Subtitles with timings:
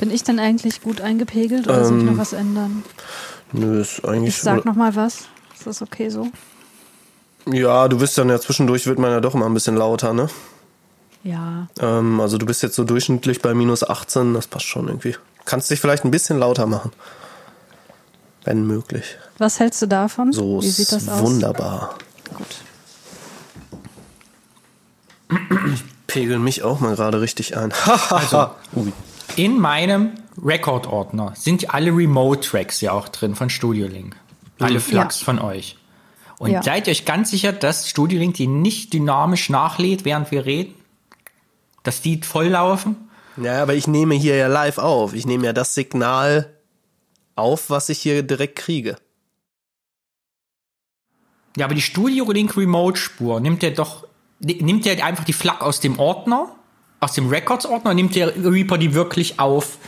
[0.00, 2.82] Bin ich denn eigentlich gut eingepegelt oder soll ich noch Ähm, was ändern?
[3.52, 4.34] Nö, ist eigentlich.
[4.34, 5.28] Ich sag noch mal was.
[5.54, 6.28] Ist das okay so?
[7.46, 10.30] Ja, du bist dann ja zwischendurch, wird man ja doch mal ein bisschen lauter, ne?
[11.22, 11.68] Ja.
[11.80, 15.16] Ähm, also du bist jetzt so durchschnittlich bei minus 18, das passt schon irgendwie.
[15.44, 16.92] Kannst dich vielleicht ein bisschen lauter machen.
[18.44, 19.18] Wenn möglich.
[19.36, 20.32] Was hältst du davon?
[20.32, 21.20] So Wie sieht das ist aus?
[21.20, 21.98] wunderbar.
[22.34, 22.46] Gut.
[26.06, 27.72] Pegel mich auch mal gerade richtig ein.
[28.10, 28.92] Also, Ui.
[29.36, 34.16] In meinem Record-Ordner sind alle Remote-Tracks ja auch drin von Studio Link.
[34.58, 35.24] Alle Flux Ja.
[35.24, 35.76] von euch.
[36.38, 36.62] Und Ja.
[36.62, 40.74] seid ihr euch ganz sicher, dass Studio Link die nicht dynamisch nachlädt, während wir reden?
[41.82, 42.96] Dass die volllaufen?
[43.36, 45.14] Ja, aber ich nehme hier ja live auf.
[45.14, 46.54] Ich nehme ja das Signal
[47.36, 48.96] auf, was ich hier direkt kriege.
[51.56, 54.06] Ja, aber die Studio Link Remote-Spur nimmt der doch,
[54.40, 56.54] nimmt der einfach die Flak aus dem Ordner,
[57.00, 59.78] aus dem Records-Ordner, nimmt der Reaper die wirklich auf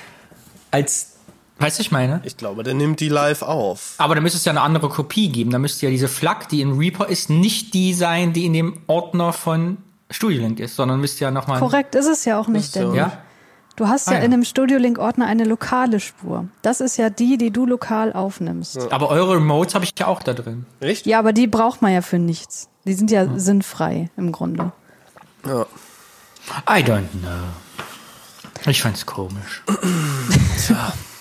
[0.70, 1.16] als,
[1.58, 2.20] weißt du, was ich meine?
[2.24, 3.94] Ich glaube, der nimmt die live auf.
[3.98, 5.50] Aber da müsste es ja eine andere Kopie geben.
[5.50, 8.78] Da müsste ja diese Flak, die in Reaper ist, nicht die sein, die in dem
[8.86, 9.76] Ordner von
[10.10, 11.58] Studio Link ist, sondern müsste ja nochmal.
[11.58, 13.18] Korrekt ist es ja auch nicht, ja denn Ja?
[13.76, 14.24] du hast ja, Ah, ja.
[14.24, 16.46] in einem Studio Link Ordner eine lokale Spur.
[16.62, 18.76] Das ist ja die, die du lokal aufnimmst.
[18.76, 20.64] Ja, Aber eure Remotes habe ich ja auch da drin.
[20.80, 21.06] Echt?
[21.12, 22.68] aber die braucht man ja für nichts.
[22.86, 24.72] Die sind ja sinnfrei im Grunde.
[25.46, 25.66] Ja.
[26.66, 27.48] I don't know.
[28.66, 29.62] Ich fand's komisch.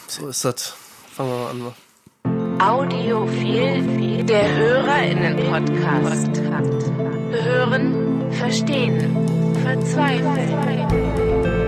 [0.08, 0.74] So ist das.
[1.16, 2.60] Fangen wir mal an.
[2.62, 6.42] Audiophil, der HörerInnen-Podcast.
[7.32, 9.16] Hören, verstehen,
[9.64, 11.61] verzweifeln.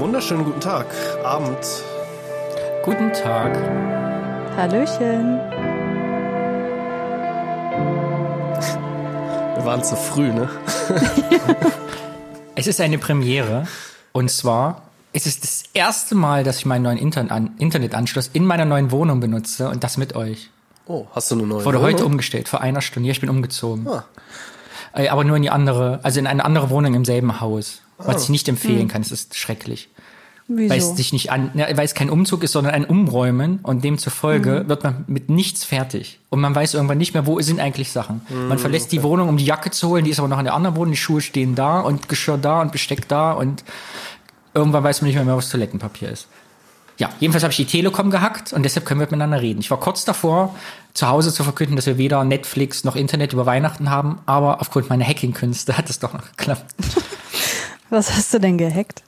[0.00, 0.86] Wunderschönen guten Tag.
[1.22, 1.58] Abend.
[2.84, 3.54] Guten Tag.
[4.56, 5.38] Hallöchen.
[9.56, 10.48] Wir waren zu früh, ne?
[12.56, 13.66] Es ist eine Premiere.
[14.12, 14.82] Und zwar
[15.12, 18.90] ist es das erste Mal, dass ich meinen neuen Intern an Internetanschluss in meiner neuen
[18.90, 20.50] Wohnung benutze und das mit euch.
[20.86, 21.92] Oh, hast du eine neue Wurde Wohnung?
[21.92, 23.06] heute umgestellt, vor einer Stunde.
[23.06, 23.86] Ja, ich bin umgezogen.
[23.88, 24.04] Ah.
[24.92, 27.80] Äh, Aber nur in die andere, also in eine andere Wohnung im selben Haus.
[28.04, 29.88] Was ich nicht empfehlen kann, es ist schrecklich.
[30.52, 30.70] Wieso?
[30.70, 33.84] Weil es sich nicht an, ja, weil es kein Umzug ist, sondern ein Umräumen und
[33.84, 36.18] demzufolge wird man mit nichts fertig.
[36.28, 38.22] Und man weiß irgendwann nicht mehr, wo sind eigentlich Sachen.
[38.48, 40.54] man verlässt die Wohnung, um die Jacke zu holen, die ist aber noch in der
[40.54, 43.62] anderen Wohnung, die Schuhe stehen da und Geschirr da und Besteck da und
[44.52, 46.26] irgendwann weiß man nicht mehr, mehr was Toilettenpapier ist.
[46.98, 49.60] Ja, jedenfalls habe ich die Telekom gehackt und deshalb können wir miteinander reden.
[49.60, 50.54] Ich war kurz davor,
[50.94, 54.90] zu Hause zu verkünden, dass wir weder Netflix noch Internet über Weihnachten haben, aber aufgrund
[54.90, 56.74] meiner Hacking-Künste hat es doch noch geklappt.
[57.90, 59.02] Was hast du denn gehackt?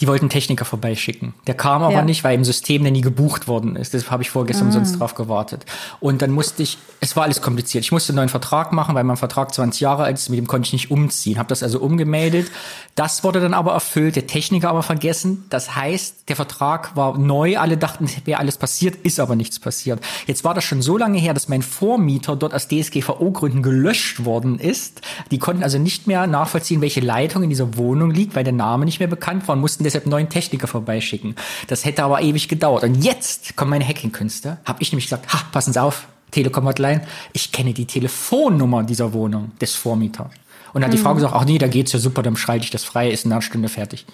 [0.00, 1.34] Die wollten Techniker vorbeischicken.
[1.46, 2.02] Der kam aber Ja.
[2.02, 3.94] nicht, weil im System der nie gebucht worden ist.
[3.94, 4.70] Deshalb habe ich vorgestern Ah.
[4.70, 5.64] umsonst drauf gewartet.
[6.00, 7.84] Und dann musste ich, es war alles kompliziert.
[7.84, 10.48] Ich musste einen neuen Vertrag machen, weil mein Vertrag 20 Jahre alt ist, mit dem
[10.48, 11.38] konnte ich nicht umziehen.
[11.38, 12.50] Habe das also umgemeldet.
[12.96, 15.44] Das wurde dann aber erfüllt, der Techniker aber vergessen.
[15.48, 17.56] Das heißt, der Vertrag war neu.
[17.58, 20.00] Alle dachten, es wäre alles passiert, ist aber nichts passiert.
[20.26, 24.58] Jetzt war das schon so lange her, dass mein Vormieter dort aus DSGVO-Gründen gelöscht worden
[24.58, 25.02] ist.
[25.30, 28.84] Die konnten also nicht mehr nachvollziehen, welche Leitung in dieser Wohnung liegt, weil der Name
[28.86, 31.36] nicht mehr bekannt war und mussten deshalb einen neuen Techniker vorbeischicken.
[31.68, 32.84] Das hätte aber ewig gedauert.
[32.84, 34.58] Und jetzt kommen meine Hacking-Künste.
[34.64, 39.52] Habe ich nämlich gesagt, ha, passen Sie auf, Telekom-Hotline, ich kenne die Telefonnummer dieser Wohnung
[39.60, 40.30] des Vormieters.
[40.72, 42.70] Und dann hat die Frau gesagt, ach nee, da geht's ja super, dann schalte ich
[42.70, 44.04] das frei, ist in einer Stunde fertig.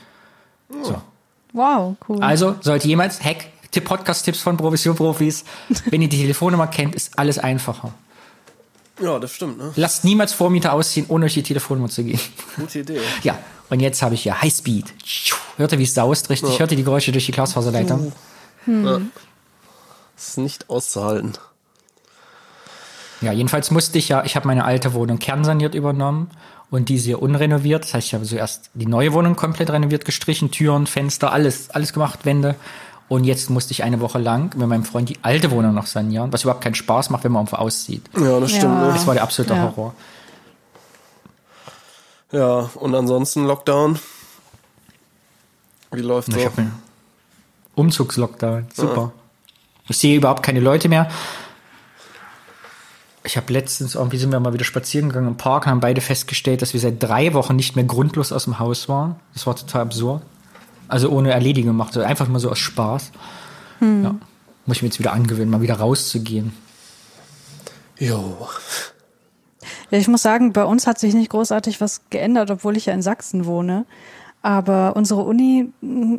[0.82, 1.00] So.
[1.52, 2.22] Wow, cool.
[2.22, 5.44] Also sollte jemals Hack, Tipp Podcast-Tipps von Provision-Profis,
[5.86, 7.92] wenn ihr die Telefonnummer kennt, ist alles einfacher.
[9.00, 9.72] Ja, das stimmt, ne?
[9.76, 12.20] Lasst niemals Vormieter ausziehen, ohne euch die Telefonnummer zu geben.
[12.56, 13.00] Gute Idee.
[13.22, 13.38] Ja,
[13.70, 14.92] und jetzt habe ich hier Highspeed.
[15.56, 16.58] Hört ihr, wie es saust, richtig?
[16.58, 18.12] Hört ihr die Geräusche durch die Glasfaserleitung?
[18.66, 21.32] Das ist nicht auszuhalten.
[23.20, 26.30] Ja, jedenfalls musste ich ja, ich habe meine alte Wohnung kernsaniert übernommen
[26.70, 27.84] und diese hier unrenoviert.
[27.84, 31.92] Das heißt, ich habe zuerst die neue Wohnung komplett renoviert, gestrichen, Türen, Fenster, alles, alles
[31.92, 32.54] gemacht, Wände.
[33.10, 36.32] Und jetzt musste ich eine Woche lang mit meinem Freund die alte Wohnung noch sanieren,
[36.32, 38.08] was überhaupt keinen Spaß macht, wenn man irgendwo auszieht.
[38.16, 38.86] Ja, das stimmt, Ja.
[38.86, 38.92] ne?
[38.92, 39.62] Das war der absolute Ja.
[39.64, 39.94] Horror.
[42.30, 43.98] Ja, und ansonsten Lockdown.
[45.90, 46.50] Wie läuft's Ich so?
[47.74, 48.68] Umzugslockdown.
[48.72, 49.10] Super.
[49.88, 51.10] Ich sehe überhaupt keine Leute mehr.
[53.24, 56.00] Ich habe letztens, irgendwie sind wir mal wieder spazieren gegangen im Park und haben beide
[56.00, 59.16] festgestellt, dass wir seit drei Wochen nicht mehr grundlos aus dem Haus waren.
[59.34, 60.22] Das war total absurd.
[60.90, 63.12] Also ohne Erledigung gemacht, einfach mal so aus Spaß.
[63.80, 64.16] Ja.
[64.66, 66.52] Muss ich mir jetzt wieder angewöhnen, mal wieder rauszugehen.
[67.98, 68.48] Jo.
[69.90, 72.94] Ja, ich muss sagen, bei uns hat sich nicht großartig was geändert, obwohl ich ja
[72.94, 73.86] in Sachsen wohne.
[74.42, 76.16] Aber unsere Uni mm,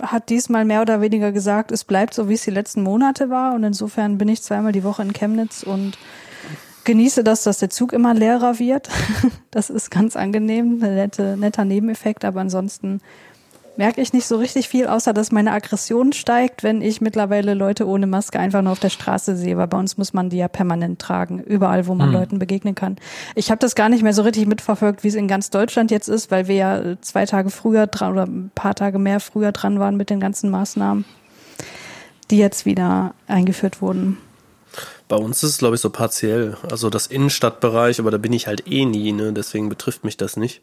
[0.00, 3.54] hat diesmal mehr oder weniger gesagt, es bleibt so, wie es die letzten Monate war.
[3.54, 5.98] Und insofern bin ich zweimal die Woche in Chemnitz und
[6.84, 8.88] genieße das, dass der Zug immer leerer wird.
[9.52, 12.24] Das ist ganz angenehm, ein nette, netter Nebeneffekt.
[12.24, 13.00] Aber ansonsten
[13.76, 17.86] merke ich nicht so richtig viel, außer dass meine Aggression steigt, wenn ich mittlerweile Leute
[17.86, 20.48] ohne Maske einfach nur auf der Straße sehe, weil bei uns muss man die ja
[20.48, 22.14] permanent tragen, überall, wo man Hm.
[22.14, 22.96] Leuten begegnen kann.
[23.34, 26.08] Ich habe das gar nicht mehr so richtig mitverfolgt, wie es in ganz Deutschland jetzt
[26.08, 29.52] ist, weil wir ja äh, zwei Tage früher dran oder ein paar Tage mehr früher
[29.52, 31.04] dran waren mit den ganzen Maßnahmen,
[32.30, 34.18] die jetzt wieder eingeführt wurden.
[35.08, 36.56] Bei uns ist es, glaube ich, so partiell.
[36.70, 39.32] Also das Innenstadtbereich, aber da bin ich halt eh nie, ne?
[39.32, 40.60] deswegen betrifft mich das nicht.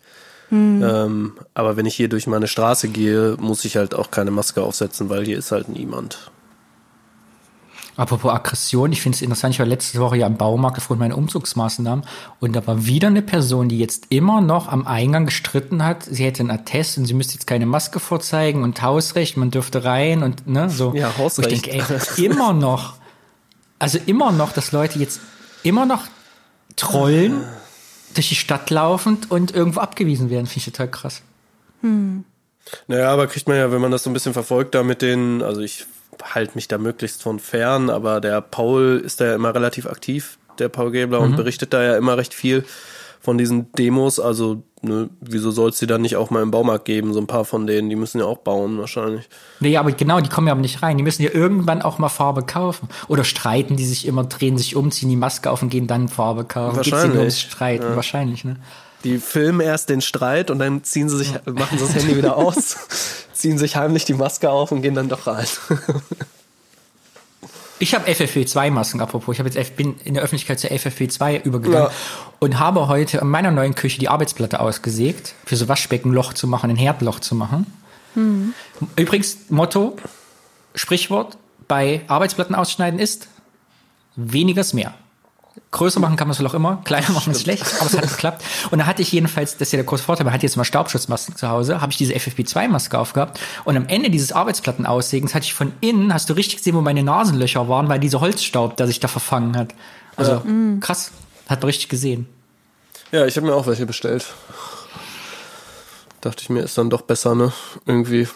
[0.51, 4.61] Ähm, aber wenn ich hier durch meine Straße gehe, muss ich halt auch keine Maske
[4.61, 6.31] aufsetzen, weil hier ist halt niemand.
[7.97, 11.17] Apropos Aggression, ich finde es interessant, ich war letzte Woche ja im Baumarkt aufgrund meiner
[11.17, 12.05] Umzugsmaßnahmen
[12.39, 16.23] und da war wieder eine Person, die jetzt immer noch am Eingang gestritten hat, sie
[16.23, 20.21] hätte einen Attest und sie müsste jetzt keine Maske vorzeigen und Hausrecht, man dürfte rein
[20.21, 20.93] und ne, so.
[20.93, 21.51] Ja, Hausrecht.
[21.51, 22.93] Ich denke, ey, immer noch,
[23.79, 25.19] also immer noch, dass Leute jetzt
[25.63, 26.03] immer noch
[26.75, 27.41] trollen,
[28.13, 31.21] durch die Stadt laufend und irgendwo abgewiesen werden, finde ich total krass.
[32.87, 35.41] Naja, aber kriegt man ja, wenn man das so ein bisschen verfolgt, da mit den,
[35.41, 35.85] also ich
[36.23, 40.37] halte mich da möglichst von fern, aber der Paul ist da ja immer relativ aktiv,
[40.59, 42.65] der Paul Gäbler, und berichtet da ja immer recht viel
[43.27, 44.21] von diesen Demos.
[44.21, 47.11] Also, ne, wieso soll es die dann nicht auch mal im Baumarkt geben?
[47.11, 49.27] So ein paar von denen, die müssen ja auch bauen wahrscheinlich.
[49.59, 50.95] Nee, aber genau, die kommen ja aber nicht rein.
[50.95, 52.87] Die müssen ja irgendwann auch mal Farbe kaufen.
[53.09, 56.07] Oder streiten die sich immer, drehen sich um, ziehen die Maske auf und gehen dann
[56.07, 56.77] Farbe kaufen.
[56.77, 57.95] Geht's Wahrscheinlich, nur ums Streiten?
[57.97, 58.55] Wahrscheinlich, ne?
[59.03, 62.37] Die filmen erst den Streit und dann ziehen sie sich, machen sie das Handy wieder
[62.37, 62.77] aus,
[63.33, 65.47] ziehen sich heimlich die Maske auf und gehen dann doch rein.
[67.79, 69.33] Ich habe FFP2-Masken, apropos.
[69.35, 71.91] Ich hab jetzt, bin in der Öffentlichkeit zur FFP2 übergegangen Ja.
[72.39, 76.69] und habe heute in meiner neuen Küche die Arbeitsplatte ausgesägt, für so Waschbeckenloch zu machen,
[76.69, 77.67] ein Herdloch zu machen.
[78.95, 79.95] Übrigens, Motto,
[80.73, 81.37] Sprichwort
[81.67, 83.27] bei Arbeitsplatten ausschneiden ist,
[84.15, 84.93] weniger ist mehr.
[85.77, 88.07] Größer machen kann man es vielleicht auch immer, kleiner machen ist schlecht, aber es hat
[88.07, 88.43] geklappt.
[88.71, 90.65] Und da hatte ich jedenfalls, das ist ja der große Vorteil, man hat jetzt mal
[90.65, 95.53] Staubschutzmasken zu Hause, habe ich diese FFP2-Maske aufgehabt und am Ende dieses Arbeitsplattenaussägens hatte ich
[95.53, 98.99] von innen, hast du richtig gesehen, wo meine Nasenlöcher waren, weil dieser Holzstaub, der sich
[98.99, 99.73] da verfangen hat.
[100.15, 100.41] Also
[100.79, 101.11] krass,
[101.47, 102.27] hat man richtig gesehen.
[103.11, 104.25] Ja, ich habe mir auch welche bestellt.
[106.21, 107.53] Dachte ich mir, ist dann doch besser, ne?
[107.85, 108.27] Irgendwie,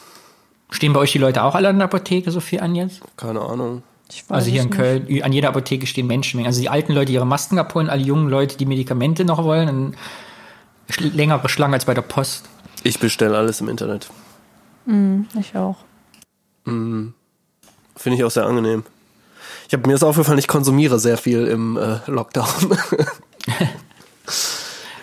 [0.72, 3.02] Stehen bei euch die Leute auch alle an der Apotheke so viel an jetzt?
[3.18, 3.84] keine Ahnung.
[4.14, 4.78] Ich weiß Also hier in nicht.
[4.78, 6.48] Köln, an jeder Apotheke stehen Menschenmengen.
[6.50, 9.70] Also die alten Leute, die ihre Masken abholen, alle jungen Leute, die Medikamente noch wollen,
[9.70, 9.92] eine
[10.92, 12.44] schl- längere Schlange als bei der Post.
[12.84, 14.10] Ich bestelle alles im Internet.
[15.40, 15.78] Ich auch.
[16.66, 17.16] Finde
[18.18, 18.84] ich auch sehr angenehm.
[19.68, 22.48] Ich habe mir ist aufgefallen, ich konsumiere sehr viel im äh, Lockdown.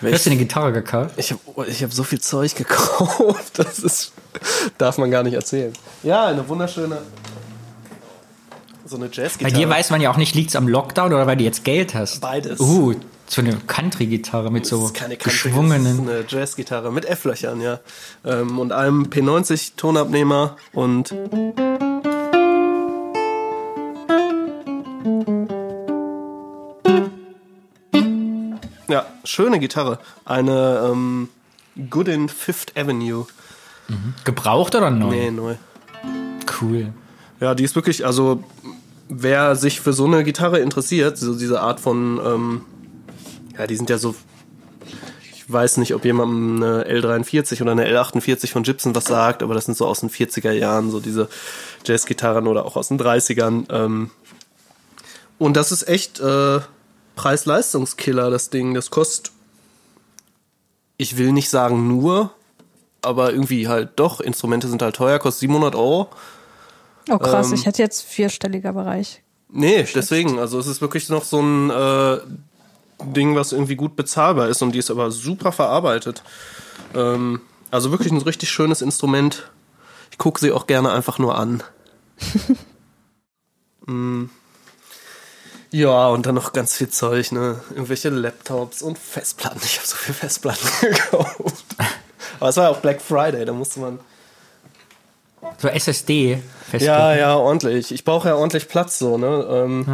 [0.01, 1.15] Du hast dir eine Gitarre gekauft.
[1.17, 4.13] Ich habe ich hab so viel Zeug gekauft, das ist,
[4.77, 5.73] darf man gar nicht erzählen.
[6.03, 6.99] Ja, eine wunderschöne,
[8.89, 9.53] so eine Bei Jazzgitarre.
[9.53, 12.21] dir weiß man ja auch nicht, liegt's am Lockdown oder weil du jetzt Geld hast.
[12.21, 12.59] Beides.
[12.59, 12.95] Uh,
[13.27, 15.83] so eine Country-Gitarre mit Das so ist keine Country, geschwungenen.
[15.83, 17.79] Das ist eine Jazzgitarre mit F-Löchern, ja.
[18.25, 21.13] Ähm, und einem P90 Tonabnehmer und
[28.87, 29.99] ja, schöne Gitarre.
[30.25, 31.29] Eine ähm,
[31.89, 33.27] Goodin Fifth Avenue.
[34.23, 35.09] Gebraucht oder neu?
[35.09, 35.55] Nee, neu.
[36.61, 36.93] Cool.
[37.39, 38.43] Ja, die ist wirklich, also
[39.09, 42.61] wer sich für so eine Gitarre interessiert, so diese Art von, ähm,
[43.57, 44.15] ja, die sind ja so,
[45.33, 49.55] ich weiß nicht, ob jemandem eine L43 oder eine L48 von Gibson was sagt, aber
[49.55, 51.27] das sind so aus den 40er Jahren, so diese
[51.83, 53.65] Jazzgitarren oder auch aus den 30ern.
[53.71, 54.11] Ähm,
[55.39, 56.59] und das ist echt äh,
[57.15, 58.75] Preis-Leistungskiller, das Ding.
[58.75, 59.31] Das kostet,
[60.97, 62.31] ich will nicht sagen nur,
[63.01, 66.09] aber irgendwie halt doch, Instrumente sind halt teuer, kostet 700 Euro.
[67.09, 69.21] Oh krass, Ähm, ich hätte jetzt vierstelliger Bereich.
[69.51, 70.39] Nee, deswegen.
[70.39, 72.17] Also es ist wirklich noch so ein äh,
[73.03, 76.21] Ding, was irgendwie gut bezahlbar ist und die ist aber super verarbeitet.
[76.93, 79.49] Ähm, also wirklich ein richtig schönes Instrument.
[80.11, 81.63] Ich gucke sie auch gerne einfach nur an.
[83.85, 84.25] mm.
[85.71, 87.61] Ja, und dann noch ganz viel Zeug, ne?
[87.69, 89.61] Irgendwelche Laptops und Festplatten.
[89.63, 91.65] Ich habe so viel Festplatten gekauft.
[92.39, 93.99] Aber es war ja auch Black Friday, da musste man.
[95.57, 96.39] So SSD.
[96.85, 97.91] Ja, ja, ordentlich.
[97.91, 99.45] Ich brauche ja ordentlich Platz so, ne?
[99.49, 99.85] Ähm,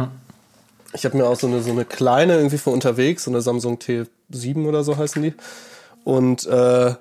[0.92, 3.78] Ich habe mir auch so eine, so eine kleine irgendwie für unterwegs, so eine Samsung
[3.78, 5.34] T7 oder so heißen die.
[6.04, 6.94] Und äh,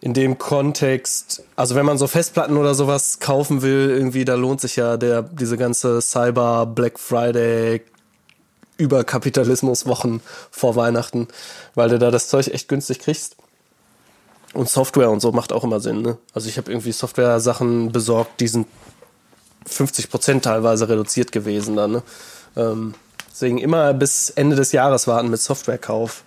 [0.00, 4.60] in dem Kontext, also wenn man so Festplatten oder sowas kaufen will, irgendwie, da lohnt
[4.60, 7.82] sich ja der, diese ganze Cyber Black Friday
[8.76, 11.28] Überkapitalismus Wochen vor Weihnachten,
[11.74, 13.36] weil du da das Zeug echt günstig kriegst.
[14.54, 16.02] Und Software und so macht auch immer Sinn.
[16.02, 16.16] Ne?
[16.32, 18.66] Also ich habe irgendwie Software-Sachen besorgt, die sind
[19.66, 21.92] 50 Prozent teilweise reduziert gewesen dann.
[21.92, 22.02] Ne?
[22.56, 22.94] Ähm,
[23.30, 26.22] deswegen immer bis Ende des Jahres warten mit Softwarekauf.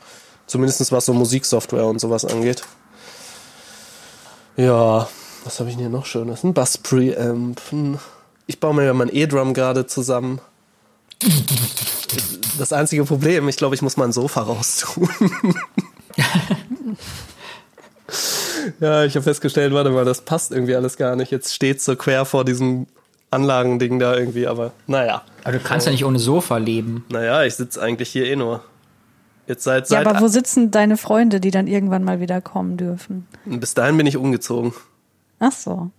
[0.46, 2.64] Zumindest was so Musiksoftware und sowas angeht.
[4.56, 5.08] Ja,
[5.44, 6.44] was habe ich denn hier noch Schönes?
[6.44, 7.62] Ein Bass-Preamp.
[8.48, 10.42] Ich baue mir ja mein E-Drum gerade zusammen.
[12.58, 15.10] Das einzige Problem, ich glaube, ich muss mein Sofa raustun.
[18.80, 21.32] ja, ich habe festgestellt, warte mal, das passt irgendwie alles gar nicht.
[21.32, 22.88] Jetzt steht so quer vor diesem
[23.32, 25.24] Anlagending da irgendwie, aber naja.
[25.44, 27.06] Aber du kannst ja nicht ohne Sofa leben.
[27.10, 28.64] Naja, ich sitze eigentlich hier eh nur.
[29.48, 32.78] Jetzt seit, Ja, seit aber wo sitzen deine Freunde, die dann irgendwann mal wieder kommen
[32.78, 33.28] dürfen?
[33.46, 34.74] bis dahin bin ich umgezogen.
[35.40, 35.90] Ach so.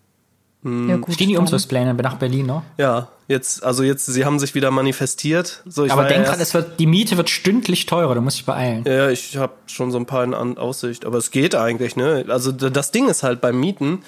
[0.63, 0.89] Hm.
[0.89, 1.15] Ja, gut.
[1.15, 1.37] Stehen die.
[1.37, 2.63] Umzugspläne nach Berlin noch?
[2.79, 5.63] Ja, jetzt, also jetzt, sie haben sich wieder manifestiert.
[5.67, 8.47] So, ich Aber denk dran, es wird, die Miete wird stündlich teurer, du musst dich
[8.47, 8.85] beeilen.
[8.85, 12.25] Ja, ich habe schon so ein paar in An Aussicht, aber es geht eigentlich, ne?
[12.29, 14.03] Also das Ding ist halt beim Mieten,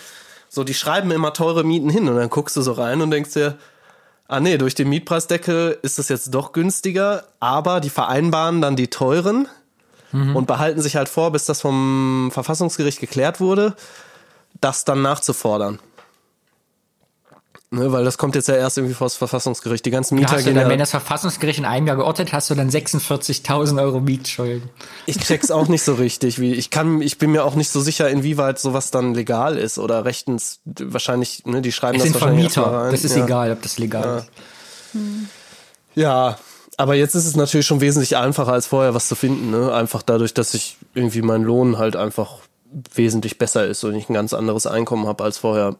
[0.49, 3.35] so die schreiben immer teure Mieten hin und dann guckst du so rein und denkst
[3.35, 3.57] dir,
[4.27, 8.89] ah nee, durch den Mietpreisdeckel ist es jetzt doch günstiger, aber die vereinbaren dann die
[8.89, 9.47] teuren
[10.13, 13.77] und behalten sich halt vor, bis das vom Verfassungsgericht geklärt wurde,
[14.61, 15.79] das dann nachzufordern.
[17.73, 19.87] Ne, weil das kommt jetzt ja erst irgendwie vor das Verfassungsgericht.
[19.87, 22.57] Die ganzen Mieter gehen dann, ja wenn das Verfassungsgericht in einem Jahr geordnet, hast du
[22.57, 24.69] dann 46.000 Euro Mietschulden.
[25.07, 27.81] Ich check's auch nicht so richtig, wie ich kann, ich bin mir auch nicht so
[27.81, 32.21] sicher, inwieweit sowas dann legal ist oder rechtens wahrscheinlich, ne, die schreiben Es das sind
[32.21, 33.25] wahrscheinlich Vermieter, das ist ja.
[33.25, 34.31] egal, ob das legal ist.
[35.95, 36.39] Ja,
[36.77, 39.73] aber jetzt ist es natürlich schon wesentlich einfacher als vorher, was zu finden, ne?
[39.73, 42.39] Einfach dadurch, dass ich irgendwie mein Lohn halt einfach
[42.95, 45.77] wesentlich besser ist und ich ein ganz anderes Einkommen habe als vorher.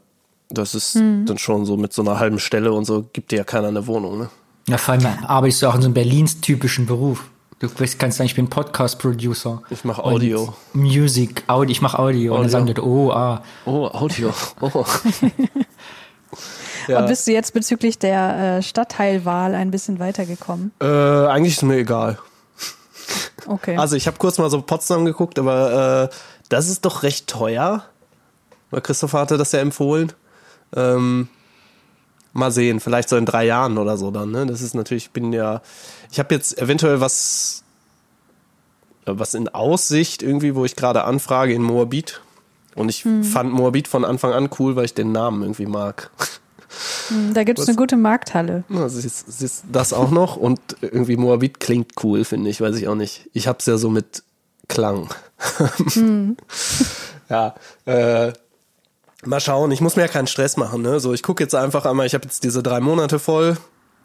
[0.51, 3.45] Das ist dann schon so mit so einer halben Stelle und so gibt dir ja
[3.45, 4.31] keiner eine Wohnung, ne?
[4.69, 7.25] Ja, vor allem arbeitest du auch in so einem Berlins-typischen Beruf.
[7.61, 9.63] Du kannst sagen, ich bin Podcast-Producer.
[9.71, 10.55] Ich mach Und Audio.
[10.73, 12.35] Music, Audio, ich mache Audio.
[12.35, 12.51] Und dann Audio.
[12.51, 13.43] sagen die, oh, ah.
[13.67, 14.33] Oh, Audio.
[14.61, 14.85] Oh.
[16.89, 20.73] Und bist du jetzt bezüglich der äh, Stadtteilwahl ein bisschen weitergekommen?
[20.81, 22.19] Äh, eigentlich ist mir egal.
[23.47, 23.77] Okay.
[23.77, 26.15] Also ich habe kurz mal so Potsdam geguckt, aber äh,
[26.49, 27.85] das ist doch recht teuer.
[28.71, 30.13] Weil Christopher hatte das ja empfohlen.
[30.75, 31.29] Ähm,
[32.33, 34.31] mal sehen, vielleicht so in drei Jahren oder so dann.
[34.31, 34.47] Ne?
[34.47, 35.63] Das ist natürlich, ich bin ja,
[36.11, 37.65] ich habe jetzt eventuell was,
[39.05, 42.21] was in Aussicht irgendwie, wo ich gerade anfrage in Moabit.
[42.77, 46.11] Und ich fand Moabit von Anfang an cool, weil ich den Namen irgendwie mag.
[47.09, 48.63] Hm, da gibt es eine gute Markthalle.
[48.73, 52.87] Also ist, ist das auch noch und irgendwie Moabit klingt cool, finde ich, weiß ich
[52.87, 53.29] auch nicht.
[53.33, 54.23] Ich hab's ja so mit
[54.69, 55.09] Klang.
[57.29, 57.55] ja,
[57.87, 58.33] äh,
[59.25, 59.71] mal schauen.
[59.71, 60.83] Ich muss mir ja keinen Stress machen.
[60.83, 61.01] Ne?
[61.01, 62.07] So, ich gucke jetzt einfach einmal.
[62.07, 63.57] Ich habe jetzt diese drei Monate voll.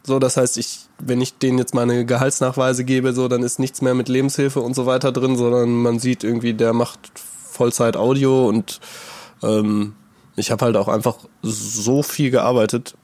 [0.05, 3.81] So, das heißt, ich, wenn ich denen jetzt meine Gehaltsnachweise gebe, so, dann ist nichts
[3.81, 8.47] mehr mit Lebenshilfe und so weiter drin, sondern man sieht irgendwie, der macht Vollzeit Audio
[8.47, 8.81] und
[9.41, 9.95] ähm,
[10.35, 12.95] ich habe halt auch einfach so viel gearbeitet.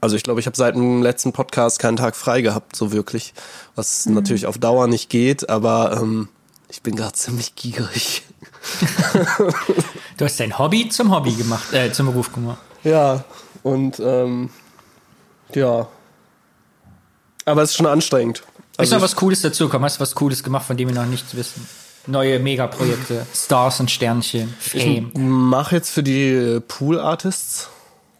[0.00, 3.32] Also ich glaube, ich habe seit dem letzten Podcast keinen Tag frei gehabt, so wirklich.
[3.74, 6.28] Was natürlich auf Dauer nicht geht, aber ähm,
[6.74, 8.22] ich bin gerade ziemlich gierig.
[10.16, 12.58] Du hast dein Hobby zum Hobby gemacht, äh, zum Beruf gemacht.
[12.82, 13.22] Ja,
[13.62, 14.50] und ähm,
[15.54, 15.86] ja.
[17.44, 18.38] Aber es ist schon anstrengend.
[18.38, 18.46] ist
[18.78, 19.84] Also noch ich, was Cooles dazugekommen?
[19.84, 21.64] Hast du was Cooles gemacht, von dem wir noch nichts wissen?
[22.08, 25.12] Neue Megaprojekte, Stars und Sternchen, Fame.
[25.14, 27.68] ich mache jetzt für die äh, Pool Artists,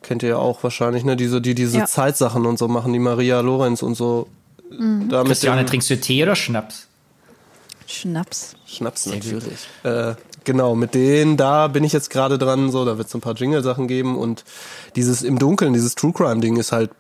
[0.02, 1.16] kennt ihr ja auch wahrscheinlich, ne?
[1.16, 1.86] Diese, die diese Ja.
[1.86, 4.28] Zeitsachen und so machen, die Maria Lorenz und so.
[4.70, 6.86] Da mit Christiane, trinkst du Tee oder Schnaps?
[7.86, 8.56] Schnaps.
[8.66, 9.68] Schnaps natürlich.
[9.82, 10.14] Äh,
[10.44, 13.34] genau, mit denen, da bin ich jetzt gerade dran, so, da wird es ein paar
[13.34, 14.44] Jingle-Sachen geben und
[14.96, 16.90] dieses im Dunkeln, dieses True Crime-Ding ist halt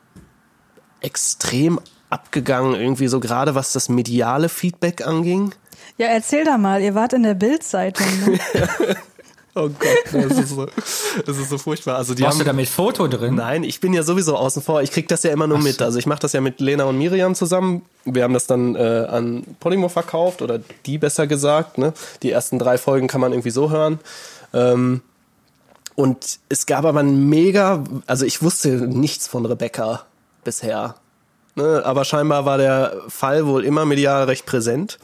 [1.00, 5.52] extrem abgegangen, irgendwie so gerade was das mediale Feedback anging.
[5.98, 8.06] Ja, erzähl da mal, ihr wart in der Bild-Zeitung.
[8.26, 8.38] Ne?
[9.56, 10.66] Oh Gott, das ist so,
[11.24, 11.96] das ist so furchtbar.
[11.96, 13.36] Also die Warst du haben, da mit Foto drin?
[13.36, 14.82] Nein, ich bin ja sowieso außen vor.
[14.82, 15.80] Ich krieg das ja immer nur mit.
[15.80, 17.82] Also ich mache das ja mit Lena und Miriam zusammen.
[18.04, 21.78] Wir haben das dann äh, an Podimo verkauft oder die besser gesagt.
[21.78, 21.92] Ne?
[22.22, 24.00] Die ersten drei Folgen kann man irgendwie so hören.
[24.52, 25.02] Ähm,
[25.94, 30.04] und es gab aber ein mega, also ich wusste nichts von Rebecca
[30.42, 30.96] bisher.
[31.54, 31.82] Ne?
[31.84, 34.98] Aber scheinbar war der Fall wohl immer medial recht präsent.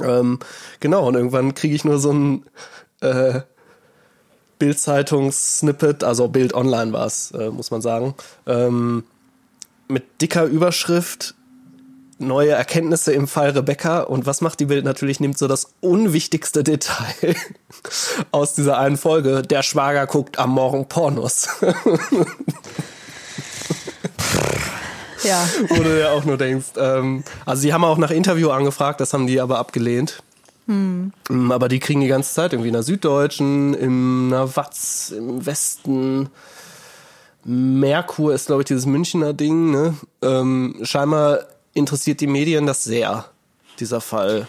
[0.00, 0.38] Ähm,
[0.80, 2.44] genau, und irgendwann kriege ich nur so ein
[3.02, 3.42] äh,
[4.58, 8.14] Bild-Zeitungs-Snippet, also Bild Online war es, äh, muss man sagen,
[8.46, 9.04] ähm,
[9.88, 11.34] mit dicker Überschrift,
[12.22, 14.00] neue Erkenntnisse im Fall Rebecca.
[14.00, 14.84] Und was macht die Bild?
[14.84, 17.34] Natürlich, nimmt so das unwichtigste Detail
[18.30, 21.48] aus dieser einen Folge, der Schwager guckt am Morgen Pornos,
[25.24, 25.44] ja.
[25.68, 29.12] wo du dir auch nur denkst, ähm, also die haben auch nach Interview angefragt, das
[29.12, 30.22] haben die aber abgelehnt.
[30.66, 31.12] Hm.
[31.50, 34.48] Aber die kriegen die ganze Zeit irgendwie in der Süddeutschen, in der
[35.16, 36.30] im Westen.
[37.44, 39.72] Merkur ist, glaube ich, dieses Münchner Ding.
[39.72, 39.96] Ne?
[40.22, 41.40] Ähm, scheinbar
[41.74, 43.24] interessiert die Medien das sehr,
[43.80, 44.46] dieser Fall.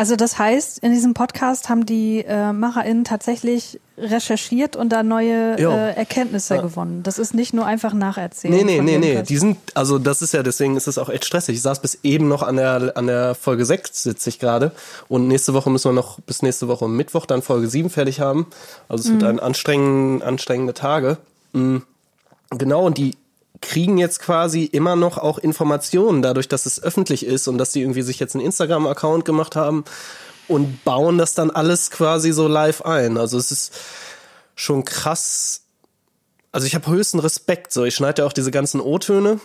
[0.00, 5.58] Also das heißt, in diesem Podcast haben die äh, MacherInnen tatsächlich recherchiert und da neue
[5.58, 6.62] äh, Erkenntnisse ja.
[6.62, 7.02] gewonnen.
[7.02, 8.54] Das ist nicht nur einfach nacherzählen.
[8.54, 9.22] Nee, nee, nee, nee.
[9.22, 11.56] Die sind, also das ist ja, deswegen ist es auch echt stressig.
[11.56, 14.72] Ich saß bis eben noch an der, an der Folge 6 sitze ich gerade
[15.08, 18.46] und nächste Woche müssen wir noch bis nächste Woche Mittwoch dann Folge 7 fertig haben.
[18.88, 19.20] Also es mhm.
[19.20, 21.18] wird ein anstrengend, anstrengende Tage.
[21.52, 21.82] Mhm.
[22.48, 23.18] Genau, und die
[23.60, 27.82] kriegen jetzt quasi immer noch auch Informationen dadurch, dass es öffentlich ist und dass die
[27.82, 29.84] irgendwie sich jetzt einen Instagram-Account gemacht haben
[30.48, 33.18] und bauen das dann alles quasi so live ein.
[33.18, 33.72] Also es ist
[34.54, 35.62] schon krass.
[36.52, 37.72] Also ich habe höchsten Respekt.
[37.72, 39.40] So, ich schneide ja auch diese ganzen O-Töne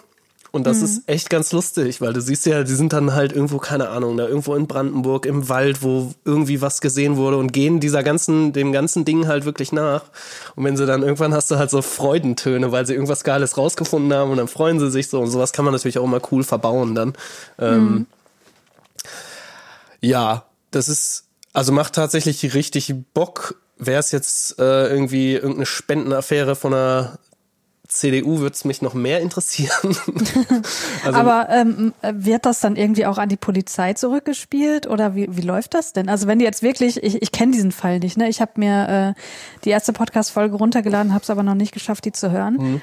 [0.56, 0.86] und das mhm.
[0.86, 4.16] ist echt ganz lustig, weil du siehst ja, die sind dann halt irgendwo, keine Ahnung,
[4.16, 8.54] da irgendwo in Brandenburg im Wald, wo irgendwie was gesehen wurde und gehen dieser ganzen,
[8.54, 10.04] dem ganzen Ding halt wirklich nach.
[10.56, 14.14] Und wenn sie dann irgendwann hast du halt so Freudentöne, weil sie irgendwas Geiles rausgefunden
[14.14, 16.46] haben und dann freuen sie sich so und sowas kann man natürlich auch immer cool
[16.46, 17.14] verbauen dann.
[17.60, 18.06] Ähm, mhm.
[20.00, 23.60] ja, das ist, also macht tatsächlich richtig Bock.
[23.78, 27.20] Wäre es jetzt äh, irgendwie irgendeine Spendenaffäre von einer
[27.96, 29.72] CDU würde es mich noch mehr interessieren.
[31.06, 35.42] also, Aber ähm, wird das dann irgendwie auch an die Polizei zurückgespielt oder wie, wie
[35.42, 36.10] läuft das denn?
[36.10, 38.28] Also wenn die jetzt wirklich, ich, ich kenne diesen Fall nicht, ne?
[38.28, 39.22] Ich habe mir äh,
[39.64, 42.58] die erste Podcast-Folge runtergeladen, habe es aber noch nicht geschafft, die zu hören.
[42.58, 42.82] Mhm.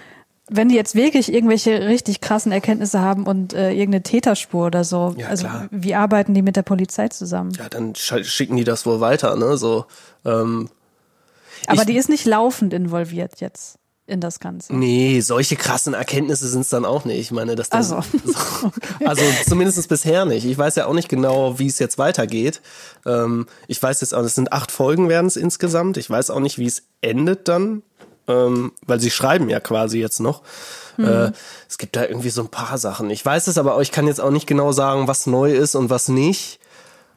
[0.49, 5.14] Wenn die jetzt wirklich irgendwelche richtig krassen Erkenntnisse haben und äh, irgendeine Täterspur oder so,
[5.16, 5.69] ja, also klar.
[5.71, 7.52] wie arbeiten die mit der Polizei zusammen?
[7.52, 9.57] Ja, dann schicken die das wohl weiter, ne?
[9.57, 9.87] So.
[10.25, 10.69] Ähm,
[11.66, 14.75] aber die ist nicht laufend involviert jetzt in das Ganze.
[14.75, 17.21] Nee, solche krassen Erkenntnisse sind es dann auch nicht.
[17.21, 17.92] Ich meine, dass das.
[17.92, 18.09] Also,
[18.66, 19.06] okay.
[19.06, 20.44] also zumindest bisher nicht.
[20.44, 22.61] Ich weiß ja auch nicht genau, wie es jetzt weitergeht.
[23.06, 25.97] Ähm, ich weiß jetzt auch, es sind acht Folgen werden es insgesamt.
[25.97, 27.82] Ich weiß auch nicht, wie es endet dann,
[28.26, 30.42] ähm, weil sie schreiben ja quasi jetzt noch.
[30.97, 31.04] Mhm.
[31.04, 31.32] Äh,
[31.68, 33.09] es gibt da irgendwie so ein paar Sachen.
[33.09, 35.76] Ich weiß es aber auch, ich kann jetzt auch nicht genau sagen, was neu ist
[35.76, 36.58] und was nicht,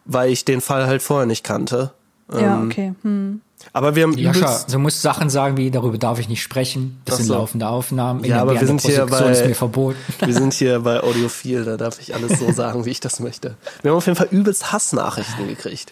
[0.06, 1.94] weil ich den Fall halt vorher nicht kannte.
[2.32, 2.94] Ja, ähm, okay.
[3.02, 3.42] Hm.
[3.74, 7.02] Aber wir haben Jascha, du musst Sachen sagen wie, darüber darf ich nicht sprechen.
[7.06, 7.34] Das sind so.
[7.34, 8.24] laufende Aufnahmen.
[8.24, 9.98] ja, aber wir sind hier bei, ist mir verboten.
[10.20, 13.56] Wir sind hier bei Audiophil, da darf ich alles so sagen, wie ich das möchte.
[13.82, 15.92] Wir haben auf jeden Fall übelst Hassnachrichten gekriegt.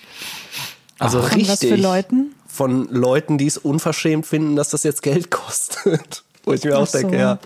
[0.99, 1.49] Also Ach, richtig.
[1.49, 2.36] Was für Leuten?
[2.47, 6.23] Von Leuten, die es unverschämt finden, dass das jetzt Geld kostet.
[6.45, 7.19] Wo ich mir Ach auch denke, so.
[7.19, 7.39] ja,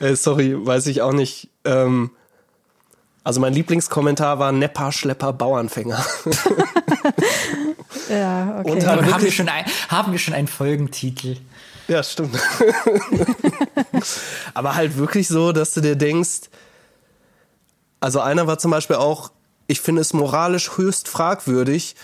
[0.00, 1.48] äh, sorry, weiß ich auch nicht.
[1.64, 2.10] Ähm,
[3.24, 5.96] also mein Lieblingskommentar war Nepper, Schlepper, Bauernfänger.
[8.10, 8.70] ja, okay.
[8.70, 11.38] Und haben, wir schon ein, haben wir schon einen Folgentitel?
[11.88, 12.38] Ja, stimmt.
[14.54, 16.50] Aber halt wirklich so, dass du dir denkst,
[18.00, 19.30] also einer war zum Beispiel auch,
[19.66, 21.96] ich finde es moralisch höchst fragwürdig,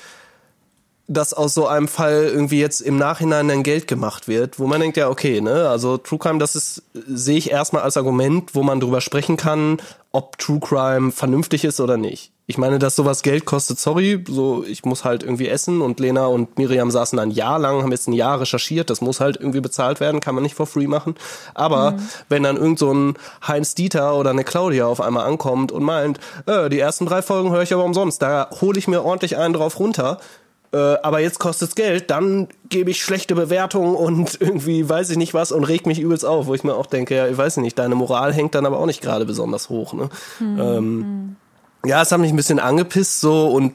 [1.10, 4.80] dass aus so einem Fall irgendwie jetzt im Nachhinein dann Geld gemacht wird, wo man
[4.80, 8.62] denkt, ja, okay, ne, also True Crime, das ist, sehe ich erstmal als Argument, wo
[8.62, 9.78] man drüber sprechen kann,
[10.12, 12.30] ob True Crime vernünftig ist oder nicht.
[12.46, 16.26] Ich meine, dass sowas Geld kostet, sorry, so, ich muss halt irgendwie essen und Lena
[16.26, 19.60] und Miriam saßen ein Jahr lang, haben jetzt ein Jahr recherchiert, das muss halt irgendwie
[19.60, 21.16] bezahlt werden, kann man nicht for free machen.
[21.54, 22.08] Aber mhm.
[22.28, 23.14] wenn dann irgend so ein
[23.46, 27.50] Heinz Dieter oder eine Claudia auf einmal ankommt und meint, äh, die ersten drei Folgen
[27.50, 30.20] höre ich aber umsonst, da hole ich mir ordentlich einen drauf runter,
[30.72, 35.34] äh, aber jetzt kostet's Geld, dann gebe ich schlechte Bewertungen und irgendwie weiß ich nicht
[35.34, 37.78] was und reg mich übelst auf, wo ich mir auch denke, ja, ich weiß nicht,
[37.78, 39.92] deine Moral hängt dann aber auch nicht gerade besonders hoch.
[39.94, 40.08] Ne?
[40.38, 40.60] Mhm.
[40.60, 41.36] Ähm,
[41.84, 43.74] ja, es hat mich ein bisschen angepisst so und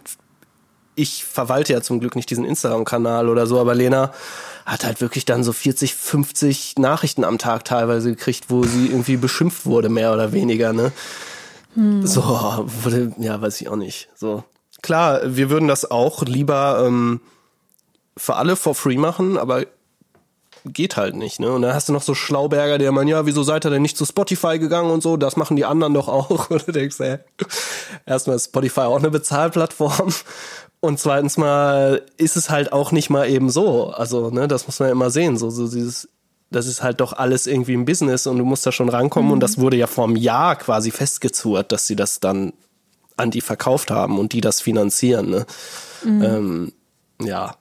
[0.95, 4.13] ich verwalte ja zum Glück nicht diesen Instagram-Kanal oder so, aber Lena
[4.65, 9.17] hat halt wirklich dann so 40, 50 Nachrichten am Tag teilweise gekriegt, wo sie irgendwie
[9.17, 10.91] beschimpft wurde, mehr oder weniger, ne?
[11.75, 12.07] Hm.
[12.07, 14.07] So, wurde, ja, weiß ich auch nicht.
[14.15, 14.43] So,
[14.85, 17.19] klar, wir würden das auch lieber ähm,
[18.15, 19.65] für alle for free machen, aber
[20.65, 21.51] geht halt nicht, ne?
[21.51, 23.97] Und dann hast du noch so Schlauberger, der meinen, ja, wieso seid ihr denn nicht
[23.97, 25.17] zu Spotify gegangen und so?
[25.17, 26.49] Das machen die anderen doch auch.
[26.49, 27.17] Und du denkst, ey,
[28.05, 30.13] erstmal ist Spotify auch eine Bezahlplattform.
[30.79, 33.91] Und zweitens mal ist es halt auch nicht mal eben so.
[33.91, 35.37] Also, ne, das muss man ja immer sehen.
[35.37, 36.09] So, so dieses,
[36.51, 39.27] das ist halt doch alles irgendwie ein Business und du musst da schon rankommen.
[39.27, 39.33] Mhm.
[39.33, 42.53] Und das wurde ja vor einem Jahr quasi festgezurrt, dass sie das dann
[43.17, 45.29] an die verkauft haben und die das finanzieren.
[45.29, 45.45] Ne?
[46.03, 46.23] Mhm.
[46.23, 46.73] Ähm,
[47.21, 47.55] ja,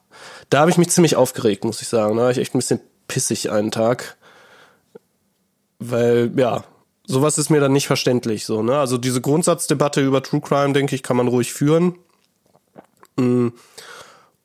[0.50, 2.16] da habe ich mich ziemlich aufgeregt, muss ich sagen.
[2.16, 4.16] Da war ich echt ein bisschen pissig einen Tag,
[5.78, 6.64] weil ja,
[7.06, 8.46] sowas ist mir dann nicht verständlich.
[8.46, 8.78] So, ne?
[8.78, 11.98] Also diese Grundsatzdebatte über True Crime, denke ich, kann man ruhig führen.
[13.16, 13.48] Mm.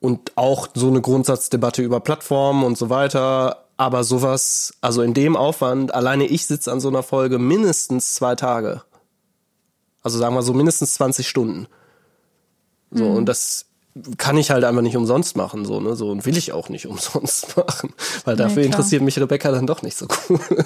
[0.01, 3.65] Und auch so eine Grundsatzdebatte über Plattformen und so weiter.
[3.75, 8.35] Aber sowas, also in dem Aufwand, alleine ich sitze an so einer Folge mindestens zwei
[8.35, 8.81] Tage.
[10.01, 11.67] Also sagen wir so mindestens 20 Stunden.
[12.91, 13.15] So, mhm.
[13.17, 13.65] und das
[14.17, 16.85] kann ich halt einfach nicht umsonst machen, so, ne, so, und will ich auch nicht
[16.87, 17.93] umsonst machen,
[18.25, 18.65] weil dafür klar.
[18.65, 20.39] interessiert mich Rebecca dann doch nicht so cool.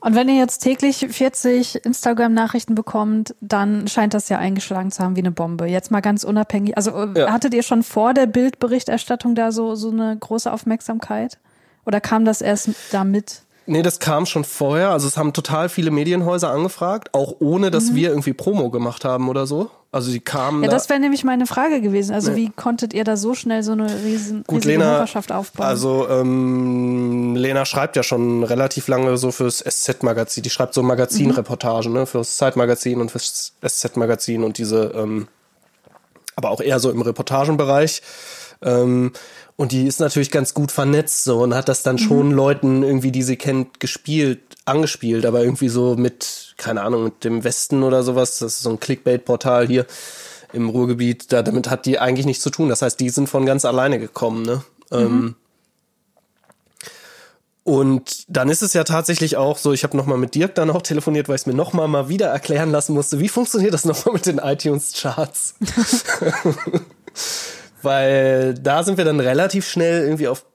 [0.00, 5.14] Und wenn ihr jetzt täglich 40 Instagram-Nachrichten bekommt, dann scheint das ja eingeschlagen zu haben
[5.14, 5.66] wie eine Bombe.
[5.66, 6.76] Jetzt mal ganz unabhängig.
[6.76, 7.32] Also äh, Ja.
[7.32, 11.38] hattet ihr schon vor der Bildberichterstattung da so, so eine große Aufmerksamkeit?
[11.84, 13.42] Oder kam das erst damit?
[13.68, 14.90] Nee, das kam schon vorher.
[14.90, 19.28] Also es haben total viele Medienhäuser angefragt, auch ohne, dass wir irgendwie Promo gemacht haben
[19.28, 19.70] oder so.
[19.92, 20.64] Also die kamen Mhm.
[20.64, 22.14] Ja, da, das wäre nämlich meine Frage gewesen.
[22.14, 22.36] Also Nee.
[22.36, 25.66] wie konntet ihr da so schnell so eine riesen, Gut, riesige Lena, Hörerschaft aufbauen?
[25.66, 30.42] also ähm, Lena schreibt ja schon relativ lange so fürs SZ-Magazin.
[30.42, 35.28] Die schreibt so Magazinreportagen, ne, fürs Zeitmagazin und fürs SZ-Magazin und diese, ähm,
[36.36, 38.02] aber auch eher so im Reportagenbereich.
[38.62, 39.12] Ähm,
[39.56, 43.10] und die ist natürlich ganz gut vernetzt so und hat das dann schon Leuten irgendwie,
[43.10, 48.02] die sie kennt, gespielt, angespielt, aber irgendwie so mit, keine Ahnung, mit dem Westen oder
[48.02, 48.38] sowas.
[48.38, 49.86] Das ist so ein Clickbait-Portal hier
[50.52, 51.32] im Ruhrgebiet.
[51.32, 52.68] Da, damit hat die eigentlich nichts zu tun.
[52.68, 54.62] Das heißt, die sind von ganz alleine gekommen, ne?
[54.92, 55.36] Ähm,
[57.64, 60.82] und dann ist es ja tatsächlich auch so, ich habe nochmal mit Dirk dann auch
[60.82, 64.14] telefoniert, weil ich es mir nochmal mal wieder erklären lassen musste, wie funktioniert das nochmal
[64.14, 65.54] mit den iTunes-Charts?
[67.82, 70.46] weil da sind wir dann relativ schnell irgendwie auf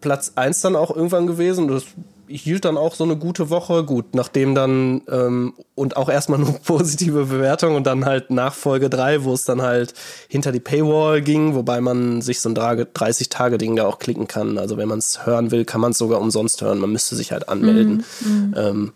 [0.00, 1.68] Platz eins dann auch irgendwann gewesen.
[1.68, 1.84] Das
[2.26, 3.84] hielt dann auch so eine gute Woche.
[3.84, 8.88] Gut, nachdem dann ähm, und auch erstmal nur positive Bewertung und dann halt nach Folge
[8.88, 9.94] drei, wo es dann halt
[10.28, 14.58] hinter die Paywall ging, wobei man sich so ein 30-Tage-Ding da auch klicken kann.
[14.58, 16.78] Also wenn man es hören will, kann man es sogar umsonst hören.
[16.78, 18.04] Man müsste sich halt anmelden.
[18.56, 18.92] Ähm,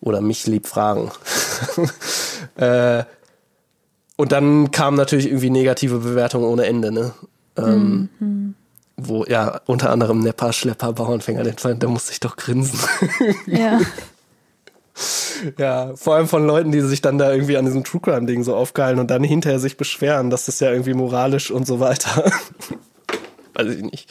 [0.00, 1.10] oder mich lieb fragen.
[2.56, 3.04] äh,
[4.18, 7.14] und dann kamen natürlich irgendwie negative Bewertungen ohne Ende, ne?
[7.56, 8.54] Ähm,
[8.96, 12.80] Wo, ja, unter anderem Nepper, Schlepper, Bauernfänger, den fand, da musste ich doch grinsen.
[13.46, 13.80] ja.
[15.58, 18.56] ja, vor allem von Leuten, die sich dann da irgendwie an diesem True Crime-Ding so
[18.56, 22.24] aufgeilen und dann hinterher sich beschweren, dass das ja irgendwie moralisch und so weiter.
[23.54, 24.10] Weiß ich nicht.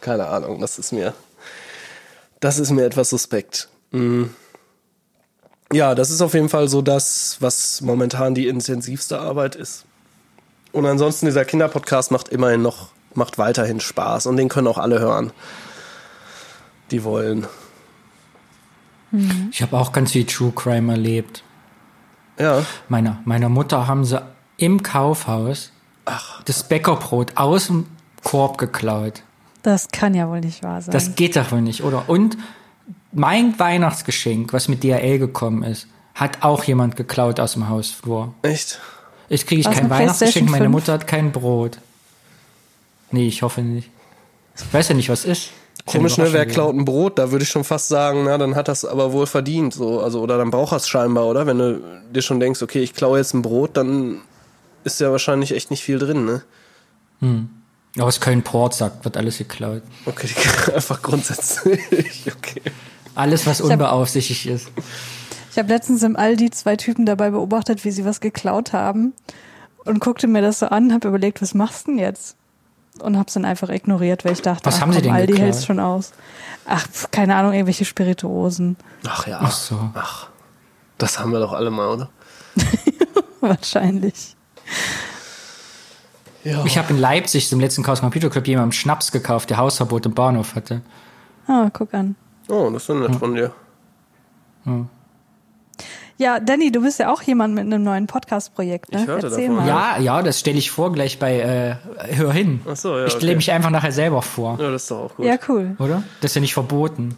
[0.00, 1.12] Keine Ahnung, das ist mir,
[2.38, 3.68] das ist mir etwas suspekt.
[3.90, 4.26] Mm.
[5.72, 9.84] Ja, das ist auf jeden Fall so das, was momentan die intensivste Arbeit ist.
[10.72, 15.00] Und ansonsten, dieser Kinderpodcast macht immerhin noch, macht weiterhin Spaß und den können auch alle
[15.00, 15.32] hören,
[16.90, 17.46] die wollen.
[19.50, 21.42] Ich habe auch ganz viel True Crime erlebt.
[22.38, 22.64] Ja.
[22.88, 24.22] Meiner, meiner Mutter haben sie
[24.56, 25.72] im Kaufhaus
[26.44, 27.86] das Bäckerbrot aus dem
[28.22, 29.22] Korb geklaut.
[29.62, 30.92] Das kann ja wohl nicht wahr sein.
[30.92, 32.08] Das geht doch wohl nicht, oder?
[32.08, 32.38] Und
[33.12, 38.34] mein Weihnachtsgeschenk, was mit DHL gekommen ist, hat auch jemand geklaut aus dem Hausflur.
[38.42, 38.80] Echt?
[39.28, 40.72] Jetzt kriege ich kein Weihnachtsgeschenk, meine 5?
[40.72, 41.78] Mutter hat kein Brot.
[43.10, 43.90] Nee, ich hoffe nicht.
[44.56, 45.50] Ich weiß ja nicht, was ist.
[45.86, 46.32] Komisch, ne?
[46.32, 47.18] Wer klaut ein Brot?
[47.18, 50.00] Da würde ich schon fast sagen, na, dann hat das aber wohl verdient, so.
[50.00, 51.46] Also, oder dann braucht er es scheinbar, oder?
[51.46, 51.80] Wenn du
[52.12, 54.20] dir schon denkst, okay, ich klaue jetzt ein Brot, dann
[54.84, 56.42] ist ja wahrscheinlich echt nicht viel drin, ne?
[57.98, 59.82] Aus Köln-Port sagt, wird alles geklaut.
[60.06, 60.28] Okay,
[60.74, 62.62] einfach grundsätzlich, okay.
[63.20, 64.70] Alles, was unbeaufsichtigt ist.
[65.50, 69.12] Ich habe letztens im Aldi zwei Typen dabei beobachtet, wie sie was geklaut haben
[69.84, 72.36] und guckte mir das so an, habe überlegt, was machst du denn jetzt?
[73.00, 75.36] Und hab's dann einfach ignoriert, weil ich dachte, Was ach, haben sie komm, denn Aldi
[75.36, 76.12] hält's schon aus.
[76.66, 78.76] Ach, keine Ahnung, irgendwelche Spirituosen.
[79.06, 79.38] Ach ja.
[79.40, 79.90] Ach so.
[79.94, 80.28] Ach,
[80.98, 82.10] das haben wir doch alle mal, oder?
[83.40, 84.36] Wahrscheinlich.
[86.44, 86.64] Ja.
[86.64, 90.14] Ich habe in Leipzig zum letzten Chaos Computer Club jemandem Schnaps gekauft, der Hausverbot im
[90.14, 90.82] Bahnhof hatte.
[91.46, 92.16] Ah, guck an.
[92.50, 93.52] Oh, das ist ja nett von dir.
[96.20, 99.00] Ja, Danny, du bist ja auch jemand mit einem neuen Podcast-Projekt, ne?
[99.00, 99.68] Ich hörte Erzähl davon, mal.
[99.68, 101.76] Ja, ja, das stelle ich vor gleich bei äh,
[102.14, 102.60] Hör hin.
[102.70, 103.36] Ach so, ja, ich stelle okay.
[103.36, 105.24] mich einfach nachher selber vor, Ja, das ist doch auch gut.
[105.24, 105.76] Ja, cool.
[105.78, 106.02] oder?
[106.20, 107.16] Das ist ja nicht verboten.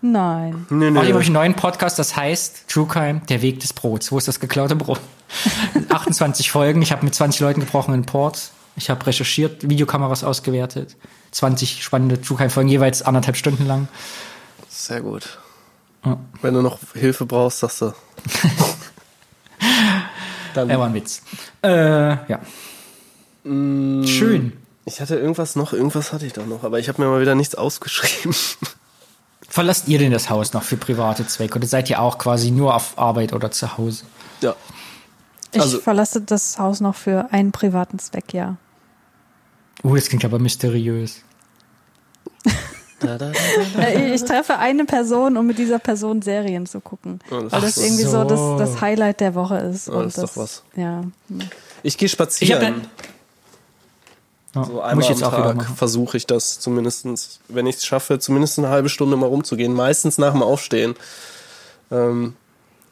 [0.00, 0.66] Nein.
[0.70, 1.24] Nee, Außerdem habe ich nee.
[1.24, 4.12] einen neuen Podcast, das heißt True Crime, der Weg des Brots.
[4.12, 5.00] Wo ist das geklaute Brot?
[5.88, 6.82] 28 Folgen.
[6.82, 8.52] Ich habe mit 20 Leuten gebrochen in Ports.
[8.76, 10.96] Ich habe recherchiert, Videokameras ausgewertet.
[11.32, 13.88] 20 spannende True Crime Folgen, jeweils anderthalb Stunden lang.
[14.86, 15.38] Sehr gut.
[16.04, 16.16] Ja.
[16.42, 17.92] Wenn du noch Hilfe brauchst, sagst du.
[20.54, 21.22] Dann, Er war ein Witz.
[21.64, 22.38] Äh, ja.
[23.44, 24.52] Schön.
[24.84, 27.34] ich hatte irgendwas noch, irgendwas hatte ich doch noch, aber ich habe mir mal wieder
[27.34, 28.32] nichts ausgeschrieben.
[29.48, 32.72] Verlasst ihr denn das Haus noch für private Zwecke oder seid ihr auch quasi nur
[32.76, 34.04] auf Arbeit oder zu Hause?
[34.40, 34.54] ja.
[35.50, 38.56] Ich Also- verlasse das Haus noch für einen privaten Zweck, ja.
[39.82, 41.22] Uh, das klingt aber mysteriös.
[43.00, 43.30] Da, da,
[43.74, 47.20] da, Äh, Ich treffe eine Person, um mit dieser Person Serien zu gucken.
[47.30, 48.58] Oh, das weil das irgendwie so das, so.
[48.58, 49.88] das Highlight der Woche ist.
[49.88, 50.62] Oh, und das ist doch was.
[50.76, 51.02] Ja.
[51.82, 52.82] Ich gehe Ich spazieren.
[54.54, 57.84] ja, so muss einmal ich jetzt am Tag versuche ich das zumindestens, wenn ich es
[57.86, 59.74] schaffe, zumindest eine halbe Stunde mal rumzugehen.
[59.74, 60.94] Meistens nach dem Aufstehen.
[61.90, 62.34] Ähm,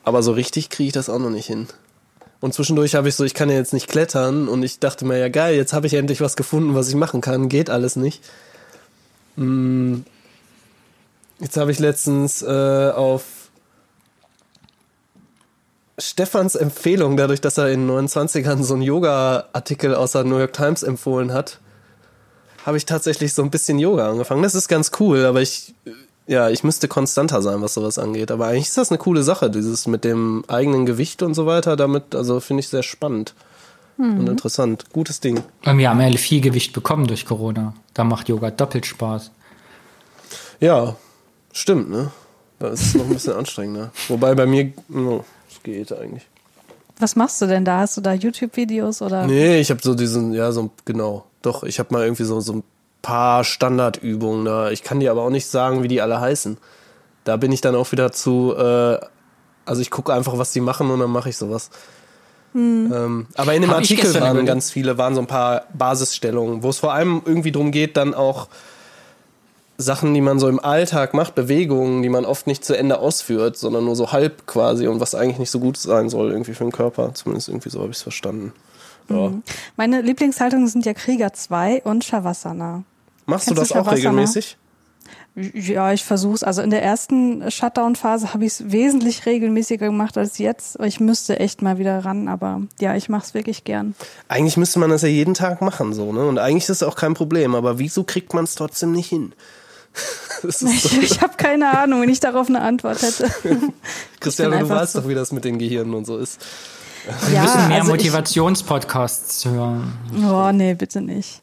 [0.05, 1.67] aber so richtig kriege ich das auch noch nicht hin.
[2.41, 5.17] Und zwischendurch habe ich so, ich kann ja jetzt nicht klettern und ich dachte mir,
[5.17, 7.49] ja geil, jetzt habe ich endlich was gefunden, was ich machen kann.
[7.49, 8.23] Geht alles nicht.
[9.37, 10.01] Mm.
[11.41, 13.25] Jetzt habe ich letztens äh, auf
[15.99, 20.53] Stefans Empfehlung, dadurch, dass er in den 29ern so einen Yoga-Artikel aus der New York
[20.53, 21.61] Times empfohlen hat,
[22.65, 24.43] habe ich tatsächlich so ein bisschen Yoga angefangen.
[24.43, 25.75] Das ist ganz cool, aber ich,
[26.27, 28.31] ja, ich müsste konstanter sein, was sowas angeht.
[28.31, 31.77] Aber eigentlich ist das eine coole Sache, dieses mit dem eigenen Gewicht und so weiter.
[31.77, 33.35] Damit, also finde ich sehr spannend
[33.97, 34.87] und interessant.
[34.93, 35.43] Gutes Ding.
[35.65, 37.75] Und wir haben ja viel Gewicht bekommen durch Corona.
[37.93, 39.31] Da macht Yoga doppelt Spaß.
[40.61, 40.97] Ja,
[41.53, 42.11] stimmt, ne?
[42.59, 43.91] Das ist noch ein bisschen anstrengender.
[44.09, 46.27] Wobei bei mir, no, es geht eigentlich.
[46.99, 47.81] Was machst du denn da?
[47.81, 49.27] Hast du da YouTube-Videos oder?
[49.27, 51.27] Nee, ich habe so diesen, ja, so, genau.
[51.43, 52.65] Doch, ich habe mal irgendwie so, so ein
[53.03, 54.71] paar Standardübungen da.
[54.71, 56.57] Ich kann dir aber auch nicht sagen, wie die alle heißen.
[57.25, 58.99] Da bin ich dann auch wieder zu, äh,
[59.67, 61.71] also ich gucke einfach, was die machen und dann mache ich sowas.
[62.55, 64.47] Ähm, aber in dem Hab Artikel waren überlegt.
[64.47, 68.15] ganz viele, waren so ein paar Basisstellungen, wo es vor allem irgendwie darum geht, dann
[68.15, 68.49] auch
[69.77, 73.57] Sachen, die man so im Alltag macht, Bewegungen, die man oft nicht zu Ende ausführt,
[73.57, 76.65] sondern nur so halb quasi und was eigentlich nicht so gut sein soll irgendwie für
[76.65, 77.13] den Körper.
[77.15, 78.53] Zumindest irgendwie so habe ich es verstanden.
[79.09, 79.33] Ja.
[79.77, 82.85] Meine Lieblingshaltungen sind ja Krieger 2 und Shavasana.
[83.27, 84.57] Machst du Kennst das du auch regelmäßig?
[85.37, 86.45] Ja, ich versuch's.
[86.45, 90.79] Also in der ersten Shutdown-Phase habe ich es wesentlich regelmäßiger gemacht als jetzt.
[90.85, 93.97] Ich müsste echt mal wieder ran, aber ja, ich mach's wirklich gern.
[94.29, 96.25] Eigentlich müsste man das ja jeden Tag machen, so, ne?
[96.25, 99.33] Und eigentlich ist es auch kein Problem, aber wieso kriegt man es trotzdem nicht hin?
[100.45, 100.67] so.
[100.69, 103.29] Ich, ich habe keine Ahnung, wenn ich darauf eine Antwort hätte.
[104.21, 106.41] Christiane, du weißt so- doch, wie das mit den Gehirnen und so ist.
[107.29, 109.93] Wir müssen mehr also Motivationspodcasts hören.
[110.27, 111.43] Oh, nee, bitte nicht.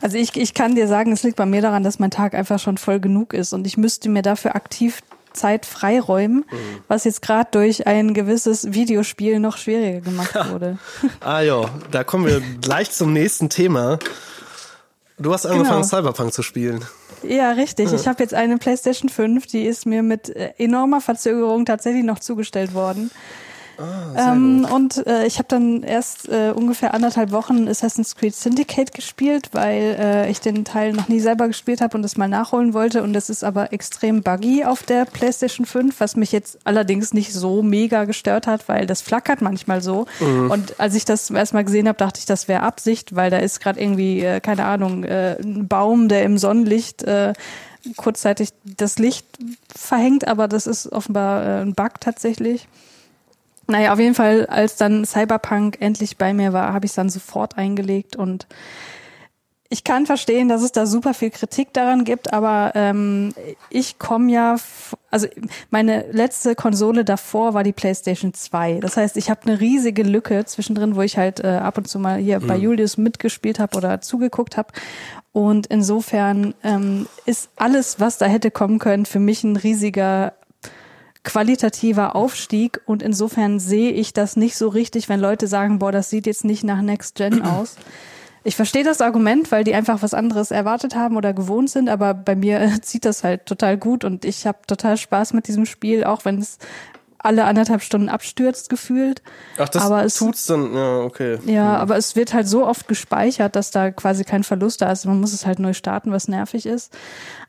[0.00, 2.58] Also ich, ich kann dir sagen, es liegt bei mir daran, dass mein Tag einfach
[2.58, 5.00] schon voll genug ist und ich müsste mir dafür aktiv
[5.32, 6.44] Zeit freiräumen,
[6.88, 10.78] was jetzt gerade durch ein gewisses Videospiel noch schwieriger gemacht wurde.
[11.20, 13.98] Ah ja, da kommen wir gleich zum nächsten Thema.
[15.18, 15.88] Du hast angefangen, Genau.
[15.88, 16.84] Cyberpunk zu spielen.
[17.22, 17.92] Ja, richtig.
[17.92, 22.18] Ich habe jetzt eine PlayStation 5, die ist mir mit äh, enormer Verzögerung tatsächlich noch
[22.18, 23.10] zugestellt worden.
[24.16, 29.50] Ähm, und äh, ich habe dann erst äh, ungefähr anderthalb Wochen Assassin's Creed Syndicate gespielt,
[29.52, 33.02] weil äh, ich den Teil noch nie selber gespielt habe und das mal nachholen wollte.
[33.02, 37.32] Und das ist aber extrem buggy auf der PlayStation 5, was mich jetzt allerdings nicht
[37.32, 40.06] so mega gestört hat, weil das flackert manchmal so.
[40.20, 43.30] Und als ich das zum ersten Mal gesehen habe, dachte ich, das wäre Absicht, weil
[43.30, 47.32] da ist gerade irgendwie, äh, keine Ahnung, äh, ein Baum, der im Sonnenlicht äh,
[47.96, 49.26] kurzzeitig das Licht
[49.74, 52.68] verhängt, aber das ist offenbar äh, ein Bug tatsächlich.
[53.68, 57.10] Naja, auf jeden Fall, als dann Cyberpunk endlich bei mir war, habe ich es dann
[57.10, 58.46] sofort eingelegt und
[59.72, 63.32] ich kann verstehen, dass es da super viel Kritik daran gibt, aber ähm,
[63.70, 64.56] ich komme ja,
[65.10, 65.26] also
[65.70, 68.80] meine letzte Konsole davor war die PlayStation 2.
[68.80, 71.98] Das heißt, ich habe eine riesige Lücke zwischendrin, wo ich halt äh, ab und zu
[71.98, 74.74] mal hier bei Julius mitgespielt habe oder zugeguckt habe.
[75.32, 80.34] Und insofern ähm, ist alles, was da hätte kommen können, für mich ein riesiger
[81.24, 86.10] qualitativer Aufstieg und insofern sehe ich das nicht so richtig, wenn Leute sagen, boah, das
[86.10, 87.76] sieht jetzt nicht nach Next Gen aus.
[88.44, 92.12] Ich verstehe das Argument, weil die einfach was anderes erwartet haben oder gewohnt sind, aber
[92.12, 95.64] bei mir äh, zieht das halt total gut und ich habe total Spaß mit diesem
[95.66, 96.58] Spiel, auch wenn es
[97.22, 99.22] alle anderthalb Stunden abstürzt gefühlt.
[99.58, 101.38] Ach, das aber es, tut's dann, ja, okay.
[101.46, 105.06] ja, aber es wird halt so oft gespeichert, dass da quasi kein Verlust da ist.
[105.06, 106.92] Man muss es halt neu starten, was nervig ist.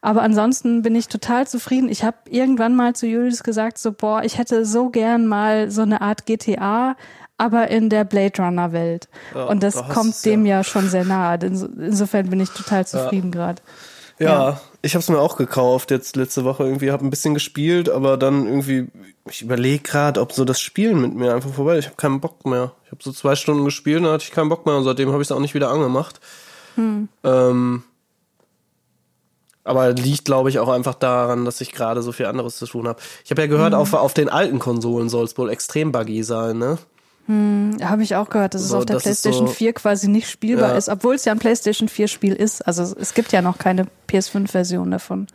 [0.02, 1.90] Aber ansonsten bin ich total zufrieden.
[1.90, 5.82] Ich habe irgendwann mal zu Julius gesagt, so, boah, ich hätte so gern mal so
[5.82, 6.96] eine Art GTA,
[7.38, 9.08] aber in der Blade Runner Welt.
[9.34, 10.32] Ja, Und das da kommt du's, ja.
[10.32, 10.64] dem ja.
[10.64, 11.38] schon sehr nahe.
[11.38, 13.62] Inso- Insofern bin ich total zufrieden gerade.
[14.20, 14.62] Ja, Ja.
[14.82, 18.16] ich habe es mir auch gekauft jetzt letzte Woche irgendwie, habe ein bisschen gespielt, aber
[18.18, 18.88] dann irgendwie,
[19.30, 21.74] ich überlege gerade, ob so das Spielen mit mir einfach vorbei.
[21.78, 21.80] ist.
[21.80, 22.74] Ich habe keinen Bock mehr.
[22.86, 25.22] Ich habe so zwei Stunden gespielt, dann hatte ich keinen Bock mehr und seitdem habe
[25.22, 26.20] ich es auch nicht wieder angemacht.
[26.78, 27.84] Ähm,
[29.64, 32.88] aber liegt, glaube ich, auch einfach daran, dass ich gerade so viel anderes zu tun
[32.88, 33.00] habe.
[33.24, 36.58] Ich habe ja gehört, auf, auf den alten Konsolen soll es wohl extrem buggy sein,
[36.58, 36.78] ne?
[37.28, 40.72] Habe ich auch gehört, dass So, es auf der PlayStation so- 4 quasi nicht spielbar
[40.72, 40.78] Ja.
[40.78, 42.62] ist, obwohl es ja ein PlayStation 4 Spiel ist.
[42.68, 45.28] Also es- gibt ja noch keine PS5-Version davon.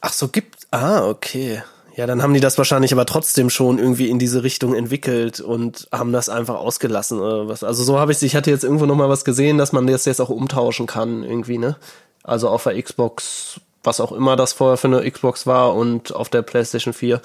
[0.00, 0.66] Ach so, gibt.
[0.72, 1.62] Ah, okay.
[1.94, 5.86] Ja, dann haben die das wahrscheinlich aber trotzdem schon irgendwie in diese Richtung entwickelt und
[5.92, 7.62] haben das einfach ausgelassen oder was.
[7.62, 10.04] Also so habe ich ich hatte jetzt irgendwo noch mal was gesehen, dass man das
[10.06, 11.76] jetzt auch umtauschen kann irgendwie, ne?
[12.24, 16.28] Also auf der Xbox, was auch immer das vorher für eine Xbox war und auf
[16.30, 17.20] der PlayStation 4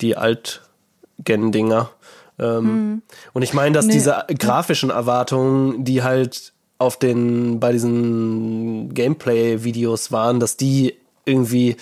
[0.00, 1.90] die Alt-Gen-Dinger.
[2.38, 3.92] Ähm, Und ich meine, dass Nee.
[3.94, 11.76] diese grafischen Erwartungen, die halt auf den bei diesen Gameplay-Videos waren, dass die irgendwie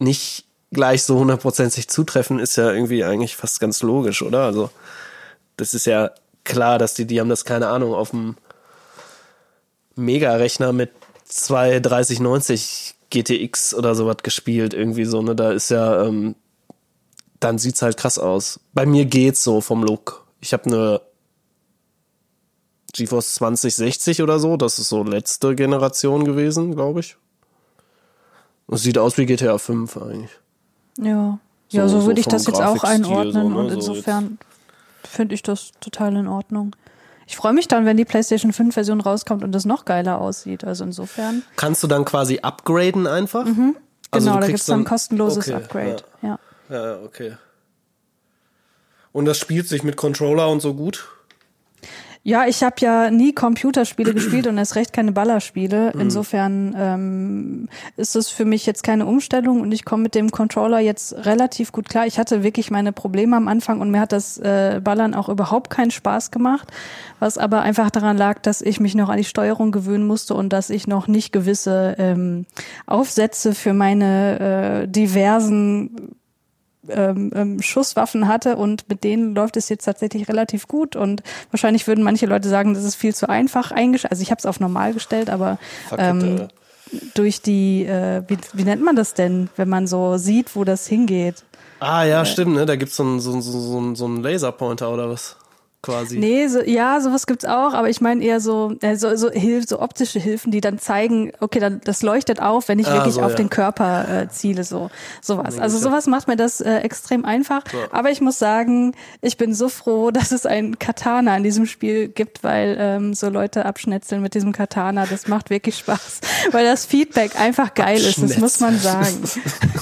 [0.00, 4.42] nicht gleich so hundertprozentig zutreffen, ist ja irgendwie eigentlich fast ganz logisch, oder?
[4.44, 4.70] Also
[5.56, 6.10] das ist ja
[6.44, 8.36] klar, dass die, die haben das, keine Ahnung, auf dem
[9.96, 10.90] Mega-Rechner mit
[11.24, 15.34] zwei 3090 GTX oder sowas gespielt, irgendwie so, ne?
[15.34, 16.34] Da ist ja, ähm,
[17.40, 18.60] dann sieht's halt krass aus.
[18.72, 20.26] Bei mir geht's so vom Look.
[20.40, 21.00] Ich habe eine
[22.92, 27.16] GeForce 2060 oder so, das ist so letzte Generation gewesen, glaube ich.
[28.66, 30.30] Das sieht aus wie GTA 5 eigentlich.
[30.98, 31.38] Ja.
[31.68, 33.56] So- ja, so, so würde ich das jetzt auch einordnen so, ne?
[33.58, 34.38] und So insofern
[35.04, 36.74] finde ich das total in Ordnung.
[37.26, 40.64] Ich freue mich dann, wenn die PlayStation 5 Version rauskommt und das noch geiler aussieht.
[40.64, 41.42] Also insofern.
[41.56, 43.44] Kannst du dann quasi upgraden einfach?
[43.44, 43.74] Also genau,
[44.10, 45.90] du da kriegst gibt's dann ein kostenloses Okay, Upgrade.
[45.90, 46.07] Ja.
[46.68, 47.36] Ja, okay.
[49.12, 51.08] Und das spielt sich mit Controller und so gut?
[52.24, 55.92] Ja, ich habe ja nie Computerspiele gespielt und erst recht keine Ballerspiele.
[55.94, 56.00] Mhm.
[56.00, 60.78] Insofern ähm, ist es für mich jetzt keine Umstellung und ich komme mit dem Controller
[60.78, 62.06] jetzt relativ gut klar.
[62.06, 65.70] Ich hatte wirklich meine Probleme am Anfang und mir hat das äh, Ballern auch überhaupt
[65.70, 66.70] keinen Spaß gemacht,
[67.18, 70.52] was aber einfach daran lag, dass ich mich noch an die Steuerung gewöhnen musste und
[70.52, 72.44] dass ich noch nicht gewisse ähm,
[72.86, 76.17] Aufsätze für meine äh, diversen
[76.90, 81.86] ähm, ähm, Schusswaffen hatte und mit denen läuft es jetzt tatsächlich relativ gut und wahrscheinlich
[81.86, 84.12] würden manche Leute sagen, das ist viel zu einfach eingestellt.
[84.12, 85.58] Also ich habe es auf normal gestellt, aber
[85.96, 86.48] ähm,
[87.14, 90.86] durch die, äh, wie, wie nennt man das denn, wenn man so sieht, wo das
[90.86, 91.44] hingeht?
[91.80, 92.66] Ah, ja, stimmt, ne?
[92.66, 95.36] Da gibt's so einen so, so, so, so einen Laserpointer oder was?
[95.80, 96.18] Quasi.
[96.18, 99.64] Nee, so, ja, sowas gibt's auch, aber ich meine eher so, äh, so, so, Hilf,
[99.68, 103.14] so optische Hilfen, die dann zeigen, okay, dann das leuchtet auf, wenn ich Ah, wirklich
[103.14, 103.36] so, auf ja.
[103.36, 104.90] den Körper äh, ziele, so
[105.22, 105.54] sowas.
[105.54, 107.62] Nee, Also sowas macht mir das äh, extrem einfach.
[107.92, 112.08] Aber ich muss sagen, ich bin so froh, dass es ein Katana in diesem Spiel
[112.08, 116.86] gibt, weil ähm, so Leute abschnetzeln mit diesem Katana, das macht wirklich Spaß, weil das
[116.86, 119.22] Feedback einfach geil ist, das muss man sagen.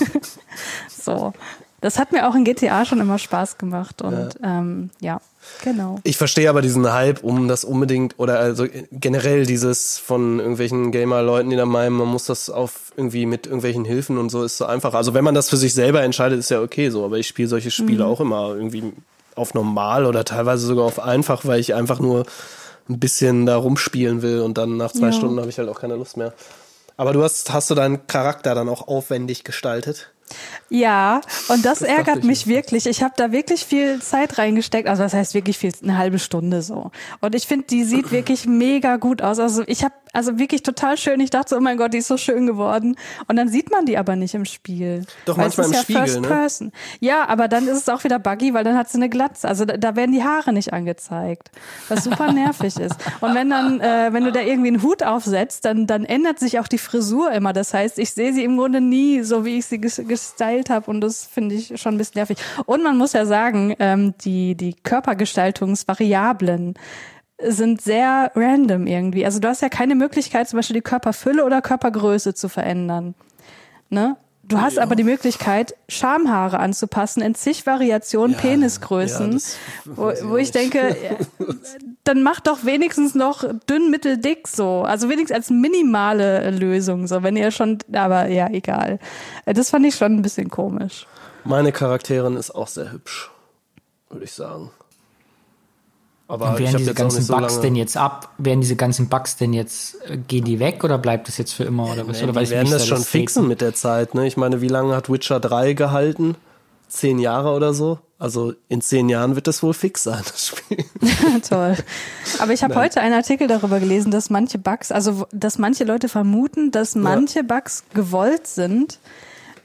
[0.91, 1.33] so.
[1.81, 5.21] Das hat mir auch in GTA schon immer Spaß gemacht und ja, ähm, ja
[5.63, 5.99] genau.
[6.05, 11.51] Ich verstehe aber diesen Hype um das unbedingt oder also generell dieses von irgendwelchen Gamer-Leuten,
[11.51, 14.67] die da meinen, man muss das auf irgendwie mit irgendwelchen Hilfen und so ist so
[14.67, 14.95] einfach.
[14.95, 17.49] Also wenn man das für sich selber entscheidet, ist ja okay so, aber ich spiele
[17.49, 18.11] solche Spiele Mhm.
[18.11, 18.93] auch immer irgendwie
[19.35, 22.25] auf normal oder teilweise sogar auf einfach, weil ich einfach nur
[22.89, 25.13] ein bisschen da rumspielen will und dann nach zwei Ja.
[25.13, 26.33] Stunden habe ich halt auch keine Lust mehr.
[26.97, 30.11] Aber du hast, hast du deinen Charakter dann auch aufwendig gestaltet?
[30.69, 32.87] Ja, und das, dachte ärgert ich mich wirklich.
[32.87, 34.89] Ich habe da wirklich viel Zeit reingesteckt.
[34.89, 36.91] Also das heißt wirklich viel, eine halbe Stunde so.
[37.21, 39.39] Und ich finde, die sieht wirklich mega gut aus.
[39.39, 41.21] Also ich habe also wirklich total schön.
[41.21, 42.97] Ich dachte so, oh mein Gott, die ist so schön geworden.
[43.29, 45.05] Und dann sieht man die aber nicht im Spiel.
[45.27, 46.29] Doch, Weil manchmal es ist im ja Spiegel, First ne?
[46.29, 46.73] Person.
[47.01, 49.47] Ja, aber dann ist es auch wieder buggy, weil dann hat sie eine Glatze.
[49.47, 51.51] Also da, da werden die Haare nicht angezeigt,
[51.89, 52.97] was super nervig ist.
[53.21, 56.59] Und wenn dann, äh, wenn du da irgendwie einen Hut aufsetzt, dann dann ändert sich
[56.59, 57.53] auch die Frisur immer.
[57.53, 60.91] Das heißt, ich sehe sie im Grunde nie so, wie ich sie ges gestylt habe.
[60.91, 62.39] Und das finde ich schon ein bisschen nervig.
[62.65, 66.75] Und man muss ja sagen, ähm, die die Körpergestaltungsvariablen
[67.39, 69.27] sind sehr random irgendwie.
[69.27, 73.15] Also du hast ja keine Möglichkeit, zum Beispiel die Körperfülle oder Körpergröße zu verändern.
[73.91, 74.17] Ne?
[74.43, 79.39] Du hast aber die Möglichkeit, Schamhaare anzupassen in zig Variationen, Ja, Penisgrößen, ja,
[79.85, 80.97] wo, wo ich denke,
[82.07, 84.83] dann mach doch wenigstens noch dünn, mittel, dick so.
[84.83, 87.23] Also wenigstens als minimale Lösung so.
[87.23, 88.99] Wenn ihr schon, aber ja, egal.
[89.45, 91.07] Äh, Das fand ich schon ein bisschen komisch.
[91.45, 93.31] Meine Charakterin ist auch sehr hübsch,
[94.11, 94.71] würde ich sagen.
[96.29, 97.63] Aber Und werden diese ganzen so Bugs lange.
[97.63, 98.31] denn jetzt ab?
[98.39, 101.63] Werden diese ganzen Bugs denn jetzt, äh, gehen die weg oder bleibt das jetzt für
[101.63, 102.21] immer oder was?
[102.21, 103.11] Nee, oder die werden das da schon treten?
[103.11, 104.15] fixen mit der Zeit.
[104.15, 104.27] Ne?
[104.27, 106.35] Ich meine, wie lange hat Witcher 3 gehalten?
[106.89, 108.01] Zehn Jahre oder so?
[108.19, 110.85] Also in zehn Jahren wird das wohl fix sein, das Spiel.
[111.49, 111.77] Toll.
[112.39, 116.09] Aber ich habe heute einen Artikel darüber gelesen, dass manche Bugs, also dass manche Leute
[116.09, 118.99] vermuten, dass manche Bugs gewollt sind,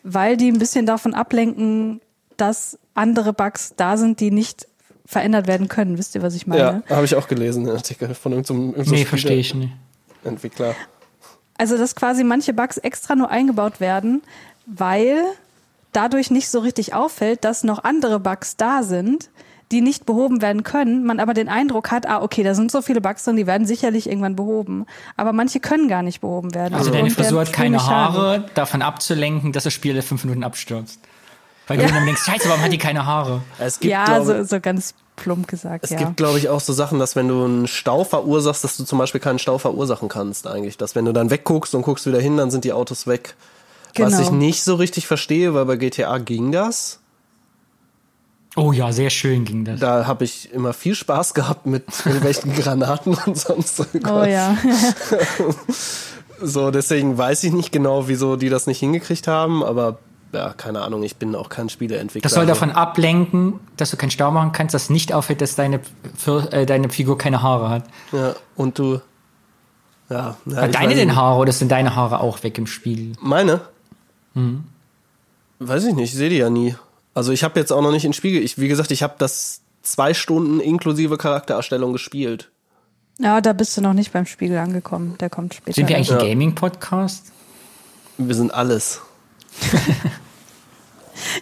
[0.04, 2.02] weil die ein bisschen davon ablenken,
[2.36, 4.68] dass andere Bugs da sind, die nicht
[5.06, 5.98] verändert werden können.
[5.98, 6.84] Wisst ihr, was ich meine?
[6.90, 9.72] Ja, habe ich auch gelesen, den Artikel von irgendeinem irgendeinem Nee, verstehe ich nicht.
[10.24, 10.76] Entwickler.
[11.58, 14.24] Also, dass quasi manche Bugs extra nur eingebaut werden,
[14.66, 15.24] weil
[15.92, 19.30] dadurch nicht so richtig auffällt, dass noch andere Bugs da sind,
[19.72, 22.82] die nicht behoben werden können, man aber den Eindruck hat, ah, okay, da sind so
[22.82, 24.86] viele Bugs drin, die werden sicherlich irgendwann behoben.
[25.16, 26.74] Aber manche können gar nicht behoben werden.
[26.76, 27.82] Also deine Frisur hat keine.
[27.82, 31.00] Haare, davon abzulenken, dass das Spiel in fünf Minuten abstürzt.
[31.68, 33.42] Weil du dann denkst, scheiße, warum hat die keine Haare?
[33.58, 35.98] Es gibt, Ja, glaube, so, so ganz plump gesagt, es ja.
[35.98, 39.00] gibt, glaube ich, auch so Sachen, dass wenn du einen Stau verursachst, dass du zum
[39.00, 40.78] Beispiel keinen Stau verursachen kannst eigentlich.
[40.78, 43.36] Dass wenn du dann wegguckst und guckst wieder hin, dann sind die Autos weg.
[43.98, 44.22] Was Genau.
[44.22, 47.00] ich nicht so richtig verstehe, weil bei GTA ging das.
[48.58, 49.80] Oh ja, sehr schön ging das.
[49.80, 53.86] Da habe ich immer viel Spaß gehabt mit irgendwelchen Granaten und sonst so.
[54.10, 54.58] Oh ja.
[56.44, 60.00] So, deswegen weiß ich nicht genau, wieso die das nicht hingekriegt haben, aber
[60.34, 62.22] ja, keine Ahnung, ich bin auch kein Spieleentwickler.
[62.24, 65.82] Das soll davon ablenken, dass du keinen Stau machen kannst, dass nicht auffällt, dass deine,
[66.52, 67.84] äh, deine Figur keine Haare hat.
[68.12, 69.02] Ja, und du.
[70.10, 71.16] Ja, ja deine denn.
[71.16, 73.14] Haare oder sind deine Haare auch weg im Spiel?
[73.22, 73.62] Meine?
[74.34, 74.64] Mhm.
[75.60, 76.76] Weiß ich nicht, ich sehe die ja nie.
[77.14, 78.42] Also ich habe jetzt auch noch nicht in Spiegel.
[78.42, 82.50] Ich, wie gesagt, ich habe das zwei Stunden inklusive Charaktererstellung gespielt.
[83.20, 85.18] Ja, da bist du noch nicht beim Spiegel angekommen.
[85.20, 85.76] Der kommt später.
[85.76, 86.26] Sind wir eigentlich ein Ja.
[86.26, 87.32] Gaming-Podcast?
[88.18, 89.02] Wir sind alles.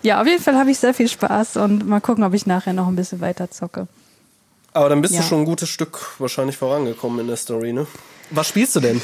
[0.01, 2.73] Ja, auf jeden Fall habe ich sehr viel Spaß und mal gucken, ob ich nachher
[2.73, 3.87] noch ein bisschen weiter zocke.
[4.73, 5.21] Aber dann bist Ja.
[5.21, 7.87] du schon ein gutes Stück wahrscheinlich vorangekommen in der Story, ne?
[8.31, 9.01] Was spielst du denn?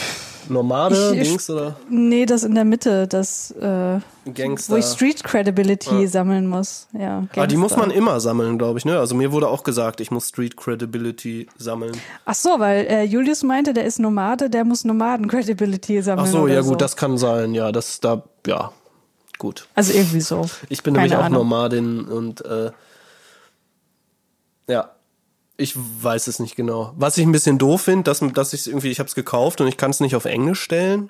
[0.49, 3.99] Nomade, Ich- Dings oder Nee, das in der Mitte, das, äh,
[4.33, 4.73] Gangster?
[4.73, 6.87] wo ich Street Credibility sammeln muss.
[6.93, 8.99] Ja, ah, die muss man immer sammeln, glaube ich, ne?
[8.99, 11.93] Also mir wurde auch gesagt, ich muss Street Credibility sammeln.
[12.25, 16.27] Ach so, weil äh, Julius meinte, der ist Nomade, der muss Nomaden Credibility sammeln.
[16.27, 16.71] Ach so, ja so.
[16.71, 18.71] gut, das kann sein, ja, das da, ja,
[19.37, 19.67] gut.
[19.75, 20.45] Also irgendwie so.
[20.69, 21.39] Ich bin Keine nämlich auch Ahnung.
[21.47, 22.71] Nomadin und äh,
[24.67, 24.89] ja,
[25.57, 26.93] ich weiß es nicht genau.
[26.97, 29.67] Was ich ein bisschen doof finde, dass, dass ich irgendwie, ich habe es gekauft und
[29.67, 31.09] ich kann es nicht auf Englisch stellen.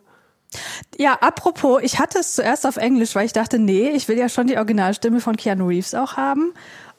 [0.98, 4.30] Ja, apropos, ich hatte es zuerst auf Englisch, weil ich dachte, nee, ich will ja
[4.30, 6.54] schon die Originalstimme von Keanu Reeves auch haben.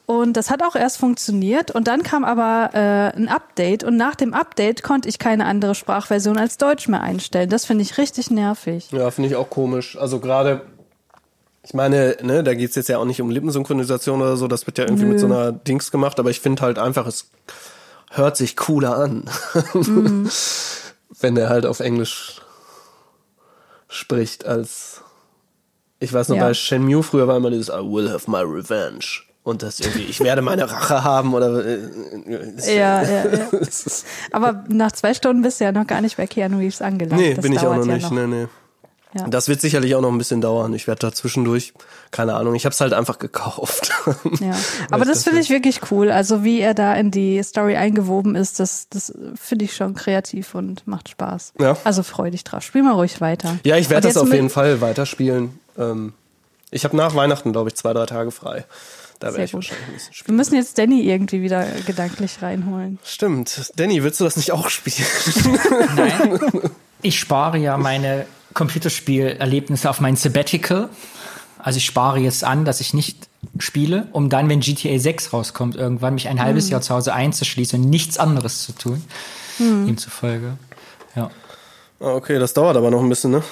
[0.05, 1.71] Und das hat auch erst funktioniert.
[1.71, 3.83] Und dann kam aber äh, ein Update.
[3.83, 7.49] Und nach dem Update konnte ich keine andere Sprachversion als Deutsch mehr einstellen.
[7.49, 8.89] Das finde ich richtig nervig.
[8.91, 9.97] Ja, finde ich auch komisch.
[9.97, 10.61] Also gerade,
[11.67, 14.77] ich meine, ne, da geht's jetzt ja auch nicht um Lippensynchronisation oder so, das wird
[14.77, 17.29] ja irgendwie mit so einer Dings gemacht, aber ich finde halt einfach, es
[18.09, 19.29] hört sich cooler an,
[21.19, 22.41] wenn der halt auf Englisch
[23.89, 25.01] spricht als
[25.99, 26.43] ich weiß noch, Ja.
[26.45, 29.03] bei Shenmue früher war immer dieses I will have my revenge.
[29.43, 33.47] Und das irgendwie, ich werde meine Rache haben oder äh, äh, Ja, ja, ja.
[34.31, 37.21] Aber nach zwei Stunden bist du ja noch gar nicht bei Keanu Reeves angelangt.
[37.21, 38.11] Nee, das bin ich auch noch ja nicht.
[38.11, 38.47] Nee, nee.
[39.17, 39.27] Ja.
[39.27, 40.73] Das wird sicherlich auch noch ein bisschen dauern.
[40.73, 41.73] Ich werde da zwischendurch,
[42.11, 43.91] keine Ahnung, ich habe es halt einfach gekauft.
[44.39, 44.55] Ja,
[44.91, 46.11] aber das finde ich wirklich cool.
[46.11, 50.53] Also wie er da in die Story eingewoben ist, das, das finde ich schon kreativ
[50.55, 51.53] und macht Spaß.
[51.59, 51.75] Ja.
[51.83, 52.63] Also freu dich drauf.
[52.63, 53.57] Spiel mal ruhig weiter.
[53.65, 55.59] Ja, ich werde das auf jeden Fall weiterspielen.
[55.77, 56.13] Ähm,
[56.71, 58.65] ich habe nach Weihnachten, glaube ich, zwei, drei Tage frei.
[59.19, 59.57] Da Sehr werde ich gut.
[59.63, 60.37] wahrscheinlich ein bisschen Wir spielen.
[60.37, 62.99] müssen jetzt Danny irgendwie wieder gedanklich reinholen.
[63.03, 63.71] Stimmt.
[63.75, 65.07] Danny, willst du das nicht auch spielen?
[67.01, 68.25] Ich spare ja meine
[68.57, 70.89] Computerspielerlebnisse auf mein Sabbatical.
[71.59, 73.29] Also ich spare jetzt an, dass ich nicht
[73.59, 77.81] spiele, um dann, wenn GTA 6 rauskommt, irgendwann mich ein halbes Jahr zu Hause einzuschließen
[77.81, 79.03] und nichts anderes zu tun.
[79.59, 80.57] Demzufolge.
[81.15, 81.29] Ja.
[81.99, 83.43] Ah, okay, das dauert aber noch ein bisschen, ne?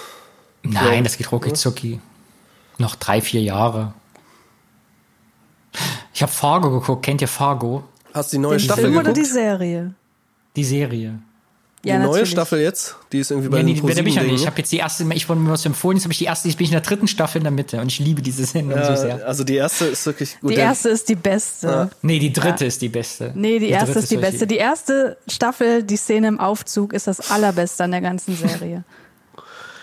[0.64, 1.99] Nein, das geht rucki zucki.
[2.78, 3.93] Noch drei, vier Jahre.
[6.14, 7.03] Ich habe Fargo geguckt.
[7.03, 7.84] Kennt ihr Fargo?
[8.14, 9.18] Hast du die neue Den Staffel Film oder geguckt?
[9.18, 9.93] die Serie?
[10.56, 11.20] Die Serie.
[11.86, 12.32] Die Ja, neue natürlich.
[12.32, 12.96] Staffel jetzt?
[13.12, 14.18] Die ist irgendwie bei Ja, nee, den die, bin ich.
[14.18, 16.48] Ich habe jetzt die erste, ich wurde mir was empfohlen, jetzt habe ich die erste,
[16.48, 18.82] jetzt bin ich in der dritten Staffel in der Mitte und ich liebe diese Sendung
[18.84, 18.98] so ne?
[18.98, 19.18] sehr.
[19.20, 20.52] Ja, also die erste ist wirklich gut.
[20.52, 21.92] Die erste ist die beste.
[22.02, 23.32] Nee, die dritte ist die beste.
[23.36, 24.48] Nee, die erste dritte ist die beste.
[24.48, 28.84] Die erste Staffel, die Szene im Aufzug, ist das allerbeste an der ganzen Serie.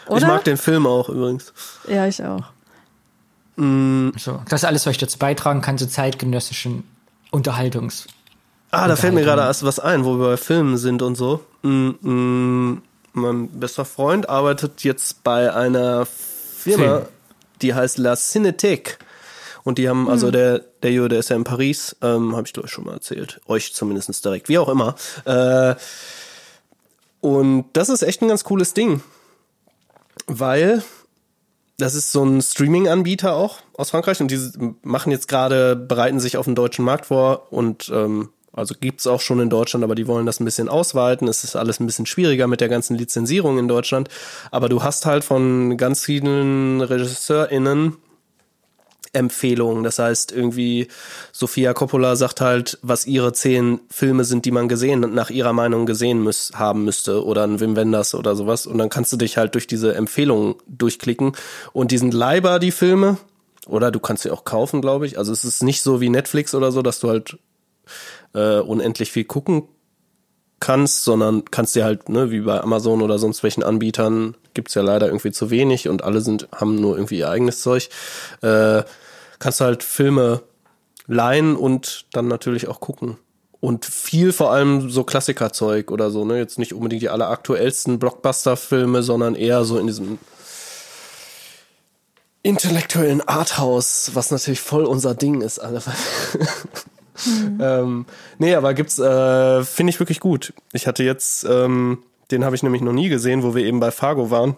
[0.09, 0.18] Oder?
[0.18, 1.53] ich mag den Film auch übrigens.
[1.88, 2.44] Ja, ich auch.
[3.57, 6.84] So, das ist alles, was ich dazu beitragen kann zu zeitgenössischen
[7.30, 8.07] Unterhaltungs.
[8.72, 9.66] Ah, da fällt mir gerade Unterhaltung.
[9.68, 11.44] erst was ein, wo wir bei Filmen sind und so.
[11.62, 17.08] Mm, mm, mein bester Freund arbeitet jetzt bei einer Firma, Film.
[17.60, 18.96] die heißt La Cinéthèque.
[19.62, 22.52] Und die haben, also der, der Jo, der ist ja in Paris, ähm, habe ich
[22.54, 23.40] glaube ich schon mal erzählt.
[23.46, 24.96] Euch zumindest direkt, wie auch immer.
[25.26, 25.76] Äh,
[27.20, 29.02] und das ist echt ein ganz cooles Ding.
[30.26, 30.82] Weil
[31.76, 34.40] das ist so ein Streaming-Anbieter auch aus Frankreich und die
[34.82, 39.20] machen jetzt gerade, bereiten sich auf den deutschen Markt vor und ähm, also gibt's auch
[39.20, 41.26] schon in Deutschland, aber die wollen das ein bisschen ausweiten.
[41.28, 44.09] Es ist alles ein bisschen schwieriger mit der ganzen Lizenzierung in Deutschland.
[44.50, 47.96] Aber du hast halt von ganz vielen RegisseurInnen
[49.14, 49.84] Empfehlungen.
[49.84, 50.88] Das heißt, irgendwie
[51.32, 55.86] Sofia Coppola sagt halt, was ihre zehn Filme sind, die man gesehen, nach ihrer Meinung
[55.86, 58.66] gesehen müß, haben müsste oder ein Wim Wenders oder sowas.
[58.66, 61.32] Und dann kannst du dich halt durch diese Empfehlungen durchklicken.
[61.72, 63.18] Und die sind leihbar, die Filme.
[63.66, 65.18] Oder du kannst sie auch kaufen, glaube ich.
[65.18, 67.38] Also es ist nicht so wie Netflix oder so, dass du halt
[68.34, 69.64] äh, unendlich viel gucken
[70.62, 74.82] kannst, sondern kannst dir halt, ne, wie bei Amazon oder sonst welchen Anbietern, gibt's ja
[74.82, 77.88] leider irgendwie zu wenig und alle sind, haben nur irgendwie ihr eigenes Zeug.
[78.42, 78.84] Äh,
[79.40, 80.42] kannst du halt Filme
[81.08, 83.18] leihen und dann natürlich auch gucken.
[83.58, 86.38] Und viel vor allem so Klassikerzeug oder so, ne?
[86.38, 90.18] Jetzt nicht unbedingt die alleraktuellsten Blockbuster-Filme, sondern eher so in diesem
[92.42, 95.82] intellektuellen Arthouse, was natürlich voll unser Ding ist, alle.
[97.60, 98.06] ähm,
[98.38, 100.54] nee, aber gibt's, äh, finde ich wirklich gut.
[100.72, 103.90] Ich hatte jetzt, ähm, den habe ich nämlich noch nie gesehen, wo wir eben bei
[103.90, 104.56] Fargo waren.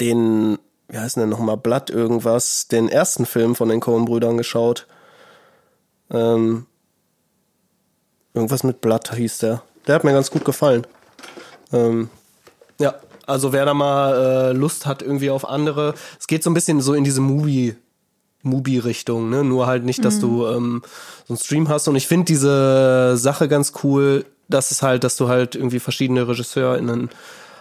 [0.00, 4.86] Den wie heißt denn nochmal, Blatt irgendwas, den ersten Film von den Coen-Brüdern geschaut.
[6.10, 6.66] Ähm,
[8.34, 9.62] irgendwas mit Blatt hieß der.
[9.86, 10.86] Der hat mir ganz gut gefallen.
[11.72, 12.08] Ähm,
[12.78, 12.94] ja,
[13.26, 16.80] also wer da mal äh, Lust hat irgendwie auf andere, es geht so ein bisschen
[16.80, 17.76] so in diese Movie
[18.46, 19.44] Mubi-Richtung, ne?
[19.44, 20.82] Nur halt nicht, dass du ähm,
[21.26, 21.88] so einen Stream hast.
[21.88, 26.26] Und ich finde diese Sache ganz cool, dass es halt, dass du halt irgendwie verschiedene
[26.26, 27.10] RegisseurInnen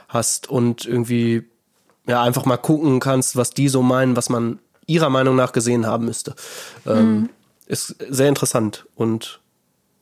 [0.08, 1.44] hast und irgendwie
[2.08, 5.86] ja einfach mal gucken kannst, was die so meinen, was man ihrer Meinung nach gesehen
[5.88, 6.36] haben müsste.
[6.86, 7.30] Ähm,
[7.66, 9.40] Ist sehr interessant und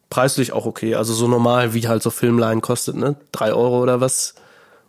[0.09, 0.95] preislich auch okay.
[0.95, 3.15] Also so normal, wie halt so Filmline kostet, ne?
[3.31, 4.35] Drei Euro oder was?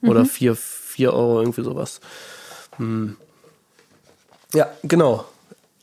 [0.02, 2.00] Oder vier, vier Euro, irgendwie sowas.
[2.76, 3.16] Hm.
[4.52, 5.24] Ja, genau.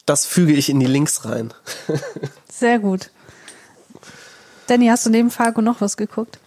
[0.05, 1.53] Das füge ich in die Links rein.
[2.51, 3.11] Sehr gut.
[4.67, 6.39] Danny, hast du neben Fargo noch was geguckt?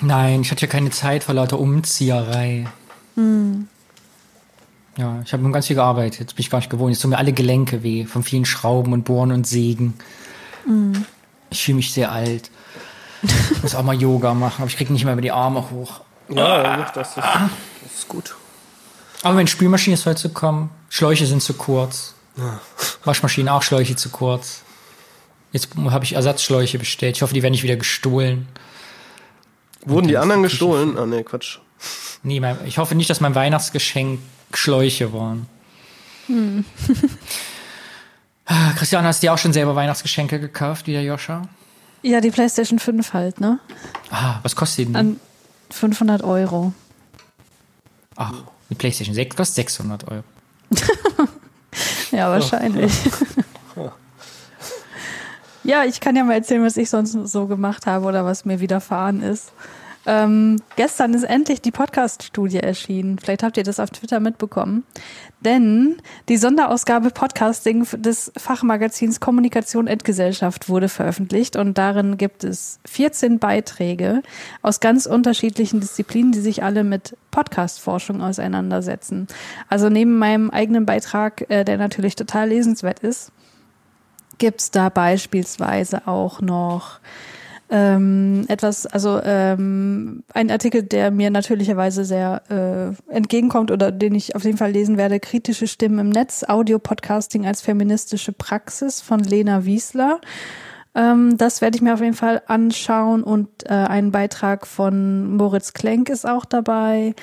[0.00, 2.66] Nein, ich hatte ja keine Zeit vor lauter Umzieherei.
[4.98, 6.20] Ja, ich habe nun ganz viel gearbeitet.
[6.20, 6.92] Jetzt bin ich gar nicht gewohnt.
[6.92, 9.94] Jetzt tun mir alle Gelenke weh von vielen Schrauben und Bohren und Sägen.
[11.50, 12.50] Ich fühle mich sehr alt.
[13.22, 16.00] Ich muss auch mal Yoga machen, aber ich kriege nicht mehr über die Arme hoch.
[16.28, 18.36] Ja, das ist, das ist gut.
[19.22, 20.70] Aber meine Spülmaschine ist heute zu kommen.
[20.88, 22.14] Schläuche sind zu kurz.
[23.04, 24.62] Waschmaschine auch Schläuche zu kurz.
[25.52, 27.16] Jetzt habe ich Ersatzschläuche bestellt.
[27.16, 28.48] Ich hoffe, die werden nicht wieder gestohlen.
[29.84, 30.98] Wurden die anderen gestohlen?
[30.98, 31.58] Ah, nee, Quatsch.
[32.22, 34.20] Nee, mein, ich hoffe nicht, dass mein Weihnachtsgeschenk
[34.52, 35.46] Schläuche waren.
[38.48, 41.42] Ah, Christian, hast du dir auch schon selber Weihnachtsgeschenke gekauft, wie der Joscha?
[42.02, 43.58] Ja, die PlayStation 5 halt, ne?
[44.10, 44.96] Ah, was kostet die denn?
[44.96, 45.20] An
[45.70, 46.72] 500 Euro.
[48.14, 48.32] Ach,
[48.70, 50.22] die PlayStation 6 kostet 600 Euro.
[52.10, 52.92] Ja, wahrscheinlich.
[55.62, 58.60] ja, ich kann ja mal erzählen, was ich sonst so gemacht habe oder was mir
[58.60, 59.52] widerfahren ist.
[60.06, 63.18] Ähm, gestern ist endlich die Podcast-Studie erschienen.
[63.18, 64.84] Vielleicht habt ihr das auf Twitter mitbekommen.
[65.40, 65.96] Denn
[66.28, 73.40] die Sonderausgabe Podcasting des Fachmagazins Kommunikation und Gesellschaft wurde veröffentlicht und darin gibt es 14
[73.40, 74.22] Beiträge
[74.62, 79.26] aus ganz unterschiedlichen Disziplinen, die sich alle mit Podcast-Forschung auseinandersetzen.
[79.68, 83.32] Also neben meinem eigenen Beitrag, äh, der natürlich total lesenswert ist,
[84.38, 87.00] gibt's da beispielsweise auch noch
[87.68, 94.36] ähm, etwas, also ähm, ein Artikel, der mir natürlicherweise sehr äh, entgegenkommt oder den ich
[94.36, 99.64] auf jeden Fall lesen werde, kritische Stimmen im Netz, Audio-Podcasting als feministische Praxis von Lena
[99.64, 100.20] Wiesler.
[100.94, 105.72] Ähm, das werde ich mir auf jeden Fall anschauen und äh, ein Beitrag von Moritz
[105.72, 107.14] Klenk ist auch dabei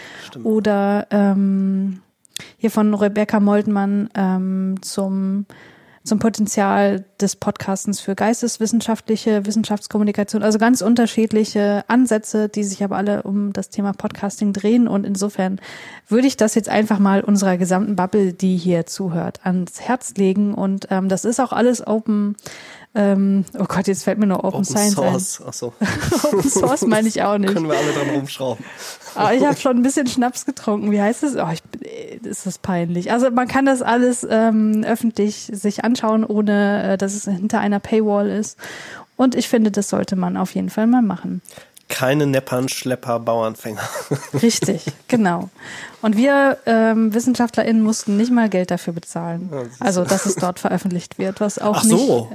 [0.44, 2.02] oder ähm,
[2.58, 5.46] hier von Rebecca Moltmann ähm, zum
[6.04, 10.44] zum Potenzial des Podcastens für geisteswissenschaftliche Wissenschaftskommunikation.
[10.44, 14.88] Also ganz unterschiedliche Ansätze, die sich aber alle um das Thema Podcasting drehen.
[14.88, 15.62] Und insofern
[16.10, 20.54] würde ich das jetzt einfach mal unserer gesamten Bubble, die hier zuhört, ans Herz legen.
[20.54, 22.36] Und ähm, das ist auch alles open.
[22.96, 25.42] Ähm, oh Gott, jetzt fällt mir nur Open, Open Science Source.
[25.46, 25.74] Achso.
[25.80, 25.88] ein.
[26.24, 27.54] Open Source meine ich auch nicht.
[27.54, 28.64] Können wir alle dran rumschrauben.
[29.16, 30.92] Aber ich habe schon ein bisschen Schnaps getrunken.
[30.92, 31.36] Wie heißt es?
[31.36, 33.12] Oh, ich, äh, ist das peinlich.
[33.12, 37.80] Also man kann das alles ähm, öffentlich sich anschauen, ohne äh, dass es hinter einer
[37.80, 38.58] Paywall ist.
[39.16, 41.42] Und ich finde, das sollte man auf jeden Fall mal machen.
[41.90, 43.82] Keine Neppern, Schlepper, Bauernfänger.
[44.42, 45.50] Richtig, genau.
[46.02, 49.50] Und wir ähm, WissenschaftlerInnen mussten nicht mal Geld dafür bezahlen.
[49.52, 49.68] du.
[49.80, 51.98] Also, dass es dort veröffentlicht wird, was auch Ach nicht.
[51.98, 52.32] so.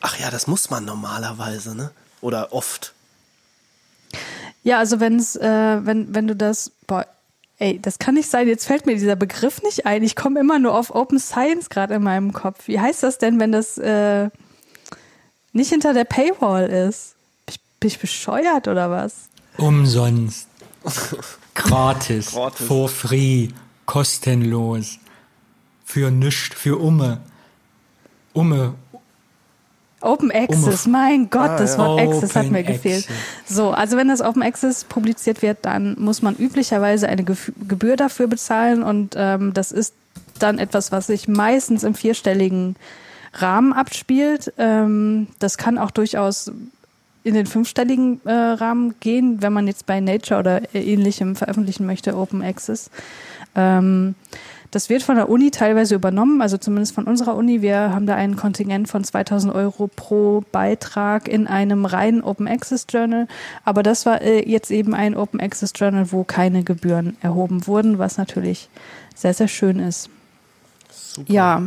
[0.00, 1.90] Ach ja, das muss man normalerweise, ne?
[2.20, 2.94] Oder oft.
[4.62, 7.06] Ja, also wenn's, äh, wenn, wenn du das, boah,
[7.58, 10.02] ey, das kann nicht sein, jetzt fällt mir dieser Begriff nicht ein.
[10.02, 12.66] Ich komme immer nur auf Open Science gerade in meinem Kopf.
[12.68, 14.30] Wie heißt das denn, wenn das äh,
[15.52, 17.16] nicht hinter der Paywall ist?
[17.46, 19.28] Bin ich, bin ich bescheuert oder was?
[19.56, 20.48] Umsonst.
[21.54, 22.32] Gratis.
[22.32, 22.66] Gratis.
[22.66, 23.48] For free.
[23.86, 24.98] Kostenlos.
[25.84, 26.54] Für nischt.
[26.54, 27.20] Für Umme.
[28.32, 28.74] Umme.
[30.00, 31.76] Open Access, mein Gott, Ah, das.
[31.78, 33.08] Wort Access hat Open mir gefehlt.
[33.08, 33.56] Access.
[33.56, 38.28] So, also wenn das Open Access publiziert wird, dann muss man üblicherweise eine Gebühr dafür
[38.28, 39.94] bezahlen und ähm, das ist
[40.38, 42.76] dann etwas, was sich meistens im vierstelligen
[43.34, 44.52] Rahmen abspielt.
[44.56, 46.52] Ähm, das kann auch durchaus
[47.24, 52.16] in den fünfstelligen äh, Rahmen gehen, wenn man jetzt bei Nature oder ähnlichem veröffentlichen möchte,
[52.16, 52.90] Open Access.
[53.54, 54.14] Ähm,
[54.70, 57.62] das wird von der Uni teilweise übernommen, also zumindest von unserer Uni.
[57.62, 62.86] Wir haben da ein Kontingent von 2000 Euro pro Beitrag in einem reinen Open Access
[62.88, 63.28] Journal.
[63.64, 67.98] Aber das war äh, jetzt eben ein Open Access Journal, wo keine Gebühren erhoben wurden,
[67.98, 68.68] was natürlich
[69.14, 70.10] sehr, sehr schön ist.
[70.90, 71.32] Super.
[71.32, 71.62] Ja.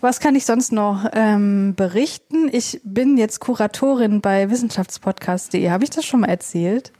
[0.00, 2.48] Was kann ich sonst noch ähm, berichten?
[2.52, 5.70] Ich bin jetzt Kuratorin bei wissenschaftspodcast.de.
[5.70, 6.92] Habe ich das schon mal erzählt?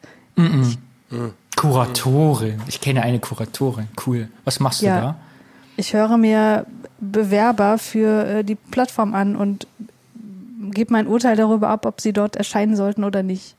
[1.57, 2.63] Kuratorin.
[2.69, 3.89] Ich kenne eine Kuratorin.
[4.07, 4.29] Cool.
[4.45, 4.95] Was machst Ja.
[4.97, 5.17] du da?
[5.77, 6.67] Ich höre mir
[7.01, 9.67] Bewerber für äh, die Plattform an und
[10.71, 13.57] gebe mein Urteil darüber ab, ob sie dort erscheinen sollten oder nicht.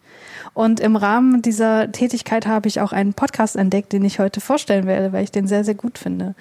[0.53, 4.87] Und im Rahmen dieser Tätigkeit habe ich auch einen Podcast entdeckt, den ich heute vorstellen
[4.87, 6.33] werde, weil ich den sehr, sehr gut finde.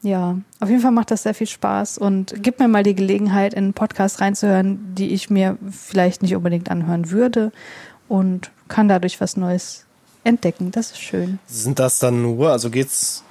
[0.00, 3.54] Ja, auf jeden Fall macht das sehr viel Spaß und gibt mir mal die Gelegenheit,
[3.54, 7.52] in einen Podcast reinzuhören, die ich mir vielleicht nicht unbedingt anhören würde
[8.08, 9.84] und kann dadurch was Neues
[10.24, 10.70] entdecken.
[10.70, 11.38] Das ist schön.
[11.46, 13.24] Sind das dann nur, also geht's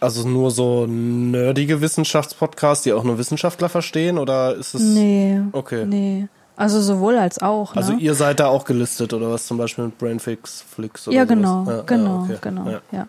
[0.00, 5.40] also nur so nerdige Wissenschaftspodcasts, die auch nur Wissenschaftler verstehen oder ist es Nee.
[5.52, 5.86] Okay.
[5.86, 6.26] Nee.
[6.56, 7.76] Also sowohl als auch.
[7.76, 8.00] Also ne?
[8.00, 11.64] ihr seid da auch gelistet oder was zum Beispiel mit Brainfix, Flix oder Ja, genau,
[11.66, 12.38] Ja, ja, genau, okay.
[12.40, 12.80] genau, Ja.
[12.90, 13.08] ja.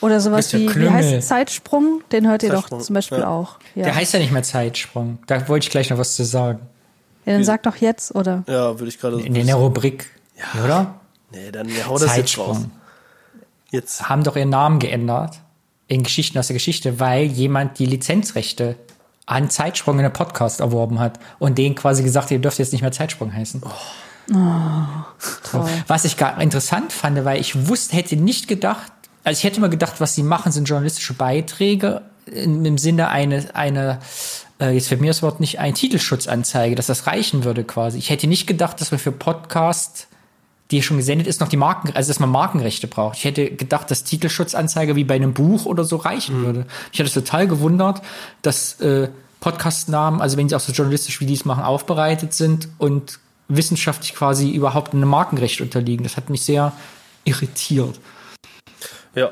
[0.00, 0.92] Oder sowas wie, wie Klüngel.
[0.92, 2.02] heißt es, Zeitsprung?
[2.12, 3.28] Den hört ihr doch zum Beispiel ja.
[3.28, 3.58] auch.
[3.74, 3.84] Ja.
[3.84, 5.18] Der heißt ja nicht mehr Zeitsprung.
[5.26, 6.60] Da wollte ich gleich noch was zu sagen.
[7.24, 8.44] ja, dann sag doch jetzt, oder?
[8.46, 10.10] Ja, würde ich gerade In der Rubrik.
[10.62, 11.00] Oder?
[11.30, 12.56] Nee, dann hau das jetzt raus.
[12.56, 12.70] Zeitsprung.
[13.70, 14.08] Jetzt.
[14.08, 15.40] Haben doch ihren Namen geändert
[15.88, 18.76] in Geschichten aus der Geschichte, weil jemand die Lizenzrechte
[19.26, 22.82] an Zeitsprung in der Podcast erworben hat und denen quasi gesagt, ihr dürft jetzt nicht
[22.82, 23.62] mehr Zeitsprung heißen.
[24.30, 25.68] Toll.
[25.86, 28.92] Was ich gar interessant fand, weil ich wusste, hätte nicht gedacht,
[29.24, 33.54] also ich hätte immer gedacht, was sie machen, sind journalistische Beiträge in, im Sinne eine,
[33.54, 33.98] eine
[34.60, 37.98] äh, jetzt fällt mir das Wort nicht ein, Titelschutzanzeige, dass das reichen würde quasi.
[37.98, 40.06] Ich hätte nicht gedacht, dass wir für Podcast,
[40.70, 43.18] die schon gesendet ist, noch die Marken, also dass man Markenrechte braucht.
[43.18, 46.66] Ich hätte gedacht, dass Titelschutzanzeige wie bei einem Buch oder so reichen würde.
[46.92, 48.02] Ich hätte es total gewundert,
[48.42, 49.08] dass äh,
[49.40, 54.14] Podcastnamen, also wenn sie auch so journalistisch wie die es machen, aufbereitet sind und wissenschaftlich
[54.14, 56.02] quasi überhaupt einem Markenrecht unterliegen.
[56.02, 56.72] Das hat mich sehr
[57.24, 58.00] irritiert.
[59.14, 59.30] Ja.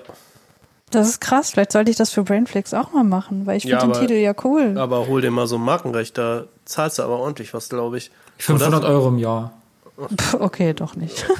[0.90, 1.50] Das ist krass.
[1.50, 4.20] Vielleicht sollte ich das für Brainflix auch mal machen, weil ich Ja, finde den Titel
[4.20, 4.78] ja cool.
[4.78, 8.12] Aber hol dir mal so ein Markenrecht, da zahlst du aber ordentlich was, glaube ich.
[8.38, 8.88] 500 Oder?
[8.88, 9.52] Euro im Jahr.
[9.98, 11.26] Pff, okay, doch nicht.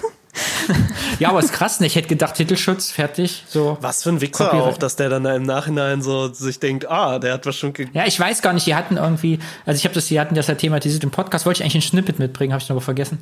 [1.18, 1.86] Ja, aber ist krass, ne?
[1.86, 3.78] Ich hätte gedacht, Titelschutz, fertig, so.
[3.80, 4.74] Was für ein Wichser Copyright.
[4.74, 7.72] auch, dass der dann da im Nachhinein so sich denkt, ah, der hat was schon
[7.92, 10.48] Ja, ich weiß gar nicht, die hatten irgendwie, also ich habe das, die hatten das
[10.48, 13.18] ja thematisiert im Podcast, wollte ich eigentlich ein Snippet mitbringen, habe ich aber vergessen.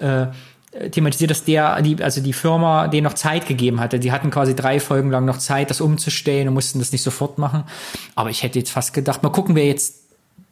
[0.00, 0.28] Äh,
[0.90, 3.98] thematisiert, dass der, die, also die Firma denen noch Zeit gegeben hatte.
[3.98, 7.38] Die hatten quasi drei Folgen lang noch Zeit, das umzustellen und mussten das nicht sofort
[7.38, 7.64] machen.
[8.14, 10.02] Aber ich hätte jetzt fast gedacht, mal gucken, wer jetzt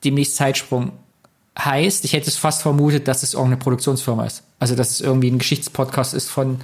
[0.04, 0.92] demnächst Zeitsprung
[1.58, 2.04] heißt.
[2.04, 4.42] Ich hätte es fast vermutet, dass es irgendeine Produktionsfirma ist.
[4.58, 6.60] Also, dass es irgendwie ein Geschichtspodcast ist von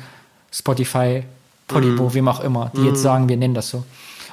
[0.52, 1.24] Spotify,
[1.68, 3.84] Polybo, wem auch immer, die jetzt sagen, wir nennen das so.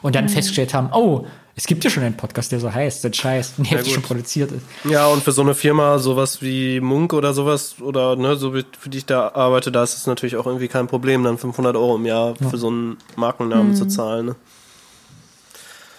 [0.02, 3.14] Und dann festgestellt haben, oh, es gibt ja schon einen Podcast, der so heißt, ein
[3.14, 3.92] Scheiß, der gut.
[3.92, 4.62] schon produziert ist.
[4.84, 8.64] Ja, und für so eine Firma, sowas wie Munk oder sowas, oder ne, so wie
[8.80, 11.76] für die ich da arbeite, da ist es natürlich auch irgendwie kein Problem, dann 500
[11.76, 14.28] Euro im Jahr für so einen Markennamen zu zahlen.
[14.28, 14.36] Ne?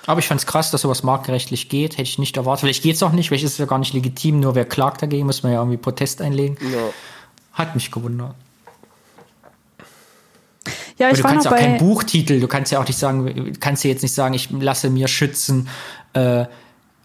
[0.09, 1.93] Aber ich fand es krass, dass sowas markenrechtlich geht.
[1.99, 2.61] Hätte ich nicht erwartet.
[2.61, 4.41] Vielleicht geht's auch nicht, vielleicht ist es ja gar nicht legitim.
[4.41, 6.57] Nur wer klagt dagegen, muss man ja irgendwie Protest einlegen.
[6.63, 6.79] Ja.
[7.53, 8.35] Hat mich gewundert.
[10.97, 11.63] Ja, Aber ich du war kannst noch auch bei.
[11.63, 14.49] keinen Buchtitel, du kannst ja auch nicht sagen, du kannst ja jetzt nicht sagen, ich
[14.51, 15.69] lasse mir schützen,
[16.15, 16.47] äh,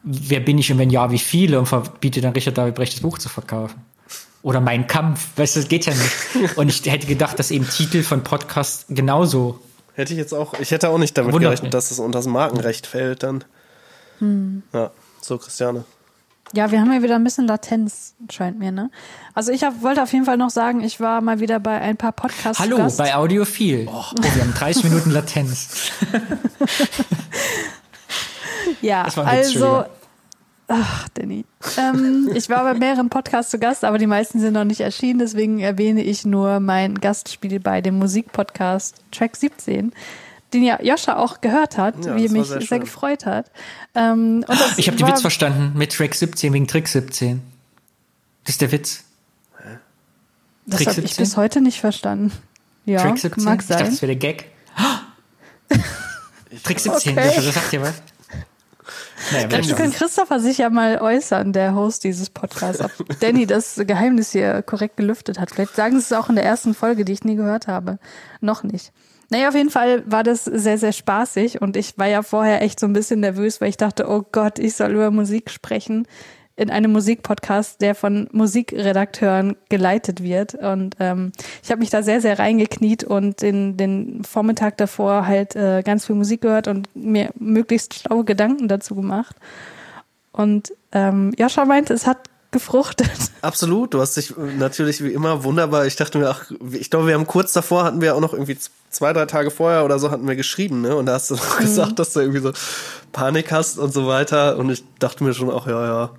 [0.03, 3.01] wer bin ich und wenn ja, wie viele und verbiete dann Richard David Brecht das
[3.01, 3.81] Buch zu verkaufen.
[4.43, 6.57] Oder mein Kampf, weißt du, das geht ja nicht.
[6.57, 9.59] Und ich hätte gedacht, dass eben Titel von Podcasts genauso.
[9.95, 11.71] Hätte ich jetzt auch, ich hätte auch nicht damit Wundert gerechnet, mich.
[11.71, 13.43] dass es unter das Markenrecht fällt dann.
[14.73, 14.91] Ja,
[15.21, 15.83] so Christiane.
[16.53, 18.89] Ja, wir haben ja wieder ein bisschen Latenz, scheint mir, ne?
[19.33, 21.97] Also ich hab, wollte auf jeden Fall noch sagen, ich war mal wieder bei ein
[21.97, 22.59] paar Podcasts.
[22.61, 22.97] Hallo, Gast.
[22.99, 23.87] bei Audiophil.
[23.91, 25.89] Oh, wir haben 30 Minuten Latenz.
[28.81, 29.85] Ja, Das war ein Witz, also.
[30.67, 31.45] Ach, Danny.
[31.77, 35.19] Ähm, ich war bei mehreren Podcasts zu Gast, aber die meisten sind noch nicht erschienen.
[35.19, 39.91] Deswegen erwähne ich nur mein Gastspiel bei dem Musikpodcast Track 17,
[40.53, 43.51] den ja Joscha auch gehört hat, Ja, wie mich sehr sehr, gefreut hat.
[43.93, 47.41] Ähm, und das Ich habe den Witz verstanden mit Track 17 wegen Trick 17.
[48.45, 49.03] Das ist der Witz.
[50.65, 51.23] Das habe ich 17?
[51.25, 52.31] bis heute nicht verstanden.
[52.85, 53.43] Ja, Trick 17?
[53.43, 53.91] mag Ich dachte, sein.
[53.91, 54.45] das wäre der Gag.
[56.63, 57.31] Trick 17, Okay.
[57.35, 57.95] das sagt dir was?
[59.31, 59.91] Naja, vielleicht kann.
[59.91, 64.97] Christopher sich ja mal äußern, der Host dieses Podcasts, ob Danny das Geheimnis hier korrekt
[64.97, 65.51] gelüftet hat.
[65.51, 67.99] Vielleicht sagen sie es auch in der ersten Folge, die ich nie gehört habe.
[68.41, 68.91] Noch nicht.
[69.29, 72.79] Naja, auf jeden Fall war das sehr, sehr spaßig und ich war ja vorher echt
[72.79, 76.07] so ein bisschen nervös, weil ich dachte, oh Gott, ich soll über Musik sprechen
[76.55, 80.53] in einem Musikpodcast, der von Musikredakteuren geleitet wird.
[80.53, 81.31] Und ähm,
[81.63, 86.05] ich habe mich da sehr, sehr reingekniet und den, den Vormittag davor halt äh, ganz
[86.05, 89.35] viel Musik gehört und mir möglichst schlaue Gedanken dazu gemacht.
[90.31, 93.09] Und ähm, Joscha meinte, es hat gefruchtet.
[93.41, 95.87] Absolut, du hast dich natürlich wie immer wunderbar.
[95.87, 98.57] Ich dachte mir, ach, ich glaube, wir haben kurz davor hatten wir auch noch irgendwie
[98.89, 100.95] zwei, drei Tage vorher oder so hatten wir geschrieben, ne?
[100.95, 102.53] Und da hast du noch gesagt, dass du irgendwie so
[103.11, 104.57] Panik hast und so weiter.
[104.57, 106.09] Und ich dachte mir schon auch, ja, ja,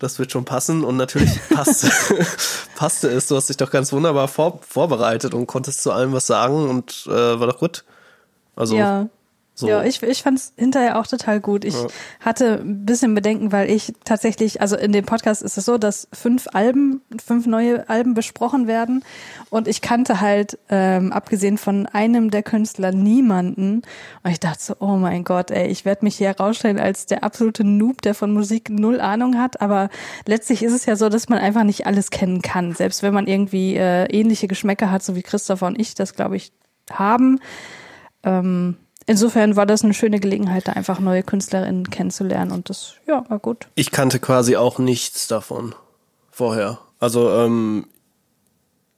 [0.00, 0.82] das wird schon passen.
[0.82, 1.90] Und natürlich passte,
[2.74, 3.28] passte es.
[3.28, 7.06] Du hast dich doch ganz wunderbar vor, vorbereitet und konntest zu allem was sagen und
[7.06, 7.84] äh, war doch gut.
[8.56, 9.08] Also ja.
[9.60, 9.68] So.
[9.68, 11.64] Ja, ich, ich fand es hinterher auch total gut.
[11.64, 11.86] Ich Ja.
[12.20, 16.08] hatte ein bisschen Bedenken, weil ich tatsächlich, also in dem Podcast ist es so, dass
[16.12, 19.04] fünf Alben, fünf neue Alben besprochen werden.
[19.50, 23.82] Und ich kannte halt, ähm, abgesehen von einem der Künstler, niemanden.
[24.22, 27.22] Und ich dachte so, oh mein Gott, ey, ich werde mich hier herausstellen als der
[27.22, 29.60] absolute Noob, der von Musik null Ahnung hat.
[29.60, 29.90] Aber
[30.26, 32.72] letztlich ist es ja so, dass man einfach nicht alles kennen kann.
[32.74, 36.36] Selbst wenn man irgendwie äh, ähnliche Geschmäcker hat, so wie Christopher und ich das, glaube
[36.36, 36.52] ich,
[36.92, 37.38] haben.
[38.22, 38.76] Ähm,
[39.06, 43.38] insofern war das eine schöne Gelegenheit, da einfach neue Künstlerinnen kennenzulernen und das, ja, war
[43.38, 43.68] gut.
[43.74, 45.74] Ich kannte quasi auch nichts davon
[46.30, 46.78] vorher.
[46.98, 47.86] Also ähm,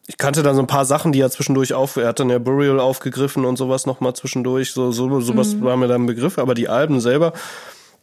[0.07, 2.39] ich kannte dann so ein paar Sachen, die er zwischendurch auf, er hat dann ja
[2.39, 6.55] Burial aufgegriffen und sowas nochmal zwischendurch, so, so sowas war mir dann ein Begriff, aber
[6.55, 7.33] die Alben selber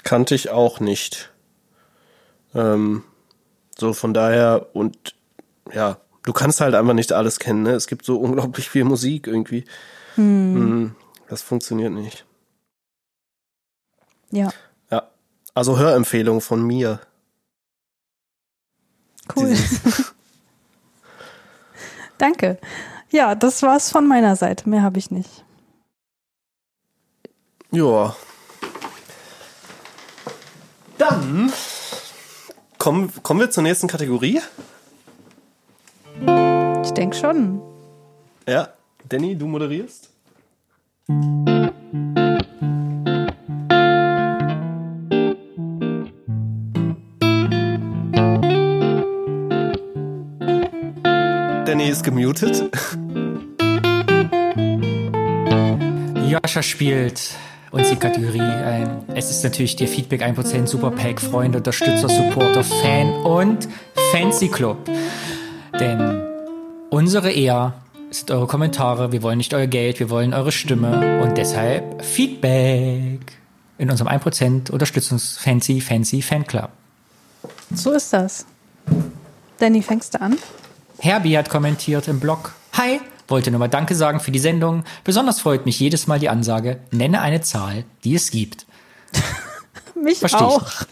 [0.04, 1.32] kannte ich auch nicht.
[2.56, 3.04] Ähm,
[3.78, 5.16] so von daher und
[5.74, 7.72] ja, du kannst halt einfach nicht alles kennen, ne?
[7.72, 9.66] Es gibt so unglaublich viel Musik irgendwie.
[10.16, 10.96] Hm,
[11.30, 12.26] Das funktioniert nicht.
[14.32, 14.52] Ja,
[14.92, 15.10] Ja.
[15.54, 17.00] Also Hörempfehlung von mir.
[19.36, 19.56] cool.
[22.18, 22.58] Danke.
[23.12, 24.68] Ja, das war's von meiner Seite.
[24.70, 25.46] Mehr habe ich nicht.
[27.72, 28.16] Ja.
[30.98, 31.52] Dann
[32.78, 34.42] kommen, kommen wir zur nächsten Kategorie.
[36.84, 37.62] Ich denke schon.
[38.48, 38.74] Ja,
[39.08, 40.09] Danny, du moderierst.
[41.10, 41.74] Danny
[51.90, 52.70] ist gemutet.
[56.28, 57.32] Joscha spielt
[57.72, 59.04] uns die Kategorie ein.
[59.16, 63.68] Es ist natürlich der Feedback 1% Super Pack, Freund, Unterstützer, Supporter, Fan und
[64.12, 64.78] Fancy Club.
[65.80, 66.22] Denn
[66.92, 67.74] unsere Ehr
[68.12, 69.12] sind eure Kommentare.
[69.12, 73.20] Wir wollen nicht euer Geld, wir wollen eure Stimme und deshalb Feedback
[73.78, 76.70] in unserem 1% Unterstützungs Fancy Fancy Fanclub.
[77.74, 78.46] So ist das.
[79.60, 80.38] Danny, fängst du an?
[81.00, 82.54] Herbie hat kommentiert im Blog.
[82.74, 84.84] Hi, wollte nur mal Danke sagen für die Sendung.
[85.04, 88.66] Besonders freut mich jedes Mal die Ansage, nenne eine Zahl, die es gibt.
[89.96, 90.72] Mich Versteh auch.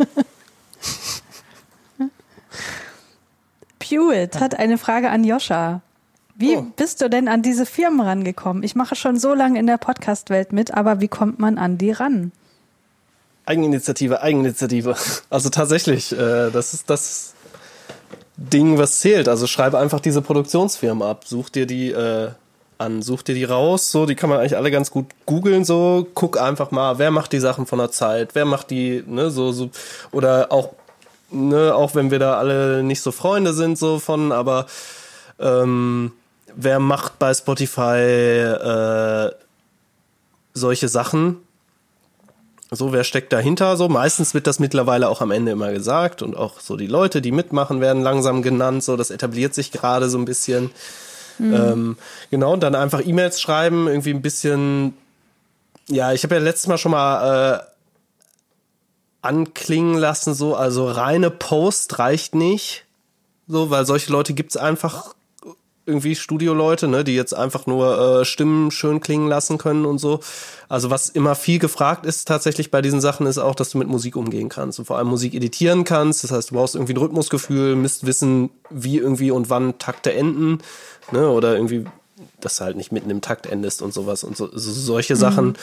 [3.79, 5.81] Pewitt hat eine Frage an Joscha.
[6.39, 6.67] Wie Oh.
[6.75, 8.61] bist du denn an diese Firmen rangekommen?
[8.61, 11.91] Ich mache schon so lange in der Podcast-Welt mit, aber wie kommt man an die
[11.91, 12.31] ran?
[13.45, 14.95] Eigeninitiative, Eigeninitiative.
[15.29, 17.33] Also tatsächlich, äh, das ist das
[18.37, 19.27] Ding, was zählt.
[19.27, 22.29] Also schreibe einfach diese Produktionsfirmen ab, such dir die äh,
[22.77, 23.91] an, such dir die raus.
[23.91, 25.65] So, die kann man eigentlich alle ganz gut googeln.
[25.65, 29.31] So, guck einfach mal, wer macht die Sachen von der Zeit, wer macht die, ne,
[29.31, 29.71] so, so
[30.11, 30.73] oder auch,
[31.31, 34.67] ne, auch wenn wir da alle nicht so Freunde sind, so von, aber
[35.39, 36.11] ähm,
[36.57, 39.31] wer macht bei Spotify äh,
[40.53, 41.37] solche Sachen?
[42.69, 43.77] So, wer steckt dahinter?
[43.77, 47.21] So, meistens wird das mittlerweile auch am Ende immer gesagt und auch so die Leute,
[47.21, 48.83] die mitmachen, werden langsam genannt.
[48.83, 50.71] So, das etabliert sich gerade so ein bisschen.
[51.39, 51.97] Ähm,
[52.31, 54.95] genau, und dann einfach E-Mails schreiben, irgendwie ein bisschen.
[55.87, 57.59] Ja, ich habe ja letztes Mal schon mal äh,
[59.21, 62.85] anklingen lassen, so, also reine Post reicht nicht.
[63.47, 65.13] So, weil solche Leute gibt's einfach
[65.87, 70.19] irgendwie Studioleute, ne, die jetzt einfach nur äh, Stimmen schön klingen lassen können und so.
[70.69, 73.87] Also was immer viel gefragt ist tatsächlich bei diesen Sachen ist auch, dass du mit
[73.87, 76.23] Musik umgehen kannst und vor allem Musik editieren kannst.
[76.23, 80.59] Das heißt, du brauchst irgendwie ein Rhythmusgefühl, müsst wissen, wie irgendwie und wann Takte enden,
[81.11, 81.85] ne, oder irgendwie,
[82.41, 85.55] dass du halt nicht mitten im Takt endest und sowas und so, so solche Sachen.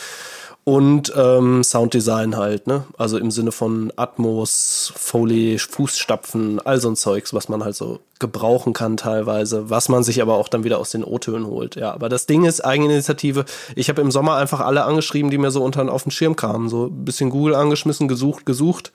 [0.67, 2.85] Und ähm, Sounddesign halt, ne?
[2.97, 8.01] Also im Sinne von Atmos, Foley, Fußstapfen, all so ein Zeugs, was man halt so
[8.19, 11.77] gebrauchen kann teilweise, was man sich aber auch dann wieder aus den O-Tönen holt.
[11.77, 13.45] Ja, aber das Ding ist Eigeninitiative.
[13.77, 16.71] Ich habe im Sommer einfach alle angeschrieben, die mir so unter auf den Schirm kamen.
[16.71, 18.91] So ein bisschen Google angeschmissen, gesucht, gesucht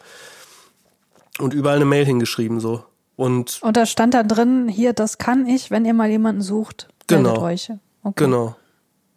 [1.37, 2.83] und überall eine Mail hingeschrieben so.
[3.15, 6.87] Und Und da stand da drin, hier, das kann ich, wenn ihr mal jemanden sucht,
[7.05, 7.41] Genau.
[7.43, 7.69] euch.
[8.01, 8.23] Okay.
[8.25, 8.55] Genau.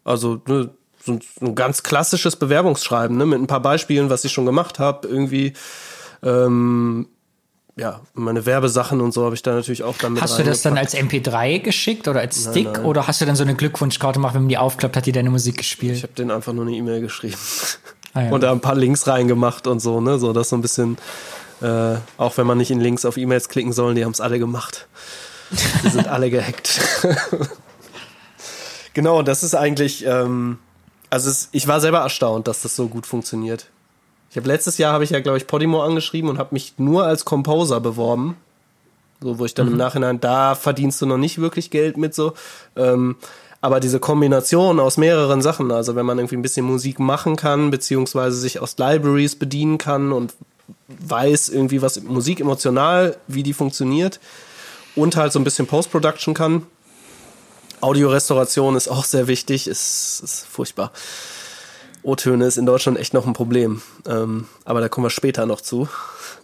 [0.05, 0.71] Also ne,
[1.05, 5.09] so, ein- ganz klassisches Bewerbungsschreiben, ne, mit ein paar Beispielen, was ich schon gemacht habe,
[5.09, 5.53] irgendwie.
[6.23, 7.09] Ähm,
[7.75, 10.61] ja, meine Werbesachen und so habe ich da natürlich auch dann mit Hast du das
[10.61, 12.85] dann als MP3 geschickt oder als Stick nein.
[12.85, 15.31] oder hast du dann so eine Glückwunschkarte gemacht, wenn man die aufklappt, hat die deine
[15.31, 16.03] Musik Ich gespielt?
[16.03, 17.35] habe denen einfach nur eine E-Mail geschrieben
[18.15, 18.31] Ah, ja.
[18.31, 20.99] und da ein paar Links reingemacht und so, ne, so das so ein bisschen,
[21.63, 24.39] äh, auch wenn man nicht in Links auf E-Mails klicken soll, die haben es alle
[24.39, 24.87] gemacht.
[25.83, 26.79] Die sind alle gehackt.
[28.95, 30.59] genau, das ist eigentlich, ähm,
[31.13, 33.67] also es, ich war selber erstaunt, dass das so gut funktioniert.
[34.31, 37.05] Ich habe letztes Jahr habe ich ja glaube ich Podimo angeschrieben und habe mich nur
[37.05, 38.37] als Composer beworben.
[39.21, 42.33] So, wo ich dann im Nachhinein, da verdienst du noch nicht wirklich Geld mit so.
[42.77, 43.17] Ähm,
[43.61, 47.71] aber diese Kombination aus mehreren Sachen, also wenn man irgendwie ein bisschen Musik machen kann,
[47.71, 50.35] beziehungsweise sich aus Libraries bedienen kann und
[50.89, 54.19] weiß irgendwie, was Musik emotional, wie die funktioniert
[54.97, 56.67] und halt so ein bisschen Post-Production kann.
[57.83, 60.93] Audiorestauration ist auch sehr wichtig, ist, ist furchtbar.
[62.05, 63.83] O-Töne ist in Deutschland echt noch ein Problem.
[64.07, 65.89] Ähm, aber da kommen wir später noch zu.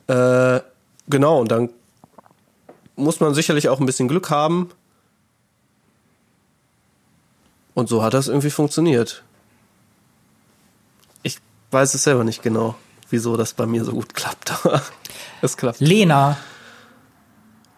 [0.09, 0.61] Äh,
[1.09, 1.71] genau, und dann
[2.97, 4.71] muss man sicherlich auch ein bisschen Glück haben.
[7.75, 9.23] Und so hat das irgendwie funktioniert.
[11.23, 11.39] Ich
[11.71, 12.75] weiß es selber nicht genau,
[13.11, 14.53] wieso das bei mir so gut klappt,
[15.43, 15.79] es klappt.
[15.79, 16.37] Lena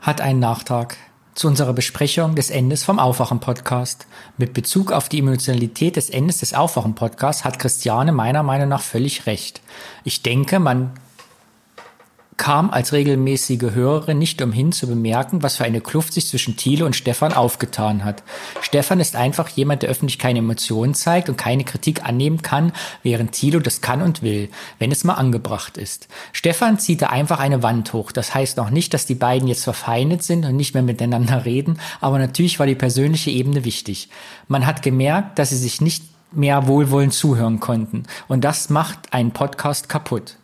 [0.01, 0.97] hat einen Nachtrag
[1.35, 4.07] zu unserer Besprechung des Endes vom Aufwachen-Podcast.
[4.37, 9.27] Mit Bezug auf die Emotionalität des Endes des Aufwachen-Podcasts hat Christiane meiner Meinung nach völlig
[9.27, 9.61] recht.
[10.05, 10.93] Ich denke, man
[12.41, 16.87] kam als regelmäßige Hörerin nicht umhin zu bemerken, was für eine Kluft sich zwischen Thiele
[16.87, 18.23] und Stefan aufgetan hat.
[18.63, 22.73] Stefan ist einfach jemand, der öffentlich keine Emotionen zeigt und keine Kritik annehmen kann,
[23.03, 26.09] während Thilo das kann und will, wenn es mal angebracht ist.
[26.33, 28.11] Stefan zieht da einfach eine Wand hoch.
[28.11, 31.79] Das heißt noch nicht, dass die beiden jetzt verfeindet sind und nicht mehr miteinander reden,
[32.01, 34.09] aber natürlich war die persönliche Ebene wichtig.
[34.49, 38.05] Man hat gemerkt, dass sie sich nicht mehr wohlwollend zuhören konnten.
[38.29, 40.37] Und das macht einen Podcast kaputt.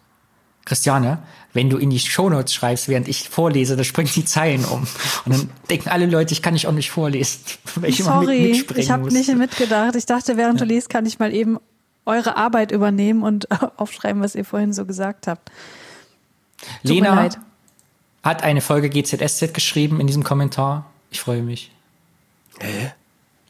[0.66, 1.18] Christiane,
[1.54, 4.86] wenn du in die Shownotes schreibst, während ich vorlese, da springen die Zeilen um.
[5.24, 7.40] Und dann denken alle Leute, ich kann nicht auch nicht vorlesen,
[7.76, 9.96] weil ich immer mit, Sorry, ich habe nicht mitgedacht.
[9.96, 11.58] Ich dachte, während du liest, kann ich mal eben
[12.04, 13.48] eure Arbeit übernehmen und
[13.78, 15.50] aufschreiben, was ihr vorhin so gesagt habt.
[16.82, 17.28] mir Lena
[18.22, 20.86] hat eine Folge GZSZ geschrieben in diesem Kommentar.
[21.10, 21.70] Ich freue mich.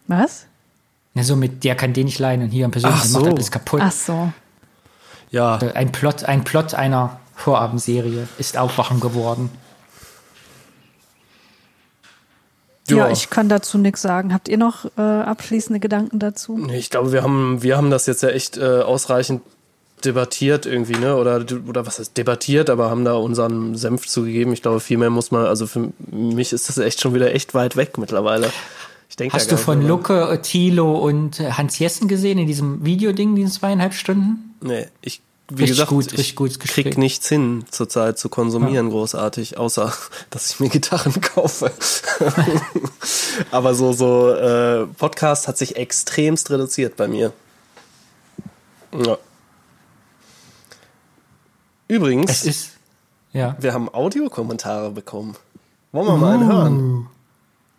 [0.06, 0.46] Was?
[1.14, 3.20] Ja, so mit der kann den nicht leiden und hier ein persönliches Ach so.
[3.20, 3.80] macht alles kaputt.
[3.82, 4.32] Ach so.
[5.30, 9.50] Ja, Ein Plot, ein Plot einer Vorabendserie ist Aufwachen geworden.
[12.88, 13.10] Ja, Ja.
[13.10, 14.32] ich kann dazu nichts sagen.
[14.32, 16.56] Habt ihr noch äh, abschließende Gedanken dazu?
[16.56, 19.42] Nee, ich glaube, wir haben, wir haben das jetzt ja echt äh, ausreichend
[20.04, 21.16] debattiert irgendwie, ne?
[21.16, 24.52] Oder, oder was heißt debattiert, aber haben da unseren Senf zugegeben.
[24.52, 27.54] Ich glaube, viel mehr muss man, also für mich ist das echt schon wieder echt
[27.54, 28.52] weit weg mittlerweile.
[29.08, 29.86] Ich denke Hast du von.
[29.86, 34.45] Lucke, Thilo und äh, Hans Jessen gesehen in diesem Videoding, diesen zweieinhalb Stunden?
[34.66, 36.84] Nee, ich, wie Richtig gesagt, gut, ich Gespräch.
[36.84, 39.92] krieg nichts hin zurzeit zu konsumieren, großartig, außer
[40.30, 41.70] dass ich mir Gitarren kaufe.
[43.52, 47.32] aber so, so, äh, Podcast hat sich extremst reduziert bei mir.
[48.92, 49.18] Ja.
[51.88, 52.30] Übrigens.
[52.30, 52.70] Es ist,
[53.32, 53.56] ja.
[53.60, 55.36] Wir haben Audiokommentare bekommen.
[55.92, 57.06] Wollen wir mal einen hören?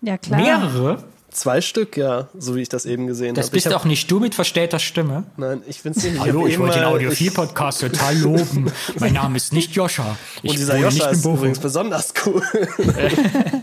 [0.02, 0.40] Ja, klar.
[0.40, 1.04] Mehrere?
[1.30, 3.54] Zwei Stück, ja, so wie ich das eben gesehen Das habe.
[3.56, 5.26] bist ich hab, auch nicht du mit verstellter Stimme.
[5.36, 6.20] Nein, ich bin's nicht.
[6.20, 8.72] Hallo, ich wollte den mal- Audio ich- 4 Podcast total loben.
[9.00, 10.16] mein Name ist nicht Joscha.
[10.42, 12.42] Ich Und dieser Joscha ist übrigens besonders cool.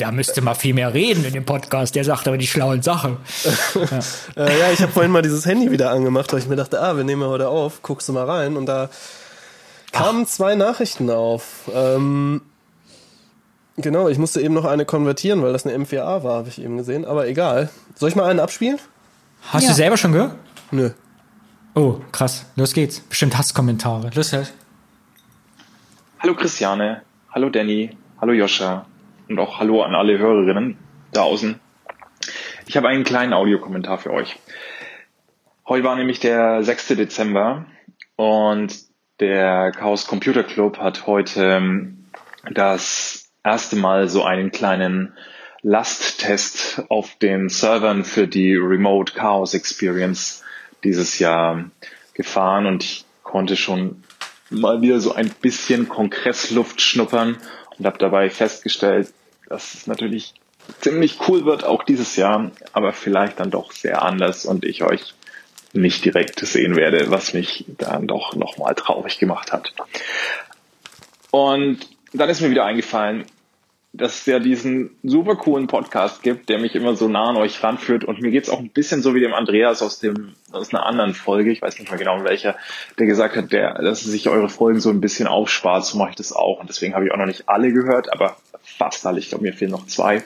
[0.00, 1.94] Der müsste mal viel mehr reden in dem Podcast.
[1.94, 3.16] Der sagt aber die schlauen Sachen.
[4.36, 6.96] äh, ja, ich habe vorhin mal dieses Handy wieder angemacht, weil ich mir dachte, ah,
[6.96, 8.56] wir nehmen ja heute auf, guckst du mal rein.
[8.56, 8.90] Und da
[9.92, 11.70] kamen zwei Nachrichten auf.
[11.72, 12.42] Ähm,
[13.82, 16.76] genau, ich musste eben noch eine konvertieren, weil das eine M4A war, habe ich eben
[16.76, 17.04] gesehen.
[17.04, 17.68] Aber egal.
[17.94, 18.78] Soll ich mal einen abspielen?
[19.50, 19.70] Hast Ja.
[19.70, 20.36] du selber schon gehört?
[20.70, 20.90] Nö.
[21.74, 22.46] Oh, krass.
[22.56, 23.00] Los geht's.
[23.00, 24.10] Bestimmt Hasskommentare.
[24.14, 24.52] Los, los.
[26.20, 28.86] Hallo Christiane, hallo Danny, hallo Joscha
[29.28, 30.76] und auch hallo an alle Hörerinnen
[31.12, 31.58] da außen.
[32.66, 34.38] Ich habe einen kleinen Audiokommentar für euch.
[35.66, 36.88] Heute war nämlich der 6.
[36.88, 37.66] Dezember
[38.16, 38.74] und
[39.18, 42.04] der Chaos Computer Club hat heute ähm,
[42.52, 45.14] das erste Mal so einen kleinen
[45.62, 50.42] Lasttest auf den Servern für die Remote Chaos Experience
[50.82, 51.70] dieses Jahr
[52.14, 54.02] gefahren und ich konnte schon
[54.50, 57.38] mal wieder so ein bisschen Kongressluft schnuppern
[57.78, 59.12] und habe dabei festgestellt,
[59.48, 60.34] dass es natürlich
[60.80, 65.14] ziemlich cool wird, auch dieses Jahr, aber vielleicht dann doch sehr anders und ich euch
[65.72, 69.72] nicht direkt sehen werde, was mich dann doch nochmal traurig gemacht hat.
[71.30, 73.24] Und dann ist mir wieder eingefallen,
[73.94, 77.62] dass es ja diesen super coolen Podcast gibt, der mich immer so nah an euch
[77.62, 78.04] ranführt.
[78.04, 81.12] Und mir geht's auch ein bisschen so wie dem Andreas aus dem aus einer anderen
[81.12, 82.56] Folge, ich weiß nicht mehr genau welcher,
[82.98, 86.16] der gesagt hat, der, dass sich eure Folgen so ein bisschen aufspart, so mache ich
[86.16, 86.60] das auch.
[86.60, 89.18] Und deswegen habe ich auch noch nicht alle gehört, aber fast alle.
[89.18, 90.24] Ich glaube, mir fehlen noch zwei.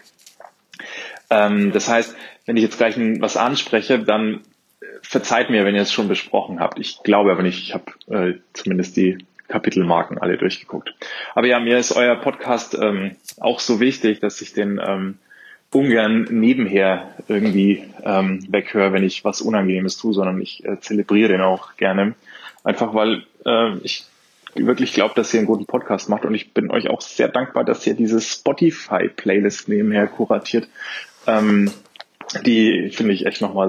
[1.31, 2.15] Ähm, das heißt,
[2.45, 4.43] wenn ich jetzt gleich was anspreche, dann
[4.81, 6.79] äh, verzeiht mir, wenn ihr es schon besprochen habt.
[6.79, 9.19] Ich glaube aber nicht, ich habe äh, zumindest die
[9.49, 10.95] Kapitelmarken alle durchgeguckt.
[11.35, 15.19] Aber ja, mir ist euer Podcast ähm, auch so wichtig, dass ich den ähm,
[15.73, 21.41] ungern nebenher irgendwie ähm, weghöre, wenn ich was Unangenehmes tue, sondern ich äh, zelebriere den
[21.43, 22.15] auch gerne.
[22.65, 24.07] Einfach weil äh, ich
[24.55, 27.65] wirklich glaube, dass ihr einen guten Podcast macht und ich bin euch auch sehr dankbar,
[27.65, 30.69] dass ihr diese Spotify-Playlist nebenher kuratiert.
[31.27, 31.71] Ähm,
[32.45, 33.69] die finde ich echt nochmal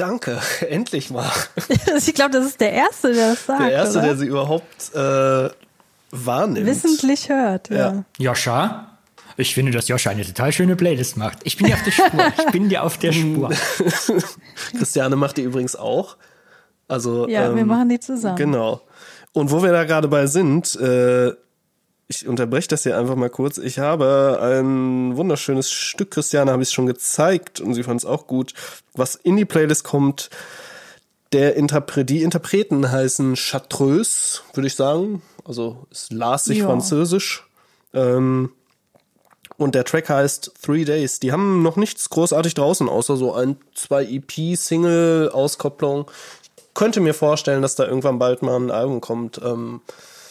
[0.00, 1.30] Danke, endlich mal.
[1.98, 3.60] ich glaube, das ist der Erste, der das sagt.
[3.60, 4.06] Der Erste, oder?
[4.08, 5.50] der sie überhaupt äh,
[6.10, 6.66] wahrnimmt.
[6.66, 7.68] wissentlich hört.
[7.68, 7.76] Ja.
[7.76, 8.04] Ja.
[8.18, 8.86] Joscha?
[9.36, 11.38] Ich finde, dass Joscha eine total schöne Playlist macht.
[11.44, 12.32] Ich bin dir auf der Spur.
[12.38, 13.50] Ich bin dir auf der Spur.
[14.78, 16.16] Christiane macht die übrigens auch.
[16.88, 18.36] Also, Ja, wir ähm, machen die zusammen.
[18.36, 18.82] Genau.
[19.32, 21.32] Und wo wir da gerade bei sind, äh,
[22.10, 23.56] ich unterbreche das hier einfach mal kurz.
[23.56, 28.26] Ich habe ein wunderschönes Stück, Christiane habe ich schon gezeigt und sie fand es auch
[28.26, 28.52] gut,
[28.94, 30.28] was in die Playlist kommt.
[31.32, 35.22] Der Interpre die Interpreten heißen Chartreuse, würde ich sagen.
[35.44, 36.66] Also es las sich Ja.
[36.66, 37.46] französisch.
[37.94, 38.50] Ähm,
[39.56, 41.20] und der Track heißt Three Days.
[41.20, 46.10] Die haben noch nichts großartig draußen, außer so ein, zwei EP-Single-Auskopplung.
[46.74, 49.40] Könnte mir vorstellen, dass da irgendwann bald mal ein Album kommt.
[49.44, 49.82] Ähm,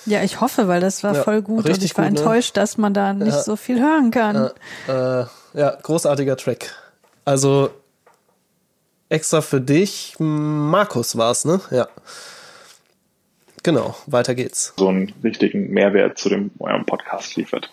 [0.10, 2.20] Ja, ich hoffe, weil das war Ja, voll gut und ich war gut, ne?
[2.20, 3.42] enttäuscht, dass man da nicht Ja.
[3.44, 4.50] so viel hören kann.
[4.88, 6.74] äh, ja, großartiger Track.
[7.26, 7.70] Also
[9.10, 11.62] extra für dich, Markus war's, ne?
[11.72, 11.88] Ja.
[13.64, 14.74] Genau, weiter geht's.
[14.78, 17.70] so einen richtigen Mehrwert zu dem eurem Podcast liefert.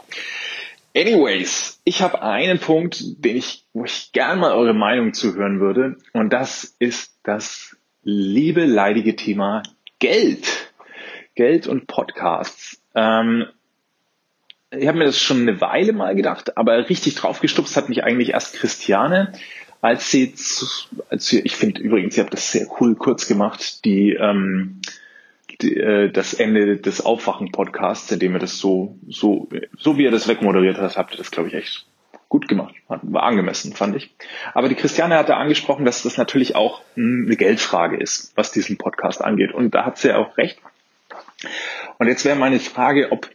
[0.97, 5.97] Anyways, ich habe einen Punkt, den ich, wo ich gern mal eure Meinung zuhören würde,
[6.13, 9.63] und das ist das liebe leidige Thema
[9.99, 10.66] Geld.
[11.37, 12.83] Geld und Podcasts.
[12.95, 13.47] Ähm,
[14.77, 18.31] ich habe mir das schon eine Weile mal gedacht, aber richtig draufgestupst hat mich eigentlich
[18.31, 19.33] erst Christiane,
[19.81, 20.67] als sie, zu,
[21.09, 24.81] als sie ich finde übrigens, ihr habt das sehr cool kurz gemacht, die, ähm,
[25.61, 30.27] die äh, das Ende des Aufwachen-Podcasts, indem ihr das so, so, so wie ihr das
[30.29, 31.87] wegmoderiert habt, habt ihr das, glaube ich, echt
[32.29, 32.75] gut gemacht.
[32.89, 34.15] Hat- War angemessen, fand ich.
[34.53, 38.79] Aber die Christiane hatte angesprochen, dass das natürlich auch mh, eine Geldfrage ist, was diesen
[38.79, 39.53] Podcast angeht.
[39.53, 40.59] Und da hat sie ja auch recht.
[41.99, 43.31] Und jetzt wäre meine Frage, ob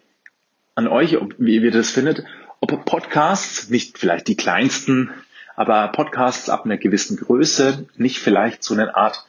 [0.76, 2.24] an euch, ob, wie ihr das findet,
[2.60, 5.12] ob Podcasts, nicht vielleicht die kleinsten,
[5.56, 9.26] aber Podcasts ab einer gewissen Größe nicht vielleicht so eine Art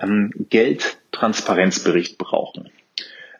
[0.00, 2.70] ähm, Geldtransparenzbericht brauchen.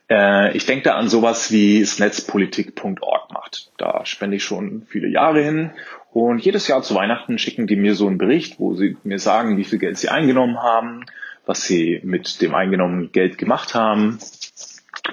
[0.08, 3.70] Äh, ich denke da an sowas wie es netzpolitik.org macht.
[3.78, 5.70] Da spende ich schon viele Jahre hin
[6.12, 9.56] und jedes Jahr zu Weihnachten schicken die mir so einen Bericht, wo sie mir sagen,
[9.56, 11.04] wie viel Geld sie eingenommen haben,
[11.44, 14.18] was sie mit dem eingenommenen Geld gemacht haben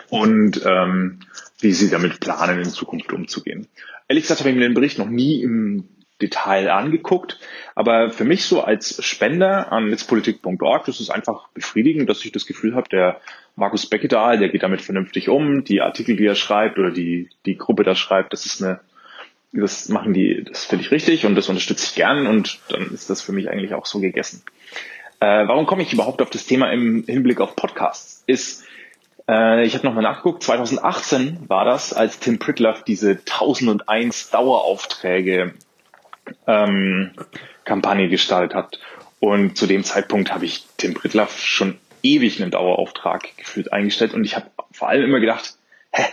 [0.09, 1.19] und ähm,
[1.59, 3.67] wie sie damit planen, in Zukunft umzugehen.
[4.07, 5.87] Ehrlich gesagt habe ich mir den Bericht noch nie im
[6.21, 7.39] Detail angeguckt,
[7.75, 12.45] aber für mich so als Spender an netzpolitik.org, das ist einfach befriedigend, dass ich das
[12.45, 13.19] Gefühl habe, der
[13.55, 17.57] Markus Beckedahl, der geht damit vernünftig um, die Artikel, die er schreibt oder die, die
[17.57, 18.79] Gruppe da schreibt, das ist eine,
[19.51, 23.09] das machen die, das finde ich richtig und das unterstütze ich gern und dann ist
[23.09, 24.43] das für mich eigentlich auch so gegessen.
[25.19, 28.23] Äh, warum komme ich überhaupt auf das Thema im Hinblick auf Podcasts?
[28.27, 28.65] Ist,
[29.28, 35.53] äh, ich habe nochmal nachgeguckt, 2018 war das, als Tim Pritloff diese 1001 Daueraufträge
[36.47, 37.11] ähm,
[37.65, 38.80] Kampagne gestartet hat.
[39.19, 44.26] Und zu dem Zeitpunkt habe ich Tim Pritloff schon ewig einen Dauerauftrag gefühlt eingestellt und
[44.26, 45.55] ich habe vor allem immer gedacht,
[45.91, 46.03] hä,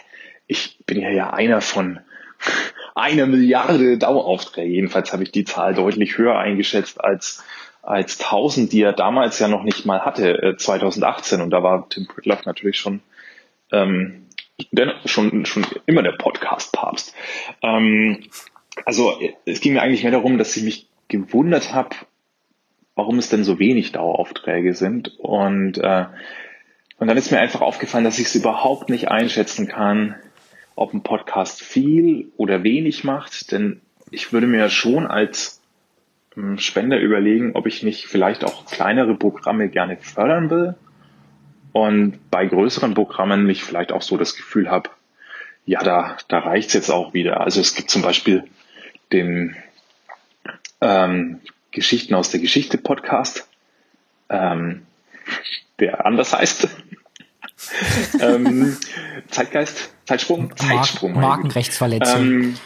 [0.47, 1.99] ich bin ja ja einer von
[2.95, 4.73] einer Milliarde Daueraufträge.
[4.73, 7.43] Jedenfalls habe ich die Zahl deutlich höher eingeschätzt als
[7.83, 11.41] als 1000, die er damals ja noch nicht mal hatte, äh, 2018.
[11.41, 13.01] Und da war Tim Pritloff natürlich schon
[13.73, 14.27] ähm,
[14.71, 17.15] der, schon schon immer der Podcast-Papst.
[17.63, 18.25] Ähm,
[18.85, 21.97] also es ging mir eigentlich mehr darum, dass ich mich gewundert habe,
[22.95, 25.19] warum es denn so wenig Daueraufträge sind.
[25.19, 26.07] Und, äh,
[26.99, 30.17] und dann ist mir einfach aufgefallen, dass ich es überhaupt nicht einschätzen kann,
[30.77, 33.53] ob ein Podcast viel oder wenig macht.
[33.53, 35.60] Denn ich würde mir schon als
[36.57, 40.75] Spender überlegen, ob ich nicht vielleicht auch kleinere Programme gerne fördern will.
[41.73, 44.91] Und bei größeren Programmen mich vielleicht auch so das Gefühl habe,
[45.67, 47.41] ja, da, da reicht's jetzt auch wieder.
[47.41, 48.45] Also es gibt zum Beispiel
[49.13, 49.57] den
[50.81, 53.49] ähm, Geschichten aus der Geschichte Podcast,
[54.29, 54.83] ähm,
[55.79, 56.69] der anders heißt.
[58.21, 58.77] ähm,
[59.29, 61.13] Zeitgeist, Zeitsprung, Zeitsprung.
[61.13, 61.29] Mark Güte.
[61.29, 62.21] Markenrechtsverletzung.
[62.21, 62.57] Ähm,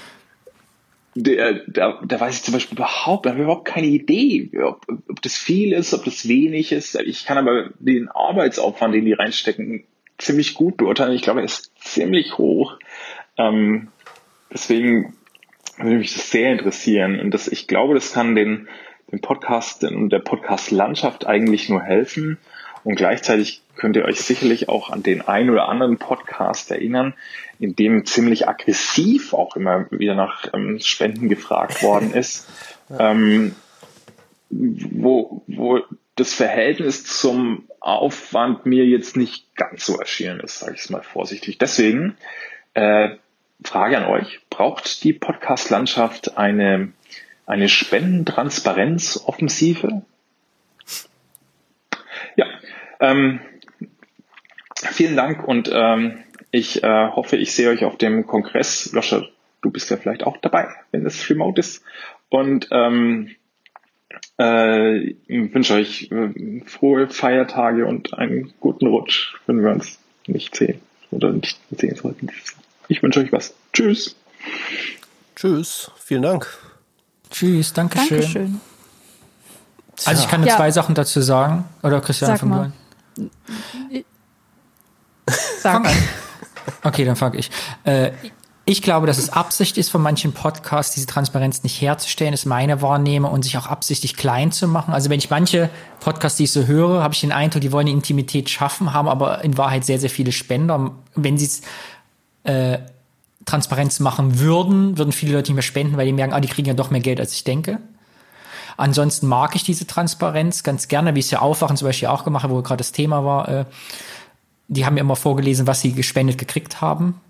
[1.14, 4.84] der, da, da weiß ich zum Beispiel überhaupt, da habe ich überhaupt keine Idee, ob,
[5.08, 6.96] ob das viel ist, ob das wenig ist.
[7.00, 9.84] Ich kann aber den Arbeitsaufwand, den die reinstecken,
[10.18, 11.12] ziemlich gut beurteilen.
[11.12, 12.78] Ich glaube, er ist ziemlich hoch.
[13.36, 13.88] Ähm,
[14.52, 15.14] deswegen
[15.78, 17.20] würde mich das sehr interessieren.
[17.20, 18.68] Und das, ich glaube, das kann den,
[19.10, 22.38] den Podcast und der Podcast-Landschaft eigentlich nur helfen.
[22.84, 27.14] Und gleichzeitig könnt ihr euch sicherlich auch an den ein oder anderen Podcast erinnern,
[27.58, 32.48] in dem ziemlich aggressiv auch immer wieder nach ähm, Spenden gefragt worden ist,
[32.98, 33.54] ähm,
[34.50, 35.80] wo, wo
[36.16, 41.02] das Verhältnis zum Aufwand mir jetzt nicht ganz so erschienen ist, sage ich es mal
[41.02, 41.58] vorsichtig.
[41.58, 42.16] Deswegen
[42.74, 43.16] äh,
[43.62, 46.92] Frage an euch, braucht die Podcast-Landschaft eine,
[47.46, 50.02] eine Spendentransparenz-Offensive?
[52.36, 52.46] Ja,
[53.00, 53.40] ähm,
[54.88, 56.18] vielen Dank und ähm,
[56.50, 58.90] ich äh, hoffe, ich sehe euch auf dem Kongress.
[58.92, 59.22] Joscha,
[59.62, 61.82] du bist ja vielleicht auch dabei, wenn es remote ist.
[62.28, 63.30] Und ähm,
[64.36, 70.80] äh, wünsche euch äh, frohe Feiertage und einen guten Rutsch, wenn wir uns nicht sehen
[71.10, 72.30] oder nicht sehen sollten.
[72.88, 73.54] Ich wünsche euch was.
[73.72, 74.16] Tschüss.
[75.36, 75.90] Tschüss.
[75.98, 76.46] Vielen Dank.
[77.30, 78.20] Tschüss, Dankeschön.
[78.20, 78.60] Dankeschön.
[80.06, 80.56] Also ich kann nur Ja.
[80.56, 81.64] zwei Sachen dazu sagen.
[81.82, 82.72] Oder Christian Sag mal.
[83.18, 84.04] an.
[85.64, 85.90] Sag.
[86.82, 87.50] Okay, dann fange ich.
[87.84, 88.12] Äh,
[88.66, 92.80] ich glaube, dass es Absicht ist von manchen Podcasts, diese Transparenz nicht herzustellen, ist meine
[92.80, 94.94] Wahrnehmung und sich auch absichtlich klein zu machen.
[94.94, 95.68] Also wenn ich manche
[96.00, 99.08] Podcasts, die ich so höre, habe ich den Eindruck, die wollen die Intimität schaffen, haben
[99.08, 100.92] aber in Wahrheit sehr, sehr viele Spender.
[101.14, 101.62] Wenn sie es
[102.44, 102.78] äh,
[103.44, 106.68] Transparenz machen würden, würden viele Leute nicht mehr spenden, weil die merken, ah, die kriegen
[106.68, 107.80] ja doch mehr Geld, als ich denke.
[108.76, 112.24] Ansonsten mag ich diese Transparenz ganz gerne, wie ich es ja Aufwachen zum Beispiel auch
[112.24, 113.48] gemacht habe, wo gerade das Thema war.
[113.48, 113.64] Äh,
[114.68, 117.20] die haben mir immer vorgelesen, was sie gespendet gekriegt haben.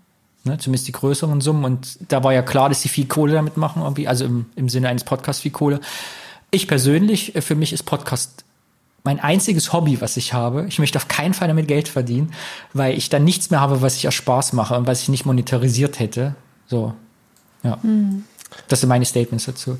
[0.43, 1.65] Ne, zumindest die größeren Summen.
[1.65, 4.69] Und da war ja klar, dass sie viel Kohle damit machen, irgendwie, also im, im
[4.69, 5.79] Sinne eines Podcasts viel Kohle.
[6.51, 8.45] Ich persönlich, äh, für mich ist Podcast
[9.03, 10.65] mein einziges Hobby, was ich habe.
[10.67, 12.33] Ich möchte auf keinen Fall damit Geld verdienen,
[12.73, 15.25] weil ich dann nichts mehr habe, was ich aus Spaß mache und was ich nicht
[15.25, 16.35] monetarisiert hätte.
[16.67, 16.93] So.
[17.63, 17.79] Ja.
[18.67, 19.77] Das sind meine Statements dazu.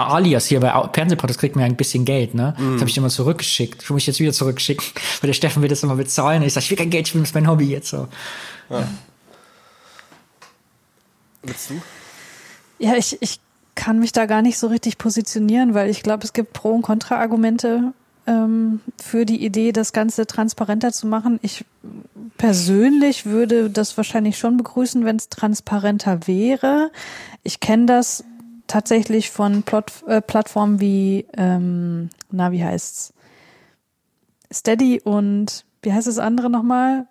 [0.00, 2.54] Bei Alias hier bei Fernsehpodcast kriegt man ja ein bisschen Geld, ne?
[2.56, 3.82] Das habe ich immer zurückgeschickt.
[3.82, 4.82] Das muss ich jetzt wieder zurückschicken,
[5.20, 6.40] weil der Steffen will das immer bezahlen.
[6.40, 8.08] Und ich sage, ich will kein Geld spielen, das ist mein Hobby jetzt so.
[11.42, 11.82] Willst du?
[12.78, 13.40] Ja, ich, ich
[13.74, 16.82] kann mich da gar nicht so richtig positionieren, weil ich glaube, es gibt Pro- und
[16.82, 17.92] Kontra-Argumente
[18.26, 21.38] ähm, für die Idee, das Ganze transparenter zu machen.
[21.42, 21.66] Ich
[22.38, 26.90] persönlich würde das wahrscheinlich schon begrüßen, wenn es transparenter wäre.
[27.42, 28.24] Ich kenne das
[28.70, 33.12] tatsächlich von Plot, äh, Plattformen wie, ähm, na, wie heißt's?
[34.52, 37.06] Steady und wie heißt das andere nochmal?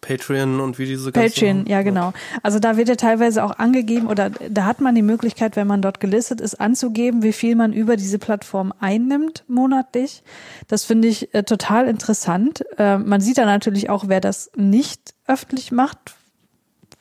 [0.00, 2.12] Patreon und wie diese ganzen- Patreon, ja genau.
[2.42, 5.82] Also da wird ja teilweise auch angegeben oder da hat man die Möglichkeit, wenn man
[5.82, 10.22] dort gelistet ist, anzugeben, wie viel man über diese Plattform einnimmt monatlich.
[10.68, 12.64] Das finde ich äh, total interessant.
[12.78, 15.98] Äh, man sieht da natürlich auch, wer das nicht öffentlich macht,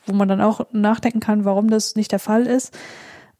[0.05, 2.77] wo man dann auch nachdenken kann, warum das nicht der Fall ist.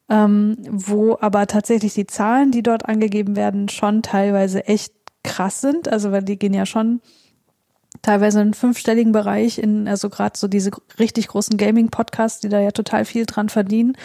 [0.10, 4.94] Ähm, wo aber tatsächlich die Zahlen, die dort angegeben werden, schon teilweise echt
[5.24, 5.88] krass sind.
[5.88, 7.02] Also weil die gehen ja schon
[8.02, 12.72] teilweise in fünfstelligen Bereich, in also gerade so diese richtig großen Gaming-Podcasts, die da ja
[12.72, 13.96] total viel dran verdienen.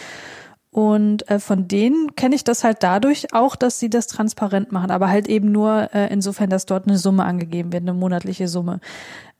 [0.71, 4.91] Und äh, von denen kenne ich das halt dadurch auch, dass sie das transparent machen,
[4.91, 8.81] aber halt eben nur äh, insofern, dass dort eine Summe angegeben wird, eine monatliche Summe.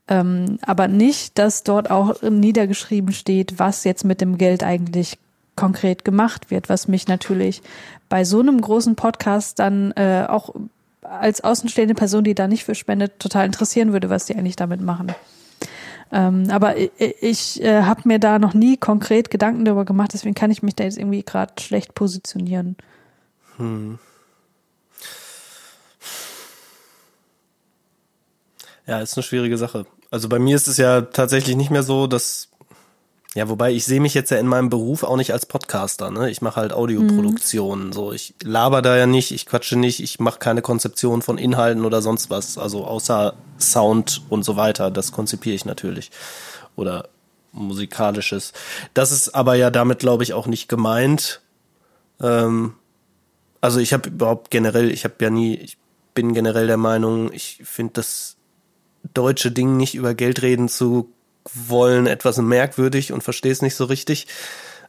[0.08, 5.18] Ähm, aber nicht, dass dort auch niedergeschrieben steht, was jetzt mit dem Geld eigentlich
[5.56, 7.62] konkret gemacht wird, was mich natürlich
[8.10, 10.54] bei so einem großen Podcast dann äh, auch
[11.02, 14.82] als außenstehende Person, die da nicht für spendet, total interessieren würde, was die eigentlich damit
[14.82, 15.14] machen.
[16.12, 20.36] Ähm, aber ich, ich äh, habe mir da noch nie konkret Gedanken darüber gemacht, deswegen
[20.36, 22.76] kann ich mich da jetzt irgendwie gerade schlecht positionieren.
[28.88, 29.86] Ja, ist eine schwierige Sache.
[30.12, 32.50] Also bei mir ist es ja tatsächlich nicht mehr so, dass
[33.36, 36.30] ja, wobei ich sehe mich jetzt ja in meinem Beruf auch nicht als Podcaster, ne?
[36.30, 40.40] Ich mache halt Audioproduktionen, so ich laber da ja nicht, ich quatsche nicht, ich mache
[40.40, 45.54] keine Konzeption von Inhalten oder sonst was, also außer Sound und so weiter, das konzipiere
[45.54, 46.12] ich natürlich
[46.78, 47.10] oder
[47.52, 48.54] musikalisches.
[48.94, 51.42] Das ist aber ja damit glaube ich auch nicht gemeint.
[52.22, 52.76] Ähm,
[53.60, 55.78] also ich habe überhaupt generell, ich habe ja nie, ich
[56.14, 58.38] bin generell der Meinung, ich finde das
[59.14, 61.10] deutsche Ding nicht über Geld reden zu
[61.54, 64.28] wollen etwas merkwürdig und verstehe es nicht so richtig.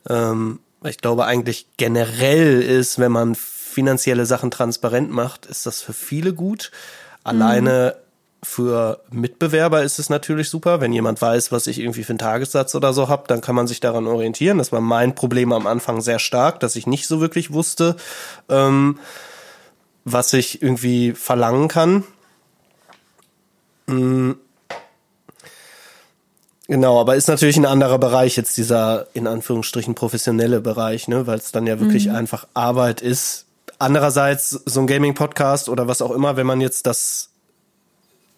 [0.09, 5.93] Ähm, ich glaube eigentlich generell ist, wenn man finanzielle Sachen transparent macht, ist das für
[5.93, 6.71] viele gut.
[7.25, 7.97] Alleine
[8.43, 12.75] für Mitbewerber ist es natürlich super, wenn jemand weiß, was ich irgendwie für einen Tagessatz
[12.75, 14.59] oder so habe, dann kann man sich daran orientieren.
[14.59, 17.97] Das war mein Problem am Anfang sehr stark, dass ich nicht so wirklich wusste,
[18.49, 18.99] ähm,
[20.05, 22.05] was ich irgendwie verlangen kann.
[26.69, 31.39] Genau, aber ist natürlich ein anderer Bereich jetzt dieser in Anführungsstrichen professionelle Bereich, ne, weil
[31.39, 33.45] es dann ja wirklich einfach Arbeit ist.
[33.79, 37.31] Andererseits so ein Gaming-Podcast oder was auch immer, wenn man jetzt das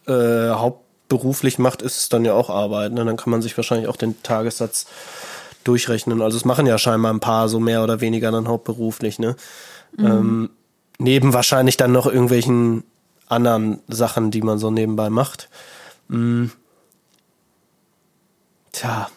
[0.06, 2.92] äh, hauptberuflich macht, ist es dann ja auch Arbeit.
[2.92, 3.04] Ne?
[3.04, 4.86] Dann kann man sich wahrscheinlich auch den Tagessatz
[5.64, 6.20] durchrechnen.
[6.20, 9.36] Also es machen ja scheinbar ein paar so mehr oder weniger dann hauptberuflich, ne?
[9.98, 10.50] Ähm,
[10.98, 12.84] neben wahrscheinlich dann noch irgendwelchen
[13.28, 15.48] anderen Sachen, die man so nebenbei macht.
[16.08, 16.50] Hm.
[18.78, 19.08] Tja.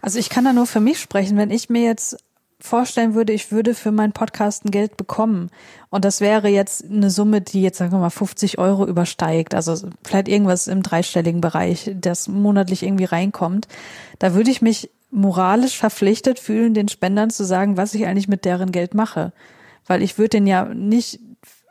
[0.00, 2.16] Also ich kann da nur für mich sprechen, wenn ich mir jetzt
[2.60, 5.50] vorstellen würde, ich würde für meinen Podcast ein Geld bekommen
[5.90, 9.76] und das wäre jetzt eine Summe, die jetzt sagen wir mal 50 Euro übersteigt, also
[10.04, 13.66] vielleicht irgendwas im dreistelligen Bereich, das monatlich irgendwie reinkommt,
[14.20, 18.44] da würde ich mich moralisch verpflichtet fühlen, den Spendern zu sagen, was ich eigentlich mit
[18.44, 19.32] deren Geld mache,
[19.84, 21.20] weil ich würde den ja nicht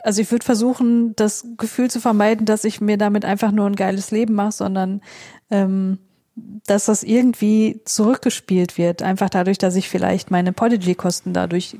[0.03, 3.77] also ich würde versuchen, das Gefühl zu vermeiden, dass ich mir damit einfach nur ein
[3.77, 5.01] geiles Leben mache, sondern
[5.49, 5.97] ähm,
[6.35, 9.01] dass das irgendwie zurückgespielt wird.
[9.01, 11.77] Einfach dadurch, dass ich vielleicht meine Podigy-Kosten dadurch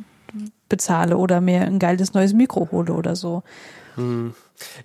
[0.70, 3.44] bezahle oder mir ein geiles neues Mikro hole oder so.
[3.96, 4.34] Hm.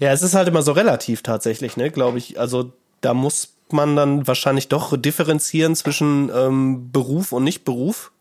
[0.00, 2.38] Ja, es ist halt immer so relativ tatsächlich, ne, glaube ich.
[2.38, 8.12] Also da muss man dann wahrscheinlich doch differenzieren zwischen ähm, Beruf und Nicht-Beruf.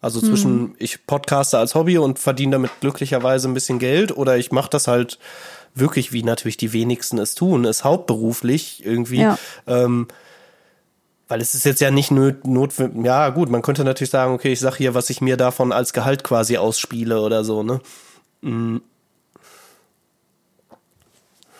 [0.00, 0.74] Also zwischen hm.
[0.78, 4.86] ich podcaste als Hobby und verdiene damit glücklicherweise ein bisschen Geld oder ich mache das
[4.86, 5.18] halt
[5.74, 9.20] wirklich, wie natürlich die wenigsten es tun, es hauptberuflich irgendwie.
[9.20, 9.38] Ja.
[9.66, 10.08] Ähm,
[11.28, 14.60] weil es ist jetzt ja nicht notwendig, ja gut, man könnte natürlich sagen, okay, ich
[14.60, 17.80] sage hier, was ich mir davon als Gehalt quasi ausspiele oder so, ne?
[18.42, 18.82] Mhm.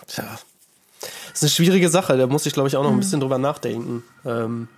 [0.06, 0.38] Tja.
[1.00, 3.00] Das ist eine schwierige Sache, da muss ich, glaube ich, auch noch ein mhm.
[3.00, 4.04] bisschen drüber nachdenken.
[4.24, 4.68] Ähm.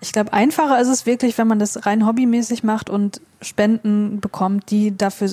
[0.00, 4.70] Ich glaube, einfacher ist es wirklich, wenn man das rein hobbymäßig macht und Spenden bekommt,
[4.70, 5.32] die dafür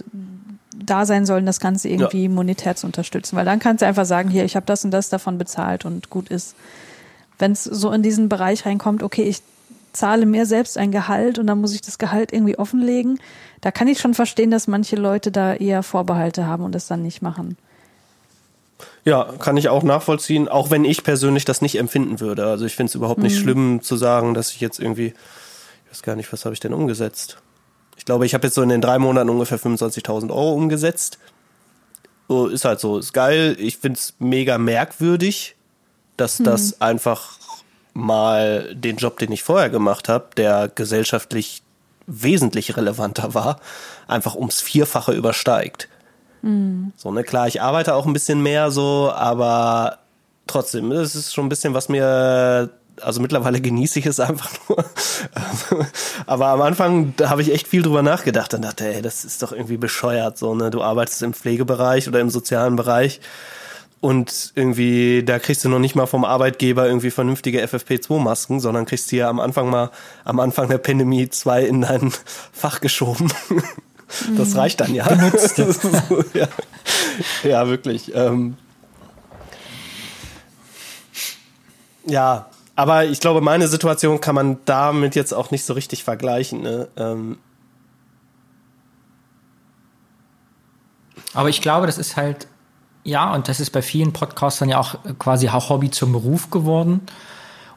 [0.83, 2.29] da sein sollen, das Ganze irgendwie ja.
[2.29, 3.35] monetär zu unterstützen.
[3.35, 6.09] Weil dann kannst du einfach sagen, hier, ich habe das und das davon bezahlt und
[6.09, 6.55] gut ist
[7.39, 9.41] wenn es so in diesen Bereich reinkommt, okay, ich
[9.93, 13.19] zahle mir selbst ein Gehalt und dann muss ich das Gehalt irgendwie offenlegen,
[13.61, 17.01] da kann ich schon verstehen, dass manche Leute da eher Vorbehalte haben und das dann
[17.01, 17.57] nicht machen.
[19.05, 22.45] Ja, kann ich auch nachvollziehen, auch wenn ich persönlich das nicht empfinden würde.
[22.45, 23.43] Also ich finde es überhaupt nicht mhm.
[23.43, 25.13] schlimm zu sagen, dass ich jetzt irgendwie,
[25.85, 27.37] ich weiß gar nicht, was habe ich denn umgesetzt?
[27.97, 31.19] Ich glaube, ich habe jetzt so in den drei Monaten ungefähr 25.000 Euro umgesetzt.
[32.27, 33.55] So, ist halt so, ist geil.
[33.59, 35.54] Ich finde es mega merkwürdig,
[36.17, 36.45] dass hm.
[36.45, 37.37] das einfach
[37.93, 41.63] mal den Job, den ich vorher gemacht habe, der gesellschaftlich
[42.07, 43.59] wesentlich relevanter war,
[44.07, 45.87] einfach ums Vierfache übersteigt.
[46.41, 46.91] Mhm.
[46.95, 49.99] So, ne, klar, ich arbeite auch ein bisschen mehr so, aber
[50.45, 52.69] trotzdem, es ist schon ein bisschen, was mir,
[53.01, 54.85] also mittlerweile genieße ich es einfach nur.
[56.27, 59.41] aber am Anfang, da habe ich echt viel drüber nachgedacht und dachte, ey, das ist
[59.41, 63.21] doch irgendwie bescheuert, so, ne, du arbeitest im Pflegebereich oder im sozialen Bereich
[64.05, 69.09] und irgendwie, da kriegst du noch nicht mal vom Arbeitgeber irgendwie vernünftige FFP2-Masken, sondern kriegst
[69.09, 69.89] hier am Anfang mal,
[70.23, 72.13] am Anfang der Pandemie zwei in dein
[72.53, 73.31] Fach geschoben.
[74.37, 74.59] Das mhm.
[74.59, 75.11] reicht dann ja.
[76.35, 76.47] ja.
[77.43, 77.67] ja.
[77.67, 78.13] wirklich.
[78.13, 78.55] Ähm
[82.05, 82.45] ja,
[82.75, 86.61] aber ich glaube, meine Situation kann man damit jetzt auch nicht so richtig vergleichen.
[86.61, 86.87] Ne?
[86.97, 87.39] Ähm
[91.33, 92.47] aber ich glaube, das ist halt
[93.05, 97.01] ja, und das ist bei vielen Podcastern ja auch quasi auch Hobby zum Beruf geworden.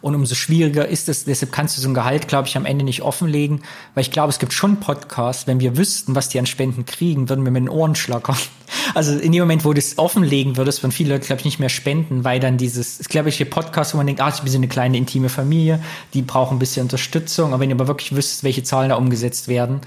[0.01, 2.85] Und umso schwieriger ist es, deshalb kannst du so ein Gehalt, glaube ich, am Ende
[2.85, 3.63] nicht offenlegen,
[3.95, 7.29] weil ich glaube, es gibt schon Podcasts, wenn wir wüssten, was die an Spenden kriegen,
[7.29, 8.37] würden wir mit den Ohren schlackern.
[8.95, 11.59] Also in dem Moment, wo du es offenlegen würdest, würden viele Leute, glaube ich, nicht
[11.59, 14.51] mehr spenden, weil dann dieses, es glaube ich, hier Podcasts, wo man denkt, ah, bin
[14.51, 15.83] so eine kleine intime Familie,
[16.15, 19.49] die brauchen ein bisschen Unterstützung, aber wenn ihr aber wirklich wüsst, welche Zahlen da umgesetzt
[19.49, 19.81] werden,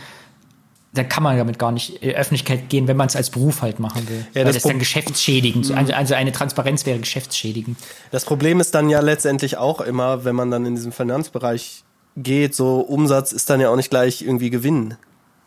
[0.93, 3.61] da kann man damit gar nicht in äh, Öffentlichkeit gehen, wenn man es als Beruf
[3.61, 4.25] halt machen will.
[4.33, 5.69] Ja, das, das ist dann geschäftsschädigend.
[5.69, 5.77] Mhm.
[5.77, 7.77] Also, also eine Transparenz wäre geschäftsschädigend.
[8.11, 11.83] Das Problem ist dann ja letztendlich auch immer, wenn man dann in diesem Finanzbereich
[12.17, 14.95] geht, so Umsatz ist dann ja auch nicht gleich irgendwie Gewinn.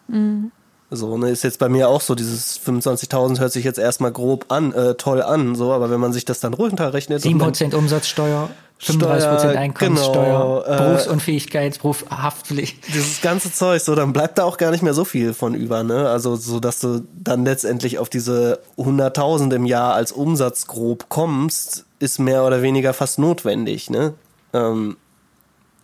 [0.09, 0.51] Mhm.
[0.91, 4.47] So, ne, ist jetzt bei mir auch so, dieses 25.000 hört sich jetzt erstmal grob
[4.49, 7.23] an, äh, toll an, so, aber wenn man sich das dann runterrechnet.
[7.23, 8.51] 7% Umsatzsteuer.
[8.81, 12.87] 35% Einkommenssteuer, genau, äh, Berufsunfähigkeit, Berufshaftpflicht.
[12.89, 15.83] Dieses ganze Zeug, so, dann bleibt da auch gar nicht mehr so viel von über,
[15.83, 16.09] ne?
[16.09, 21.87] Also, so, dass du dann letztendlich auf diese 100.000 im Jahr als Umsatz grob kommst,
[21.99, 24.15] ist mehr oder weniger fast notwendig, ne?
[24.53, 24.97] Ähm,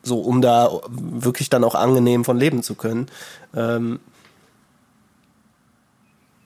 [0.02, 3.06] so, um da wirklich dann auch angenehm von leben zu können.
[3.54, 4.00] Ähm,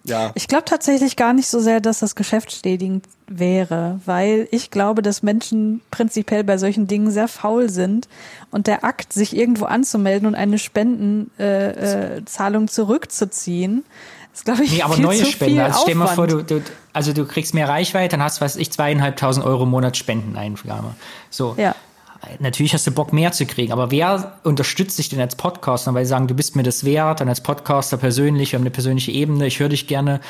[0.04, 0.32] ja.
[0.34, 5.22] Ich glaube tatsächlich gar nicht so sehr, dass das geschäftsschädigend wäre, weil ich glaube, dass
[5.22, 8.06] Menschen prinzipiell bei solchen Dingen sehr faul sind
[8.50, 13.82] und der Akt, sich irgendwo anzumelden und eine Spendenzahlung äh, äh, zurückzuziehen,
[14.34, 15.60] ist, glaube ich, nee, aber viel neue zu Spenden.
[15.60, 16.60] Also stell mal vor, du, du,
[16.92, 20.94] also du kriegst mehr Reichweite, dann hast, was ich, zweieinhalbtausend Euro im Monat Spendeneingabe.
[21.30, 21.54] So.
[21.56, 21.74] Ja
[22.38, 26.04] natürlich hast du Bock mehr zu kriegen, aber wer unterstützt dich denn als Podcaster, weil
[26.04, 29.12] sie sagen, du bist mir das wert, dann als Podcaster persönlich, wir haben eine persönliche
[29.12, 30.20] Ebene, ich höre dich gerne.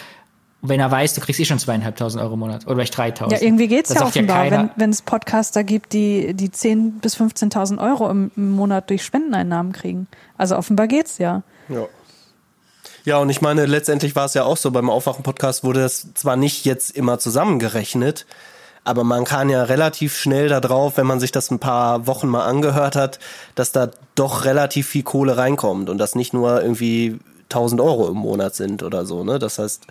[0.66, 3.32] Wenn er weiß, du kriegst eh schon zweieinhalbtausend Euro im Monat oder vielleicht 3.000.
[3.32, 7.16] Ja, irgendwie geht's das ja offenbar, ja wenn, es Podcaster gibt, die, die 10.000 bis
[7.18, 10.06] 15.000 Euro im, im Monat durch Spendeneinnahmen kriegen.
[10.38, 11.42] Also offenbar geht's ja.
[11.68, 11.86] Ja.
[13.04, 16.36] Ja, und ich meine, letztendlich war es ja auch so, beim Aufwachen-Podcast wurde das zwar
[16.36, 18.24] nicht jetzt immer zusammengerechnet,
[18.84, 22.28] aber man kann ja relativ schnell da drauf, wenn man sich das ein paar Wochen
[22.28, 23.18] mal angehört hat,
[23.54, 28.16] dass da doch relativ viel Kohle reinkommt und das nicht nur irgendwie 1000 Euro im
[28.16, 29.38] Monat sind oder so, ne?
[29.38, 29.86] Das heißt,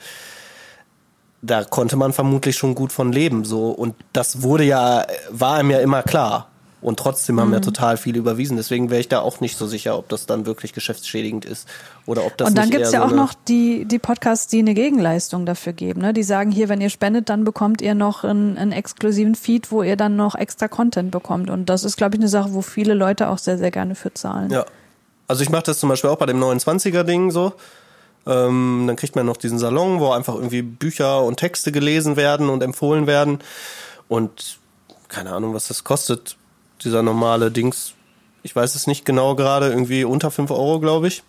[1.42, 3.70] da konnte man vermutlich schon gut von leben, so.
[3.70, 6.50] Und das wurde ja, war einem ja immer klar.
[6.84, 7.64] Und trotzdem haben wir Mhm.
[7.64, 8.58] total viel überwiesen.
[8.58, 11.68] Deswegen wäre ich da auch nicht so sicher, ob das dann wirklich geschäftsschädigend ist
[12.06, 14.48] oder ob das und dann gibt's eher ja auch so eine- noch die, die Podcasts,
[14.48, 16.02] die eine Gegenleistung dafür geben.
[16.02, 16.14] Ne?
[16.14, 19.82] Die sagen hier, wenn ihr spendet, dann bekommt ihr noch einen, einen exklusiven Feed, wo
[19.82, 21.50] ihr dann noch extra Content bekommt.
[21.50, 24.14] Und das ist, glaube ich, eine Sache, wo viele Leute auch sehr, sehr gerne für
[24.14, 24.52] zahlen.
[24.52, 24.66] Ja.
[25.28, 27.54] Also ich mache das zum Beispiel auch bei dem 29er-Ding so.
[28.26, 32.50] Ähm, dann kriegt man noch diesen Salon, wo einfach irgendwie Bücher und Texte gelesen werden
[32.50, 33.40] und empfohlen werden.
[34.08, 34.58] Und
[35.10, 36.38] keine Ahnung, was das kostet,
[36.84, 37.94] dieser normale Dings.
[38.44, 41.24] Ich weiß es nicht genau gerade, irgendwie unter 5 Euro, glaube ich.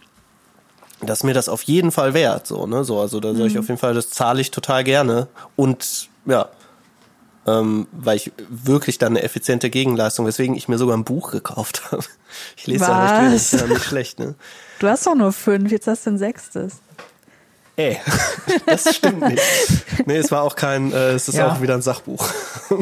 [1.01, 2.85] Das ist mir das auf jeden Fall wert, so, ne?
[2.85, 5.29] So, also da soll ich auf jeden Fall, das zahle ich total gerne.
[5.57, 6.49] Und ja,
[7.47, 11.83] ähm, weil ich wirklich dann eine effiziente Gegenleistung, weswegen ich mir sogar ein Buch gekauft
[11.93, 12.05] habe.
[12.57, 13.53] Ich lese ja recht wenig, Was?
[13.53, 14.35] ist ja nicht schlecht, ne?
[14.79, 16.77] Du hast doch nur fünf, jetzt hast du ein sechstes.
[17.77, 18.01] Ey,
[18.67, 19.43] das stimmt nicht.
[20.07, 21.53] Nee, es war auch kein, äh, es ist Ja.
[21.53, 22.27] auch wieder ein Sachbuch.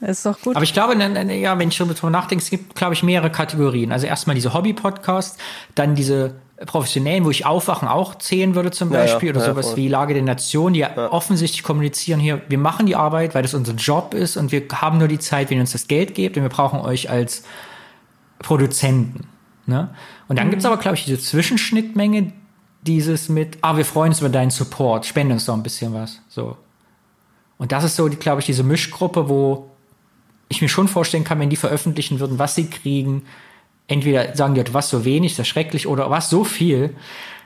[0.00, 0.54] Ist doch gut.
[0.54, 3.90] Aber ich glaube, ja, wenn ich darüber nachdenke, es gibt, glaube ich, mehrere Kategorien.
[3.90, 5.38] Also erstmal diese Hobby-Podcasts,
[5.74, 9.46] dann diese professionellen, wo ich Aufwachen auch zählen würde zum Ja, ja, Beispiel, oder ja,
[9.46, 9.76] sowas voll.
[9.76, 13.54] wie Lage der Nation, die ja, offensichtlich kommunizieren hier, wir machen die Arbeit, weil das
[13.54, 16.36] unser Job ist und wir haben nur die Zeit, wenn ihr uns das Geld gebt
[16.36, 17.44] und wir brauchen euch als
[18.40, 19.28] Produzenten.
[19.66, 19.90] Ne?
[20.26, 22.32] Und dann gibt's aber, glaube ich, diese Zwischenschnittmenge,
[22.82, 26.20] dieses mit, ah, wir freuen uns über deinen Support, spende uns doch ein bisschen was.
[26.28, 26.56] So.
[27.58, 29.70] Und das ist so, glaube ich, diese Mischgruppe, wo
[30.48, 33.22] ich mir schon vorstellen kann, wenn die veröffentlichen würden, was sie kriegen,
[33.86, 36.94] entweder sagen die, was so wenig, das ist schrecklich, oder was so viel.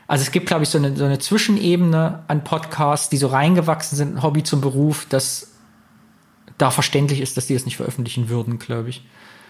[0.07, 3.97] Also es gibt, glaube ich, so eine, so eine Zwischenebene an Podcasts, die so reingewachsen
[3.97, 5.47] sind, Hobby zum Beruf, dass
[6.57, 9.03] da verständlich ist, dass die das nicht veröffentlichen würden, glaube ich.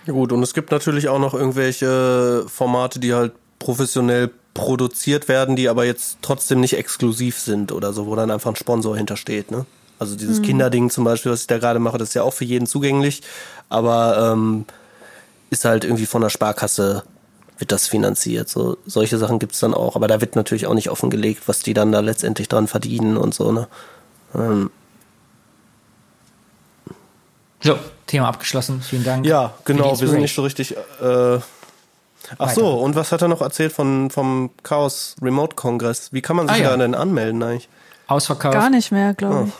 [0.06, 5.56] Ja, gut, und es gibt natürlich auch noch irgendwelche Formate, die halt professionell produziert werden,
[5.56, 9.50] die aber jetzt trotzdem nicht exklusiv sind oder so, wo dann einfach ein Sponsor hintersteht,
[9.52, 9.66] ne?
[10.00, 12.44] Also dieses Kinderding zum Beispiel, was ich da gerade mache, das ist ja auch für
[12.46, 13.22] jeden zugänglich,
[13.70, 14.66] aber ähm,
[15.50, 17.04] ist halt irgendwie von der Sparkasse
[17.60, 18.50] wird das finanziert.
[18.50, 21.74] So solche Sachen gibt's dann auch, aber da wird natürlich auch nicht offengelegt, was die
[21.74, 23.68] dann da letztendlich dran verdienen und so, ne?
[24.36, 24.72] Ähm,
[27.62, 28.82] So, Thema abgeschlossen.
[28.82, 29.26] Vielen Dank.
[29.26, 30.76] Ja, genau, wir sind nicht so richtig.
[31.02, 31.40] Äh,
[32.38, 36.10] ach so, und was hat er noch erzählt von, vom Chaos Remote Kongress?
[36.12, 36.70] Wie kann man sich Ah, ja.
[36.72, 37.70] da denn anmelden eigentlich?
[38.08, 38.54] Ausverkauft.
[38.54, 39.52] Gar nicht mehr, glaube Oh.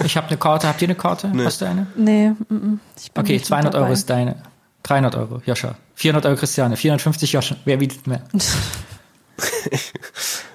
[0.00, 0.04] ich.
[0.06, 0.68] Ich habe eine Karte.
[0.68, 1.30] Habt ihr eine Karte?
[1.44, 1.86] Hast du eine?
[1.96, 2.80] Nee, mm, mm.
[2.98, 4.36] ich bin Okay, nicht mit 200 Euro ist deine.
[4.84, 5.74] 300 Euro, Joscha.
[5.96, 6.76] 400 Euro Christiane.
[6.76, 7.56] 450 Joscha.
[7.64, 8.22] Wer bietet mehr?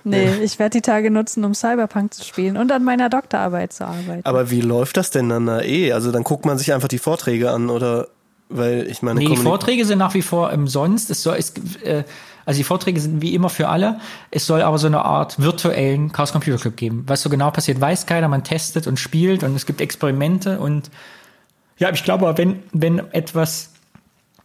[0.04, 3.86] Nee, ich werde die Tage nutzen, um Cyberpunk zu spielen und an meiner Doktorarbeit zu
[3.86, 4.22] arbeiten.
[4.26, 5.94] Aber wie läuft das denn dann da eh?
[5.94, 8.08] Also dann guckt man sich einfach die Vorträge an oder
[8.50, 11.12] weil ich meine Nee, die Vorträge sind nach wie vor umsonst.
[11.12, 11.54] Es soll, es,
[11.84, 12.04] äh,
[12.52, 14.02] also die Vorträge sind wie immer für alle.
[14.30, 17.06] Es soll aber so eine Art virtuellen Chaos Computer Club geben.
[17.08, 18.28] Was so genau passiert, weiß keiner.
[18.28, 20.92] Man testet und spielt und es gibt Experimente und
[21.78, 23.70] ja, ich glaube, wenn, wenn etwas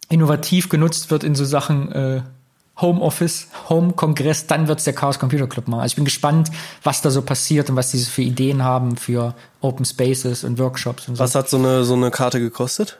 [0.08, 2.22] innovativ genutzt wird in so Sachen äh,
[2.80, 5.80] Homeoffice, Home-Kongress, dann wird's der Chaos Computer Club machen.
[5.80, 6.52] Also ich bin gespannt,
[6.84, 11.08] was da so passiert und was diese für Ideen haben für Open Spaces und Workshops
[11.08, 11.24] und so.
[11.24, 12.98] Was hat so eine so eine Karte gekostet?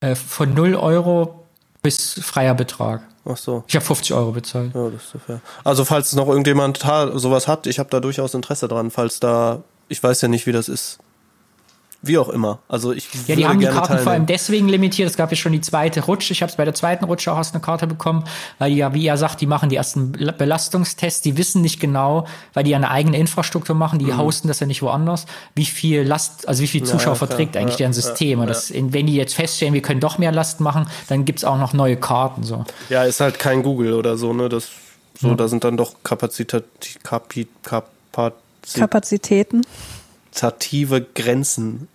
[0.00, 1.46] Äh, von 0 Euro
[1.82, 3.02] bis freier Betrag.
[3.24, 3.64] Ach so.
[3.66, 4.74] Ich habe 50 Euro bezahlt.
[4.74, 5.40] Ja, das ist so fair.
[5.64, 10.02] Also falls noch irgendjemand sowas hat, ich habe da durchaus Interesse dran, falls da ich
[10.02, 10.98] weiß ja nicht, wie das ist.
[12.00, 12.60] Wie auch immer.
[12.68, 14.26] Also ich Ja, die haben die Karten vor allem teilnehmen.
[14.26, 15.10] deswegen limitiert.
[15.10, 16.32] Es gab ja schon die zweite Rutsche.
[16.32, 18.22] Ich habe es bei der zweiten Rutsche auch erst eine Karte bekommen,
[18.60, 21.22] weil die ja, wie er sagt, die machen die ersten Bel- Belastungstests.
[21.22, 23.98] Die wissen nicht genau, weil die ja eine eigene Infrastruktur machen.
[23.98, 25.26] Die hosten das ja nicht woanders,
[25.56, 27.16] wie viel Last, also wie viel Zuschauer Mhm.
[27.18, 27.28] klar.
[27.28, 28.38] verträgt eigentlich Ja, deren System.
[28.38, 31.58] Und das, wenn die jetzt feststellen, wir können doch mehr Last machen, dann gibt's auch
[31.58, 32.44] noch neue Karten.
[32.44, 32.64] So.
[32.90, 34.48] Ja, ist halt kein Google oder so, ne?
[34.48, 34.68] Das
[35.20, 36.62] so, da sind dann doch Kapazität,
[37.02, 39.62] Kapi, kapazitative Kapazitäten.
[41.14, 41.88] Grenzen.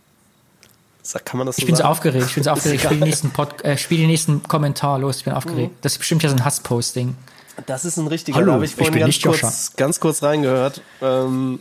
[1.01, 1.91] Sa- Kann man das so Ich bin so sagen?
[1.91, 2.25] aufgeregt.
[2.29, 2.75] Ich bin so aufgeregt.
[2.81, 5.17] Ich spiele den nächsten, Pod, äh, spiel den nächsten Kommentar los.
[5.17, 5.75] Ich bin aufgeregt.
[5.81, 7.15] Das ist bestimmt ja so ein Hassposting.
[7.67, 8.37] Das ist ein richtiger.
[8.37, 10.81] Hallo, habe ich ich vorhin bin ganz, kurz, ganz kurz reingehört.
[11.01, 11.59] Ähm,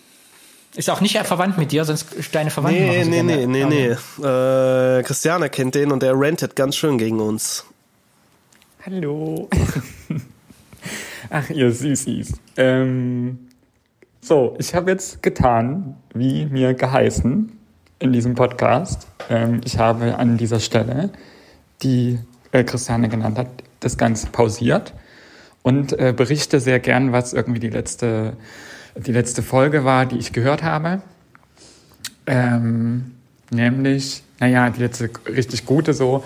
[0.75, 3.65] Ist auch nicht verwandt mit dir, sonst deine Verwandten nee, machen so nee, nee, nee,
[3.67, 3.97] nee.
[4.19, 7.65] Aber- Äh, Christiane kennt den und der rantet ganz schön gegen uns.
[8.87, 9.51] Hallo.
[11.31, 12.33] Ach, ihr Süßis.
[12.57, 13.42] Ähm,
[14.25, 17.53] so, ich habe jetzt getan, wie mir geheißen
[17.99, 19.09] in diesem Podcast.
[19.29, 21.11] Ähm, ich habe an dieser Stelle,
[21.83, 22.21] die
[22.53, 23.49] äh, Christiane genannt hat,
[23.81, 24.95] das Ganze pausiert
[25.63, 28.37] und äh, berichte sehr gern, was irgendwie die letzte,
[28.95, 31.03] die letzte Folge war, die ich gehört habe.
[32.27, 33.17] Ähm,
[33.51, 36.23] nämlich, naja, die letzte richtig gute so,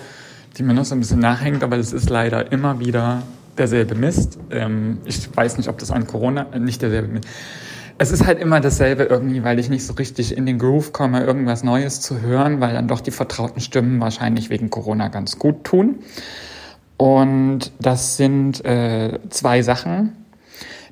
[0.55, 3.23] die mir noch so ein bisschen nachhängt, aber das ist leider immer wieder
[3.57, 4.37] derselbe Mist.
[4.51, 7.27] Ähm, ich weiß nicht, ob das an Corona, äh, nicht derselbe Mist.
[7.99, 11.23] Es ist halt immer dasselbe irgendwie, weil ich nicht so richtig in den Groove komme,
[11.23, 15.63] irgendwas Neues zu hören, weil dann doch die vertrauten Stimmen wahrscheinlich wegen Corona ganz gut
[15.63, 15.99] tun.
[16.97, 20.15] Und das sind äh, zwei Sachen.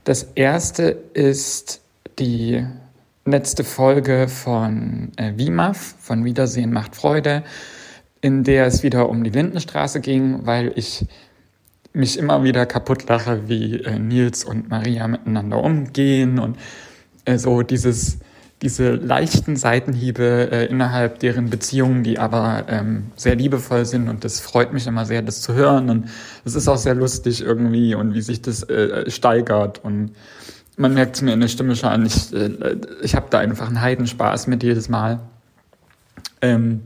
[0.04, 1.82] Das erste ist
[2.20, 2.66] die
[3.26, 7.44] letzte Folge von äh, WIMAF, von Wiedersehen macht Freude,
[8.22, 11.06] in der es wieder um die Lindenstraße ging, weil ich
[11.92, 16.58] mich immer wieder kaputt lache, wie äh, Nils und Maria miteinander umgehen und
[17.38, 18.20] so dieses
[18.62, 24.40] diese leichten Seitenhiebe äh, innerhalb deren Beziehungen, die aber ähm, sehr liebevoll sind und das
[24.40, 26.10] freut mich immer sehr, das zu hören und
[26.46, 30.12] es ist auch sehr lustig irgendwie und wie sich das äh, steigert und
[30.78, 33.68] man merkt es mir in der Stimme schon an, ich, äh, ich habe da einfach
[33.68, 35.20] einen Heidenspaß mit jedes Mal.
[36.42, 36.82] Ähm,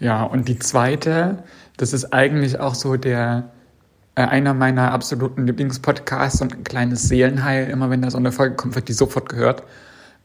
[0.00, 1.42] ja, und die zweite,
[1.76, 3.57] das ist eigentlich auch so der äh,
[4.22, 7.68] einer meiner absoluten Lieblingspodcasts und ein kleines Seelenheil.
[7.70, 9.62] Immer wenn da so eine Folge kommt, wird die sofort gehört.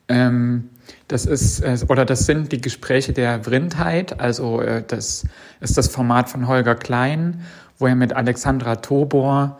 [0.07, 0.69] Ähm,
[1.07, 4.19] das ist, äh, oder das sind die Gespräche der Vrindheit.
[4.19, 5.25] Also, äh, das
[5.59, 7.41] ist das Format von Holger Klein,
[7.77, 9.59] wo er mit Alexandra Tobor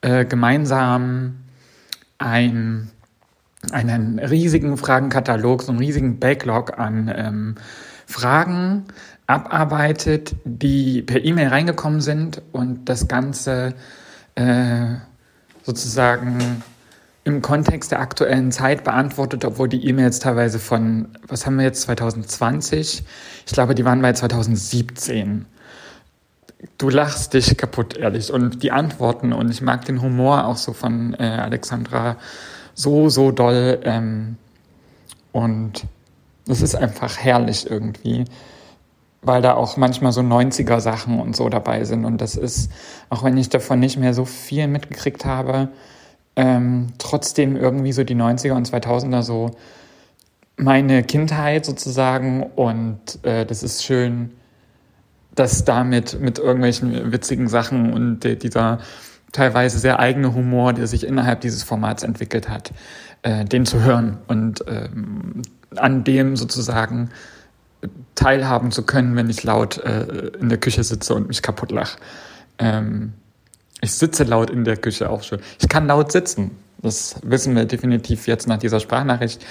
[0.00, 1.36] äh, gemeinsam
[2.18, 2.90] ein,
[3.72, 7.54] einen riesigen Fragenkatalog, so einen riesigen Backlog an ähm,
[8.06, 8.84] Fragen
[9.26, 13.74] abarbeitet, die per E-Mail reingekommen sind und das Ganze
[14.36, 14.94] äh,
[15.64, 16.62] sozusagen
[17.24, 21.82] im Kontext der aktuellen Zeit beantwortet, obwohl die E-Mails teilweise von, was haben wir jetzt,
[21.82, 23.02] 2020?
[23.44, 25.44] Ich glaube, die waren bei 2017.
[26.78, 28.32] Du lachst dich kaputt, ehrlich.
[28.32, 32.16] Und die Antworten und ich mag den Humor auch so von äh, Alexandra
[32.74, 33.80] so, so doll.
[33.82, 34.36] Ähm,
[35.32, 35.84] und
[36.46, 38.24] es ist einfach herrlich irgendwie,
[39.26, 42.04] weil da auch manchmal so 90er Sachen und so dabei sind.
[42.04, 42.70] Und das ist,
[43.10, 45.68] auch wenn ich davon nicht mehr so viel mitgekriegt habe,
[46.36, 49.50] ähm, trotzdem irgendwie so die 90er und 2000er so
[50.56, 54.30] meine Kindheit sozusagen und äh, das ist schön,
[55.34, 58.78] dass damit mit irgendwelchen witzigen Sachen und äh, dieser
[59.32, 62.72] teilweise sehr eigene Humor, der sich innerhalb dieses Formats entwickelt hat,
[63.22, 65.42] äh, den zu hören und ähm,
[65.76, 67.10] an dem sozusagen
[68.14, 71.98] teilhaben zu können, wenn ich laut äh, in der Küche sitze und mich kaputt lache.
[72.58, 73.12] Ähm,
[73.80, 75.40] ich sitze laut in der Küche auch schon.
[75.60, 76.52] Ich kann laut sitzen.
[76.78, 79.44] Das wissen wir definitiv jetzt nach dieser Sprachnachricht.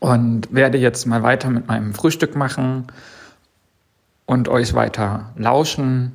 [0.00, 2.86] Und werde jetzt mal weiter mit meinem Frühstück machen
[4.26, 6.12] und euch weiter lauschen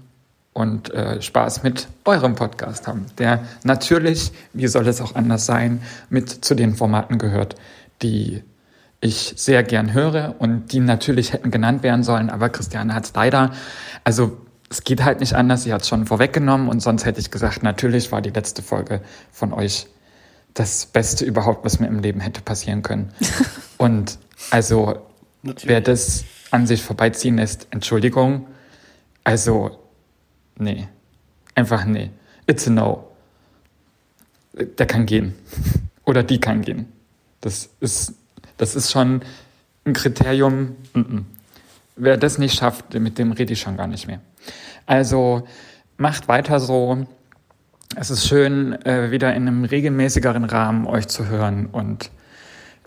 [0.53, 5.82] und äh, Spaß mit eurem Podcast haben, der natürlich, wie soll es auch anders sein,
[6.10, 7.56] mit zu den Formaten gehört,
[8.02, 8.44] die
[9.03, 13.13] ich sehr gern höre und die natürlich hätten genannt werden sollen, aber Christiane hat es
[13.13, 13.51] leider,
[14.03, 14.38] also
[14.73, 15.63] es geht halt nicht anders.
[15.63, 19.01] Sie hat es schon vorweggenommen und sonst hätte ich gesagt, natürlich war die letzte Folge
[19.31, 19.88] von euch
[20.55, 23.13] das Beste überhaupt, was mir im Leben hätte passieren können.
[23.77, 24.17] und
[24.49, 25.01] also,
[25.43, 25.67] natürlich.
[25.67, 28.47] wer das an sich vorbeiziehen lässt, Entschuldigung.
[29.23, 29.77] Also,
[30.57, 30.88] nee.
[31.53, 32.09] Einfach nee.
[32.47, 33.11] It's a no.
[34.53, 35.35] Der kann gehen.
[36.05, 36.88] Oder die kann gehen.
[37.41, 38.13] Das ist,
[38.64, 39.22] das ist schon
[39.84, 40.77] ein Kriterium.
[40.94, 41.23] Mm -mm.
[41.98, 44.22] Wer das nicht schafft, mit dem rede ich schon gar nicht mehr.
[44.85, 45.45] Also
[45.98, 47.06] macht weiter so.
[47.98, 52.10] Es ist schön, äh, wieder in einem regelmäßigeren Rahmen euch zu hören und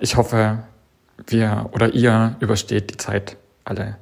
[0.00, 0.64] ich hoffe,
[1.26, 3.96] wir oder ihr übersteht die Zeit alle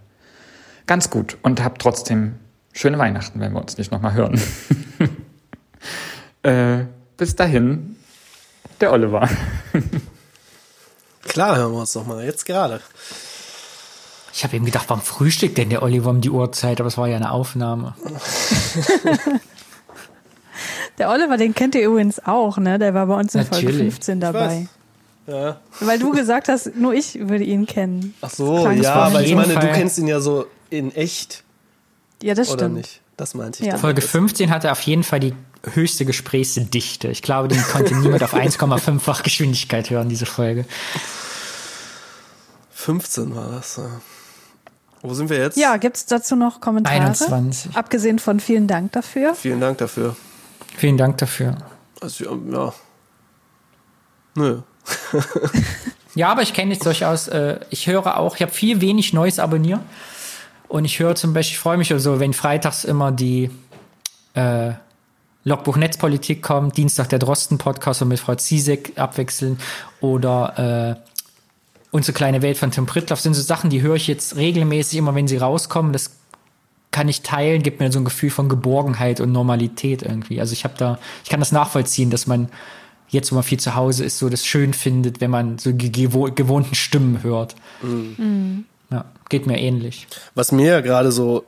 [0.86, 2.36] ganz gut und habt trotzdem
[2.72, 4.40] schöne Weihnachten, wenn wir uns nicht nochmal hören.
[6.44, 6.84] äh,
[7.16, 7.96] bis dahin,
[8.80, 9.28] der Oliver.
[11.28, 12.80] Klar, hören wir uns nochmal, jetzt gerade.
[14.32, 16.80] Ich habe eben gedacht, warum frühstückt denn der Oliver um die Uhrzeit?
[16.80, 17.94] Aber es war ja eine Aufnahme.
[20.98, 22.78] der Oliver, den kennt ihr übrigens auch, ne?
[22.78, 23.64] Der war bei uns in Natürlich.
[23.64, 24.66] Folge 15 dabei.
[25.26, 25.60] Ja.
[25.80, 28.14] Weil du gesagt hast, nur ich würde ihn kennen.
[28.20, 29.68] Ach so, ja, aber ich meine, Fall.
[29.68, 31.44] du kennst ihn ja so in echt.
[32.22, 32.74] Ja, das oder stimmt.
[32.76, 33.00] nicht?
[33.16, 33.68] Das meinte ich.
[33.68, 33.78] Ja.
[33.78, 35.32] Folge 15 hatte auf jeden Fall die
[35.72, 37.08] höchste Gesprächsdichte.
[37.08, 40.64] Ich glaube, den konnte niemand auf 1,5-fach Geschwindigkeit hören, diese Folge.
[42.72, 44.00] 15 war das, ja.
[45.00, 45.58] Wo sind wir jetzt?
[45.58, 46.96] Ja, gibt es dazu noch Kommentare?
[46.96, 47.76] 21.
[47.76, 49.34] Abgesehen von vielen Dank dafür.
[49.34, 50.16] Vielen Dank dafür.
[50.76, 51.56] Vielen Dank dafür.
[52.00, 52.72] Also, ja.
[54.34, 54.62] Nö.
[56.14, 57.28] ja, aber ich kenne es durchaus.
[57.28, 59.80] Äh, ich höre auch, ich habe viel wenig Neues abonniert.
[60.68, 63.50] Und ich höre zum Beispiel, ich freue mich so, wenn freitags immer die
[64.34, 64.72] äh,
[65.44, 69.58] Logbuch Netzpolitik kommt, Dienstag der Drosten-Podcast und mit Frau Ziesek abwechseln
[70.00, 71.14] oder äh,
[71.94, 75.14] Unsere kleine Welt von Tim Pritloff sind so Sachen, die höre ich jetzt regelmäßig immer,
[75.14, 75.92] wenn sie rauskommen.
[75.92, 76.10] Das
[76.90, 80.40] kann ich teilen, gibt mir so ein Gefühl von Geborgenheit und Normalität irgendwie.
[80.40, 82.48] Also ich habe da, ich kann das nachvollziehen, dass man
[83.10, 86.74] jetzt, wo man viel zu Hause ist, so das schön findet, wenn man so gewohnten
[86.74, 87.54] Stimmen hört.
[87.80, 88.64] Mhm.
[88.90, 90.08] Ja, geht mir ähnlich.
[90.34, 91.44] Was mir ja gerade so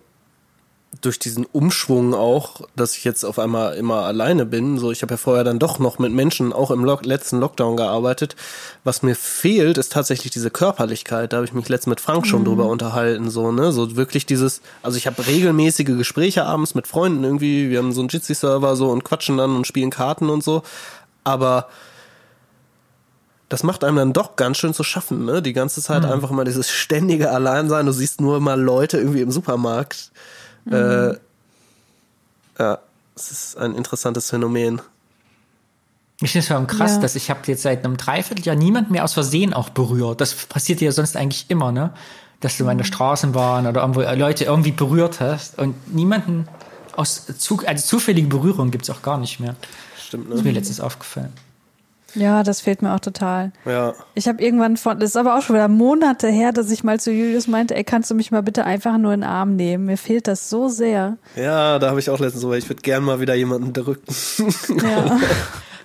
[1.01, 4.79] durch diesen Umschwung auch, dass ich jetzt auf einmal immer alleine bin.
[4.79, 7.77] So, ich habe ja vorher dann doch noch mit Menschen auch im Lock letzten Lockdown
[7.77, 8.37] gearbeitet.
[8.85, 11.33] Was mir fehlt, ist tatsächlich diese Körperlichkeit.
[11.33, 12.47] Da habe ich mich letztens mit Frank schon mhm.
[12.47, 13.31] drüber unterhalten.
[13.31, 14.61] So, ne, so wirklich dieses.
[14.83, 17.71] Also ich habe regelmäßige Gespräche abends mit Freunden irgendwie.
[17.71, 20.63] Wir haben so einen Jitsi-Server so und quatschen dann und spielen Karten und so.
[21.25, 21.69] Aber
[23.49, 25.41] das macht einem dann doch ganz schön zu schaffen, ne?
[25.41, 26.11] Die ganze Zeit mhm.
[26.11, 27.87] einfach mal dieses ständige Alleinsein.
[27.87, 30.11] Du siehst nur mal Leute irgendwie im Supermarkt
[30.67, 30.73] Mhm.
[30.73, 31.15] Äh,
[32.59, 32.79] ja,
[33.15, 34.83] es ist ein interessantes Phänomen.
[36.21, 37.01] Ich finde es vor allem krass, ja.
[37.01, 40.21] dass ich habe jetzt seit einem Dreivierteljahr niemand mehr aus Versehen auch berührt.
[40.21, 41.93] Das passiert ja sonst eigentlich immer, ne?
[42.41, 42.71] Dass du mhm.
[42.71, 46.49] in der Straßenbahn oder irgendwo Leute irgendwie berührt hast und niemanden
[46.97, 49.57] aus zu, also zufällige Berührung gibt's auch gar nicht mehr.
[49.99, 50.31] Stimmt, ne?
[50.31, 51.33] Das ist mir letztens aufgefallen.
[52.15, 53.53] Ja, das fehlt mir auch total.
[53.65, 53.95] Ja.
[54.15, 56.99] Ich habe irgendwann von, das ist aber auch schon wieder Monate her, dass ich mal
[56.99, 59.87] zu Julius meinte, ey, kannst du mich mal bitte einfach nur in den Arm nehmen?
[59.87, 61.19] Mir fehlt das so sehr.
[61.35, 64.05] Ja, da habe ich auch letztens so, ich würde gern mal wieder jemanden drücken.
[64.83, 65.19] Ja.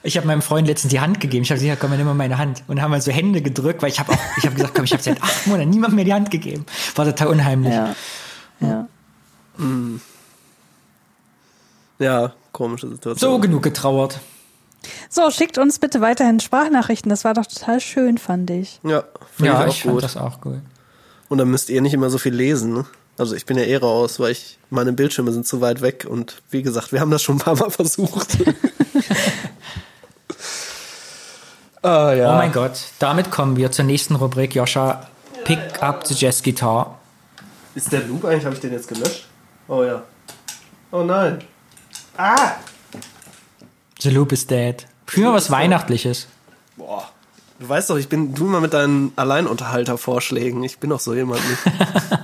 [0.03, 1.43] Ich habe meinem Freund letztens die Hand gegeben.
[1.43, 2.63] Ich habe gesagt, komm, nimm mal meine Hand.
[2.67, 4.93] Und haben mal so Hände gedrückt, weil ich habe auch, ich habe gesagt, komm, ich
[4.93, 6.65] habe seit acht Monaten niemand mehr die Hand gegeben.
[6.95, 7.73] War total unheimlich.
[7.73, 7.95] Ja.
[8.61, 8.87] Ja.
[9.57, 10.01] Hm.
[11.99, 13.31] Ja, komische Situation.
[13.31, 14.19] So genug getrauert.
[15.09, 17.09] So, schickt uns bitte weiterhin Sprachnachrichten.
[17.09, 18.79] Das war doch total schön, fand ich.
[18.83, 19.03] Ja,
[19.39, 20.61] ja ich, ich fand das auch gut.
[21.29, 22.73] Und dann müsst ihr nicht immer so viel lesen.
[22.73, 22.85] Ne?
[23.17, 26.41] Also ich bin ja eh raus, weil ich meine Bildschirme sind zu weit weg und
[26.49, 28.37] wie gesagt, wir haben das schon ein paar Mal versucht.
[31.83, 32.33] ah, ja.
[32.33, 34.55] Oh mein Gott, damit kommen wir zur nächsten Rubrik.
[34.55, 35.07] Joscha,
[35.43, 36.99] pick up the Jazz Guitar.
[37.75, 38.45] Ist der Loop eigentlich?
[38.45, 39.27] Habe ich den jetzt gelöscht?
[39.67, 40.01] Oh ja.
[40.91, 41.39] Oh nein.
[42.17, 42.55] Ah!
[44.01, 44.87] The Loop is Dead.
[45.05, 46.25] Für was Weihnachtliches.
[46.75, 47.07] Boah.
[47.59, 50.63] Du weißt doch, ich bin du mal mit deinen Alleinunterhalter-Vorschlägen.
[50.63, 51.59] Ich bin doch so jemand nicht.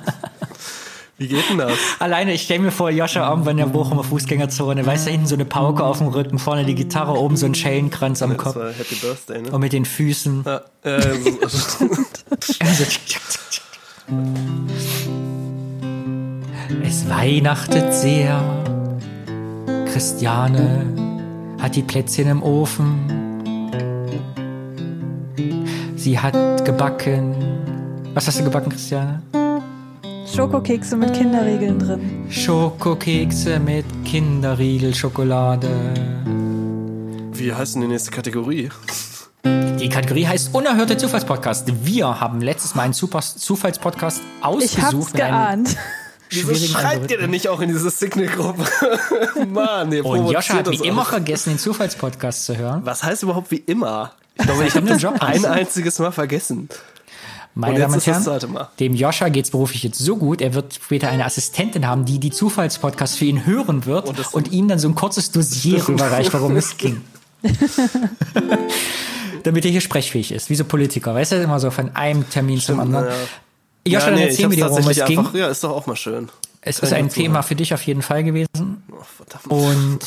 [1.19, 1.77] Wie geht denn das?
[1.99, 5.35] Alleine, ich stelle mir vor, Joscha irgendwann in der Bochumer Fußgängerzone, weißt du, hinten so
[5.35, 8.55] eine Pauke auf dem Rücken, vorne die Gitarre, oben so ein Schellenkranz am Kopf.
[8.55, 9.51] Happy Birthday, ne?
[9.51, 10.45] Und mit den Füßen.
[10.45, 10.97] Ja, äh,
[16.83, 18.41] es weihnachtet sehr,
[19.91, 21.06] Christiane
[21.59, 23.27] hat die Plätzchen im Ofen.
[25.95, 27.35] Sie hat gebacken.
[28.13, 29.21] Was hast du gebacken, Christiane?
[30.33, 32.25] Schokokekse mit Kinderriegeln drin.
[32.29, 35.69] Schokokekse mit Kinderriegel-Schokolade.
[37.33, 38.69] Wie heißt denn die nächste Kategorie?
[39.45, 41.85] Die Kategorie heißt Unerhörte Zufallspodcast.
[41.85, 44.77] Wir haben letztes Mal einen Zufallspodcast ausgesucht.
[44.77, 45.77] Ich hab's geahnt.
[46.29, 48.65] Wieso schreibt ihr denn nicht auch in diese Signal-Gruppe?
[49.47, 52.81] Mann, ihr Und Joscha hat wie immer vergessen, den Zufallspodcast zu hören.
[52.83, 54.13] Was heißt überhaupt wie immer?
[54.35, 56.69] Ich glaube, ich habe den Job ein einziges Mal vergessen.
[57.55, 61.25] Meine Damen und Herren, dem Joscha geht's beruflich jetzt so gut, er wird später eine
[61.25, 64.93] Assistentin haben, die die Zufallspodcasts für ihn hören wird und, und ihm dann so ein
[64.93, 67.01] kurzes Dossier rüberreicht, worum es ging.
[69.41, 71.15] Damit er hier sprechfähig ist, wie so Politiker.
[71.15, 73.07] Weißt du, immer so von einem Termin Stimmt, zum anderen.
[73.07, 73.15] Ja.
[73.87, 75.27] Joscha, ja, nee, erzähl mir dir, worum es ging.
[75.33, 76.29] Ja, ist doch auch mal schön.
[76.61, 78.83] Es ist ein Thema für dich auf jeden Fall gewesen.
[79.49, 79.99] Oh, und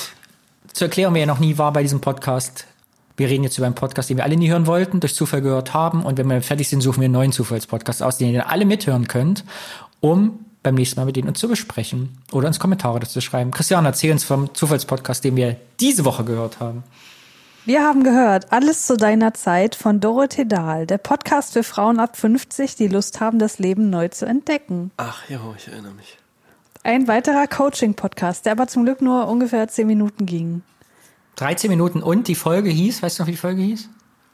[0.73, 2.67] zur Erklärung, wer ja noch nie war bei diesem Podcast,
[3.17, 5.75] wir reden jetzt über einen Podcast, den wir alle nie hören wollten, durch Zufall gehört
[5.75, 6.05] haben.
[6.05, 9.09] Und wenn wir fertig sind, suchen wir einen neuen Zufallspodcast aus, den ihr alle mithören
[9.09, 9.45] könnt,
[10.01, 13.51] um beim nächsten Mal mit denen uns zu besprechen oder uns Kommentare dazu schreiben.
[13.51, 16.83] Christian, erzähl uns vom Zufallspodcast, den wir diese Woche gehört haben.
[17.67, 22.17] Wir haben gehört, alles zu deiner Zeit von Dorothee Dahl, der Podcast für Frauen ab
[22.17, 24.91] 50, die Lust haben, das Leben neu zu entdecken.
[24.97, 26.19] Ach ja, ich erinnere mich.
[26.83, 30.63] Ein weiterer Coaching-Podcast, der aber zum Glück nur ungefähr 10 Minuten ging.
[31.37, 33.91] 13 Minuten und die Folge hieß, weißt du noch, wie die Folge hieß?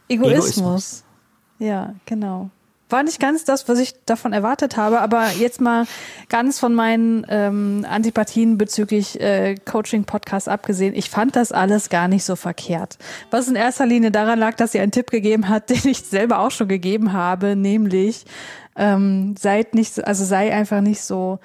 [0.09, 0.47] Egoismus.
[0.47, 1.05] Egoismus.
[1.59, 2.51] Ja, genau
[2.89, 5.87] war nicht ganz das, was ich davon erwartet habe, aber jetzt mal
[6.29, 12.25] ganz von meinen ähm, Antipathien bezüglich äh, Coaching-Podcasts abgesehen, ich fand das alles gar nicht
[12.25, 12.99] so verkehrt.
[13.31, 16.39] Was in erster Linie daran lag, dass sie einen Tipp gegeben hat, den ich selber
[16.39, 18.25] auch schon gegeben habe, nämlich
[18.77, 21.39] ähm, seid nicht, also sei einfach nicht so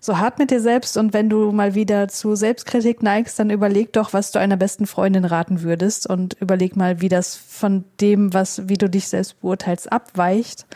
[0.00, 3.92] so hart mit dir selbst und wenn du mal wieder zu Selbstkritik neigst, dann überleg
[3.92, 8.32] doch, was du einer besten Freundin raten würdest und überleg mal, wie das von dem,
[8.34, 10.66] was, wie du dich selbst beurteilst, abweicht.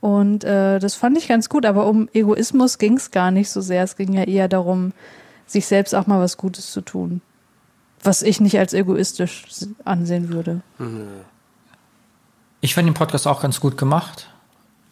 [0.00, 3.60] Und äh, das fand ich ganz gut, aber um Egoismus ging es gar nicht so
[3.60, 3.84] sehr.
[3.84, 4.92] Es ging ja eher darum,
[5.46, 7.20] sich selbst auch mal was Gutes zu tun.
[8.02, 9.44] was ich nicht als egoistisch
[9.84, 10.60] ansehen würde.
[12.60, 14.28] Ich fand den Podcast auch ganz gut gemacht.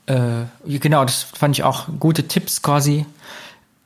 [0.07, 3.07] Äh, genau, das fand ich auch gute Tipps quasi.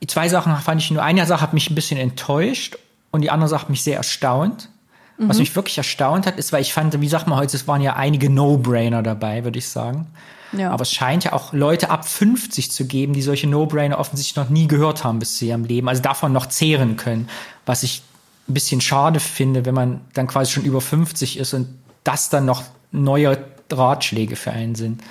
[0.07, 1.01] Zwei Sachen fand ich nur.
[1.01, 2.77] Eine Sache hat mich ein bisschen enttäuscht
[3.11, 4.69] und die andere Sache hat mich sehr erstaunt.
[5.17, 7.81] Was mich wirklich erstaunt hat, ist, weil ich fand, wie sagt man heute, es waren
[7.81, 10.07] ja einige No-Brainer dabei, würde ich sagen.
[10.51, 10.71] Ja.
[10.71, 14.49] Aber es scheint ja auch Leute ab 50 zu geben, die solche No-Brainer offensichtlich noch
[14.49, 17.29] nie gehört haben bis zu ihrem Leben, also davon noch zehren können.
[17.65, 18.03] Was ich
[18.49, 21.67] ein bisschen schade finde, wenn man dann quasi schon über 50 ist und
[22.03, 23.37] das dann noch neue
[23.71, 25.01] Ratschläge für einen sind.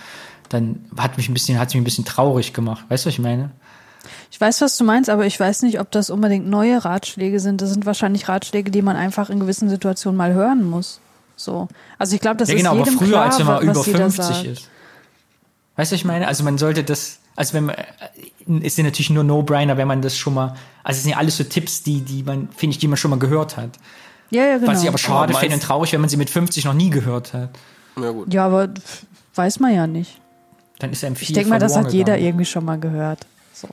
[0.51, 2.85] Dann hat mich ein bisschen, hat mich ein bisschen traurig gemacht.
[2.89, 3.51] Weißt du, was ich meine?
[4.35, 7.61] Ich weiß, was du meinst, aber ich weiß nicht, ob das unbedingt neue Ratschläge sind.
[7.61, 10.99] Das sind wahrscheinlich Ratschläge, die man einfach in gewissen Situationen mal hören muss.
[11.37, 11.69] So.
[12.01, 13.63] Also ich glaube, das ja, ist genau, aber jedem früher, klar, als wenn man was
[13.63, 14.45] über sie da 50 sagt.
[14.45, 14.69] ist.
[15.77, 16.27] Weißt du, was ich meine?
[16.27, 20.03] Also man sollte das, also wenn man, äh, ist ja natürlich nur No-Brainer, wenn man
[20.03, 22.79] das schon mal, also es sind ja alles so Tipps, die, die man, finde ich,
[22.79, 23.79] die man schon mal gehört hat.
[24.31, 24.73] Ja, ja, genau.
[24.73, 26.91] Was ich aber schade Aber finde und traurig, wenn man sie mit 50 noch nie
[26.91, 27.51] gehört hat.
[27.97, 28.35] Ja, gut.
[28.35, 28.69] ja, aber
[29.37, 30.21] weiß man ja nicht.
[30.81, 32.27] Dann ist einem viel Ich denke mal, das hat jeder gegangen.
[32.27, 33.29] irgendwie schon mal gehört.
[33.53, 33.69] So.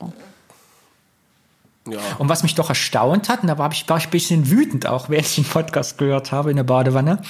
[1.89, 1.99] Ja.
[2.19, 4.87] Und was mich doch erstaunt hat, und da war ich, war ich ein bisschen wütend
[4.87, 7.21] auch, während ich den Podcast gehört habe in der Badewanne.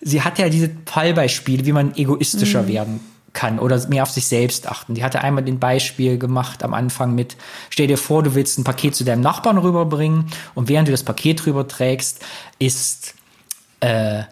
[0.00, 3.00] Sie hatte ja diese Fallbeispiele, wie man egoistischer werden
[3.32, 4.94] kann oder mehr auf sich selbst achten.
[4.94, 7.36] Die hatte einmal den Beispiel gemacht am Anfang mit,
[7.70, 11.02] stell dir vor, du willst ein Paket zu deinem Nachbarn rüberbringen und während du das
[11.02, 12.24] Paket rüberträgst,
[12.58, 13.14] ist
[13.80, 14.22] äh,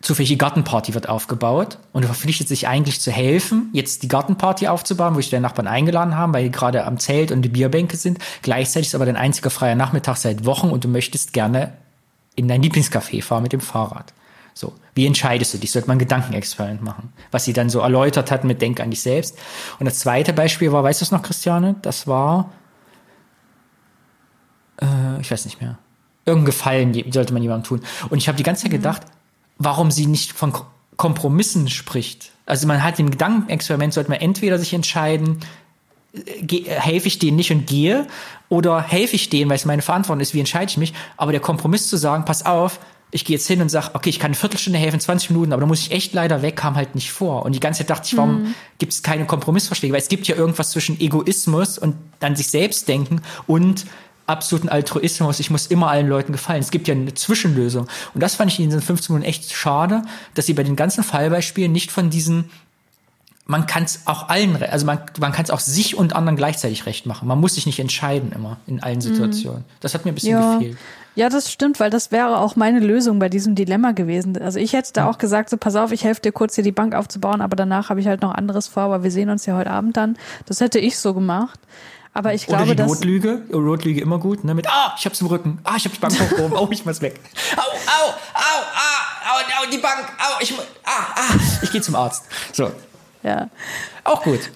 [0.00, 4.68] zufällig die Gartenparty wird aufgebaut und du verpflichtest dich eigentlich zu helfen, jetzt die Gartenparty
[4.68, 7.96] aufzubauen, wo ich deine Nachbarn eingeladen haben, weil die gerade am Zelt und die Bierbänke
[7.96, 8.18] sind.
[8.42, 11.72] Gleichzeitig ist aber dein einziger freier Nachmittag seit Wochen und du möchtest gerne
[12.36, 14.14] in dein Lieblingscafé fahren mit dem Fahrrad.
[14.54, 15.72] So, wie entscheidest du dich?
[15.72, 19.02] Sollte man ein Gedankenexperiment machen, was sie dann so erläutert hat mit Denk an dich
[19.02, 19.38] selbst.
[19.78, 21.76] Und das zweite Beispiel war, weißt du es noch, Christiane?
[21.82, 22.50] Das war,
[24.80, 25.78] äh, ich weiß nicht mehr.
[26.26, 27.80] Irgendein Gefallen sollte man jemandem tun.
[28.10, 29.02] Und ich habe die ganze Zeit gedacht,
[29.58, 30.66] warum sie nicht von Ko-
[30.96, 32.32] Kompromissen spricht.
[32.46, 35.38] Also man hat im Gedankenexperiment, sollte man entweder sich entscheiden,
[36.14, 36.20] äh,
[36.56, 38.06] äh, helfe ich denen nicht und gehe
[38.48, 40.94] oder helfe ich denen, weil es meine Verantwortung ist, wie entscheide ich mich.
[41.16, 42.80] Aber der Kompromiss zu sagen, pass auf,
[43.10, 45.60] ich gehe jetzt hin und sage, okay, ich kann eine Viertelstunde helfen, 20 Minuten, aber
[45.60, 47.44] da muss ich echt leider weg, kam halt nicht vor.
[47.44, 49.94] Und die ganze Zeit dachte ich, warum gibt es keine Kompromissvorschläge?
[49.94, 53.86] Weil es gibt ja irgendwas zwischen Egoismus und an sich selbst denken und
[54.28, 56.60] absoluten Altruismus, ich muss immer allen Leuten gefallen.
[56.60, 57.86] Es gibt ja eine Zwischenlösung.
[58.14, 60.02] Und das fand ich in diesen 15 Minuten echt schade,
[60.34, 62.50] dass sie bei den ganzen Fallbeispielen nicht von diesen
[63.50, 66.84] man kann es auch allen, also man, man kann es auch sich und anderen gleichzeitig
[66.84, 67.26] recht machen.
[67.26, 69.64] Man muss sich nicht entscheiden immer in allen Situationen.
[69.80, 70.42] Das hat mir ein bisschen Mhm.
[70.42, 70.58] Ja.
[70.58, 70.78] gefehlt.
[71.14, 74.36] ja, das stimmt, weil das wäre auch meine Lösung bei diesem Dilemma gewesen.
[74.36, 76.72] Also ich hätte da auch gesagt, so pass auf, ich helfe dir kurz hier die
[76.72, 79.56] Bank aufzubauen, aber danach habe ich halt noch anderes vor, aber wir sehen uns ja
[79.56, 80.18] heute Abend dann.
[80.44, 81.58] Das hätte ich so gemacht.
[82.18, 84.52] Aber ich Oder glaube, die dass Notlüge, Oh, Notlüge immer gut, ne?
[84.52, 87.00] Mit, ah, ich hab's im Rücken, ah, ich hab die Bank hochgehoben, oh, ich muss
[87.00, 87.20] weg.
[87.56, 91.80] Au, au, au, ah, au, au, die Bank, au, ich muss, ah, ah, ich gehe
[91.80, 92.24] zum Arzt.
[92.52, 92.72] So,
[93.22, 93.48] ja.
[94.02, 94.50] auch gut.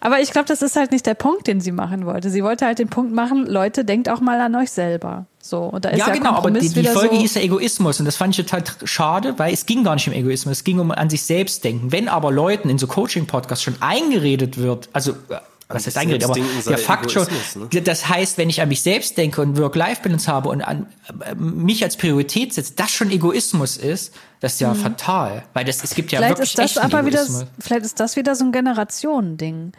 [0.00, 2.30] Aber ich glaube, das ist halt nicht der Punkt, den sie machen wollte.
[2.30, 5.26] Sie wollte halt den Punkt machen, Leute, denkt auch mal an euch selber.
[5.42, 7.34] So, und da ist ja, Ja, genau, aber Kompromiss die, die wieder Folge so, hieß
[7.34, 10.58] ja Egoismus und das fand ich total schade, weil es ging gar nicht um Egoismus,
[10.58, 11.92] es ging um an sich selbst denken.
[11.92, 15.36] Wenn aber Leuten in so Coaching-Podcasts schon eingeredet wird, also äh,
[15.68, 17.82] was heißt eingeredet, aber der Fakt schon, Egoismus, ne?
[17.82, 20.86] das heißt, wenn ich an mich selbst denke und Work-Life-Balance habe und an
[21.26, 25.84] äh, mich als Priorität setze, das schon Egoismus ist, das ist ja fatal, weil das,
[25.84, 26.24] es gibt ja Mhm.
[26.24, 27.44] vielleicht wirklich ist das aber wieder, Egoismus.
[27.60, 29.72] vielleicht ist das wieder so ein Generationending.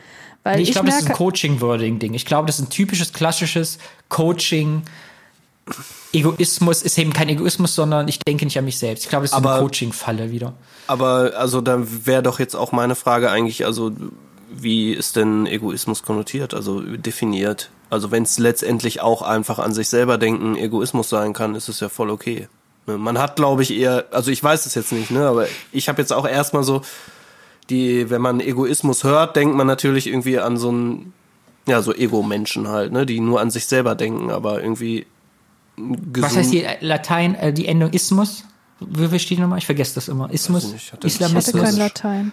[0.43, 2.13] Weil Nee, ich, ich, glaube, das ist ein Coaching-Wording-Ding.
[2.13, 4.83] Ich glaube, das ist ein typisches, klassisches Coaching.
[6.13, 9.03] Egoismus ist eben kein Egoismus, sondern ich denke nicht an mich selbst.
[9.03, 10.53] Ich glaube, das ist Aber- eine Coaching-Falle wieder.
[10.87, 13.91] Aber also dann wäre doch jetzt auch meine Frage eigentlich, also
[14.51, 17.69] wie ist denn Egoismus konnotiert, also definiert?
[17.89, 21.79] Also wenn es letztendlich auch einfach an sich selber denken Egoismus sein kann, ist es
[21.79, 22.47] ja voll okay.
[22.87, 25.89] Ne, Man hat, glaube ich, eher, also ich weiß es jetzt nicht, ne, aber ich
[25.89, 26.81] habe jetzt auch erstmal so
[27.69, 31.13] die, wenn man Egoismus hört, denkt man natürlich irgendwie an so einen,
[31.67, 35.05] ja, so Ego-Menschen halt, ne, die nur an sich selber denken, aber irgendwie
[35.77, 36.17] gesund.
[36.17, 38.43] Was heißt die Latein, äh, die Endung Ismus?
[38.79, 39.57] Wie steht die nochmal?
[39.59, 40.31] Ich vergesse das immer.
[40.31, 40.65] Ismus?
[40.65, 41.63] ich nicht, hatte- ich hatte Islamismus?
[41.63, 42.31] kein Latein.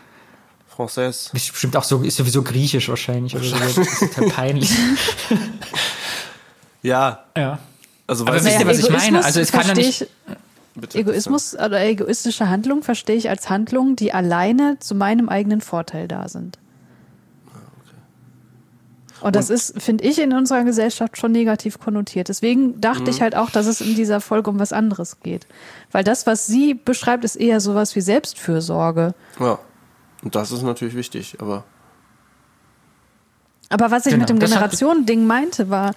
[0.76, 1.32] Français.
[1.34, 3.34] Ist bestimmt auch so, ist sowieso griechisch wahrscheinlich.
[3.34, 3.56] Oder so.
[3.58, 4.70] Das ist total peinlich.
[6.82, 7.58] Ja, ja.
[8.06, 9.24] also Aber wisst ihr, was ich meine?
[9.24, 10.06] Also es kann ja nicht-
[10.76, 16.06] bitte, Egoismus oder egoistische Handlung verstehe ich als Handlungen, die alleine zu meinem eigenen Vorteil
[16.06, 16.58] da sind.
[19.22, 22.28] Und das ist, finde ich, in unserer Gesellschaft schon negativ konnotiert.
[22.28, 23.08] Deswegen dachte Mhm.
[23.08, 25.46] ich halt auch, dass es in dieser Folge um was anderes geht.
[25.90, 29.14] Weil das, was sie beschreibt, ist eher sowas wie Selbstfürsorge.
[29.40, 29.58] Ja,
[30.22, 31.64] und das ist natürlich wichtig, aber
[33.68, 35.92] Aber was ich Genau, mit dem Generationending meinte, war,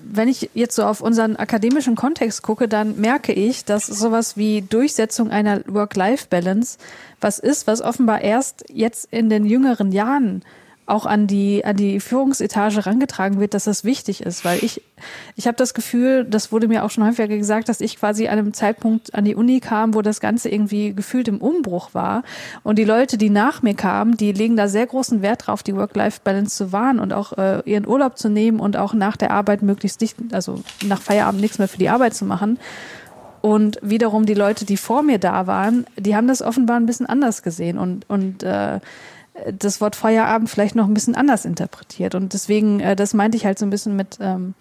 [0.00, 4.62] wenn ich jetzt so auf unseren akademischen Kontext gucke, dann merke ich, dass sowas wie
[4.62, 6.78] Durchsetzung einer Work-Life-Balance
[7.20, 10.42] was ist, was offenbar erst jetzt in den jüngeren Jahren
[10.86, 14.82] auch an die an die Führungsetage rangetragen wird, dass das wichtig ist, weil ich
[15.34, 18.38] ich habe das Gefühl, das wurde mir auch schon häufiger gesagt, dass ich quasi an
[18.38, 22.22] einem Zeitpunkt an die Uni kam, wo das Ganze irgendwie gefühlt im Umbruch war.
[22.62, 25.74] Und die Leute, die nach mir kamen, die legen da sehr großen Wert drauf, die
[25.74, 29.62] Work-Life-Balance zu wahren und auch äh, ihren Urlaub zu nehmen und auch nach der Arbeit
[29.62, 32.58] möglichst nicht, also nach Feierabend nichts mehr für die Arbeit zu machen.
[33.42, 37.06] Und wiederum die Leute, die vor mir da waren, die haben das offenbar ein bisschen
[37.06, 37.78] anders gesehen.
[37.78, 38.80] Und und äh,
[39.58, 42.14] das Wort Feierabend vielleicht noch ein bisschen anders interpretiert.
[42.14, 44.54] Und deswegen, äh, das meinte ich halt so ein bisschen mit, ähm,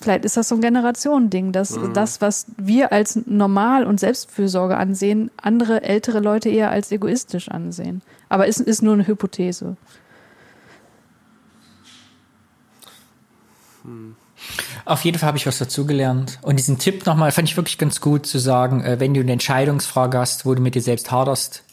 [0.00, 1.94] vielleicht ist das so ein Generationending, dass Mhm.
[1.94, 8.02] das, was wir als normal und Selbstfürsorge ansehen, andere ältere Leute eher als egoistisch ansehen.
[8.28, 9.76] Aber es ist nur eine Hypothese.
[14.84, 16.38] Auf jeden Fall habe ich was dazugelernt.
[16.42, 19.32] Und diesen Tipp nochmal fand ich wirklich ganz gut zu sagen, äh, wenn du eine
[19.32, 21.64] Entscheidungsfrage hast, wo du mit dir selbst haderst,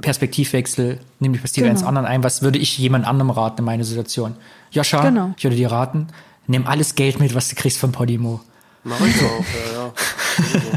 [0.00, 1.78] Perspektivwechsel, nimm die Perspektive Genau.
[1.78, 2.22] eines anderen ein.
[2.24, 4.34] Was würde ich jemand anderem raten in meiner Situation?
[4.70, 5.32] Joscha, Genau.
[5.36, 6.08] ich würde dir raten,
[6.46, 8.40] nimm alles Geld mit, was du kriegst von Podimo.
[8.84, 9.92] Mach ich auch, ja, ja.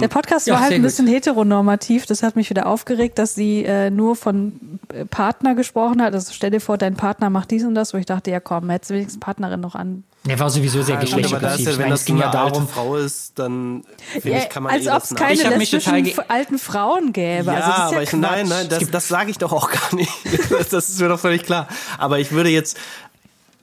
[0.00, 0.84] Der Podcast Ja, war halt ein gut.
[0.90, 2.06] bisschen heteronormativ.
[2.06, 6.14] Das hat mich wieder aufgeregt, dass sie äh, nur von äh, Partner gesprochen hat.
[6.14, 8.70] Also stell dir vor, dein Partner macht dies und das, wo ich dachte, ja komm,
[8.70, 10.04] hättest du wenigstens Partnerin noch an.
[10.26, 11.66] Der war sowieso sehr Ja, gut, geschlechtsspezifich.
[11.66, 14.72] ja, wenn das es ging ja darum, Frau ist, dann finde Ja, ich, kann man
[14.72, 17.52] als eh ob das es keine Ich lesbischen alten Frauen gäbe.
[17.52, 19.70] Ja, also das ist ja aber ich, nein, nein, das, das sage ich doch auch
[19.70, 20.10] gar nicht.
[20.50, 21.68] Das, das ist mir doch völlig klar.
[21.98, 22.78] Aber ich würde jetzt,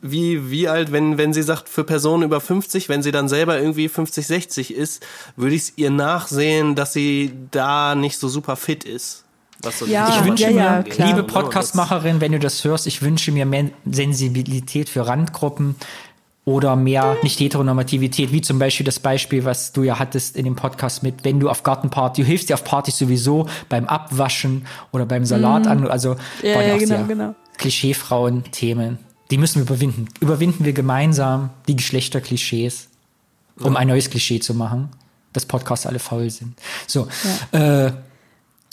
[0.02, 3.60] wie, wie alt, wenn, wenn sie sagt, für Personen über 50, wenn sie dann selber
[3.60, 5.06] irgendwie 50, 60 ist,
[5.36, 9.23] würde ich es ihr nachsehen, dass sie da nicht so super fit ist.
[9.64, 11.07] Was so Ja, die Ich wünsche ja, mir, ja, klar.
[11.07, 15.76] liebe das- Podcastmacherin, wenn du das hörst, ich wünsche mir mehr Sensibilität für Randgruppen
[16.45, 20.56] oder mehr nicht Heteronormativität, wie zum Beispiel das Beispiel, was du ja hattest in dem
[20.56, 25.06] Podcast mit, wenn du auf Gartenparty, du hilfst dir auf Partys sowieso beim Abwaschen oder
[25.06, 26.18] beim Salat an, also Mhm.
[26.41, 27.36] Ja, ja, auch genau, sehr genau.
[27.60, 28.98] Klischeefrauen-Themen.
[29.32, 30.08] Die müssen wir überwinden.
[30.20, 32.90] Überwinden wir gemeinsam die Geschlechterklischees,
[33.60, 34.90] um ein neues Klischee zu machen,
[35.34, 36.53] dass Podcasts alle faul sind.
[36.86, 37.08] So,
[37.53, 37.91] äh,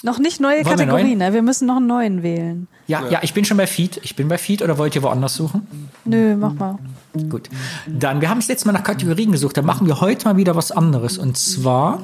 [0.02, 1.32] Noch nicht neue Wollen wir ne?
[1.32, 2.68] Wir müssen noch einen neuen wählen.
[2.89, 4.01] Ja, ja, ich bin schon bei Feed.
[4.02, 5.66] Ich bin bei Feed oder wollt ihr woanders suchen?
[6.05, 6.78] Nö, mach mal.
[7.28, 7.48] Gut.
[7.86, 9.56] Dann, wir haben das letzte Mal nach Kategorien gesucht.
[9.56, 11.18] Dann machen wir heute mal wieder was anderes.
[11.18, 12.02] Und zwar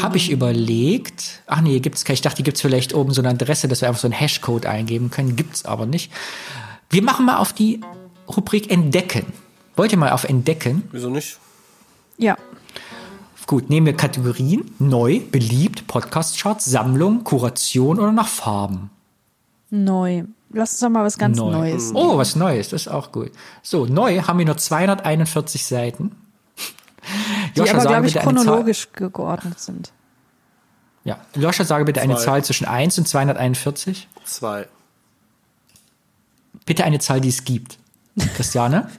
[0.00, 2.14] habe ich überlegt, ach nee, gibt's keine.
[2.14, 4.66] Ich dachte, die gibt's vielleicht oben so eine Adresse, dass wir einfach so einen Hashcode
[4.66, 5.36] eingeben können.
[5.36, 6.12] Gibt's aber nicht.
[6.90, 7.80] Wir machen mal auf die
[8.28, 9.26] Rubrik Entdecken.
[9.76, 10.82] Wollt ihr mal auf Entdecken?
[10.92, 11.38] Wieso nicht?
[12.18, 12.36] Ja.
[13.46, 14.70] Gut, nehmen wir Kategorien.
[14.78, 18.90] Neu, beliebt, Podcast-Charts, Sammlung, Kuration oder nach Farben.
[19.70, 20.24] Neu.
[20.52, 21.50] Lass uns doch mal was ganz Neu.
[21.50, 21.92] Neues.
[21.94, 23.30] Oh, was Neues, das ist auch gut.
[23.62, 26.12] So, neu haben wir nur 241 Seiten.
[27.56, 28.44] Die aber, sage glaube ich, bitte eine Zahl.
[28.44, 29.92] chronologisch geordnet sind.
[31.04, 32.24] Ja, Joscha, sage bitte eine Zwei.
[32.24, 34.08] Zahl zwischen 1 und 241.
[34.24, 34.66] Zwei.
[36.66, 37.78] Bitte eine Zahl, die es gibt.
[38.36, 38.88] Christiane?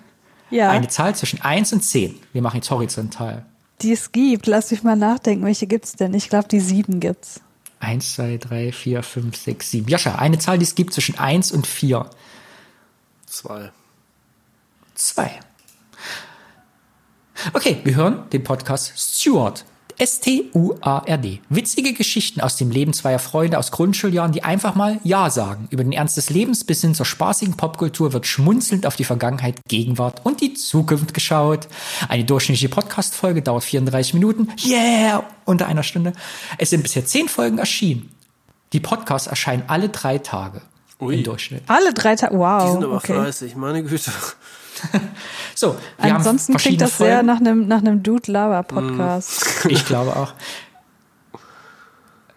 [0.54, 2.20] Ja, Eine Zahl zwischen 1 und 10.
[2.34, 3.46] Wir machen jetzt horizontal.
[3.82, 4.48] die es gibt.
[4.48, 6.14] Lass mich mal nachdenken, welche gibt's denn?
[6.14, 7.40] Ich glaube, die sieben gibt's.
[7.80, 9.88] 1, 2, 3, 4, 5, 6, 7.
[9.88, 12.10] Joscha, eine Zahl, die es gibt zwischen 1 und 4.
[13.28, 13.72] Zwei.
[14.96, 15.40] 2.
[17.54, 19.66] Okay, wir hören den Podcast Steward.
[19.98, 21.42] S-T-U-A-R-D.
[21.50, 25.68] Witzige Geschichten aus dem Leben zweier Freunde aus Grundschuljahren, die einfach mal Ja sagen.
[25.70, 29.60] Über den Ernst des Lebens bis hin zur spaßigen Popkultur wird schmunzelnd auf die Vergangenheit,
[29.68, 31.68] Gegenwart und die Zukunft geschaut.
[32.10, 34.48] Eine durchschnittliche Podcast-Folge dauert 34 Minuten.
[34.66, 35.24] Yeah!
[35.46, 36.14] Unter einer Stunde.
[36.58, 38.10] Es sind bisher 10 Folgen erschienen.
[38.74, 40.62] Die Podcasts erscheinen alle drei Tage.
[41.00, 41.16] Ui.
[41.16, 41.64] Im Durchschnitt.
[41.68, 42.38] Alle drei Tage.
[42.38, 42.64] Wow.
[42.64, 43.14] Die sind aber okay.
[43.14, 44.12] fleißig, meine Güte.
[45.56, 47.28] So, wir Ansonsten haben klingt das sehr Folgen.
[47.28, 49.66] nach einem, nach einem Dude Lava Podcast.
[49.70, 50.34] Ich glaube auch.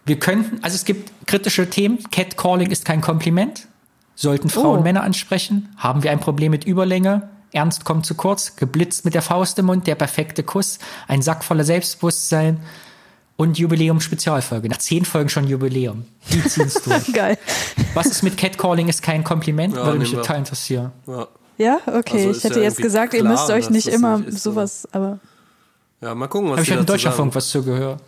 [0.05, 1.99] Wir könnten, also es gibt kritische Themen.
[2.11, 3.67] Catcalling ist kein Kompliment.
[4.15, 4.83] Sollten Frauen Oh.
[4.83, 5.75] Männer ansprechen?
[5.79, 7.31] Haben wir ein Problem mit Überlänge?
[7.53, 10.79] Ernst kommt zu kurz, geblitzt mit der Faust im Mund, der perfekte Kuss,
[11.09, 12.61] ein Sack voller Selbstbewusstsein
[13.37, 14.69] und Jubiläum-Spezialfolge.
[14.69, 16.05] Nach zehn Folgen schon Jubiläum.
[16.31, 17.13] Die ziehen's durch.
[17.13, 17.39] Geil.
[17.95, 19.75] Was ist mit Catcalling ist kein Kompliment?
[19.75, 20.93] Ja, Würde mich total interessieren.
[21.07, 21.29] Ja.
[21.59, 22.27] Ja, okay.
[22.27, 25.19] Also ich hätte ja jetzt gesagt, ihr klar, müsst euch nicht immer nicht sowas, aber
[26.01, 27.37] ja, mal gucken, was Habe ich dazu Deutschlandfunk sagen.
[27.37, 28.01] was zugehört.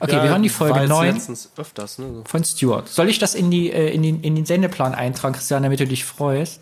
[0.00, 2.06] Okay, Ja, wir hören die Folge jetzt 9 letztens öfters, ne?
[2.16, 2.22] so.
[2.26, 2.88] von Stuart.
[2.88, 5.86] Soll ich das in, die, äh, in, den, in den Sendeplan eintragen, Christian, damit du
[5.86, 6.60] dich freust?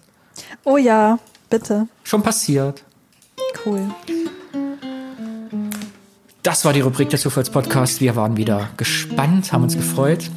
[0.64, 1.18] oh ja,
[1.50, 1.88] bitte.
[2.04, 2.84] Schon passiert.
[3.66, 3.90] Cool.
[6.42, 8.00] Das war die Rubrik des Zufallspodcasts.
[8.00, 10.30] Wir waren wieder gespannt, haben uns gefreut.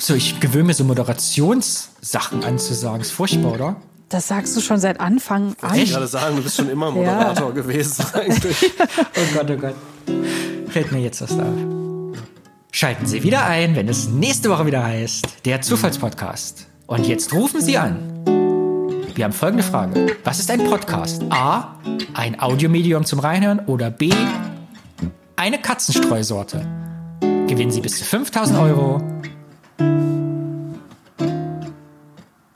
[0.00, 3.00] So, ich gewöhne mir so Moderationssachen anzusagen.
[3.00, 3.76] Ist furchtbar, oder?
[4.08, 5.76] Das sagst du schon seit Anfang an.
[5.76, 8.72] Ich gerade sagen, du bist schon immer Moderator gewesen eigentlich.
[8.80, 9.74] Oh Gott, oh Gott.
[10.68, 11.46] Fällt mir jetzt was auf.
[12.72, 16.66] Schalten Sie wieder ein, wenn es nächste Woche wieder heißt, der Zufallspodcast.
[16.86, 18.24] Und jetzt rufen Sie an.
[19.14, 20.16] Wir haben folgende Frage.
[20.24, 21.22] Was ist ein Podcast?
[21.30, 21.76] A.
[22.14, 24.10] Ein Audiomedium zum Reinhören oder B.
[25.36, 26.66] Eine Katzenstreusorte.
[27.20, 29.00] Gewinnen Sie bis zu 5000 Euro.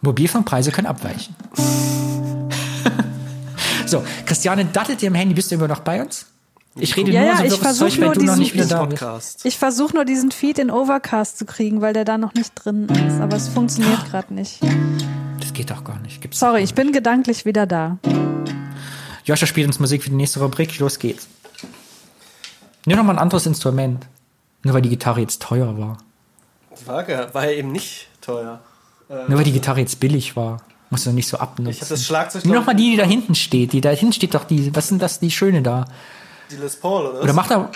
[0.04, 1.34] Mobilfunkpreise können abweichen.
[3.86, 5.34] so, Christiane dattelt dir im Handy.
[5.34, 6.26] Bist du immer noch bei uns?
[6.76, 8.38] Ich rede Ja, nur ja, so ich wirres versuch Zeug, weil nur du noch diesen-
[8.40, 9.00] nicht wieder da bist.
[9.00, 9.46] Podcast.
[9.46, 12.88] Ich versuche nur diesen Feed in Overcast zu kriegen, weil der da noch nicht drin
[12.88, 13.20] ist.
[13.20, 14.60] Aber es funktioniert gerade nicht.
[15.40, 16.20] Das geht doch gar nicht.
[16.20, 17.98] Gibt's Sorry, ich bin gedanklich wieder da.
[19.24, 20.76] Joscha spielt uns Musik für die nächste Rubrik.
[20.80, 21.28] Los geht's.
[22.86, 24.06] Nimm noch mal ein anderes Instrument.
[24.64, 25.98] Nur weil die Gitarre jetzt teuer war.
[26.86, 28.60] War ja eben nicht teuer.
[29.08, 30.62] Nur weil die Gitarre jetzt billig war.
[30.90, 31.70] Musst du nicht so abnutzen.
[31.72, 33.72] Ich habe das Schlagzeug Nimm noch mal die, die da hinten steht.
[33.72, 34.74] Die da hinten steht doch die.
[34.76, 35.86] Was sind das, die schöne da?
[36.50, 37.22] Die Les Paul, oder?
[37.22, 37.70] Oder mach da.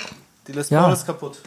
[0.47, 0.83] die Les Ja.
[0.85, 1.39] Paul ist kaputt.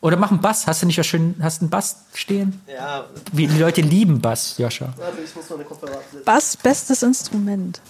[0.00, 0.66] Oder mach einen Bass.
[0.66, 1.36] Hast du nicht was schön.
[1.42, 2.60] Hast du einen Bass stehen?
[2.66, 4.88] Ja, Wie, die Leute lieben Bass, Joscha.
[4.96, 6.24] warte, ich muss meine Kopfhörer absetzen.
[6.24, 7.80] Bass, bestes Instrument.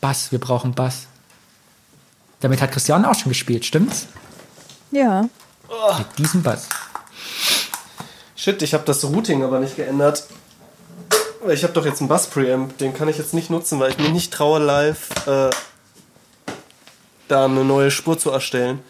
[0.00, 1.06] Bass, wir brauchen Bass.
[2.40, 4.06] Damit hat Christian auch schon gespielt, stimmt's?
[4.90, 5.22] Ja.
[5.98, 6.68] Mit diesem Bass.
[8.44, 10.26] Shit, ich habe das Routing aber nicht geändert.
[11.48, 14.10] Ich habe doch jetzt einen Bass-Preamp, den kann ich jetzt nicht nutzen, weil ich mir
[14.10, 15.48] nicht traue, live äh,
[17.26, 18.80] da eine neue Spur zu erstellen.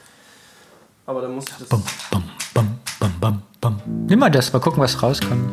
[1.06, 1.68] Aber dann muss ich das.
[1.68, 3.82] Bum, bum, bum, bum, bum, bum.
[4.08, 5.48] Nimm mal das, mal gucken, was rauskommt.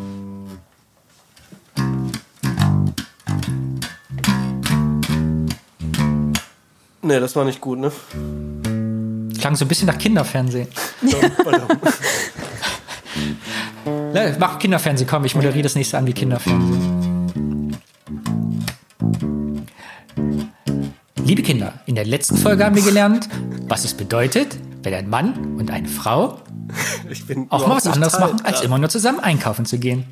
[7.04, 7.92] Nee, das war nicht gut, ne?
[9.40, 10.70] Klang so ein bisschen nach Kinderfernsehen.
[14.14, 17.78] Ne, Mach Kinderfernsehen, komm, ich moderiere das nächste an wie Kinderfernsehen.
[21.24, 23.30] Liebe Kinder, in der letzten Folge haben wir gelernt,
[23.68, 26.40] was es bedeutet, wenn ein Mann und eine Frau
[27.10, 30.06] Ich bin auch mal was anderes machen, als immer nur zusammen einkaufen zu gehen.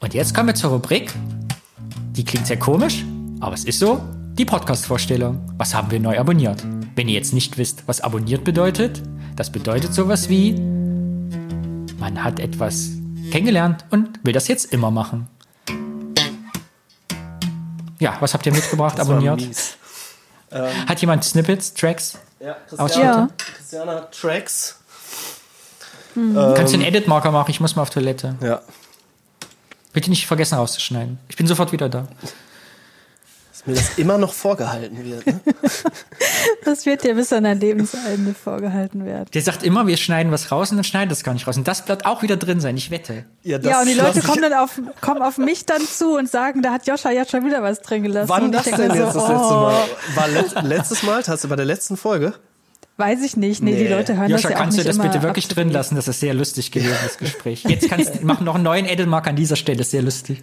[0.00, 1.12] Und jetzt kommen wir zur Rubrik.
[2.12, 3.04] Die klingt sehr komisch,
[3.40, 4.00] aber es ist so.
[4.34, 5.40] Die Podcast-Vorstellung.
[5.56, 6.62] Was haben wir neu abonniert?
[6.94, 9.02] Wenn ihr jetzt nicht wisst, was abonniert bedeutet,
[9.34, 10.54] das bedeutet sowas wie,
[12.06, 12.90] man hat etwas
[13.32, 15.26] kennengelernt und will das jetzt immer machen.
[17.98, 19.40] Ja, was habt ihr mitgebracht, Das abonniert?
[19.40, 19.76] mies.
[20.86, 22.16] Hat jemand Snippets, Tracks?
[22.38, 22.56] Ja?
[22.68, 23.28] Christiana, Ja.
[23.56, 24.76] Christiana hat Tracks.
[26.14, 27.50] Kannst du einen Edit-Marker machen?
[27.50, 28.36] Ich muss mal auf Toilette.
[28.40, 28.60] Ja.
[29.92, 31.18] Bitte nicht vergessen rauszuschneiden.
[31.28, 32.06] Ich bin sofort wieder da.
[33.66, 35.26] Dass mir das immer noch vorgehalten wird.
[35.26, 35.40] Ne?
[36.64, 39.26] Das wird dir bis an dein Lebensende vorgehalten werden.
[39.32, 41.56] Der sagt immer, wir schneiden was raus und dann schneidet es gar nicht raus.
[41.56, 43.24] Und das wird auch wieder drin sein, ich wette.
[43.44, 46.62] das ja, und die Leute kommen dann auf, kommen auf mich dann zu und sagen,
[46.62, 48.28] da hat Joscha jetzt schon wieder was drin gelassen.
[48.28, 49.84] Wann das denn jetzt so, das letzte oh, Mal?
[50.14, 51.22] War let letztes Mal?
[51.26, 52.34] Hast du bei der letzten Folge?
[52.96, 53.62] Weiß ich nicht.
[53.62, 53.88] Nee, die Nee.
[53.90, 55.70] Leute hören Joscha, das ja auch kannst du nicht das immer bitte wirklich to drin
[55.70, 55.96] lassen?
[55.96, 57.64] Das ist sehr lustig gewesen, das Gespräch.
[57.64, 60.42] Jetzt kannst du machen noch einen neuen Edit-Marker an dieser Stelle, das ist sehr lustig.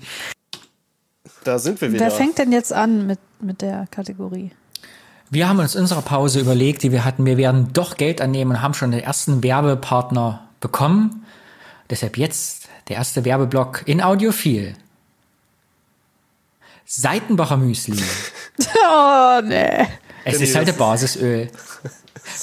[1.44, 2.06] Da sind wir wieder.
[2.06, 4.52] Wer fängt denn jetzt an mit, mit der Kategorie?
[5.30, 8.52] Wir haben uns in unserer Pause überlegt, die wir hatten, wir werden doch Geld annehmen
[8.52, 11.26] und haben schon den ersten Werbepartner bekommen.
[11.90, 14.76] Deshalb jetzt der erste Werbeblock in Audiophil.
[16.86, 18.02] Seitenbacher Müsli.
[18.86, 19.88] Oh, nee.
[20.26, 21.50] Es ist halt der Basisöl.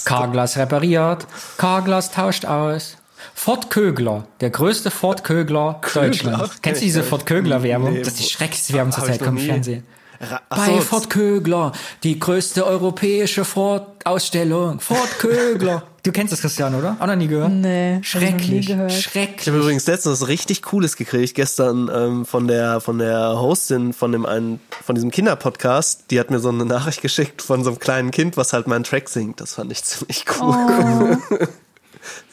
[0.05, 2.97] Carglass repariert, Carglass tauscht aus.
[3.43, 6.51] Ford Kögler, der größte Ford Kögler, Deutschlands.
[6.51, 7.03] Kenn Kennst du diese.
[7.03, 7.95] Ford Kögler Werbung?
[7.95, 9.47] Nee, das ist die schrecklichste Werbung zur Hab ich Zeit kommt im.
[9.47, 9.85] Fernsehen.
[10.21, 11.73] Ra- Ach Bei so, Ford Kögler,
[12.03, 14.81] die größte europäische Ford-Ausstellung.
[14.81, 15.85] Ford Kögler.
[16.03, 16.97] Du kennst das, Christian, oder?
[16.99, 17.51] Auch noch nie gehört?
[17.53, 18.93] Nee, hab ich noch nie Schrecklich, gehört.
[18.93, 19.41] schrecklich.
[19.43, 23.93] Ich habe übrigens letztens was richtig Cooles gekriegt gestern ähm, von der von der Hostin
[23.93, 26.05] von dem einen von diesem Kinderpodcast.
[26.11, 28.85] Die hat mir so eine Nachricht geschickt von so einem kleinen Kind, was halt meinen
[28.85, 29.43] Track singt.
[29.43, 31.19] Das fand ich ziemlich cool.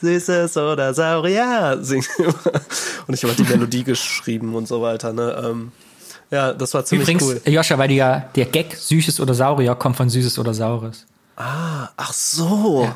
[0.01, 2.07] Süßes oder Saurier immer.
[3.07, 5.13] Und ich habe halt die Melodie geschrieben und so weiter.
[5.13, 5.43] Ne?
[5.43, 5.71] Ähm,
[6.29, 7.41] ja, das war ziemlich Übrigens, cool.
[7.45, 11.05] Joscha, weil ja, der Gag Süßes oder Saurier kommt von Süßes oder Saures.
[11.35, 12.91] Ach so.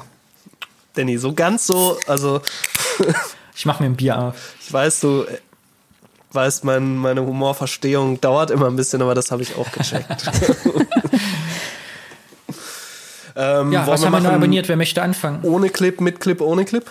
[0.93, 2.41] Danny, so ganz so, also
[3.55, 4.55] Ich mach mir ein Bier auf.
[4.59, 5.25] ich weiß, du
[6.31, 10.09] weißt, mein, meine Humorverstehung dauert immer ein bisschen, aber das habe ich auch gecheckt.
[13.35, 14.67] ähm, Ja, was wir haben wir neu abonniert?
[14.67, 15.39] Wer möchte anfangen?
[15.43, 16.85] Ohne Clip, mit Clip, ohne Clip?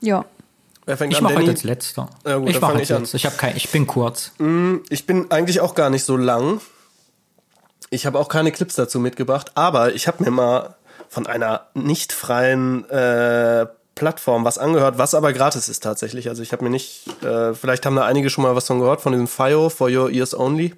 [0.00, 0.24] Ja.
[0.84, 2.08] Wer fängt Ich mache heute als letzter.
[2.24, 3.02] Ja, gut, ich mache fang als ich an.
[3.02, 3.16] letzter.
[3.16, 4.32] Ich, hab kein, ich bin kurz.
[4.88, 6.60] Ich bin eigentlich auch gar nicht so lang.
[7.90, 10.74] Ich habe auch keine Clips dazu mitgebracht, aber ich habe mir mal
[11.08, 16.28] von einer nicht freien äh, Plattform was angehört, was aber gratis ist tatsächlich.
[16.28, 19.00] Also ich habe mir nicht, äh, vielleicht haben da einige schon mal was von gehört,
[19.00, 20.74] von diesem FIO, For Your Ears Only.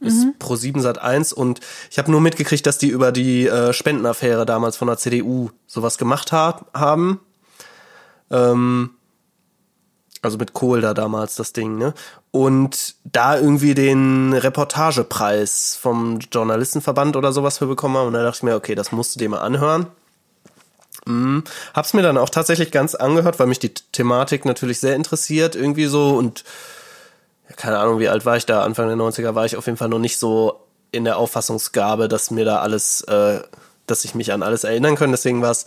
[0.00, 1.60] Ist Pro 7 Sat 1 und
[1.90, 5.98] ich habe nur mitgekriegt, dass die über die äh, Spendenaffäre damals von der CDU sowas
[5.98, 7.20] gemacht ha haben.
[8.30, 8.90] Ähm,
[10.22, 11.94] also mit Kohl da damals das Ding, ne?
[12.30, 18.08] Und da irgendwie den Reportagepreis vom Journalistenverband oder sowas für bekommen haben.
[18.08, 19.86] Und da dachte ich mir, okay, das musst du dir mal anhören.
[21.06, 25.56] Hm, hab's mir dann auch tatsächlich ganz angehört, weil mich die Thematik natürlich sehr interessiert,
[25.56, 26.16] irgendwie so.
[26.16, 26.44] Und
[27.58, 28.62] keine Ahnung, wie alt war ich da?
[28.62, 32.30] Anfang der 90er war ich auf jeden Fall noch nicht so in der Auffassungsgabe, dass
[32.30, 33.40] mir da alles, äh,
[33.86, 35.10] dass ich mich an alles erinnern kann.
[35.10, 35.66] Deswegen war es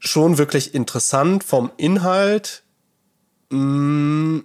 [0.00, 2.64] schon wirklich interessant vom Inhalt.
[3.50, 4.44] Hm,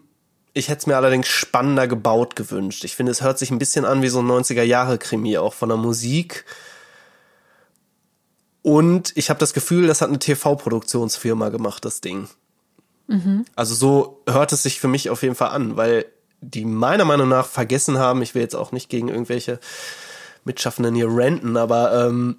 [0.53, 2.83] Ich hätte es mir allerdings spannender gebaut gewünscht.
[2.83, 5.77] Ich finde, es hört sich ein bisschen an wie so ein 90er-Jahre-Krimi, auch von der
[5.77, 6.45] Musik.
[8.61, 12.27] Und ich habe das Gefühl, das hat eine TV-Produktionsfirma gemacht, das Ding.
[13.55, 16.05] Also so hört es sich für mich auf jeden Fall an, weil
[16.41, 19.59] die meiner Meinung nach vergessen haben, ich will jetzt auch nicht gegen irgendwelche
[20.45, 22.37] Mitschaffenden hier ranten, aber ähm,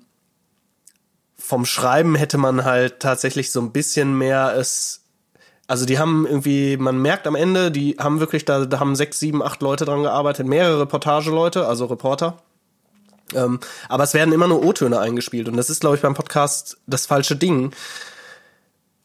[1.37, 5.03] vom Schreiben hätte man halt tatsächlich so ein bisschen mehr es.
[5.67, 9.19] Also die haben irgendwie, man merkt am Ende, die haben wirklich, da, da haben sechs,
[9.19, 12.39] sieben, acht Leute dran gearbeitet, mehrere Reportageleute, also Reporter.
[13.35, 16.79] Ähm, aber es werden immer nur O-Töne eingespielt und das ist, glaube ich, beim Podcast
[16.87, 17.73] das falsche Ding.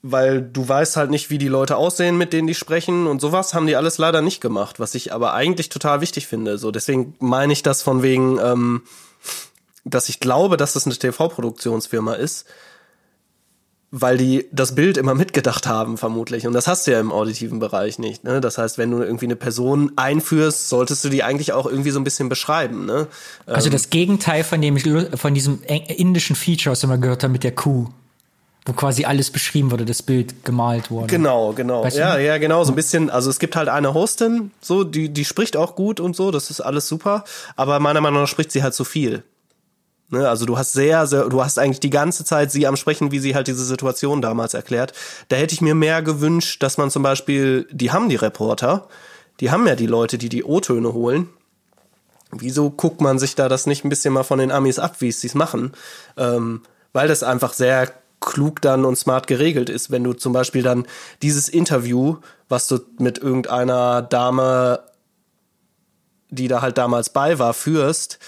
[0.05, 3.53] Weil du weißt halt nicht, wie die Leute aussehen, mit denen die sprechen und sowas
[3.53, 6.57] haben die alles leider nicht gemacht, was ich aber eigentlich total wichtig finde.
[6.57, 8.81] So, deswegen meine ich das von wegen, ähm,
[9.85, 12.45] dass ich glaube, dass das eine TV-Produktionsfirma ist,
[13.95, 16.47] weil die das Bild immer mitgedacht haben, vermutlich.
[16.47, 18.23] Und das hast du ja im auditiven Bereich nicht.
[18.23, 18.41] Ne?
[18.41, 21.99] Das heißt, wenn du irgendwie eine Person einführst, solltest du die eigentlich auch irgendwie so
[21.99, 22.87] ein bisschen beschreiben.
[22.87, 23.07] Ne?
[23.45, 24.77] Also das Gegenteil von dem
[25.15, 27.87] von diesem indischen Feature, was wir mal gehört haben mit der Kuh,
[28.65, 31.07] wo quasi alles beschrieben wurde, das Bild gemalt wurde.
[31.07, 31.83] Genau, genau.
[31.83, 32.01] Weißt du?
[32.01, 32.63] ja, ja, genau.
[32.63, 35.99] So ein bisschen, also es gibt halt eine Hostin, so, die, die spricht auch gut
[35.99, 37.25] und so, das ist alles super.
[37.55, 39.23] Aber meiner Meinung nach spricht sie halt zu viel.
[40.09, 40.29] Ne?
[40.29, 43.19] Also du hast sehr, sehr, du hast eigentlich die ganze Zeit sie am Sprechen, wie
[43.19, 44.93] sie halt diese Situation damals erklärt.
[45.27, 48.87] Da hätte ich mir mehr gewünscht, dass man zum Beispiel, die haben die Reporter,
[49.39, 51.29] die haben ja die Leute, die die O-Töne holen.
[52.31, 55.11] Wieso guckt man sich da das nicht ein bisschen mal von den Amis ab, wie
[55.11, 55.73] sie es machen?
[56.15, 56.61] Ähm,
[56.93, 57.91] weil das einfach sehr
[58.25, 60.85] klug dann und smart geregelt ist, wenn du zum Beispiel dann
[61.21, 62.17] dieses Interview,
[62.49, 64.79] was du mit irgendeiner Dame,
[66.29, 68.19] die da halt damals bei war, führst,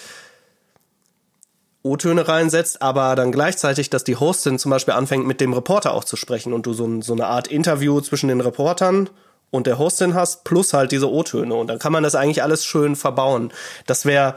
[1.86, 6.04] O-Töne reinsetzt, aber dann gleichzeitig, dass die Hostin zum Beispiel anfängt, mit dem Reporter auch
[6.04, 9.10] zu sprechen und du so, so eine Art Interview zwischen den Reportern
[9.52, 11.54] und der Hostin hast, plus halt diese O-Töne.
[11.54, 13.54] Und dann kann man das eigentlich alles schön verbauen.
[13.86, 14.36] Das wäre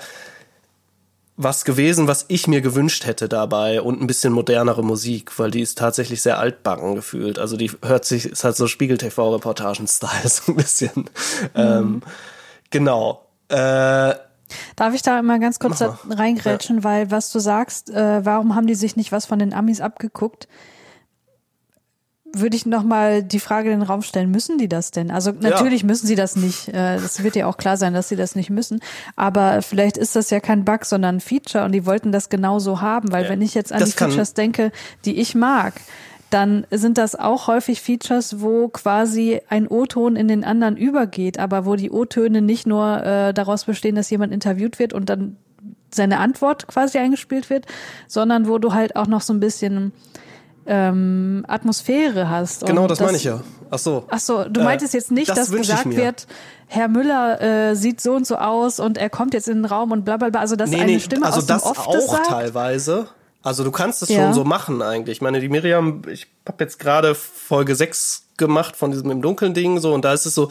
[1.39, 5.61] was gewesen, was ich mir gewünscht hätte dabei und ein bisschen modernere Musik, weil die
[5.61, 7.39] ist tatsächlich sehr altbacken gefühlt.
[7.39, 11.11] Also die hört sich, ist halt so Spiegel-TV-Reportagen-Style so ein bisschen.
[11.55, 12.03] Ähm,
[12.71, 13.25] genau.
[13.49, 14.15] Äh,
[14.75, 18.75] Darf ich da mal ganz kurz reingrätschen, weil was du sagst, äh, warum haben die
[18.75, 20.49] sich nicht was von den Amis abgeguckt?
[22.35, 25.11] Würde ich noch mal die Frage in den Raum stellen, müssen die das denn?
[25.11, 26.69] Also natürlich müssen sie das nicht.
[26.69, 28.81] Äh, Das wird ja auch klar sein, dass sie das nicht müssen.
[29.17, 32.81] Aber vielleicht ist das ja kein Bug, sondern ein Feature und die wollten das genauso
[32.81, 34.73] haben, weil wenn ich jetzt an das die Features denke,
[35.05, 35.75] die ich mag,
[36.31, 41.65] dann sind das auch häufig Features, wo quasi ein O-Ton in den anderen übergeht, aber
[41.65, 45.37] wo die O-Töne nicht nur äh, daraus bestehen, dass jemand interviewt wird und dann
[45.91, 47.65] seine Antwort quasi eingespielt wird,
[48.07, 49.93] sondern wo du halt auch noch so ein bisschen
[50.69, 52.65] ähm, Atmosphäre hast.
[52.67, 53.41] genau, Und das meine ich ja.
[53.71, 54.05] Ach so.
[54.09, 56.27] Ach so, du meintest jetzt nicht, das dass gesagt wird,
[56.69, 59.91] Herr Müller äh, sieht so und so aus und er kommt jetzt in den Raum
[59.93, 60.41] und bla bla bla.
[60.41, 62.27] Also dass eine Stimme also aus dem das Off auch das sagt.
[62.29, 63.09] teilweise.
[63.43, 64.25] Also du kannst es Ja.
[64.25, 65.19] schon so machen eigentlich.
[65.19, 69.55] Ich meine, die Miriam, ich habe jetzt gerade Folge 6 gemacht von diesem im Dunkeln
[69.55, 70.51] Ding so und da ist es so,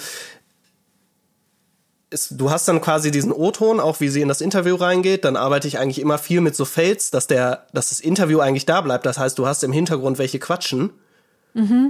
[2.10, 5.36] ist, du hast dann quasi diesen O-Ton, auch wie sie in das Interview reingeht, dann
[5.36, 8.82] arbeite ich eigentlich immer viel mit so Fades, dass der, dass das Interview eigentlich da
[8.82, 9.06] bleibt.
[9.06, 10.92] Das heißt, du hast im Hintergrund welche quatschen.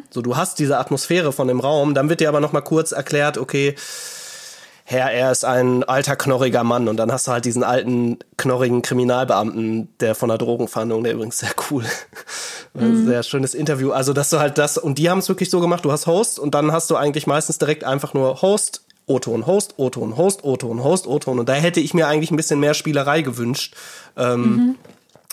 [0.09, 2.93] So, du hast diese Atmosphäre von dem Raum, dann wird dir aber noch mal kurz
[2.93, 3.75] erklärt, okay,
[4.89, 6.87] Herr, er ist ein alter, knorriger Mann.
[6.87, 11.39] Und dann hast du halt diesen alten, knorrigen Kriminalbeamten, der von der Drogenfahndung, der übrigens
[11.39, 11.83] sehr cool,
[12.73, 13.91] sehr schönes Interview.
[13.91, 16.39] Also, dass du halt das, und die haben es wirklich so gemacht, du hast Host
[16.39, 20.83] und dann hast du eigentlich meistens direkt einfach nur Host, O-Ton, Host, O-Ton, Host, O-Ton,
[20.83, 21.39] Host, O-Ton.
[21.39, 23.75] Und da hätte ich mir eigentlich ein bisschen mehr Spielerei gewünscht.
[24.15, 24.75] Ähm,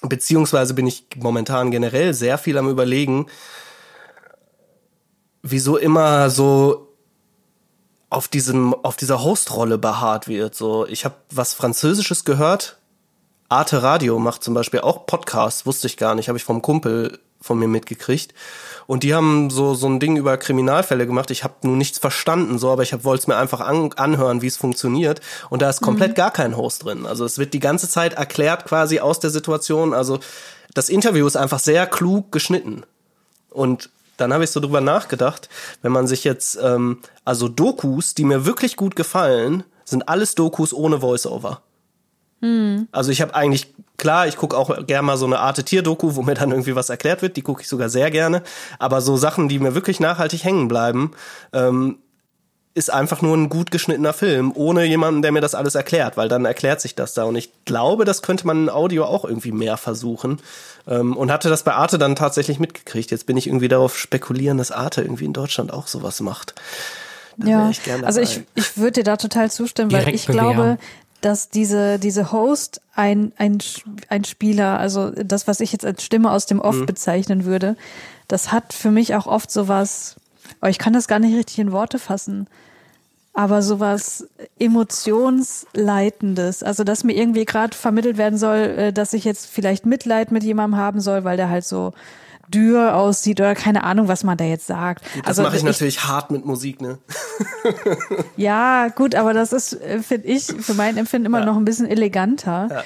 [0.09, 3.27] Beziehungsweise bin ich momentan generell sehr viel am überlegen,
[5.43, 6.89] wieso immer so
[8.11, 10.55] auf diesem auf dieser Hostrolle beharrt wird.
[10.55, 12.79] So, ich habe was Französisches gehört.
[13.49, 17.19] Arte Radio macht zum Beispiel auch Podcasts, wusste ich gar nicht, habe ich vom Kumpel
[17.45, 18.33] von mir mitgekriegt.
[18.87, 21.31] Und die haben so, so ein Ding über Kriminalfälle gemacht.
[21.31, 24.47] Ich habe nun nichts verstanden, so, aber ich wollte es mir einfach an, anhören, wie
[24.47, 25.21] es funktioniert.
[25.51, 26.15] Und da ist komplett mhm.
[26.15, 27.07] gar kein Host drin.
[27.07, 29.95] Also es wird die ganze Zeit erklärt quasi aus der Situation.
[29.95, 30.21] Also
[30.73, 32.83] das Interview ist einfach sehr klug geschnitten.
[33.51, 35.49] Und dann habe ich so drüber nachgedacht,
[35.83, 40.73] wenn man sich jetzt, ähm, also Dokus, die mir wirklich gut gefallen, sind alles Dokus
[40.73, 41.61] ohne Voiceover.
[42.41, 42.89] Hm.
[42.93, 46.23] Also ich habe eigentlich, klar, ich gucke auch gerne mal so eine Arte Tier-Doku, wo
[46.23, 48.43] mir dann irgendwie was erklärt wird, die gucke ich sogar sehr gerne.
[48.79, 51.13] Aber so Sachen, die mir wirklich nachhaltig hängen bleiben,
[51.53, 51.99] ähm,
[52.75, 56.29] ist einfach nur ein gut geschnittener Film, ohne jemanden, der mir das alles erklärt, weil
[56.29, 57.23] dann erklärt sich das da.
[57.23, 60.41] Und ich glaube, das könnte man in Audio auch irgendwie mehr versuchen.
[60.89, 63.13] Ähm, und hatte das bei Arte dann tatsächlich mitgekriegt.
[63.13, 66.55] Jetzt bin ich irgendwie darauf spekulieren, dass Arte irgendwie in Deutschland auch sowas macht.
[67.37, 70.79] Da ja, ich also ich, ich würde dir da total zustimmen, weil ich glaube,
[71.21, 73.59] dass diese, diese Host ein, ein,
[74.09, 76.87] ein Spieler, also das, was ich jetzt als Stimme aus dem Off mhm.
[76.87, 77.77] bezeichnen würde,
[78.29, 80.17] das hat für mich auch oft sowas,
[80.63, 82.47] oh, ich kann das gar nicht richtig in Worte fassen,
[83.33, 84.29] aber sowas
[84.59, 90.31] emotionsleitendes, also dass mir irgendwie gerade vermittelt werden soll, äh, dass ich jetzt vielleicht Mitleid
[90.31, 91.93] mit jemandem haben soll, weil der halt so
[92.49, 95.05] dürr aussieht oder keine Ahnung, was man da jetzt sagt.
[95.19, 96.99] Das also mache ich, ich natürlich hart mit Musik, ne?
[98.37, 101.47] ja, gut, aber das ist, äh, finde ich, für mein Empfinden immer ja.
[101.47, 102.69] noch ein bisschen eleganter.
[102.71, 102.85] Ja.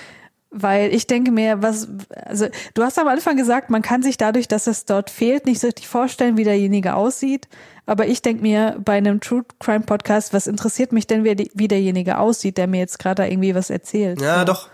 [0.50, 1.88] Weil ich denke mir, was,
[2.24, 5.60] also du hast am Anfang gesagt, man kann sich dadurch, dass es dort fehlt, nicht
[5.60, 7.48] so richtig vorstellen, wie derjenige aussieht.
[7.84, 11.68] Aber ich denke mir bei einem True Crime Podcast, was interessiert mich denn, wie, wie
[11.68, 14.22] derjenige aussieht, der mir jetzt gerade irgendwie was erzählt?
[14.22, 14.44] Ja, so.
[14.44, 14.68] doch.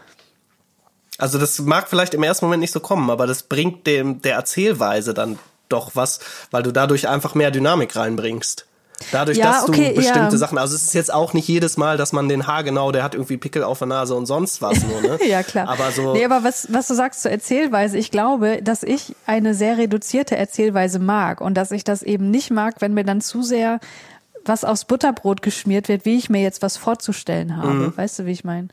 [1.18, 4.34] Also das mag vielleicht im ersten Moment nicht so kommen, aber das bringt dem der
[4.34, 5.38] Erzählweise dann
[5.68, 6.20] doch was,
[6.50, 8.66] weil du dadurch einfach mehr Dynamik reinbringst.
[9.10, 10.38] Dadurch, ja, dass okay, du bestimmte ja.
[10.38, 13.02] Sachen, also es ist jetzt auch nicht jedes Mal, dass man den Haar genau, der
[13.02, 15.18] hat irgendwie Pickel auf der Nase und sonst was nur, ne?
[15.28, 15.68] ja, klar.
[15.68, 16.12] Aber so.
[16.12, 20.36] Nee, aber was, was du sagst zur Erzählweise, ich glaube, dass ich eine sehr reduzierte
[20.36, 23.80] Erzählweise mag und dass ich das eben nicht mag, wenn mir dann zu sehr
[24.44, 27.72] was aufs Butterbrot geschmiert wird, wie ich mir jetzt was vorzustellen habe.
[27.72, 27.96] Mhm.
[27.96, 28.68] Weißt du, wie ich meine?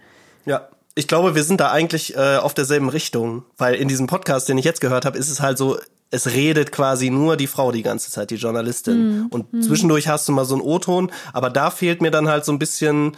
[0.45, 4.49] Ja, ich glaube, wir sind da eigentlich äh, auf derselben Richtung, weil in diesem Podcast,
[4.49, 5.77] den ich jetzt gehört habe, ist es halt so,
[6.09, 9.23] es redet quasi nur die Frau die ganze Zeit, die Journalistin.
[9.23, 9.61] Mm, und mm.
[9.61, 12.59] zwischendurch hast du mal so einen O-Ton, aber da fehlt mir dann halt so ein
[12.59, 13.15] bisschen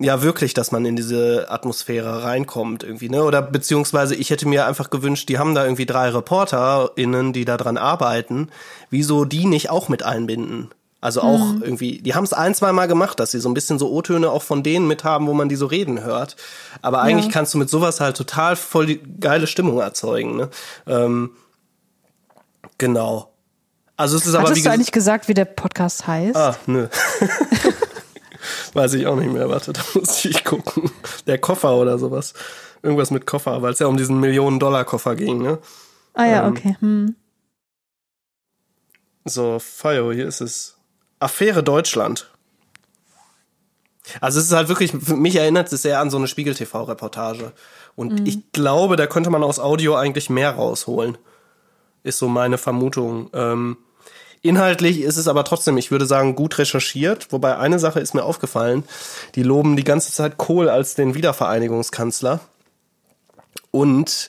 [0.00, 3.22] ja wirklich, dass man in diese Atmosphäre reinkommt irgendwie, ne?
[3.22, 7.58] Oder beziehungsweise ich hätte mir einfach gewünscht, die haben da irgendwie drei ReporterInnen, die da
[7.58, 8.48] dran arbeiten,
[8.88, 10.70] wieso die nicht auch mit einbinden?
[11.00, 11.62] Also auch mhm.
[11.62, 14.30] irgendwie, die haben es ein, zwei Mal gemacht, dass sie so ein bisschen so O-Töne
[14.30, 16.36] auch von denen mit haben, wo man die so reden hört.
[16.82, 17.32] Aber eigentlich ja.
[17.32, 20.36] kannst du mit sowas halt total voll die geile Stimmung erzeugen.
[20.36, 20.50] Ne?
[20.86, 21.30] Ähm,
[22.76, 23.32] genau.
[23.96, 26.36] Also es ist aber Hattest wie du eigentlich gesagt, wie der Podcast heißt?
[26.36, 26.88] Ah, nö.
[28.74, 29.48] Weiß ich auch nicht mehr.
[29.48, 30.90] Warte, da muss ich gucken.
[31.26, 32.34] Der Koffer oder sowas.
[32.82, 35.58] Irgendwas mit Koffer, weil es ja um diesen Millionen-Dollar-Koffer ging, ne?
[36.14, 36.76] Ah ja, ähm, okay.
[36.80, 37.14] Hm.
[39.24, 40.79] So, Fio, hier ist es.
[41.20, 42.30] Affäre Deutschland.
[44.20, 47.52] Also es ist halt wirklich, mich erinnert es sehr an so eine Spiegel-TV-Reportage.
[47.94, 48.26] Und mhm.
[48.26, 51.18] ich glaube, da könnte man aus Audio eigentlich mehr rausholen.
[52.02, 53.30] Ist so meine Vermutung.
[53.34, 53.76] Ähm,
[54.42, 57.30] inhaltlich ist es aber trotzdem, ich würde sagen, gut recherchiert.
[57.30, 58.84] Wobei eine Sache ist mir aufgefallen.
[59.34, 62.40] Die loben die ganze Zeit Kohl als den Wiedervereinigungskanzler.
[63.70, 64.28] Und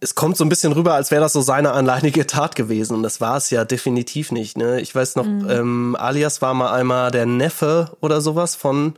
[0.00, 2.96] es kommt so ein bisschen rüber, als wäre das so seine alleinige Tat gewesen.
[2.96, 4.56] Und das war es ja definitiv nicht.
[4.56, 4.80] Ne?
[4.80, 5.50] Ich weiß noch, mhm.
[5.50, 8.94] ähm, Alias war mal einmal der Neffe oder sowas von.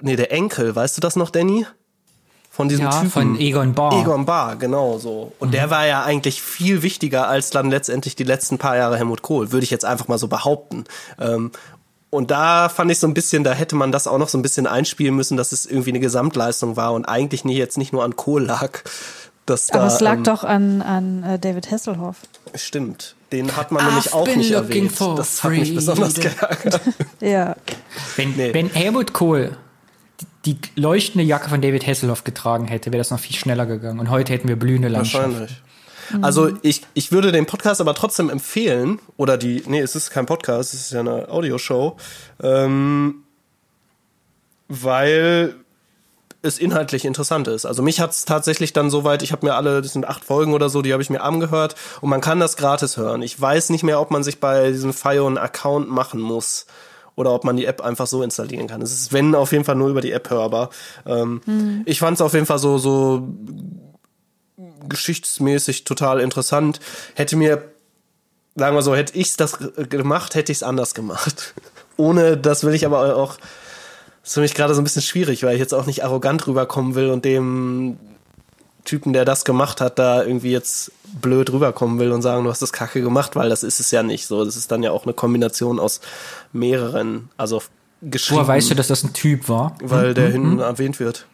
[0.00, 1.66] Nee, der Enkel, weißt du das noch, Danny?
[2.50, 3.10] Von diesem ja, Typen.
[3.10, 4.00] Von Egon Barr.
[4.00, 5.32] Egon Barr, genau so.
[5.38, 5.52] Und mhm.
[5.52, 9.52] der war ja eigentlich viel wichtiger als dann letztendlich die letzten paar Jahre Helmut Kohl,
[9.52, 10.84] würde ich jetzt einfach mal so behaupten.
[11.20, 11.50] Ähm,
[12.10, 14.42] und da fand ich so ein bisschen, da hätte man das auch noch so ein
[14.42, 18.04] bisschen einspielen müssen, dass es irgendwie eine Gesamtleistung war und eigentlich nie, jetzt nicht nur
[18.04, 18.80] an Kohl lag.
[19.44, 22.16] Dass Aber da, es lag ähm, doch an, an äh, David Hasselhoff.
[22.54, 23.14] Stimmt.
[23.32, 24.92] Den hat man I've nämlich auch nicht erwähnt.
[25.16, 26.80] Das hat mich besonders geärgert.
[27.20, 27.56] ja.
[28.16, 28.54] Wenn, nee.
[28.54, 29.56] wenn Helmut Kohl
[30.44, 34.00] die, die leuchtende Jacke von David Hasselhoff getragen hätte, wäre das noch viel schneller gegangen.
[34.00, 35.24] Und heute hätten wir blühende Landschaft.
[35.24, 35.62] Wahrscheinlich.
[36.12, 36.24] Mhm.
[36.24, 40.26] Also ich, ich würde den Podcast aber trotzdem empfehlen, oder die, nee, es ist kein
[40.26, 41.96] Podcast, es ist ja eine Audioshow,
[42.42, 43.24] ähm,
[44.68, 45.54] weil
[46.42, 47.66] es inhaltlich interessant ist.
[47.66, 50.54] Also mich hat es tatsächlich dann soweit, ich habe mir alle, das sind acht Folgen
[50.54, 53.22] oder so, die habe ich mir angehört und man kann das gratis hören.
[53.22, 56.66] Ich weiß nicht mehr, ob man sich bei diesem Fire einen Account machen muss
[57.16, 58.80] oder ob man die App einfach so installieren kann.
[58.80, 60.70] Es ist, wenn, auf jeden Fall nur über die App hörbar.
[61.04, 61.82] Ähm, mhm.
[61.84, 63.28] Ich fand es auf jeden Fall so, so
[64.88, 66.80] geschichtsmäßig total interessant.
[67.14, 67.62] Hätte mir,
[68.56, 69.58] sagen wir so, hätte ich das
[69.88, 71.54] gemacht, hätte ich es anders gemacht.
[71.96, 75.42] Ohne, das will ich aber auch, das ist für mich gerade so ein bisschen schwierig,
[75.42, 77.98] weil ich jetzt auch nicht arrogant rüberkommen will und dem
[78.84, 82.62] Typen, der das gemacht hat, da irgendwie jetzt blöd rüberkommen will und sagen, du hast
[82.62, 84.44] das Kacke gemacht, weil das ist es ja nicht so.
[84.44, 86.00] Das ist dann ja auch eine Kombination aus
[86.52, 87.62] mehreren, also
[88.02, 88.40] geschrieben.
[88.40, 89.76] Woher weißt du, dass das ein Typ war?
[89.82, 91.26] Weil der hinten erwähnt wird.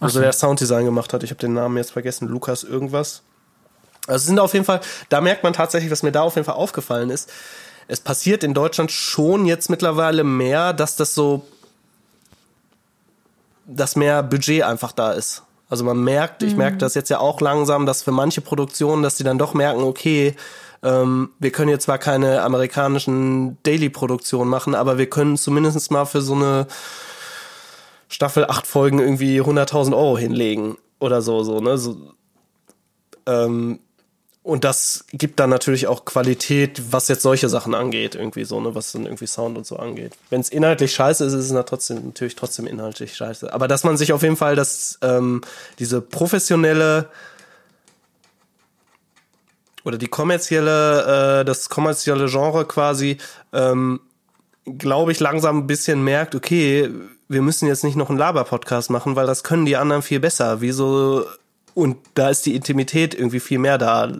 [0.00, 1.22] Also der Sounddesign gemacht hat.
[1.22, 2.28] Ich habe den Namen jetzt vergessen.
[2.28, 3.22] Lukas irgendwas.
[4.06, 6.44] Also es sind auf jeden Fall, da merkt man tatsächlich, was mir da auf jeden
[6.44, 7.30] Fall aufgefallen ist.
[7.86, 11.46] Es passiert in Deutschland schon jetzt mittlerweile mehr, dass das so,
[13.66, 15.42] dass mehr Budget einfach da ist.
[15.68, 19.14] Also man merkt, ich merke das jetzt ja auch langsam, dass für manche Produktionen, dass
[19.14, 20.36] die dann doch merken, okay,
[20.82, 26.20] ähm, wir können jetzt zwar keine amerikanischen Daily-Produktionen machen, aber wir können zumindest mal für
[26.20, 26.66] so eine
[28.12, 31.78] Staffel acht Folgen irgendwie 100.000 Euro hinlegen oder so, so, ne?
[31.78, 32.12] So,
[33.26, 33.80] ähm,
[34.42, 38.74] und das gibt dann natürlich auch Qualität, was jetzt solche Sachen angeht, irgendwie so, ne,
[38.74, 40.12] was dann irgendwie Sound und so angeht.
[40.28, 43.52] Wenn es inhaltlich scheiße ist, ist es trotzdem, natürlich trotzdem inhaltlich scheiße.
[43.52, 45.40] Aber dass man sich auf jeden Fall das, ähm,
[45.78, 47.08] diese professionelle
[49.84, 53.16] oder die kommerzielle, äh, das kommerzielle Genre quasi,
[53.52, 54.00] ähm,
[54.64, 56.90] glaube ich, langsam ein bisschen merkt, okay,
[57.32, 60.60] wir müssen jetzt nicht noch einen Laber-Podcast machen, weil das können die anderen viel besser.
[60.60, 61.26] Wieso
[61.74, 64.12] und da ist die Intimität irgendwie viel mehr da.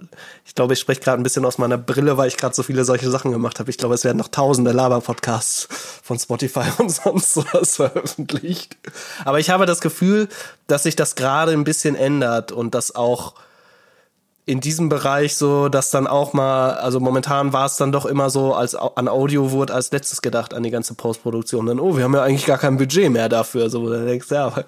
[0.47, 2.85] Ich glaube, ich spreche gerade ein bisschen aus meiner Brille, weil ich gerade so viele
[2.85, 3.69] solche Sachen gemacht habe.
[3.69, 5.69] Ich glaube, es werden noch tausende Laber-Podcasts
[6.03, 8.77] von Spotify und sonst was veröffentlicht.
[9.25, 10.29] Aber ich habe das Gefühl,
[10.67, 13.35] dass sich das gerade ein bisschen ändert und dass auch
[14.45, 18.29] in diesem Bereich so, dass dann auch mal, also momentan war es dann doch immer
[18.29, 21.67] so, als an Audio wurde als letztes gedacht an die ganze Postproduktion.
[21.67, 23.71] Dann, oh, wir haben ja eigentlich gar kein Budget mehr dafür.
[23.71, 24.65] So, wo du denkst, ja,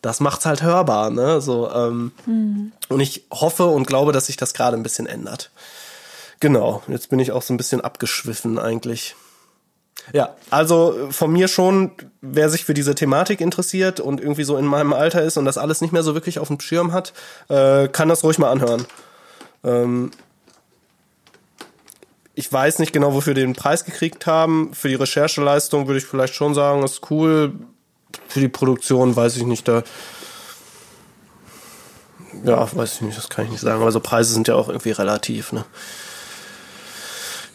[0.00, 1.40] das macht's halt hörbar, ne?
[1.40, 2.10] So, ähm,
[2.88, 5.50] und ich hoffe und glaube, dass sich das gerade ein bisschen ändert.
[6.40, 9.14] Genau, jetzt bin ich auch so ein bisschen abgeschwiffen eigentlich.
[10.12, 14.66] Ja, also von mir schon, wer sich für diese Thematik interessiert und irgendwie so in
[14.66, 17.12] meinem Alter ist und das alles nicht mehr so wirklich auf dem Schirm hat,
[17.48, 18.84] äh, kann das ruhig mal anhören.
[19.64, 20.10] Ähm,
[22.34, 24.72] ich weiß nicht genau, wofür die den Preis gekriegt haben.
[24.74, 27.52] Für die Rechercheleistung würde ich vielleicht schon sagen, ist cool.
[28.28, 29.82] Für die Produktion weiß ich nicht, da.
[32.44, 33.82] Ja, weiß ich nicht, das kann ich nicht sagen.
[33.82, 35.64] Aber so Preise sind ja auch irgendwie relativ, ne?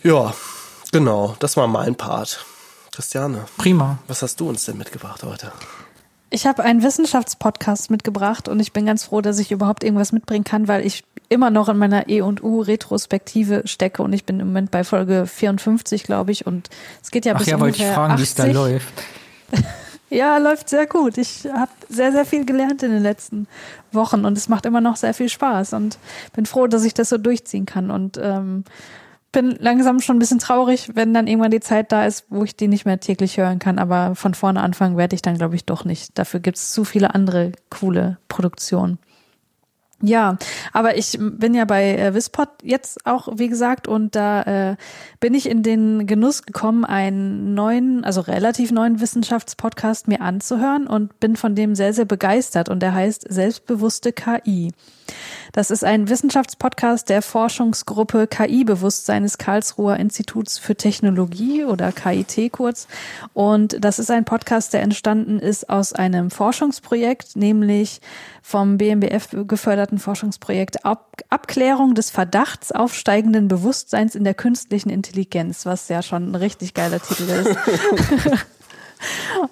[0.04, 0.34] Ja,
[0.92, 2.46] genau, das war mein Part.
[2.92, 4.00] Christiane, Prima.
[4.08, 5.52] was hast du uns denn mitgebracht heute?
[6.30, 10.44] Ich habe einen Wissenschaftspodcast mitgebracht und ich bin ganz froh, dass ich überhaupt irgendwas mitbringen
[10.44, 14.40] kann, weil ich immer noch in meiner E und U Retrospektive stecke und ich bin
[14.40, 16.70] im Moment bei Folge 54, glaube ich, und
[17.02, 18.56] es geht ja Ach bis ja, wollte ich fragen, wie es da 80.
[18.56, 18.94] läuft.
[20.10, 21.18] Ja, läuft sehr gut.
[21.18, 23.46] Ich habe sehr, sehr viel gelernt in den letzten
[23.92, 25.98] Wochen und es macht immer noch sehr viel Spaß und
[26.34, 28.64] bin froh, dass ich das so durchziehen kann und ähm,
[29.38, 32.56] bin langsam schon ein bisschen traurig, wenn dann irgendwann die Zeit da ist, wo ich
[32.56, 33.78] die nicht mehr täglich hören kann.
[33.78, 36.18] Aber von vorne anfangen werde ich dann, glaube ich, doch nicht.
[36.18, 38.98] Dafür gibt es zu viele andere coole Produktionen.
[40.02, 40.38] Ja,
[40.74, 44.42] aber ich bin ja bei äh, Wispod jetzt auch, wie gesagt, und da
[44.72, 44.76] äh,
[45.20, 51.20] bin ich in den Genuss gekommen, einen neuen, also relativ neuen Wissenschaftspodcast mir anzuhören und
[51.20, 54.72] bin von dem sehr, sehr begeistert und der heißt Selbstbewusste KI.
[55.52, 62.88] Das ist ein Wissenschaftspodcast der Forschungsgruppe KI-Bewusstsein des Karlsruher Instituts für Technologie oder KIT kurz.
[63.34, 68.02] Und das ist ein Podcast, der entstanden ist aus einem Forschungsprojekt, nämlich
[68.42, 75.90] vom BMBF geförderten Forschungsprojekt Ab Abklärung des Verdachts aufsteigenden Bewusstseins in der künstlichen Intelligenz, was
[75.90, 77.58] ja schon ein richtig geiler Titel ist.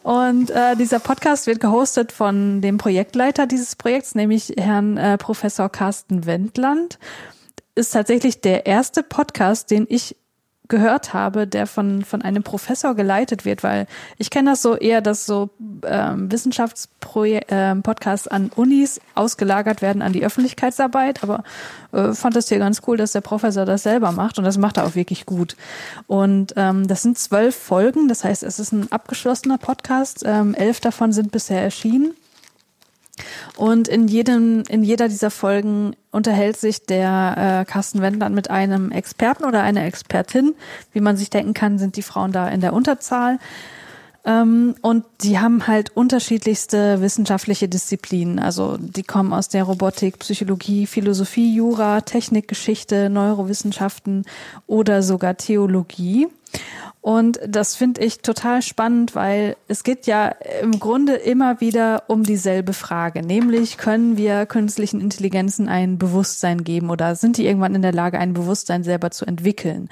[0.04, 5.70] Und äh, dieser Podcast wird gehostet von dem Projektleiter dieses Projekts, nämlich Herrn äh, Professor
[5.70, 7.00] Carsten Wendland.
[7.76, 10.16] Ist tatsächlich der erste Podcast, den ich
[10.68, 13.88] gehört habe, der von, von einem Professor geleitet wird, weil
[14.18, 15.50] ich kenne das so eher, dass so
[15.86, 21.44] ähm, Wissenschaftspodcasts an Unis ausgelagert werden an die Öffentlichkeitsarbeit, aber
[21.92, 24.78] äh, fand das hier ganz cool, dass der Professor das selber macht und das macht
[24.78, 25.56] er auch wirklich gut.
[26.08, 30.80] Und ähm, das sind zwölf Folgen, das heißt, es ist ein abgeschlossener Podcast, ähm, elf
[30.80, 32.14] davon sind bisher erschienen.
[33.56, 38.92] Und in jedem, in jeder dieser Folgen unterhält sich der äh, Carsten Wendland mit einem
[38.92, 40.54] Experten oder einer Expertin.
[40.92, 43.40] Wie man sich denken kann, sind die Frauen da in der Unterzahl.
[44.26, 48.40] Ähm, und die haben halt unterschiedlichste wissenschaftliche Disziplinen.
[48.40, 54.26] Also die kommen aus der Robotik, Psychologie, Philosophie, Jura, Technik, Geschichte, Neurowissenschaften
[54.68, 56.28] oder sogar Theologie.
[57.06, 60.30] Und das finde ich total spannend, weil es geht ja
[60.64, 66.90] im Grunde immer wieder um dieselbe Frage, nämlich können wir künstlichen Intelligenzen ein Bewusstsein geben
[66.90, 69.88] oder sind die irgendwann in der Lage, ein Bewusstsein selber zu entwickeln?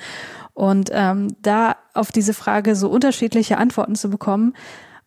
[0.56, 4.56] Und ähm, da auf diese Frage so unterschiedliche Antworten zu bekommen,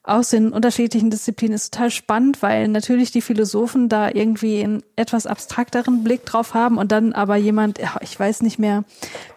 [0.04, 5.26] aus den unterschiedlichen Disziplinen ist total spannend, weil natürlich die Philosophen da irgendwie einen etwas
[5.26, 8.84] abstrakteren Blick drauf haben und dann aber jemand, ich weiß nicht mehr,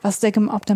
[0.04, 0.76] was der, ob der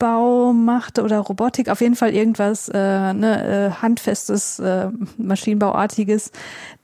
[0.00, 6.32] Maschinenbau machte oder Robotik, auf jeden Fall irgendwas äh, ne, äh, handfestes, äh, Maschinenbauartiges,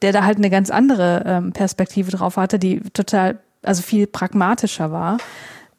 [0.02, 4.92] der da halt eine ganz andere ähm, Perspektive drauf hatte, die total, also viel pragmatischer
[4.92, 5.18] war,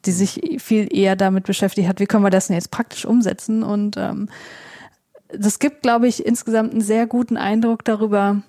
[0.04, 3.62] die sich viel eher damit beschäftigt hat, wie können wir das denn jetzt praktisch umsetzen?
[3.62, 4.28] Und ähm,
[5.28, 8.42] das gibt, glaube ich, insgesamt einen sehr guten Eindruck darüber,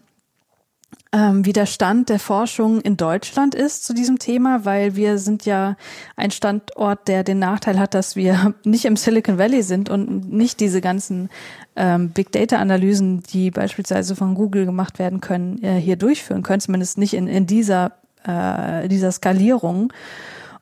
[1.12, 5.44] ähm, wie der Stand der Forschung in Deutschland ist zu diesem Thema, weil wir sind
[5.46, 5.76] ja
[6.16, 10.60] ein Standort, der den Nachteil hat, dass wir nicht im Silicon Valley sind und nicht
[10.60, 11.30] diese ganzen
[11.76, 16.62] ähm, Big Data Analysen, die beispielsweise von Google gemacht werden können, äh, hier durchführen können,
[16.62, 17.94] zumindest nicht in, in dieser,
[18.24, 19.92] äh, dieser Skalierung.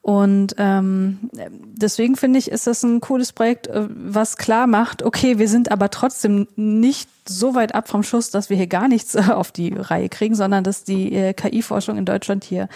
[0.08, 5.38] Und ähm, deswegen finde ich, ist das ein cooles Projekt, äh, was klar macht, okay,
[5.38, 9.18] wir sind aber trotzdem nicht so weit ab vom Schuss, dass wir hier gar nichts
[9.18, 12.70] auf die Reihe kriegen, sondern dass die äh, KI-Forschung in Deutschland hier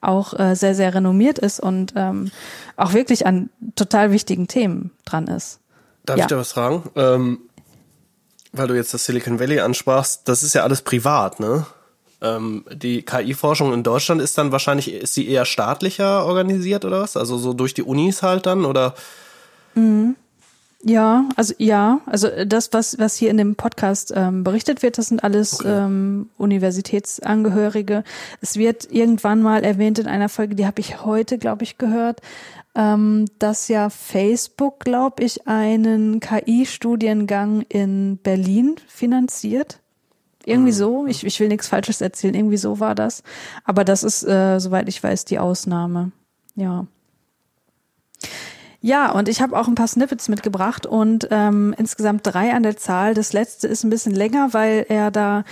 [0.00, 2.30] auch äh, sehr, sehr renommiert ist und ähm,
[2.76, 5.58] auch wirklich an total wichtigen Themen dran ist.
[6.04, 6.24] Darf ja.
[6.26, 6.84] ich da was fragen?
[6.94, 7.40] Ähm,
[8.52, 11.66] weil du jetzt das Silicon Valley ansprachst, das ist ja alles privat, ne?
[12.22, 17.16] Ähm, die KI-Forschung in Deutschland ist dann wahrscheinlich, ist sie eher staatlicher organisiert oder was?
[17.16, 18.94] Also so durch die Unis halt dann oder?
[19.74, 20.16] Mhm.
[20.82, 25.08] Ja, also ja, also das, was, was hier in dem Podcast ähm, berichtet wird, das
[25.08, 25.84] sind alles okay.
[25.84, 28.04] ähm, Universitätsangehörige.
[28.40, 32.20] Es wird irgendwann mal erwähnt in einer Folge, die habe ich heute, glaube ich, gehört,
[32.76, 39.80] ähm, dass ja Facebook, glaube ich, einen KI-Studiengang in Berlin finanziert.
[40.46, 40.76] Irgendwie mhm.
[40.76, 41.06] so.
[41.06, 42.34] Ich, ich will nichts Falsches erzählen.
[42.34, 43.22] Irgendwie so war das.
[43.64, 46.12] Aber das ist, äh, soweit ich weiß, die Ausnahme.
[46.54, 46.86] Ja.
[48.86, 52.76] Ja, und ich habe auch ein paar Snippets mitgebracht und ähm, insgesamt drei an der
[52.76, 53.14] Zahl.
[53.14, 55.42] Das letzte ist ein bisschen länger, weil er da,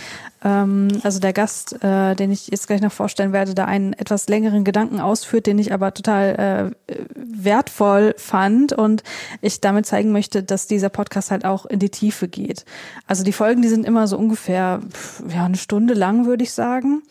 [0.44, 4.28] ähm, also der Gast, äh, den ich jetzt gleich noch vorstellen werde, da einen etwas
[4.28, 9.02] längeren Gedanken ausführt, den ich aber total äh, wertvoll fand und
[9.40, 12.64] ich damit zeigen möchte, dass dieser Podcast halt auch in die Tiefe geht.
[13.08, 14.78] Also die Folgen, die sind immer so ungefähr
[15.28, 17.02] ja eine Stunde lang, würde ich sagen.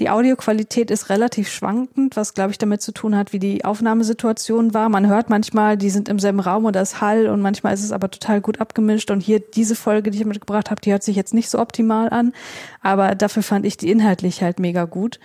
[0.00, 4.72] Die Audioqualität ist relativ schwankend, was glaube ich damit zu tun hat, wie die Aufnahmesituation
[4.72, 4.88] war.
[4.88, 7.84] Man hört manchmal, die sind im selben Raum und da ist Hall und manchmal ist
[7.84, 9.10] es aber total gut abgemischt.
[9.10, 12.08] Und hier diese Folge, die ich mitgebracht habe, die hört sich jetzt nicht so optimal
[12.08, 12.32] an,
[12.80, 15.20] aber dafür fand ich die inhaltlich halt mega gut.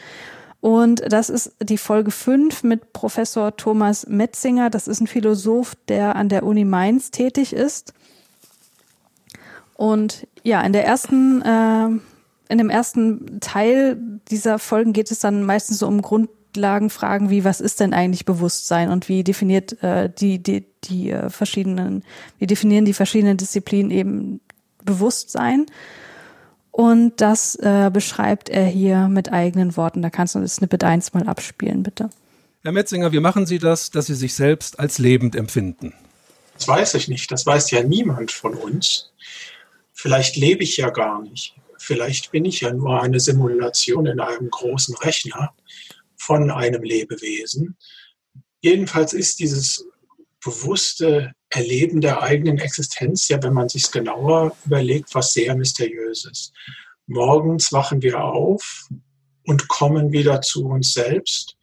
[0.60, 4.70] Und das ist die Folge 5 mit Professor Thomas Metzinger.
[4.70, 7.94] Das ist ein Philosoph, der an der Uni Mainz tätig ist.
[9.76, 11.90] Und ja, in der ersten äh,
[12.50, 13.98] in dem ersten Teil
[14.30, 18.90] dieser Folgen geht es dann meistens so um Grundlagenfragen wie, was ist denn eigentlich Bewusstsein
[18.90, 22.04] und wie definiert äh, die, die, die äh, verschiedenen,
[22.38, 24.42] wie definieren die verschiedenen Disziplinen eben
[24.84, 25.66] Bewusstsein?
[26.72, 30.02] Und das äh, beschreibt er hier mit eigenen Worten.
[30.02, 32.10] Da kannst du das Snippet 1 mal abspielen, bitte.
[32.64, 35.94] Herr Metzinger, wie machen Sie das, dass Sie sich selbst als lebend empfinden?
[36.56, 37.32] Das weiß ich nicht.
[37.32, 39.12] Das weiß ja niemand von uns.
[39.94, 41.56] Vielleicht lebe ich ja gar nicht.
[41.86, 45.54] Vielleicht bin ich ja nur eine Simulation in einem großen Rechner
[46.18, 47.78] von einem Lebewesen.
[48.60, 49.86] Jedenfalls ist dieses
[50.44, 56.52] bewusste Erleben der eigenen Existenz ja, wenn man sich genauer überlegt, was sehr mysteriöses.
[57.06, 58.88] Morgens wachen wir auf
[59.46, 61.56] und kommen wieder zu uns selbst,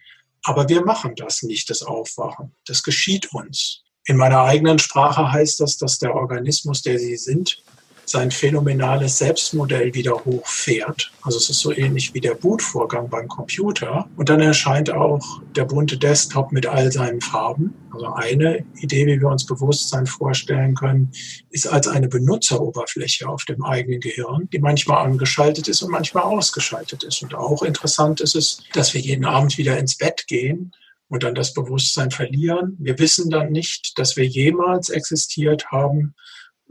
[0.44, 2.54] aber wir machen das nicht, das Aufwachen.
[2.64, 3.82] Das geschieht uns.
[4.04, 7.64] In meiner eigenen Sprache heißt das, dass der Organismus, der Sie sind,
[8.04, 11.12] sein phänomenales Selbstmodell wieder hochfährt.
[11.22, 14.08] Also es ist so ähnlich wie der Bootvorgang beim Computer.
[14.16, 17.74] Und dann erscheint auch der bunte Desktop mit all seinen Farben.
[17.92, 21.12] Also eine Idee, wie wir uns Bewusstsein vorstellen können,
[21.50, 27.02] ist als eine Benutzeroberfläche auf dem eigenen Gehirn, die manchmal angeschaltet ist und manchmal ausgeschaltet
[27.04, 27.22] ist.
[27.22, 30.72] Und auch interessant ist es, dass wir jeden Abend wieder ins Bett gehen
[31.08, 32.76] und dann das Bewusstsein verlieren.
[32.78, 36.14] Wir wissen dann nicht, dass wir jemals existiert haben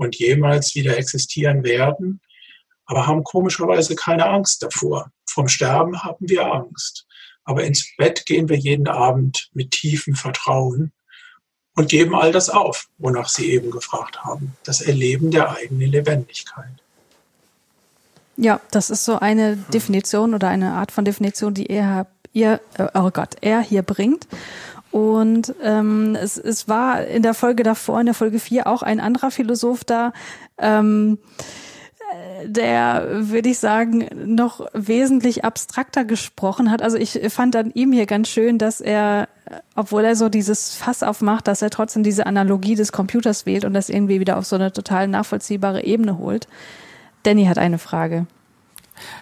[0.01, 2.21] und jemals wieder existieren werden,
[2.85, 5.11] aber haben komischerweise keine Angst davor.
[5.29, 7.05] Vom Sterben haben wir Angst.
[7.43, 10.91] Aber ins Bett gehen wir jeden Abend mit tiefem Vertrauen
[11.75, 14.57] und geben all das auf, wonach Sie eben gefragt haben.
[14.63, 16.73] Das Erleben der eigenen Lebendigkeit.
[18.37, 22.87] Ja, das ist so eine Definition oder eine Art von Definition, die er, ihr, äh,
[22.95, 24.25] oh Gott, er hier bringt.
[24.91, 28.99] Und ähm, es, es war in der Folge davor, in der Folge 4, auch ein
[28.99, 30.11] anderer Philosoph da,
[30.57, 31.17] ähm,
[32.43, 36.81] der, würde ich sagen, noch wesentlich abstrakter gesprochen hat.
[36.81, 39.29] Also ich fand an ihm hier ganz schön, dass er
[39.75, 43.73] obwohl er so dieses Fass aufmacht, dass er trotzdem diese Analogie des Computers wählt und
[43.73, 46.47] das irgendwie wieder auf so eine total nachvollziehbare Ebene holt.
[47.23, 48.25] Danny hat eine Frage.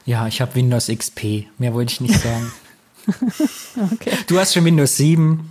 [0.05, 1.47] Ja, ich habe Windows XP.
[1.57, 2.51] Mehr wollte ich nicht sagen.
[3.93, 4.11] Okay.
[4.27, 5.49] Du hast schon Windows 7.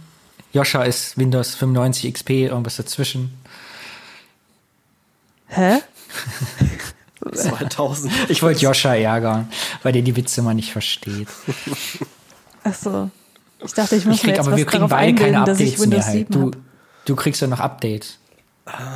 [0.53, 3.33] Joscha ist Windows 95 XP, irgendwas dazwischen.
[5.49, 5.79] Hä?
[7.35, 8.13] 2000.
[8.31, 9.49] Ich wollte Joscha ärgern,
[9.83, 11.29] weil der die Witze mal nicht versteht.
[12.65, 13.11] Ach so.
[13.65, 15.45] Ich dachte, ich muss Ich mir krieg, jetzt aber was wir kriegen darauf beide keine
[15.45, 16.05] dass ich Updates mehr.
[16.05, 16.13] Halt.
[16.29, 16.59] 7 Du, habe.
[17.05, 18.19] du kriegst ja noch Updates.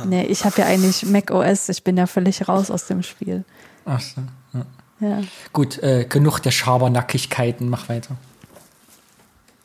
[0.05, 1.69] Nee, ich habe ja eigentlich Mac OS.
[1.69, 3.43] Ich bin ja völlig raus aus dem Spiel.
[3.85, 4.21] Ach so.
[4.53, 4.65] Ja.
[4.99, 5.21] Ja.
[5.51, 7.69] Gut, äh, genug der Schabernackigkeiten.
[7.69, 8.15] Mach weiter.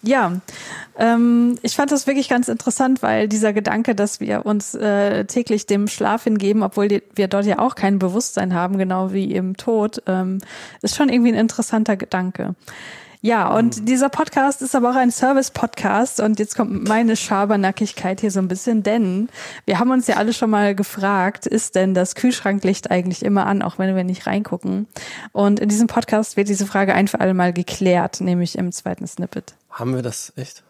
[0.03, 0.41] Ja,
[0.97, 5.67] ähm, ich fand das wirklich ganz interessant, weil dieser Gedanke, dass wir uns äh, täglich
[5.67, 9.57] dem Schlaf hingeben, obwohl die, wir dort ja auch kein Bewusstsein haben, genau wie im
[9.57, 10.39] Tod, ähm,
[10.83, 12.55] ist schon irgendwie ein interessanter Gedanke.
[13.21, 18.31] Ja, und dieser Podcast ist aber auch ein Service-Podcast und jetzt kommt meine Schabernackigkeit hier
[18.31, 19.29] so ein bisschen, denn
[19.65, 23.63] wir haben uns ja alle schon mal gefragt, ist denn das Kühlschranklicht eigentlich immer an,
[23.63, 24.87] auch wenn wir nicht reingucken?
[25.33, 29.09] Und in diesem Podcast wird diese Frage ein für alle Mal geklärt, nämlich im zweiten
[29.09, 29.58] Snippet.
[29.71, 30.65] Haben wir das echt?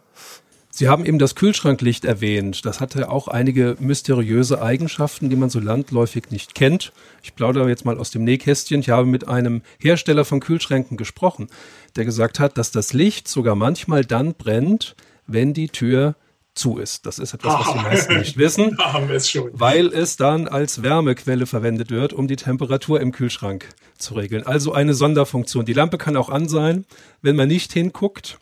[0.71, 2.65] Sie haben eben das Kühlschranklicht erwähnt.
[2.65, 6.93] Das hatte auch einige mysteriöse Eigenschaften, die man so landläufig nicht kennt.
[7.23, 8.81] Ich plaudere jetzt mal aus dem Nähkästchen.
[8.81, 11.49] Ich habe mit einem Hersteller von Kühlschränken gesprochen,
[11.97, 14.95] der gesagt hat, dass das Licht sogar manchmal dann brennt,
[15.27, 16.15] wenn die Tür
[16.55, 17.07] zu ist.
[17.07, 19.51] Das ist etwas, was die meisten nicht wissen, Da haben wir es schon.
[19.55, 24.47] weil es dann als Wärmequelle verwendet wird, um die Temperatur im Kühlschrank zu regeln.
[24.47, 25.65] Also eine Sonderfunktion.
[25.65, 26.85] Die Lampe kann auch an sein,
[27.23, 28.39] wenn man nicht hinguckt.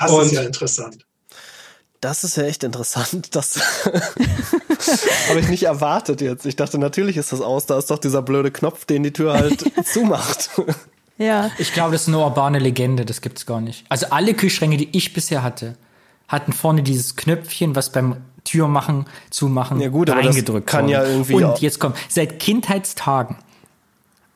[0.00, 1.06] Das Und- ist ja interessant.
[2.00, 3.28] Das ist ja echt interessant.
[3.36, 3.60] Das
[5.28, 6.46] habe ich nicht erwartet jetzt.
[6.46, 7.66] Ich dachte, natürlich ist das aus.
[7.66, 10.50] Da ist doch dieser blöde Knopf, den die Tür halt zumacht.
[11.18, 13.84] Ja, Ich glaube, das ist eine urbane Legende, das gibt's gar nicht.
[13.90, 15.76] Also alle Kühlschränke, die ich bisher hatte,
[16.28, 20.92] hatten vorne dieses Knöpfchen, was beim Türmachen, Zumachen Ja gut, aber das reingedrückt kann wurde.
[20.94, 23.36] ja irgendwie auch- Und jetzt kommt, seit Kindheitstagen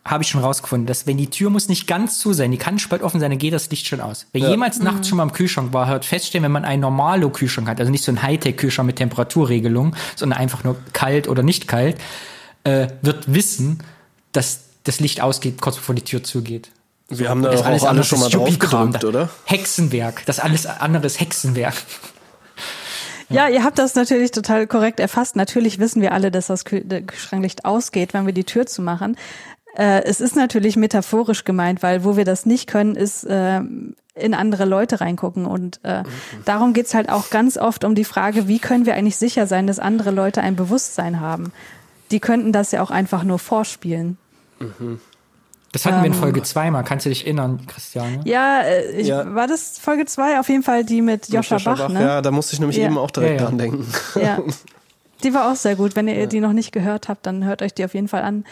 [0.05, 2.77] habe ich schon rausgefunden, dass wenn die Tür muss nicht ganz zu sein, die kann
[2.77, 4.27] spalt offen sein, dann geht das Licht schon aus.
[4.33, 7.67] Wer jemals nachts schon mal im Kühlschrank war, hört feststellen, wenn man einen normalo Kühlschrank
[7.67, 11.97] hat, also nicht so ein Hightech-Kühlschrank mit Temperaturregelung, sondern einfach nur kalt oder nicht kalt,
[12.65, 13.79] äh, wird wissen,
[14.31, 16.69] dass das Licht ausgeht, kurz bevor die Tür zugeht.
[17.09, 19.29] Wir haben da Das auch alle andere schon mal drauf gedrückt, oder?
[19.45, 20.23] Hexenwerk.
[20.27, 21.75] Das alles andere ist Hexenwerk.
[23.27, 25.35] Ja, ihr habt das natürlich total korrekt erfasst.
[25.35, 29.17] Natürlich wissen wir alle, dass das Kühlschranklicht ausgeht, wenn wir die Tür zumachen.
[29.77, 33.59] Äh, es ist natürlich metaphorisch gemeint, weil wo wir das nicht können, ist äh,
[34.15, 35.45] in andere Leute reingucken.
[35.45, 36.03] Und äh,
[36.45, 39.67] darum geht's halt auch ganz oft um die Frage, wie können wir eigentlich sicher sein,
[39.67, 41.51] dass andere Leute ein Bewusstsein haben?
[42.11, 44.17] Die könnten das ja auch einfach nur vorspielen.
[45.71, 46.19] Das hatten wir in Ähm.
[46.19, 46.83] Folge 2 mal.
[46.83, 48.21] Kannst du dich erinnern, Christiane?
[48.23, 49.35] Ja, äh, ich, Ja.
[49.35, 52.01] war das Folge zwei Auf jeden Fall die mit Joscha Bach, ne?
[52.01, 52.85] Ja, da musste ich nämlich Ja.
[52.85, 53.45] eben auch direkt Ja, ja.
[53.45, 53.85] dran denken.
[54.15, 54.39] Ja.
[55.23, 55.95] Die war auch sehr gut.
[55.95, 58.45] Wenn ihr die noch nicht gehört habt, dann hört euch die auf jeden Fall an.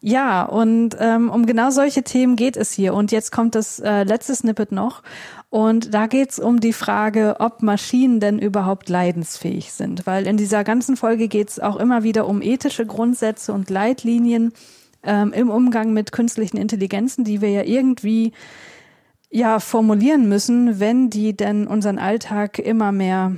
[0.00, 2.94] Ja, und ähm, um genau solche Themen geht es hier.
[2.94, 5.02] Und jetzt kommt das äh, letzte Snippet noch.
[5.48, 10.06] Und da geht's um die Frage, ob Maschinen denn überhaupt leidensfähig sind.
[10.06, 14.52] Weil in dieser ganzen Folge geht's auch immer wieder um ethische Grundsätze und Leitlinien
[15.02, 18.32] ähm, im Umgang mit künstlichen Intelligenzen, die wir ja irgendwie
[19.30, 23.36] ja formulieren müssen, wenn die denn unseren Alltag immer mehr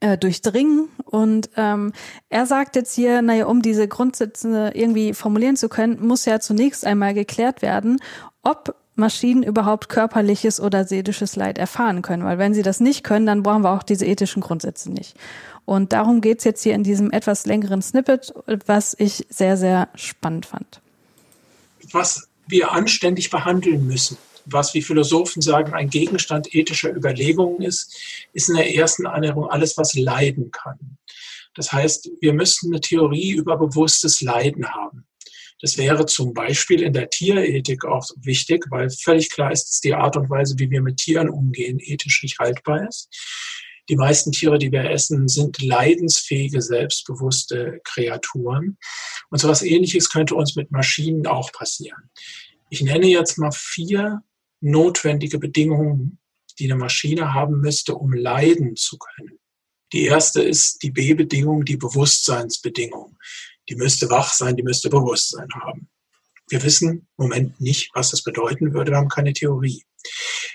[0.00, 0.88] äh, durchdringen.
[1.04, 1.92] Und ähm,
[2.28, 6.84] er sagt jetzt hier, naja, um diese Grundsätze irgendwie formulieren zu können, muss ja zunächst
[6.84, 7.98] einmal geklärt werden,
[8.42, 12.24] ob Maschinen überhaupt körperliches oder seelisches Leid erfahren können.
[12.24, 15.16] Weil wenn sie das nicht können, dann brauchen wir auch diese ethischen Grundsätze nicht.
[15.66, 18.32] Und darum geht's jetzt hier in diesem etwas längeren Snippet,
[18.66, 20.80] was ich sehr, sehr spannend fand.
[21.92, 24.16] was wir anständig behandeln müssen,
[24.46, 27.94] was wie Philosophen sagen, ein Gegenstand ethischer Überlegungen ist,
[28.32, 30.98] ist in der ersten Annäherung alles, was leiden kann.
[31.54, 35.06] Das heißt, wir müssten eine Theorie über bewusstes Leiden haben.
[35.60, 39.94] Das wäre zum Beispiel in der Tierethik auch wichtig, weil völlig klar ist, dass die
[39.94, 43.08] Art und Weise, wie wir mit Tieren umgehen, ethisch nicht haltbar ist.
[43.88, 48.78] Die meisten Tiere, die wir essen, sind leidensfähige, selbstbewusste Kreaturen.
[49.30, 52.10] Und sowas ähnliches könnte uns mit Maschinen auch passieren.
[52.68, 54.22] Ich nenne jetzt mal vier
[54.66, 56.18] notwendige Bedingungen,
[56.58, 59.38] die eine Maschine haben müsste, um leiden zu können.
[59.92, 63.16] Die erste ist die B-Bedingung, die Bewusstseinsbedingung.
[63.68, 65.88] Die müsste wach sein, die müsste Bewusstsein haben.
[66.48, 68.92] Wir wissen im Moment nicht, was das bedeuten würde.
[68.92, 69.84] Wir haben keine Theorie.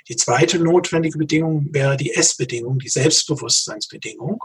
[0.07, 4.43] Die zweite notwendige Bedingung wäre die S-Bedingung, die Selbstbewusstseinsbedingung.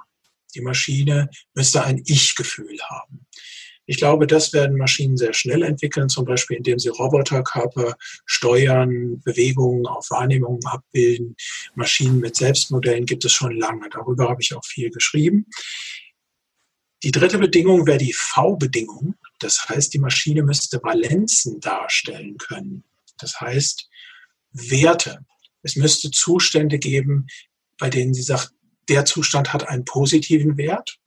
[0.54, 3.25] Die Maschine müsste ein Ich-Gefühl haben.
[3.86, 7.94] Ich glaube, das werden Maschinen sehr schnell entwickeln, zum Beispiel indem sie Roboterkörper
[8.24, 11.36] steuern, Bewegungen auf Wahrnehmungen abbilden.
[11.74, 13.88] Maschinen mit Selbstmodellen gibt es schon lange.
[13.90, 15.46] Darüber habe ich auch viel geschrieben.
[17.02, 19.14] Die dritte Bedingung wäre die V-Bedingung.
[19.38, 22.84] Das heißt, die Maschine müsste Valenzen darstellen können.
[23.18, 23.88] Das heißt,
[24.52, 25.24] Werte.
[25.62, 27.26] Es müsste Zustände geben,
[27.78, 28.52] bei denen sie sagt,
[28.88, 30.98] der Zustand hat einen positiven Wert.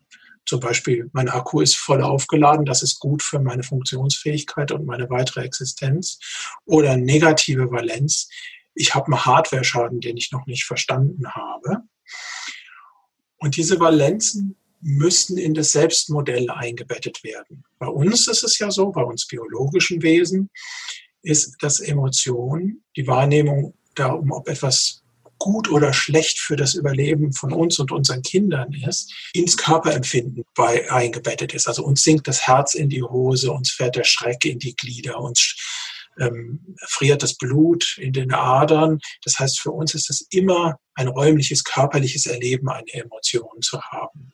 [0.50, 5.08] Zum Beispiel, mein Akku ist voll aufgeladen, das ist gut für meine Funktionsfähigkeit und meine
[5.12, 6.18] weitere Existenz.
[6.66, 8.28] Oder negative Valenz,
[8.74, 11.84] ich habe einen Hardware-Schaden, den ich noch nicht verstanden habe.
[13.38, 17.64] Und diese Valenzen müssten in das Selbstmodell eingebettet werden.
[17.78, 20.50] Bei uns ist es ja so, bei uns biologischen Wesen,
[21.22, 25.04] ist, dass Emotion, die Wahrnehmung darum, ob etwas
[25.40, 30.92] gut oder schlecht für das Überleben von uns und unseren Kindern ist, ins Körperempfinden bei,
[30.92, 31.68] eingebettet ist.
[31.68, 35.20] Also uns sinkt das Herz in die Hose, uns fährt der Schreck in die Glieder,
[35.20, 35.56] uns
[36.20, 39.00] ähm, friert das Blut in den Adern.
[39.24, 44.34] Das heißt, für uns ist es immer ein räumliches, körperliches Erleben, eine Emotion zu haben.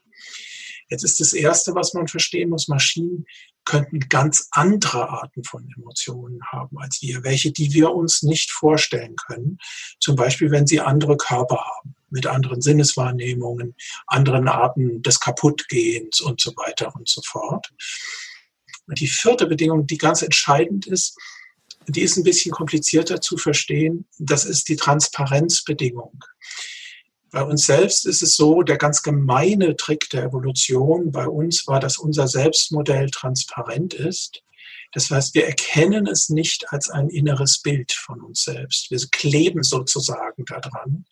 [0.89, 3.25] Jetzt ist das Erste, was man verstehen muss, Maschinen
[3.65, 9.15] könnten ganz andere Arten von Emotionen haben als wir, welche, die wir uns nicht vorstellen
[9.15, 9.57] können.
[9.99, 13.75] Zum Beispiel, wenn sie andere Körper haben, mit anderen Sinneswahrnehmungen,
[14.07, 17.71] anderen Arten des Kaputtgehens und so weiter und so fort.
[18.87, 21.17] Und die vierte Bedingung, die ganz entscheidend ist,
[21.87, 26.23] die ist ein bisschen komplizierter zu verstehen, das ist die Transparenzbedingung.
[27.35, 31.81] Bei uns selbst ist es so, der ganz gemeine Trick der Evolution bei uns war,
[31.81, 34.41] dass unser Selbstmodell transparent ist.
[34.93, 38.89] Das heißt, wir erkennen es nicht als ein inneres Bild von uns selbst.
[38.89, 41.03] Wir kleben sozusagen daran.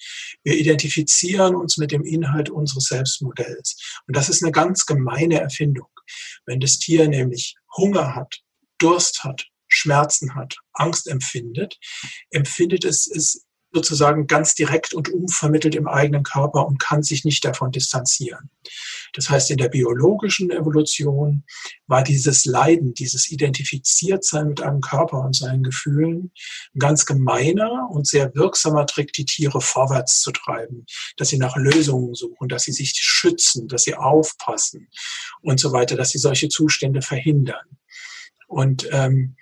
[0.44, 3.76] Wir identifizieren uns mit dem Inhalt unseres Selbstmodells.
[4.08, 5.90] Und das ist eine ganz gemeine Erfindung.
[6.46, 8.40] Wenn das Tier nämlich Hunger hat,
[8.78, 11.78] Durst hat, Schmerzen hat, Angst empfindet,
[12.30, 13.44] empfindet es es
[13.74, 18.52] sozusagen ganz direkt und unvermittelt im eigenen Körper und kann sich nicht davon distanzieren.
[19.14, 21.44] Das heißt, in der biologischen Evolution
[21.88, 26.32] war dieses Leiden, dieses Identifiziertsein mit einem Körper und seinen Gefühlen
[26.76, 30.86] ein ganz gemeiner und sehr wirksamer Trick, die Tiere vorwärts zu treiben,
[31.18, 34.88] dass sie nach Lösungen suchen, dass sie sich schützen, dass sie aufpassen
[35.42, 37.66] und so weiter, dass sie solche Zustände verhindern.
[38.48, 39.36] Und ähm,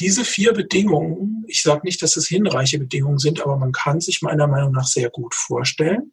[0.00, 4.22] diese vier Bedingungen, ich sage nicht, dass es hinreiche Bedingungen sind, aber man kann sich
[4.22, 6.12] meiner Meinung nach sehr gut vorstellen,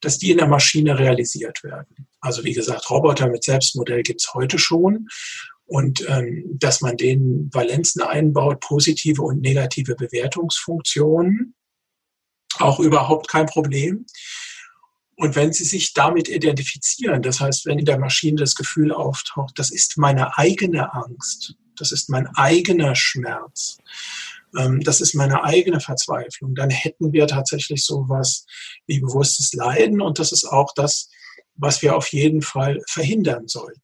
[0.00, 2.08] dass die in der Maschine realisiert werden.
[2.20, 5.08] Also wie gesagt, Roboter mit Selbstmodell gibt es heute schon.
[5.68, 11.54] Und ähm, dass man denen Valenzen einbaut, positive und negative Bewertungsfunktionen,
[12.58, 14.06] auch überhaupt kein Problem.
[15.16, 19.58] Und wenn Sie sich damit identifizieren, das heißt, wenn in der Maschine das Gefühl auftaucht,
[19.58, 23.78] das ist meine eigene Angst, das ist mein eigener Schmerz,
[24.56, 28.46] ähm, das ist meine eigene Verzweiflung, dann hätten wir tatsächlich sowas
[28.86, 31.10] wie bewusstes Leiden und das ist auch das,
[31.54, 33.80] was wir auf jeden Fall verhindern sollten.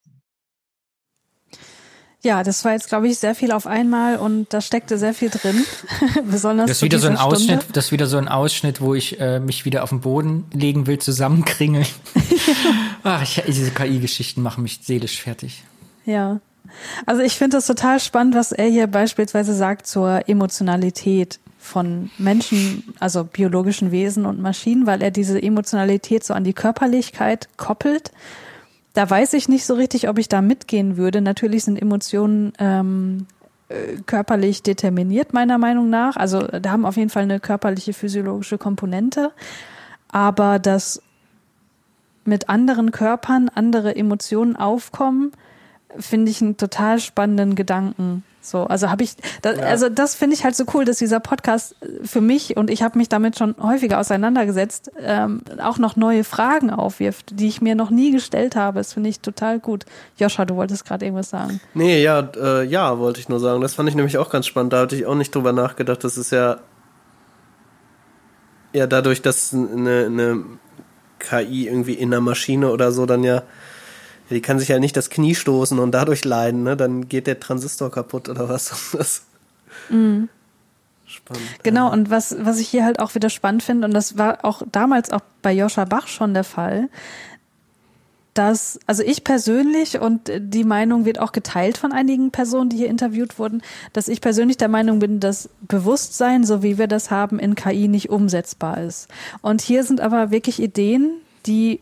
[2.24, 5.28] Ja, das war jetzt, glaube ich, sehr viel auf einmal und da steckte sehr viel
[5.28, 5.64] drin.
[6.30, 7.36] Besonders das ist wieder so ein Stunde.
[7.36, 10.44] Ausschnitt, das ist wieder so ein Ausschnitt, wo ich äh, mich wieder auf den Boden
[10.52, 11.86] legen will, zusammenkringeln.
[13.02, 15.64] Ach, ich, diese KI-Geschichten machen mich seelisch fertig.
[16.04, 16.40] Ja.
[17.06, 22.94] Also ich finde das total spannend, was er hier beispielsweise sagt zur Emotionalität von Menschen,
[22.98, 28.10] also biologischen Wesen und Maschinen, weil er diese Emotionalität so an die Körperlichkeit koppelt.
[28.94, 31.20] Da weiß ich nicht so richtig, ob ich da mitgehen würde.
[31.20, 33.26] Natürlich sind Emotionen ähm,
[33.68, 36.16] äh, körperlich determiniert, meiner Meinung nach.
[36.16, 39.30] Also da haben auf jeden Fall eine körperliche, physiologische Komponente.
[40.08, 41.00] Aber dass
[42.24, 45.32] mit anderen Körpern andere Emotionen aufkommen,
[45.98, 48.24] finde ich einen total spannenden Gedanken.
[48.44, 49.62] So, also habe ich, da, ja.
[49.66, 52.98] also das finde ich halt so cool, dass dieser Podcast für mich und ich habe
[52.98, 57.90] mich damit schon häufiger auseinandergesetzt, ähm, auch noch neue Fragen aufwirft, die ich mir noch
[57.90, 58.80] nie gestellt habe.
[58.80, 59.86] Das finde ich total gut.
[60.16, 61.60] Joscha, du wolltest gerade irgendwas sagen.
[61.74, 63.60] Nee, ja, äh, ja, wollte ich nur sagen.
[63.60, 64.72] Das fand ich nämlich auch ganz spannend.
[64.72, 66.02] Da hatte ich auch nicht drüber nachgedacht.
[66.02, 66.58] Das ist ja,
[68.72, 70.44] ja dadurch, dass eine, eine
[71.20, 73.44] KI irgendwie in der Maschine oder so dann ja
[74.30, 76.76] die kann sich ja nicht das Knie stoßen und dadurch leiden, ne?
[76.76, 78.92] Dann geht der Transistor kaputt oder was.
[78.92, 79.22] Das
[79.88, 80.28] mhm.
[81.06, 81.44] Spannend.
[81.62, 81.92] Genau, ja.
[81.92, 85.10] und was, was ich hier halt auch wieder spannend finde, und das war auch damals
[85.10, 86.88] auch bei Joscha Bach schon der Fall,
[88.34, 92.88] dass, also ich persönlich, und die Meinung wird auch geteilt von einigen Personen, die hier
[92.88, 93.62] interviewt wurden,
[93.92, 97.88] dass ich persönlich der Meinung bin, dass Bewusstsein, so wie wir das haben, in KI
[97.88, 99.08] nicht umsetzbar ist.
[99.42, 101.10] Und hier sind aber wirklich Ideen,
[101.44, 101.80] die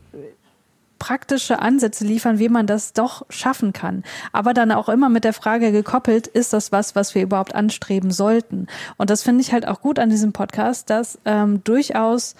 [1.00, 4.04] praktische Ansätze liefern, wie man das doch schaffen kann.
[4.30, 8.12] Aber dann auch immer mit der Frage gekoppelt, ist das was, was wir überhaupt anstreben
[8.12, 8.68] sollten?
[8.96, 12.36] Und das finde ich halt auch gut an diesem Podcast, dass ähm, durchaus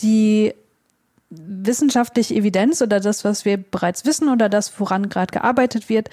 [0.00, 0.54] die
[1.30, 6.10] wissenschaftliche Evidenz oder das, was wir bereits wissen oder das, woran gerade gearbeitet wird,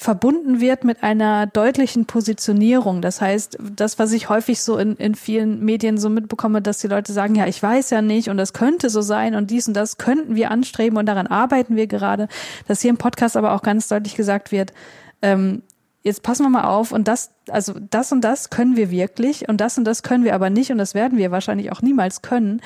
[0.00, 3.02] verbunden wird mit einer deutlichen Positionierung.
[3.02, 6.86] Das heißt, das, was ich häufig so in, in vielen Medien so mitbekomme, dass die
[6.86, 9.74] Leute sagen, ja, ich weiß ja nicht und das könnte so sein und dies und
[9.74, 12.28] das könnten wir anstreben und daran arbeiten wir gerade,
[12.66, 14.72] dass hier im Podcast aber auch ganz deutlich gesagt wird,
[15.20, 15.60] ähm,
[16.02, 19.60] jetzt passen wir mal auf und das, also das und das können wir wirklich und
[19.60, 22.62] das und das können wir aber nicht und das werden wir wahrscheinlich auch niemals können.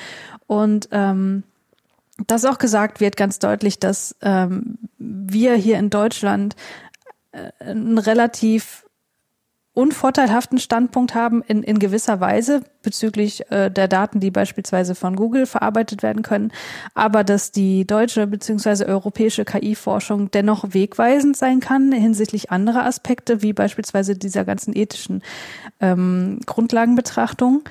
[0.47, 1.43] Und ähm,
[2.27, 6.55] dass auch gesagt wird ganz deutlich, dass ähm, wir hier in Deutschland
[7.59, 8.85] einen relativ
[9.75, 15.45] unvorteilhaften Standpunkt haben in, in gewisser Weise bezüglich äh, der Daten, die beispielsweise von Google
[15.45, 16.51] verarbeitet werden können,
[16.93, 23.51] aber dass die deutsche beziehungsweise europäische KI-Forschung dennoch wegweisend sein kann hinsichtlich anderer Aspekte, wie
[23.51, 25.21] beispielsweise dieser ganzen ethischen
[25.81, 27.63] ähm, Grundlagenbetrachtung.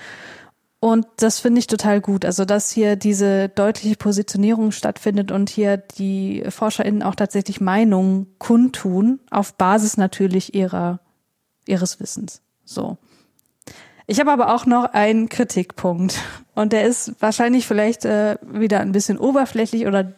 [0.85, 2.27] Und das finde ich total gut.
[2.27, 9.19] Also, dass hier diese deutliche Positionierung stattfindet und hier die ForscherInnen auch tatsächlich Meinungen kundtun,
[9.31, 11.01] auf Basis natürlich ihrer,
[11.67, 12.43] ihres Wissens.
[12.67, 12.99] So.
[14.07, 16.21] Ich habe aber auch noch einen Kritikpunkt.
[16.55, 20.13] Und der ist wahrscheinlich vielleicht äh, wieder ein bisschen oberflächlich oder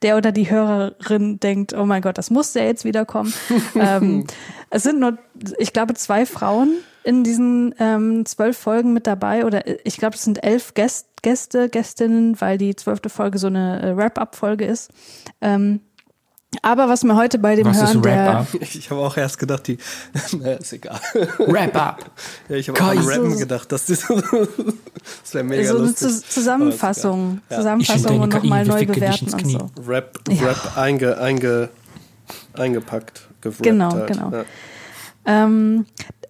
[0.00, 3.34] der oder die Hörerin denkt, oh mein Gott, das muss ja jetzt wieder kommen.
[3.74, 4.26] ähm,
[4.70, 5.18] es sind nur,
[5.58, 10.16] ich glaube, zwei Frauen, in diesen ähm, zwölf Folgen mit dabei oder äh, ich glaube,
[10.16, 14.90] es sind elf Gäst, Gäste, Gästinnen, weil die zwölfte Folge so eine äh, Wrap-up-Folge ist.
[15.40, 15.80] Ähm,
[16.62, 18.46] aber was mir heute bei dem Was Hören ist der Wrap-up?
[18.60, 19.78] Ich habe auch erst gedacht, die.
[20.38, 21.00] naja, ist egal.
[21.38, 22.10] Wrap-up.
[22.48, 22.98] Ja, ich habe auch an.
[22.98, 23.70] Rappen gedacht.
[23.72, 26.08] Das, das wäre mega so eine lustig.
[26.08, 27.56] Zus- Zusammenfassung, Ja.
[27.58, 29.36] Zusammenfassung und nochmal neu bewerten und so.
[29.36, 29.58] Knie.
[29.86, 30.46] Rap, Ja.
[30.48, 31.68] Rap einge, einge,
[32.54, 34.06] eingepackt, gewrappt Genau, halt.
[34.08, 34.30] genau.
[34.32, 34.44] Ja.
[35.26, 35.86] Ähm,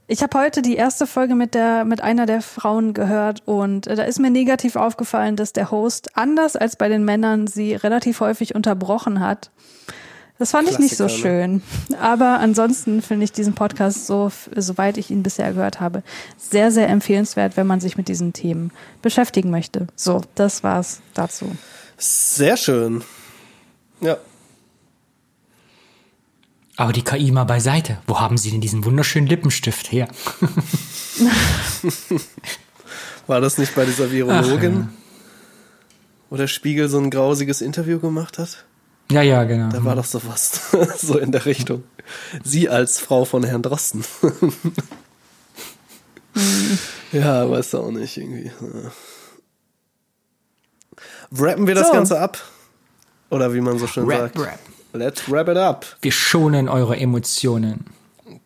[0.09, 3.97] ich habe heute die erste Folge mit der mit einer der Frauen gehört und äh,
[3.97, 8.21] da ist mir negativ aufgefallen, dass der Host anders als bei den Männern sie relativ
[8.21, 9.51] häufig unterbrochen hat.
[10.39, 11.11] Das fand ich nicht so ne?
[11.11, 11.63] schön.
[12.01, 16.03] Aber ansonsten finde ich diesen Podcast so, soweit ich ihn bisher gehört habe,
[16.37, 18.71] sehr, sehr empfehlenswert, wenn man sich mit diesen Themen
[19.01, 19.87] beschäftigen möchte.
[19.97, 21.51] So, das war's dazu.
[21.97, 23.03] Sehr schön.
[24.03, 24.19] Ja.
[26.77, 27.99] Aber die KI mal beiseite.
[28.07, 30.09] Wo haben Sie denn diesen wunderschönen Lippenstift her?
[33.27, 34.91] War das nicht bei dieser Virologin,
[36.31, 38.65] wo der Spiegel so ein grausiges Interview gemacht hat?
[39.11, 39.71] Ja, ja, genau.
[39.71, 40.61] Da war doch sowas,
[40.99, 41.85] so in der Richtung.
[42.45, 44.05] Sie als Frau von Herrn Drosten.
[47.13, 48.47] ja, weiß auch nicht, irgendwie.
[48.61, 48.93] Ja.
[51.33, 51.93] Rappen wir das So.
[51.93, 52.39] Ganze ab?
[53.31, 54.39] Oder wie man so schön Rap, sagt.
[54.39, 54.59] rap.
[54.97, 55.85] Let's wrap it up.
[56.01, 57.85] Wir schonen eure Emotionen.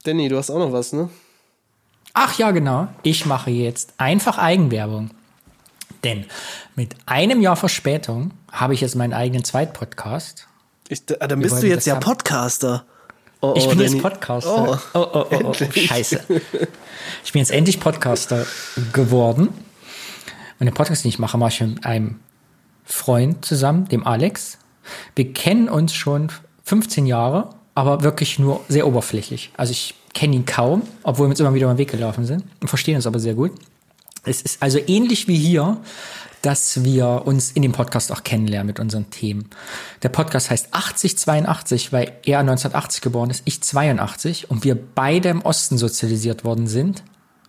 [0.05, 1.09] Danny, du hast auch noch was, ne?
[2.12, 2.89] Ach ja, genau.
[3.03, 5.11] Ich mache jetzt einfach Eigenwerbung.
[6.03, 6.25] Denn
[6.75, 10.49] mit einem Jahr Verspätung habe ich jetzt meinen eigenen Zweitpodcast.
[10.89, 12.01] Ich, ah, dann bist du jetzt ja haben.
[12.03, 12.85] Podcaster.
[13.41, 13.93] Oh, Ich oh, bin Danny.
[13.93, 14.81] jetzt Podcaster.
[14.95, 15.87] Oh, oh, oh, oh, oh, endlich.
[15.87, 16.20] scheiße.
[17.25, 18.45] Ich bin jetzt endlich Podcaster
[18.93, 19.49] geworden.
[20.59, 22.20] Und den Podcast, den ich mache, mache ich mit einem
[22.85, 24.59] Freund zusammen, dem Alex.
[25.15, 26.28] Wir kennen uns schon
[26.65, 29.51] 15 Jahre, aber wirklich nur sehr oberflächlich.
[29.57, 32.69] Also ich kenne ihn kaum, obwohl wir uns immer wieder den Weg gelaufen sind und
[32.69, 33.52] verstehen uns aber sehr gut.
[34.25, 35.78] Es ist also ähnlich wie hier,
[36.43, 39.49] dass wir uns in dem Podcast auch kennenlernen mit unseren Themen.
[40.02, 45.43] Der Podcast heißt 8082, weil er 1980 geboren ist, ich 82 und wir beide im
[45.43, 47.02] Osten sozialisiert worden sind.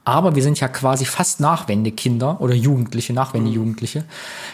[0.04, 4.04] Aber wir sind ja quasi fast Nachwendekinder oder Jugendliche, Nachwendejugendliche.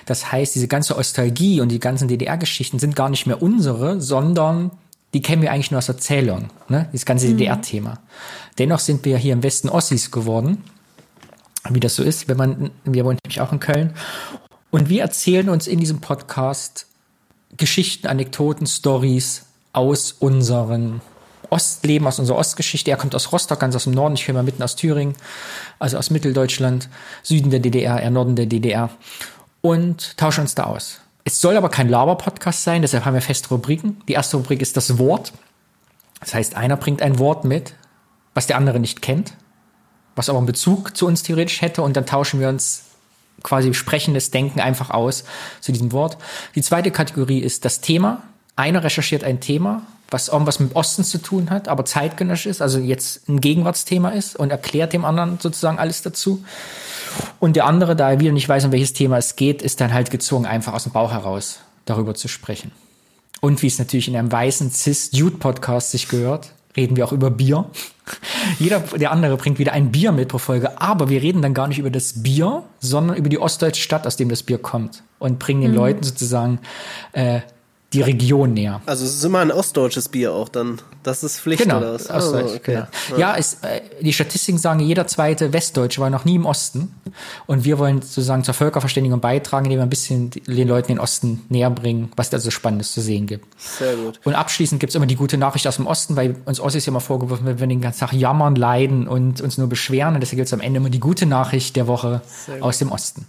[0.06, 4.72] Das heißt, diese ganze Nostalgie und die ganzen DDR-Geschichten sind gar nicht mehr unsere, sondern
[5.14, 6.90] die kennen wir eigentlich nur aus Erzählung, ne?
[6.92, 8.00] Das ganze DDR-Thema.
[8.58, 10.64] Dennoch sind wir hier im Westen Ossis geworden
[11.74, 13.94] wie das so ist, wenn man, wir wohnen nämlich auch in Köln.
[14.72, 16.88] Und wir erzählen uns in diesem Podcast
[17.56, 21.02] Geschichten, Anekdoten, Stories aus unseren
[21.50, 22.92] Ostleben, aus unserer Ostgeschichte.
[22.92, 25.16] Er kommt aus Rostock, ganz aus dem Norden, ich komme mal mitten aus Thüringen,
[25.80, 26.90] also aus Mitteldeutschland,
[27.24, 28.90] Süden der DDR, eher Norden der DDR
[29.62, 31.00] und tauschen uns da aus.
[31.24, 34.02] Es soll aber kein Laber-Podcast sein, deshalb haben wir feste Rubriken.
[34.08, 35.34] Die erste Rubrik ist das Wort.
[36.22, 37.74] Das heißt, einer bringt ein Wort mit,
[38.34, 39.34] was der andere nicht kennt
[40.18, 42.84] was aber einen Bezug zu uns theoretisch hätte und dann tauschen wir uns
[43.44, 45.24] quasi sprechendes Denken einfach aus
[45.62, 46.18] zu diesem Wort.
[46.56, 48.24] Die zweite Kategorie ist das Thema.
[48.56, 52.80] Einer recherchiert ein Thema, was irgendwas mit Osten zu tun hat, aber zeitgenössisch ist, also
[52.80, 56.44] jetzt ein Gegenwartsthema ist und erklärt dem anderen sozusagen alles dazu.
[57.40, 59.94] Und der andere, da er wieder nicht weiß, um welches Thema es geht, ist dann
[59.94, 62.72] halt gezwungen, einfach aus dem Bauch heraus darüber zu sprechen.
[63.42, 67.66] Und wie es natürlich in einem weißen Cis-Dude-Podcast sich gehört, reden wir auch über Bier.
[68.60, 71.68] Jeder, der andere bringt wieder ein Bier mit pro Folge, aber wir reden dann gar
[71.68, 75.40] nicht über das Bier, sondern über die ostdeutsche Stadt, aus dem das Bier kommt und
[75.40, 76.60] bringen den Leuten sozusagen
[77.14, 77.42] äh,
[77.94, 78.82] die Region näher.
[78.86, 80.80] Also es ist immer ein ostdeutsches Bier auch dann.
[81.04, 82.10] Das ist Pflicht Genau, oder was?
[82.10, 82.84] Ostdeutsch, Oh, okay.
[83.08, 83.18] genau.
[83.20, 86.94] Ja, es, äh, die Statistiken sagen, jeder zweite Westdeutsche war noch nie im Osten.
[87.46, 91.46] Und wir wollen sozusagen zur Völkerverständigung beitragen, indem wir ein bisschen den Leuten den Osten
[91.48, 93.46] näher bringen, was da so Spannendes zu sehen gibt.
[93.58, 94.20] Sehr gut.
[94.26, 97.00] Und abschließend gibt's immer die gute Nachricht aus dem Osten, weil uns Ossis ja immer
[97.00, 100.14] vorgeworfen wird, wenn wir den ganzen Tag jammern, leiden und uns nur beschweren.
[100.16, 102.22] Und deswegen gibt's am Ende immer die gute Nachricht der Woche
[102.60, 103.26] aus dem Osten.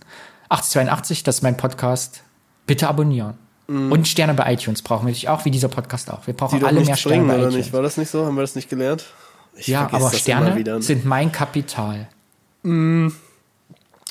[0.49, 2.23] 8082, das ist mein Podcast.
[2.67, 3.35] Bitte abonnieren.
[3.69, 6.27] Und Sterne bei iTunes brauchen wir natürlich auch, wie dieser Podcast auch.
[6.27, 7.55] Wir brauchen alle mehr Sterne bei oder iTunes.
[7.57, 7.73] nicht?
[7.75, 8.25] War das nicht so?
[8.25, 9.05] Haben wir das nicht gelernt?
[9.57, 12.09] Ich Ja, aber Sterne sind mein Kapital.
[12.63, 13.13] Wenn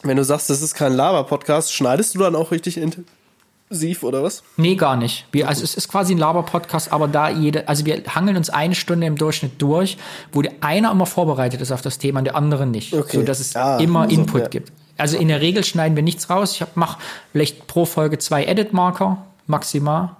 [0.03, 4.43] du sagst, das ist kein Laber-Podcast, schneidest du dann auch richtig intensiv, oder was?
[4.57, 5.25] Nee, gar nicht.
[5.31, 8.75] Wir, also es ist quasi ein Laber-Podcast, aber da jede, also wir hangeln uns eine
[8.75, 9.97] Stunde im Durchschnitt durch,
[10.31, 12.93] wo der eine immer vorbereitet ist auf das Thema und der andere nicht.
[12.93, 13.17] Okay.
[13.17, 14.47] So dass es Ah, immer so, Input ja.
[14.49, 14.71] gibt.
[14.97, 16.53] Also in der Regel schneiden wir nichts raus.
[16.61, 16.99] Ich mache
[17.31, 20.15] vielleicht pro Folge zwei Edit-Marker, maximal.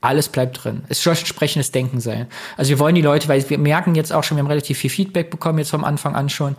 [0.00, 0.82] Alles bleibt drin.
[0.88, 2.28] Es soll entsprechendes Denken sein.
[2.56, 4.90] Also wir wollen die Leute, weil wir merken jetzt auch schon, wir haben relativ viel
[4.90, 6.54] Feedback bekommen jetzt vom Anfang an schon,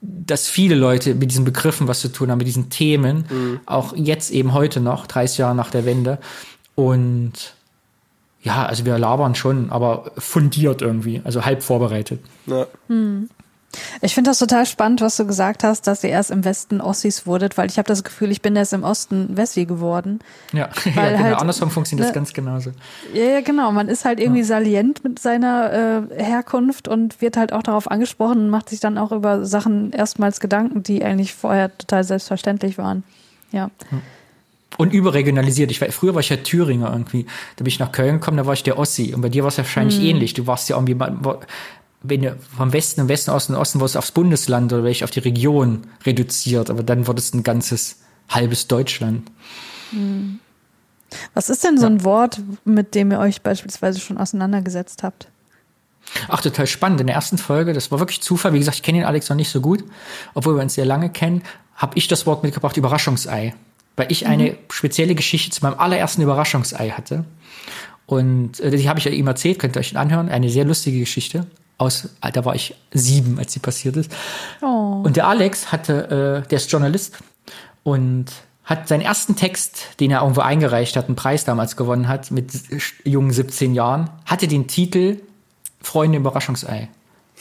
[0.00, 4.30] dass viele Leute mit diesen Begriffen was zu tun haben, mit diesen Themen, auch jetzt
[4.30, 6.18] eben heute noch, 30 Jahre nach der Wende.
[6.74, 7.54] Und
[8.42, 12.20] ja, also wir labern schon, aber fundiert irgendwie, also halb vorbereitet.
[12.46, 12.66] Ja.
[14.00, 17.26] Ich finde das total spannend, was du gesagt hast, dass ihr erst im Westen Ossis
[17.26, 20.20] wurdet, weil ich habe das Gefühl, ich bin erst im Osten Wessi geworden.
[20.52, 21.24] Ja, ja Weil genau.
[21.24, 22.72] halt, andersrum funktioniert das ne- ganz genauso.
[23.12, 23.70] Ja, ja, genau.
[23.72, 28.38] Man ist halt irgendwie salient mit seiner äh, Herkunft und wird halt auch darauf angesprochen
[28.38, 33.04] und macht sich dann auch über Sachen erstmals Gedanken, die eigentlich vorher total selbstverständlich waren.
[33.52, 33.70] Ja.
[34.76, 35.70] Und überregionalisiert.
[35.70, 37.24] Ich war, früher war ich ja Thüringer irgendwie.
[37.56, 39.12] Da bin ich nach Köln gekommen, da war ich der Ossi.
[39.14, 40.34] Und bei dir war es wahrscheinlich ähnlich.
[40.34, 40.94] Du warst ja irgendwie,
[42.02, 45.10] wenn du vom Westen im Westen, Osten, Osten wurdest du aufs Bundesland oder welche auf
[45.10, 46.70] die Region reduziert.
[46.70, 49.30] Aber dann wurde es ein ganzes halbes Deutschland.
[51.34, 55.28] Was ist denn so ein Wort, mit dem ihr euch beispielsweise schon auseinandergesetzt habt?
[56.28, 57.00] Ach, total spannend.
[57.00, 58.52] In der ersten Folge, das war wirklich Zufall.
[58.52, 59.84] Wie gesagt, ich kenne den Alex noch nicht so gut,
[60.34, 61.42] obwohl wir uns sehr lange kennen,
[61.74, 63.54] habe ich das Wort mitgebracht, Überraschungsei.
[63.96, 67.24] Weil ich eine spezielle Geschichte zu meinem allerersten Überraschungsei hatte.
[68.06, 70.28] Und äh, die habe ich ja ihm erzählt, könnt ihr euch anhören.
[70.28, 71.46] Eine sehr lustige Geschichte.
[71.78, 74.12] Aus, äh, da war ich sieben, als sie passiert ist.
[74.62, 75.02] Oh.
[75.04, 77.18] Und der Alex hatte, äh, der ist Journalist
[77.84, 78.26] und
[78.64, 82.52] hat seinen ersten Text, den er irgendwo eingereicht hat, einen Preis damals gewonnen hat, mit
[83.04, 85.20] jungen 17 Jahren, hatte den Titel
[85.80, 86.88] Freunde Überraschungsei.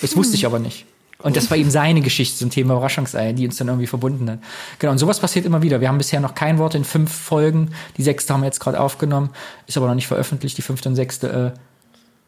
[0.02, 0.86] Das wusste ich aber nicht.
[1.20, 4.40] Und das war eben seine Geschichte zum Thema Überraschungsei, die uns dann irgendwie verbunden hat.
[4.78, 5.82] Genau, und sowas passiert immer wieder.
[5.82, 7.72] Wir haben bisher noch kein Wort in fünf Folgen.
[7.98, 9.32] Die sechste haben wir jetzt gerade aufgenommen,
[9.66, 11.54] ist aber noch nicht veröffentlicht, die fünfte und sechste.
[11.56, 11.60] Äh,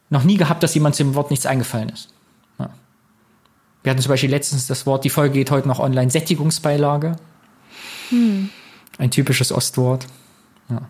[0.09, 2.09] noch nie gehabt, dass jemand zu dem Wort nichts eingefallen ist.
[2.57, 2.69] Ja.
[3.83, 7.15] Wir hatten zum Beispiel letztens das Wort, die Folge geht heute noch online, Sättigungsbeilage.
[8.11, 10.07] Ein typisches Ostwort.
[10.69, 10.81] Ja.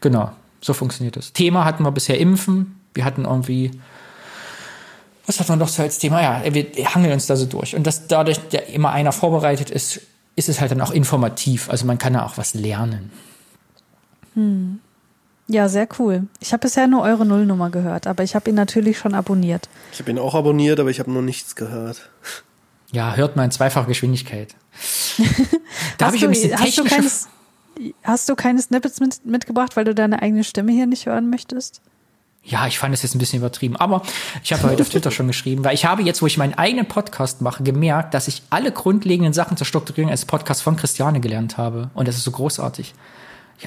[0.00, 1.32] Genau, so funktioniert das.
[1.32, 2.80] Thema hatten wir bisher Impfen.
[2.94, 3.72] Wir hatten irgendwie,
[5.26, 6.22] was hat man noch so als Thema?
[6.22, 7.76] Ja, wir hangeln uns da so durch.
[7.76, 10.00] Und das dadurch, dass immer einer vorbereitet ist,
[10.36, 11.68] ist es halt dann auch informativ.
[11.68, 13.10] Also man kann da auch was lernen.
[15.52, 16.28] Ja, sehr cool.
[16.38, 19.68] Ich habe bisher nur eure Nullnummer gehört, aber ich habe ihn natürlich schon abonniert.
[19.92, 22.08] Ich habe ihn auch abonniert, aber ich habe noch nichts gehört.
[22.92, 24.54] Ja, hört mal in zweifacher Geschwindigkeit.
[25.98, 27.28] da habe Hast ich ein du- bisschen hast du technische keines-
[28.04, 31.80] Hast du keine Snippets mit, mitgebracht, weil du deine eigene Stimme hier nicht hören möchtest?
[32.44, 33.74] Ja, ich fand es jetzt ein bisschen übertrieben.
[33.76, 34.02] Aber
[34.44, 36.86] ich habe heute auf Twitter schon geschrieben, weil ich habe jetzt, wo ich meinen eigenen
[36.86, 41.56] Podcast mache, gemerkt, dass ich alle grundlegenden Sachen zur Strukturierung als Podcast von Christiane gelernt
[41.58, 41.90] habe.
[41.94, 42.94] Und das ist so großartig.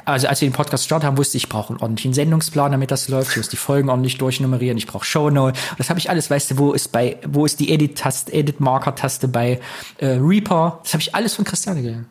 [0.05, 2.89] Also als wir den Podcast gestartet haben, wusste ich, ich brauche einen ordentlichen Sendungsplan, damit
[2.91, 3.31] das läuft.
[3.31, 4.77] Ich muss die Folgen ordentlich durchnummerieren.
[4.77, 5.59] Ich brauche Shownote.
[5.77, 9.59] Das habe ich alles, weißt du, wo ist bei, wo ist die Edit-Taste, Edit-Marker-Taste bei
[9.99, 10.79] äh, Reaper?
[10.83, 12.07] Das habe ich alles von Christiane gelernt.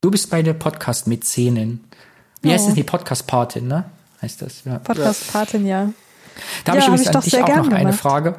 [0.00, 1.80] Du bist meine Podcast-Mäzenin.
[2.42, 2.66] Wie heißt Oh.
[2.68, 2.74] das?
[2.74, 3.84] Die Podcast-Patin, ne?
[4.22, 4.78] Heißt das, ja.
[4.78, 5.90] Podcast-Patin, ja.
[6.64, 8.00] Da habe Ja, ich hab übrigens ich an dich auch noch eine gemacht.
[8.00, 8.34] Frage.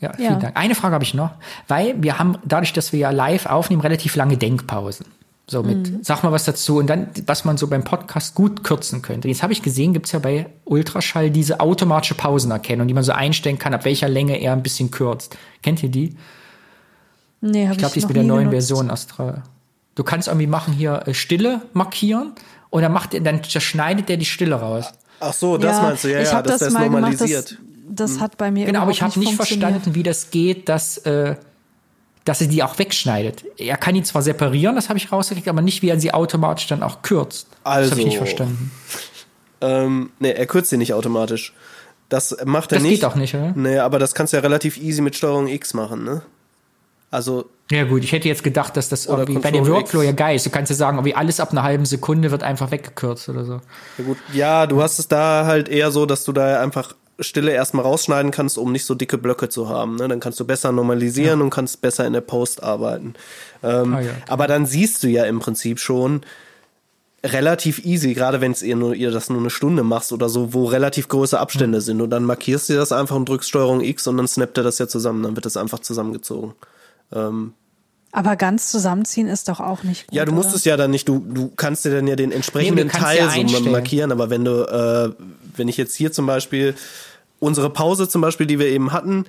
[0.00, 0.38] Ja, vielen Ja.
[0.38, 0.56] Dank.
[0.58, 1.30] Eine Frage habe ich noch,
[1.68, 5.06] weil wir haben dadurch, dass wir ja live aufnehmen, relativ lange Denkpausen.
[5.46, 5.98] So mit, Mhm.
[6.02, 9.28] sag mal was dazu und dann, was man so beim Podcast gut kürzen könnte.
[9.28, 13.58] Jetzt habe ich gesehen, gibt's ja bei Ultraschall diese automatische Pausenerkennung, die man so einstellen
[13.58, 15.36] kann, ab welcher Länge er ein bisschen kürzt.
[15.62, 16.16] Kennt ihr die?
[17.42, 18.68] Nee, habe Ich glaube, die ist mit der neuen genutzt.
[18.68, 19.42] Version Astra.
[19.94, 22.32] Du kannst irgendwie machen hier äh, Stille markieren
[22.70, 24.86] und dann macht er, dann schneidet der die Stille raus.
[25.20, 27.50] Ach so, das meinst du, ja, ich ja, hab dass das, mal normalisiert.
[27.50, 30.68] Gemacht, das, das hat bei mir Genau, aber ich habe nicht verstanden, wie das geht,
[30.70, 31.36] dass, äh,
[32.24, 33.44] dass er die auch wegschneidet.
[33.58, 36.66] Er kann ihn zwar separieren, das habe ich rausgekriegt, aber nicht, wie er sie automatisch
[36.66, 37.48] dann auch kürzt.
[37.50, 38.70] das Also- habe ich nicht verstanden.
[39.60, 41.54] Ähm, nee, er kürzt sie nicht automatisch.
[42.08, 42.94] Das macht er Das nicht.
[43.00, 43.52] geht auch nicht, oder?
[43.56, 46.22] Nee, aber das kannst du ja relativ easy mit Steuerung X machen, ne?
[47.10, 50.06] Also, Ja gut, ich hätte jetzt gedacht, dass das irgendwie bei dem Control Workflow X.
[50.06, 50.44] ja geil ist.
[50.44, 53.60] Du kannst ja sagen, irgendwie alles ab einer halben Sekunde wird einfach weggekürzt oder so.
[53.98, 57.52] ja gut, ja, du hast es da halt eher so, dass du da einfach Stille
[57.52, 59.96] erstmal rausschneiden kannst, um nicht so dicke Blöcke zu haben.
[59.96, 60.08] Ne?
[60.08, 63.14] Dann kannst du besser normalisieren und kannst besser in der Post arbeiten.
[63.62, 64.12] Ähm, Ah, ja.
[64.28, 66.22] Aber dann siehst du ja im Prinzip schon
[67.24, 70.52] relativ easy, gerade wenn es ihr nur ihr das nur eine Stunde machst oder so,
[70.52, 72.00] wo relativ große Abstände sind.
[72.02, 74.78] Und dann markierst du das einfach und drückst Steuerung X und dann snappt er das
[74.78, 75.22] ja zusammen.
[75.22, 76.54] Dann wird das einfach zusammengezogen.
[77.12, 77.54] Ähm,
[78.16, 80.14] Aber ganz zusammenziehen ist doch auch nicht gut.
[80.14, 80.56] Ja, du musst oder?
[80.56, 83.18] es ja dann nicht, du, du kannst dir dann ja den entsprechenden Nee, du Teil
[83.18, 83.72] ja so einstellen.
[83.72, 85.24] markieren, aber wenn du, äh,
[85.56, 86.76] wenn ich jetzt hier zum Beispiel
[87.40, 89.24] unsere Pause zum Beispiel, die wir eben hatten,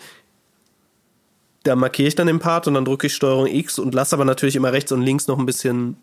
[1.63, 4.23] da markiere ich dann den Part und dann drücke ich Steuerung X und lasse aber
[4.23, 5.97] natürlich immer rechts und links noch ein bisschen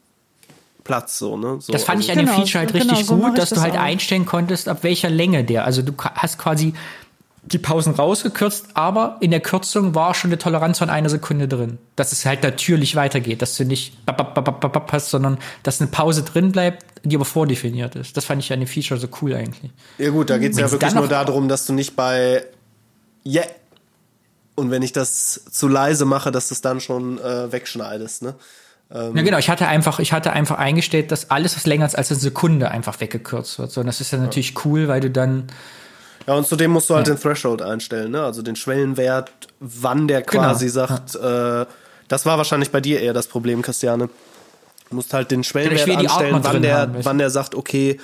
[0.83, 1.59] Platz, so, ne?
[1.61, 3.51] So, Das fand also, ich an dem Genau, Feature halt genau, richtig so gut, dass
[3.51, 3.81] du das halt auch.
[3.81, 5.65] einstellen konntest, ab welcher Länge der.
[5.65, 6.75] Also du hast quasi
[7.45, 11.79] die Pausen rausgekürzt, aber in der Kürzung war schon eine Toleranz von einer Sekunde drin.
[11.97, 15.11] Dass es halt natürlich weitergeht, dass du nicht bap, bap, bap, bap, bap, bap hast,
[15.11, 18.17] sondern dass eine Pause drin bleibt, die aber vordefiniert ist.
[18.17, 19.73] Das fand ich an dem Feature so cool eigentlich.
[19.99, 22.45] Ja gut, da geht's ja Wenn's wirklich nur darum, dass du nicht bei
[23.27, 23.45] yeah
[24.55, 28.35] und wenn ich das zu leise mache, dass du es dann schon äh, wegschneidest, ne?
[28.95, 32.11] Ja, genau, ich hatte einfach, ich hatte einfach eingestellt, dass alles, was länger ist als
[32.11, 33.71] eine Sekunde, einfach weggekürzt wird.
[33.71, 35.47] So, und das ist ja natürlich cool, weil du dann
[36.27, 38.23] Ja, und zudem musst du halt den Threshold einstellen, ne?
[38.23, 40.87] Also den Schwellenwert, wann der quasi Genau.
[40.87, 41.67] sagt, äh,
[42.09, 44.09] das war wahrscheinlich bei dir eher das Problem, Christiane.
[44.91, 47.99] Du musst halt den Schwellenwert anstellen, Atmer wann der, haben, wann der sagt, okay,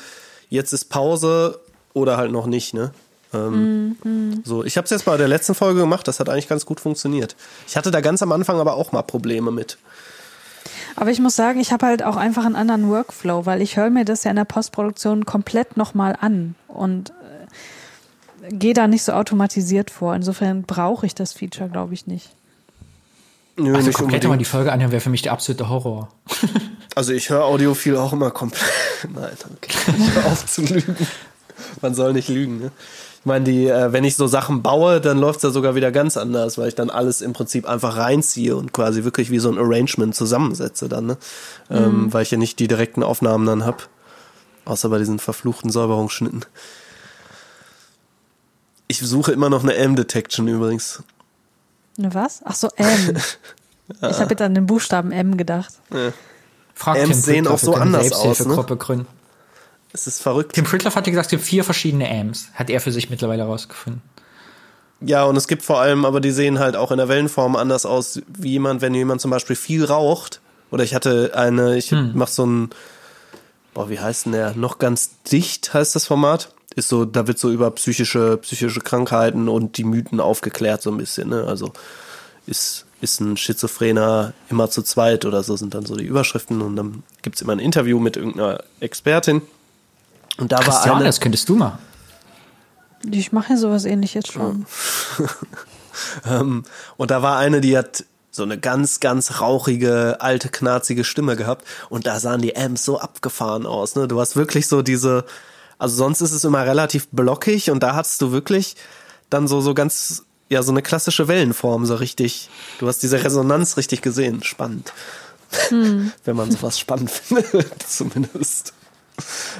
[0.48, 1.60] jetzt ist Pause
[1.92, 2.92] oder halt noch nicht, ne?
[3.34, 4.42] Ähm, Mhm.
[4.44, 6.80] So, ich habe es jetzt bei der letzten Folge gemacht, das hat eigentlich ganz gut
[6.80, 7.36] funktioniert.
[7.66, 9.76] Ich hatte da ganz am Anfang aber auch mal Probleme mit.
[10.96, 13.90] Aber ich muss sagen, ich habe halt auch einfach einen anderen Workflow, weil ich höre
[13.90, 17.12] mir das ja in der Postproduktion komplett nochmal an und
[18.50, 20.14] gehe da nicht so automatisiert vor.
[20.14, 22.30] Insofern brauche ich das Feature, glaube ich, nicht.
[23.56, 24.44] Nö, also nicht komplett mal die.
[24.44, 26.08] Folge anhören, wäre für mich der absolute Horror.
[26.94, 28.64] Also ich höre Audiophil auch immer komplett.
[29.14, 29.70] Nein, okay.
[29.96, 30.96] Ich hör auf zu lügen.
[31.80, 32.72] Man soll nicht lügen, ne?
[33.20, 36.16] Ich meine, die, äh, wenn ich so Sachen baue, dann läuft's ja sogar wieder ganz
[36.16, 39.58] anders, weil ich dann alles im Prinzip einfach reinziehe und quasi wirklich wie so ein
[39.58, 41.16] Arrangement zusammensetze dann, ne?
[41.70, 43.88] Ähm, weil ich ja nicht die direkten Aufnahmen dann hab.
[44.64, 46.46] Außer bei diesen verfluchten Säuberungsschnitten.
[48.88, 51.02] Ich suche immer noch eine M-Detection übrigens.
[51.96, 52.40] Ne was?
[52.44, 53.16] Ach so, M.
[54.02, 55.72] Ich habe jetzt an den Buchstaben M gedacht.
[56.74, 59.06] Frag M's Tim sehen auch so anders eine aus, Selbsthilfegruppe gründen.
[59.92, 60.52] Es ist verrückt.
[60.52, 62.48] Tim Pritlove hatte gesagt, es gibt vier verschiedene Amps.
[62.52, 64.02] Hat er für sich mittlerweile herausgefunden.
[65.00, 67.86] Ja, und es gibt vor allem, aber die sehen halt auch in der Wellenform anders
[67.86, 70.40] aus, wie jemand, wenn jemand zum Beispiel viel raucht.
[70.70, 72.70] Oder ich hatte eine, ich mach so ein,
[73.72, 74.54] boah, wie heißt denn der?
[74.54, 76.52] Noch ganz dicht heißt das Format.
[76.78, 80.96] Ist so, da wird so über psychische, psychische Krankheiten und die Mythen aufgeklärt so ein
[80.96, 81.44] bisschen, ne?
[81.48, 81.72] Also
[82.46, 86.76] ist, ist ein Schizophrener immer zu zweit oder so sind dann so die Überschriften und
[86.76, 89.42] dann gibt's immer ein Interview mit irgendeiner Expertin.
[90.36, 91.06] Und da war Christian, eine.
[91.06, 91.80] das könntest du mal.
[93.10, 94.66] Ich mache ja sowas ähnliches schon.
[96.24, 96.62] Ähm,
[96.96, 101.66] und da war eine, die hat so eine ganz, ganz rauchige, alte, knarzige Stimme gehabt.
[101.88, 103.96] Und da sahen die Amps so abgefahren aus.
[103.96, 104.06] Ne?
[104.06, 105.24] Du hast wirklich so diese,
[105.78, 108.76] also sonst ist es immer relativ blockig und da hattest du wirklich
[109.30, 112.48] dann so, so ganz, ja, so eine klassische Wellenform, so richtig.
[112.78, 114.42] Du hast diese Resonanz richtig gesehen.
[114.42, 114.92] Spannend.
[115.70, 118.74] Wenn man sowas spannend findet, zumindest.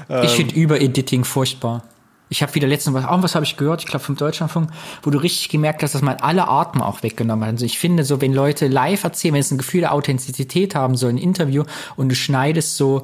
[0.09, 0.25] Ähm.
[0.25, 1.85] Ich finde Überediting furchtbar.
[2.31, 4.71] Ich habe wieder letztens was, auch was habe ich gehört, ich glaube vom Deutschlandfunk,
[5.03, 7.53] wo du richtig gemerkt hast, dass man alle Atmen auch weggenommen hat.
[7.53, 10.95] Also ich finde so, wenn Leute live erzählen, wenn es ein Gefühl der Authentizität haben,
[10.95, 11.65] so ein Interview
[11.97, 13.03] und du schneidest so,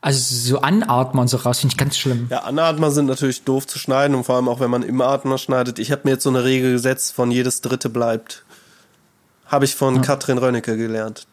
[0.00, 0.18] also
[0.52, 2.28] so Anatmen und so raus, finde ich ganz schlimm.
[2.30, 5.38] Ja, Anatmer sind natürlich doof zu schneiden und vor allem auch, wenn man im Atmer
[5.38, 5.78] schneidet.
[5.78, 8.44] Ich habe mir jetzt so eine Regel gesetzt, von jedes dritte bleibt.
[9.46, 11.26] Habe ich von Katrin Rönnecke gelernt.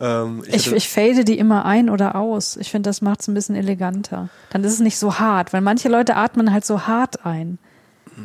[0.00, 2.56] ähm, Ich, hatte- ich fade die immer ein oder aus.
[2.56, 4.28] Ich finde, das macht es ein bisschen eleganter.
[4.50, 7.58] Dann ist es nicht so hart, weil manche Leute atmen halt so hart ein.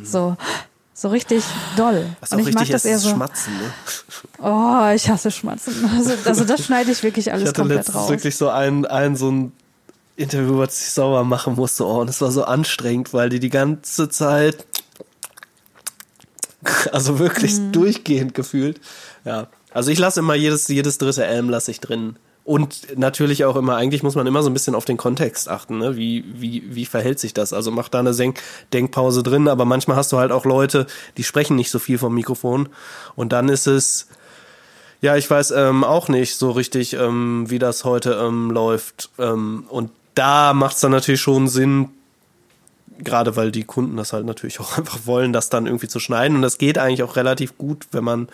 [0.04, 0.36] So,
[1.00, 1.42] so richtig
[1.76, 2.04] doll.
[2.20, 3.08] was Und ich mag das eher so.
[3.10, 3.54] Schmatzen.
[3.56, 3.72] Ne?
[4.42, 5.74] Oh, ich hasse Schmatzen.
[5.96, 8.10] Also, also das schneide ich wirklich Ich alles hatte komplett raus.
[8.10, 9.52] wirklich so ein, ein so ein
[10.16, 11.86] Interview, was ich sauer machen musste.
[11.86, 14.66] Oh, und es war so anstrengend, weil die die ganze Zeit,
[16.92, 17.72] also wirklich Mhm.
[17.72, 18.80] durchgehend gefühlt.
[19.24, 23.54] Ja, also ich lasse immer jedes, jedes dritte M lasse ich drin, Und natürlich auch
[23.56, 25.96] immer, eigentlich muss man immer so ein bisschen auf den Kontext achten, ne?
[25.96, 27.52] Wie, wie, wie verhält sich das?
[27.52, 28.40] Also mach da eine Senk
[28.72, 30.86] Denkpause drin, aber manchmal hast du halt auch Leute,
[31.16, 32.70] die sprechen nicht so viel vom Mikrofon.
[33.14, 34.08] Und dann ist es,
[35.02, 39.10] ja, ich weiß ähm, auch nicht so richtig, ähm, wie das heute ähm, läuft.
[39.18, 41.90] Ähm, und da macht es dann natürlich schon Sinn,
[42.98, 46.36] gerade weil die Kunden das halt natürlich auch einfach wollen, das dann irgendwie zu schneiden.
[46.36, 48.28] Und das geht eigentlich auch relativ gut, wenn man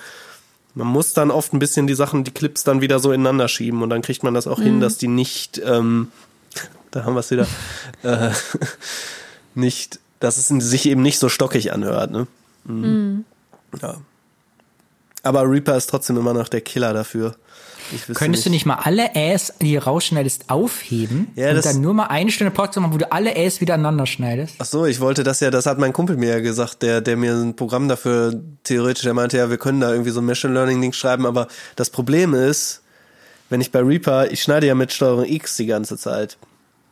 [0.76, 3.82] man muss dann oft ein bisschen die Sachen, die Clips dann wieder so ineinander schieben
[3.82, 4.64] und dann kriegt man das auch mhm.
[4.64, 6.12] hin, dass die nicht, ähm,
[6.90, 7.46] da haben wir es wieder,
[8.02, 8.30] äh,
[9.54, 12.10] nicht, dass es sich eben nicht so stockig anhört.
[12.10, 12.26] Ne?
[12.64, 12.84] Mhm.
[12.84, 13.24] Mhm.
[13.80, 13.96] Ja.
[15.22, 17.36] Aber Reaper ist trotzdem immer noch der Killer dafür.
[18.14, 18.46] Könntest nicht.
[18.46, 22.30] du nicht mal alle Äs, die du rausschneidest, aufheben ja, und dann nur mal eine
[22.30, 24.56] Stunde Podcast machen, wo du alle Äs wieder aneinander schneidest?
[24.58, 27.16] Ach so, ich wollte das ja, das hat mein Kumpel mir ja gesagt, der, der
[27.16, 30.52] mir ein Programm dafür theoretisch, der meinte ja, wir können da irgendwie so ein Machine
[30.52, 32.82] Learning Ding schreiben, aber das Problem ist,
[33.48, 36.36] wenn ich bei Reaper, ich schneide ja mit Steuerung X die ganze Zeit.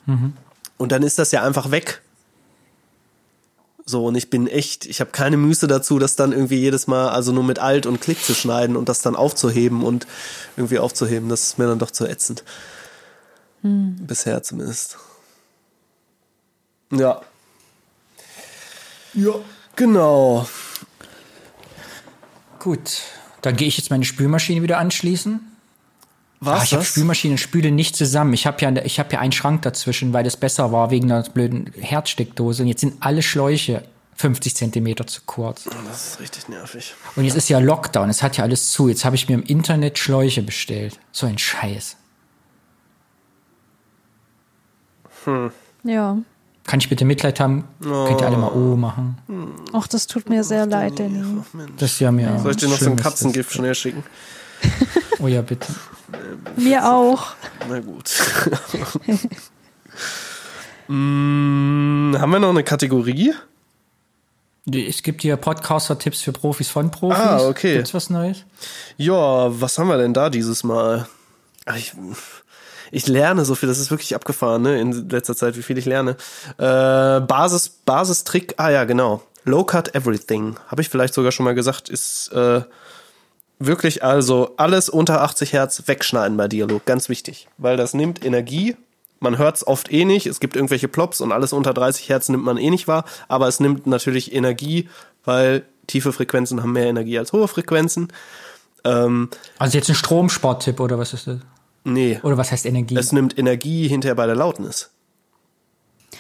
[0.07, 0.35] Mhm.
[0.77, 2.03] Und dann ist das ja einfach weg.
[3.87, 7.11] So, und ich bin echt, ich habe keine Muße dazu, das dann irgendwie jedes Mal,
[7.11, 10.07] also nur mit Alt und Klick zu schneiden und das dann aufzuheben und
[10.57, 11.29] irgendwie aufzuheben.
[11.29, 12.45] Das ist mir dann doch zu ätzend.
[13.61, 13.97] Hm.
[14.01, 14.97] Bisher zumindest.
[16.91, 17.21] Ja.
[19.13, 19.35] Ja.
[19.77, 20.49] Genau.
[22.59, 23.03] Gut.
[23.43, 25.54] Dann gehe ich jetzt meine Spülmaschine wieder anschließen.
[26.45, 26.61] Was?
[26.61, 28.33] Ah, ich habe Spülmaschine und Spüle nicht zusammen.
[28.35, 31.23] Ich habe ja, ich habe ja einen Schrank dazwischen, weil das besser war wegen der
[31.23, 32.63] blöden Herzsteckdose.
[32.63, 33.85] Und jetzt sind alle Schläuche
[34.17, 35.65] 50 Zentimeter zu kurz.
[35.89, 36.95] Das ist richtig nervig.
[37.17, 38.89] Und jetzt ist ja Lockdown, es hat ja alles zu.
[38.89, 40.99] Jetzt habe ich mir im Internet Schläuche bestellt.
[41.13, 41.97] So ein Scheiß.
[45.25, 45.51] Hm.
[45.85, 46.19] Ja.
[46.67, 47.65] Kann ich bitte Mitleid haben?
[47.85, 48.07] Oh.
[48.07, 49.19] Könnt ihr alle mal O machen?
[49.73, 51.23] Ach, das tut mir sehr leid, Danny.
[51.77, 52.39] Das ist ja mir.
[52.39, 54.03] Soll ich dir noch so ein Katzengift schnell schicken?
[55.19, 55.73] oh ja, bitte.
[56.57, 57.33] Mir auch.
[57.69, 58.11] Na gut.
[60.89, 63.35] mm, haben wir noch eine Kategorie?
[64.67, 67.19] Es gibt hier Podcaster-Tipps für Profis von Profis.
[67.19, 67.77] Ah, okay.
[67.77, 68.45] Gibt's was Neues?
[68.97, 71.07] Ja, was haben wir denn da dieses Mal?
[71.77, 71.93] Ich,
[72.91, 74.81] ich lerne so viel, das ist wirklich abgefahren, ne?
[74.81, 76.17] In letzter Zeit, wie viel ich lerne.
[76.57, 79.23] Äh, Basis, Basistrick, ah ja, genau.
[79.45, 80.57] Low Cut Everything.
[80.69, 82.63] Habe ich vielleicht sogar schon mal gesagt, ist äh,
[83.59, 88.77] wirklich also alles unter 80 Hertz wegschneiden bei Dialog, ganz wichtig, weil das nimmt Energie.
[89.21, 92.29] Man hört es oft eh nicht, es gibt irgendwelche Plops und alles unter 30 Hertz
[92.29, 94.89] nimmt man eh nicht wahr, aber es nimmt natürlich Energie,
[95.25, 98.09] weil tiefe Frequenzen haben mehr Energie als hohe Frequenzen.
[98.85, 101.39] Ähm, also jetzt ein Stromsporttipp oder was ist das?
[101.85, 102.19] Nee.
[102.23, 102.97] Oder was heißt Energie?
[102.97, 104.91] Es nimmt Energie hinterher bei der Lautnis.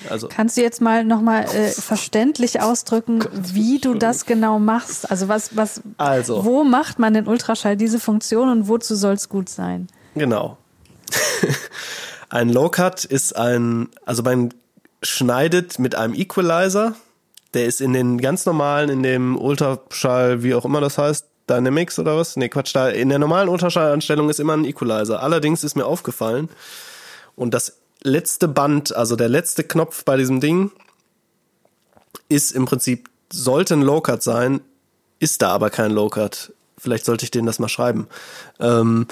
[0.09, 0.29] Also.
[0.29, 5.11] Kannst du jetzt mal nochmal äh, verständlich ausdrücken, wie du das genau machst?
[5.11, 6.45] Also was, was, also.
[6.45, 9.89] wo macht man den Ultraschall diese Funktion und wozu soll es gut sein?
[10.15, 10.57] Genau.
[12.29, 14.53] ein Low Cut ist ein, also man
[15.03, 16.95] schneidet mit einem Equalizer,
[17.53, 21.99] der ist in den ganz normalen, in dem Ultraschall, wie auch immer das heißt, Dynamics
[21.99, 22.37] oder was?
[22.37, 25.23] Nee, Quatsch, da in der normalen Ultraschallanstellung ist immer ein Equalizer.
[25.23, 26.49] Allerdings ist mir aufgefallen,
[27.37, 30.71] und das letzte Band, also der letzte Knopf bei diesem Ding,
[32.29, 34.61] ist im Prinzip, sollte ein Low-Cut sein,
[35.19, 36.53] ist da aber kein Low-Cut.
[36.79, 38.07] Vielleicht sollte ich denen das mal schreiben.
[38.61, 39.07] Ähm,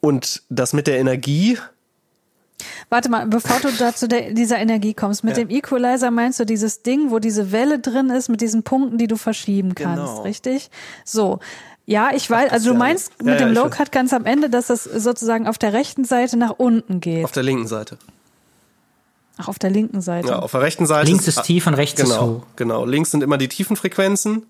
[0.00, 1.58] und das mit der Energie.
[2.88, 5.44] Warte mal, bevor du da zu der, dieser Energie kommst, mit ja.
[5.44, 9.06] dem Equalizer meinst du dieses Ding, wo diese Welle drin ist, mit diesen Punkten, die
[9.06, 10.22] du verschieben kannst, genau.
[10.22, 10.70] richtig?
[11.04, 11.40] So.
[11.86, 14.50] Ja, ich weiß, also du meinst ja, mit ja, dem Low Cut ganz am Ende,
[14.50, 17.24] dass das sozusagen auf der rechten Seite nach unten geht.
[17.24, 17.96] Auf der linken Seite.
[19.36, 20.28] Ach, auf der linken Seite.
[20.28, 21.06] Ja, auf der rechten Seite.
[21.06, 22.42] Links ist, ist tief und rechts genau, ist hoch.
[22.56, 24.46] Genau, links sind immer die tiefen Frequenzen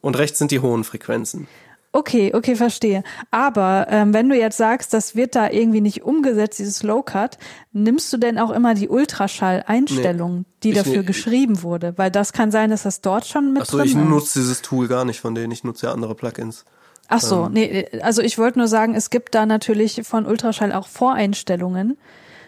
[0.00, 1.46] und rechts sind die hohen Frequenzen.
[1.94, 3.04] Okay, okay, verstehe.
[3.30, 7.36] Aber ähm, wenn du jetzt sagst, das wird da irgendwie nicht umgesetzt, dieses Low Cut,
[7.72, 11.92] nimmst du denn auch immer die Ultraschall-Einstellung, nee, die dafür ne, geschrieben wurde?
[11.98, 14.62] Weil das kann sein, dass das dort schon mit Ach so, drin ich nutze dieses
[14.62, 15.52] Tool gar nicht von denen.
[15.52, 16.64] Ich nutze ja andere Plugins.
[17.08, 17.52] Ach so, ähm.
[17.52, 21.98] nee, also ich wollte nur sagen, es gibt da natürlich von Ultraschall auch Voreinstellungen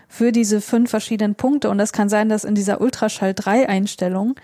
[0.08, 4.36] für diese fünf verschiedenen Punkte und das kann sein, dass in dieser Ultraschall 3 Einstellung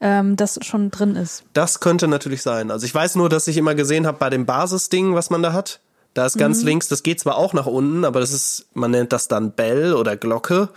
[0.00, 1.44] ähm, das schon drin ist.
[1.52, 2.70] Das könnte natürlich sein.
[2.70, 5.52] Also ich weiß nur, dass ich immer gesehen habe bei dem Basisding, was man da
[5.52, 5.80] hat.
[6.14, 6.68] Da ist ganz mhm.
[6.68, 9.92] links, das geht zwar auch nach unten, aber das ist, man nennt das dann Bell
[9.92, 10.70] oder Glocke.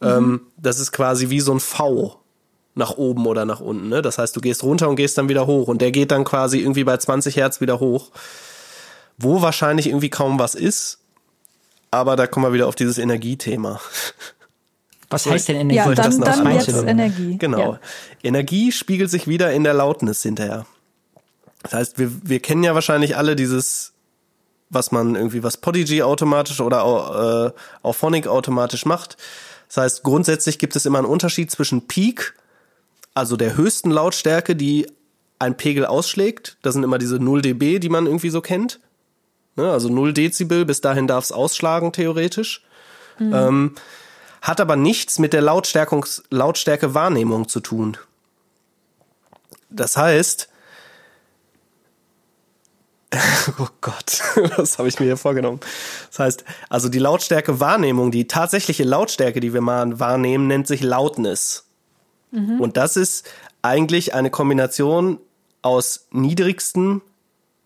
[0.00, 0.08] Mhm.
[0.08, 2.20] Ähm, das ist quasi wie so ein V
[2.74, 3.88] nach oben oder nach unten.
[3.88, 4.02] Ne?
[4.02, 6.58] Das heißt, du gehst runter und gehst dann wieder hoch und der geht dann quasi
[6.60, 8.10] irgendwie bei 20 Hertz wieder hoch.
[9.18, 10.98] Wo wahrscheinlich irgendwie kaum was ist,
[11.90, 13.80] aber da kommen wir wieder auf dieses Energiethema.
[15.10, 15.76] Was heißt denn Energie?
[15.76, 17.36] Ja, dann, dann jetzt Energie.
[17.36, 17.72] Genau.
[17.72, 17.80] Ja.
[18.22, 20.66] Energie spiegelt sich wieder in der Lautnis hinterher.
[21.62, 23.92] Das heißt, wir, wir kennen ja wahrscheinlich alle dieses
[24.70, 29.16] was man irgendwie, was Podigy automatisch oder auch, äh, auch Phonic automatisch macht.
[29.68, 32.34] Das heißt, grundsätzlich gibt es immer einen Unterschied zwischen Peak,
[33.12, 34.86] also der höchsten Lautstärke, die
[35.38, 36.56] ein Pegel ausschlägt.
[36.62, 38.80] Das sind immer diese 0 dB, die man irgendwie so kennt.
[39.56, 39.70] Ne?
[39.70, 42.64] Also 0 Dezibel, bis dahin darf es ausschlagen, theoretisch.
[43.20, 43.74] Ähm,
[44.42, 47.96] hat aber nichts mit der Lautstärkungs Lautstärke-Wahrnehmung zu tun.
[49.68, 50.48] Das heißt,
[53.58, 54.22] oh Gott,
[54.56, 55.60] was habe ich mir hier vorgenommen?
[56.10, 61.64] Das heißt, also die Lautstärke-Wahrnehmung, die tatsächliche Lautstärke, die wir mal wahrnehmen, nennt sich Loudness.
[62.32, 63.28] Und das ist
[63.60, 65.18] eigentlich eine Kombination
[65.62, 67.02] aus niedrigstem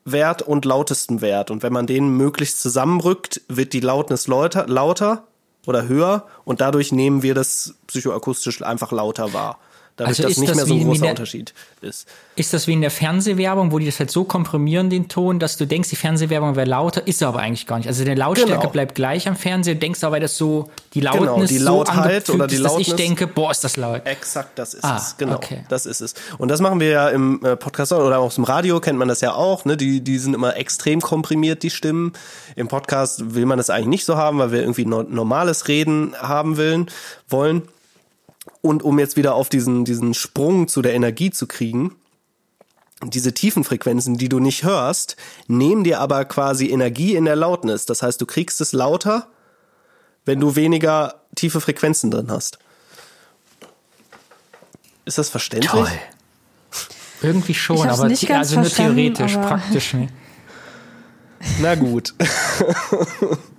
[0.06, 1.50] Wert und lautestem Wert.
[1.50, 5.26] Und wenn man den möglichst zusammenrückt, wird die Lautness lauter, lauter
[5.66, 9.58] oder höher und dadurch nehmen wir das psychoakustisch einfach lauter wahr.
[9.96, 12.08] Dadurch, Also dass nicht das mehr so ein großer der- Unterschied ist.
[12.34, 15.56] Ist das wie in der Fernsehwerbung, wo die das halt so komprimieren, den Ton, dass
[15.56, 17.86] du denkst, die Fernsehwerbung wäre lauter, ist sie aber eigentlich gar nicht.
[17.86, 18.70] Also die Lautstärke Genau.
[18.70, 22.30] bleibt gleich am Fernseher, denkst aber, dass so die Lautness Genau, die so Lautheit angefügt
[22.30, 24.04] oder die ist, dass ich denke, boah, ist das laut.
[24.04, 25.16] Exakt, das ist Ah, es.
[25.16, 25.64] Genau, okay.
[25.68, 26.14] das ist es.
[26.38, 29.20] Und das machen wir ja im äh, Podcast oder auch im Radio kennt man das
[29.20, 29.64] ja auch.
[29.64, 29.76] Ne?
[29.76, 32.14] Die, die sind immer extrem komprimiert, die Stimmen.
[32.56, 36.14] Im Podcast will man das eigentlich nicht so haben, weil wir irgendwie no normales Reden
[36.20, 36.90] haben willen,
[37.28, 37.62] wollen.
[38.64, 41.94] Und um jetzt wieder auf diesen, diesen Sprung zu der Energie zu kriegen,
[43.02, 45.16] diese tiefen Frequenzen, die du nicht hörst,
[45.48, 47.84] nehmen dir aber quasi Energie in der Lautness.
[47.84, 49.28] Das heißt, du kriegst es lauter,
[50.24, 52.58] wenn du weniger tiefe Frequenzen drin hast.
[55.04, 55.70] Ist das verständlich?
[55.70, 55.90] Toll.
[57.20, 60.14] Irgendwie schon, aber nicht also nur theoretisch, praktisch nicht.
[61.60, 62.14] Na gut.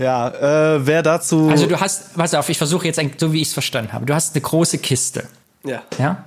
[0.00, 1.48] ja, äh, wer dazu.
[1.48, 4.06] Also du hast, pass auf, ich versuche jetzt, ein- so wie ich es verstanden habe,
[4.06, 5.28] du hast eine große Kiste.
[5.64, 5.82] ja.
[5.98, 6.24] Ja?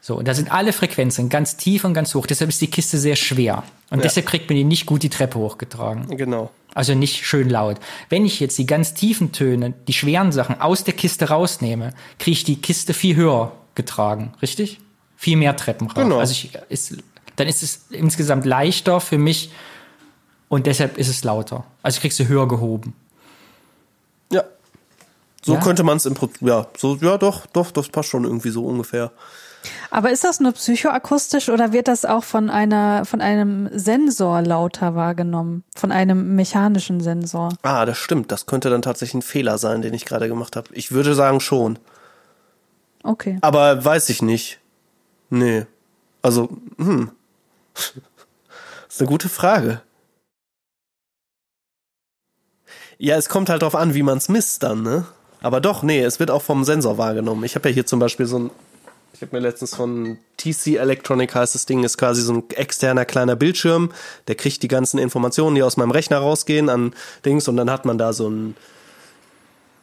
[0.00, 2.26] So, und da sind alle Frequenzen ganz tief und ganz hoch.
[2.26, 3.64] Deshalb ist die Kiste sehr schwer.
[3.90, 4.02] Und Ja.
[4.04, 6.16] deshalb kriegt man die nicht gut die Treppe hochgetragen.
[6.16, 6.50] Genau.
[6.74, 7.78] Also nicht schön laut.
[8.08, 12.34] Wenn ich jetzt die ganz tiefen Töne, die schweren Sachen aus der Kiste rausnehme, kriege
[12.36, 14.78] ich die Kiste viel höher getragen, richtig?
[15.16, 15.94] Viel mehr Treppen rauf.
[16.04, 16.18] Genau.
[16.20, 16.98] Also ich, ist,
[17.34, 19.50] dann ist es insgesamt leichter für mich
[20.48, 21.64] und deshalb ist es lauter.
[21.82, 22.94] Also kriegst du höher gehoben.
[24.32, 24.44] Ja.
[25.44, 25.60] So Ja?
[25.60, 26.42] könnte man es im Prinzip.
[26.42, 29.12] Ja, so, ja, doch, doch, das passt schon irgendwie so ungefähr.
[29.90, 34.94] Aber ist das nur psychoakustisch oder wird das auch von einer, von einem Sensor lauter
[34.94, 35.64] wahrgenommen?
[35.74, 37.48] Von einem mechanischen Sensor?
[37.62, 38.30] Ah, das stimmt.
[38.30, 40.68] Das könnte dann tatsächlich ein Fehler sein, den ich gerade gemacht habe.
[40.72, 41.80] Ich würde sagen schon.
[43.02, 43.38] Okay.
[43.40, 44.60] Aber weiß ich nicht.
[45.30, 45.66] Nee.
[46.22, 47.10] Also, hm.
[47.74, 49.82] Das ist eine gute Frage.
[52.98, 55.04] Ja, es kommt halt drauf an, wie man es misst dann, ne?
[55.42, 57.44] Aber doch, nee, es wird auch vom Sensor wahrgenommen.
[57.44, 58.50] Ich habe ja hier zum Beispiel so ein,
[59.12, 63.04] ich habe mir letztens von TC Electronic heißt das Ding, ist quasi so ein externer
[63.04, 63.92] kleiner Bildschirm,
[64.28, 66.94] der kriegt die ganzen Informationen, die aus meinem Rechner rausgehen an
[67.24, 68.56] Dings und dann hat man da so ein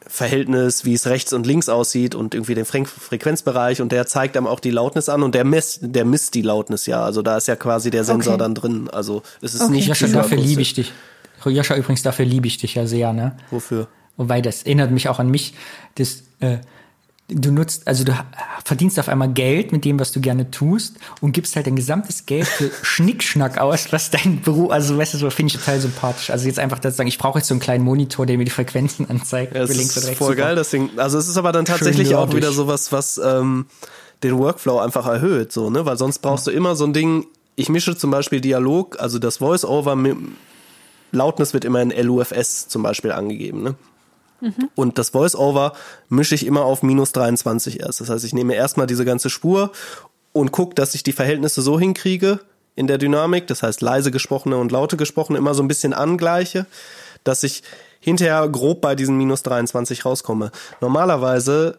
[0.05, 4.35] Verhältnis, wie es rechts und links aussieht und irgendwie den Fre Frequenzbereich und der zeigt
[4.35, 7.03] einem auch die Lautness an und der misst, der misst die Lautness ja.
[7.03, 8.39] Also da ist ja quasi der Sensor Okay.
[8.39, 8.89] dann drin.
[8.91, 9.71] Also es ist Okay.
[9.71, 10.35] nicht Joscha, psychoakustisch.
[10.37, 10.93] dafür liebe ich dich.
[11.51, 13.35] Joscha, übrigens, dafür liebe ich dich ja sehr, ne?
[13.51, 13.87] Wofür?
[14.17, 15.53] Wobei, das erinnert mich auch an mich.
[15.95, 16.57] Das, äh,
[17.29, 18.13] du nutzt, also du
[18.63, 22.25] verdienst auf einmal Geld mit dem, was du gerne tust und gibst halt dein gesamtes
[22.25, 26.29] Geld für Schnickschnack aus, was dein Beruf, also weißt du, so finde ich total sympathisch.
[26.29, 28.51] Also jetzt einfach das sagen, ich brauche jetzt so einen kleinen Monitor, der mir die
[28.51, 29.55] Frequenzen anzeigt.
[29.55, 30.35] Ja, für links ist voll Super.
[30.35, 30.89] geil, das Ding.
[30.97, 33.65] Also es ist aber dann tatsächlich auch wieder sowas, was ähm,
[34.21, 35.85] den Workflow einfach erhöht, so, ne?
[35.85, 39.37] Weil sonst brauchst du immer so ein Ding, ich mische zum Beispiel Dialog, also das
[39.37, 40.15] Voice-Over, mi-
[41.13, 43.75] Lautness wird immer in LUFS zum Beispiel angegeben, ne?
[44.75, 45.73] Und das Voice-Over
[46.09, 48.01] mische ich immer auf minus 23 erst.
[48.01, 49.71] Das heißt, ich nehme erstmal diese ganze Spur
[50.33, 52.39] und gucke, dass ich die Verhältnisse so hinkriege
[52.75, 56.65] in der Dynamik, das heißt leise gesprochene und laute gesprochene immer so ein bisschen angleiche,
[57.23, 57.63] dass ich
[57.99, 60.51] hinterher grob bei diesen minus 23 rauskomme.
[60.81, 61.77] Normalerweise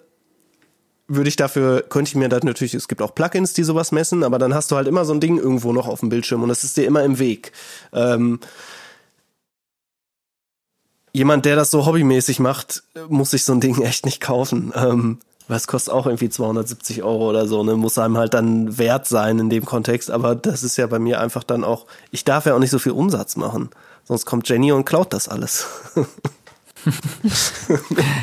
[1.06, 4.24] würde ich dafür, könnte ich mir das natürlich, es gibt auch Plugins, die sowas messen,
[4.24, 6.50] aber dann hast du halt immer so ein Ding irgendwo noch auf dem Bildschirm und
[6.50, 7.52] es ist dir immer im Weg.
[7.92, 8.40] Ähm,
[11.14, 14.72] jemand, der das so hobbymäßig macht, muss sich so ein Ding echt nicht kaufen.
[14.76, 17.76] Ähm, weil es kostet auch irgendwie 270 Euro oder so, ne?
[17.76, 20.10] Muss einem halt dann wert sein in dem Kontext.
[20.10, 22.78] Aber das ist ja bei mir einfach dann auch, ich darf ja auch nicht so
[22.78, 23.70] viel Umsatz machen.
[24.04, 25.66] Sonst kommt Jenny und klaut das alles.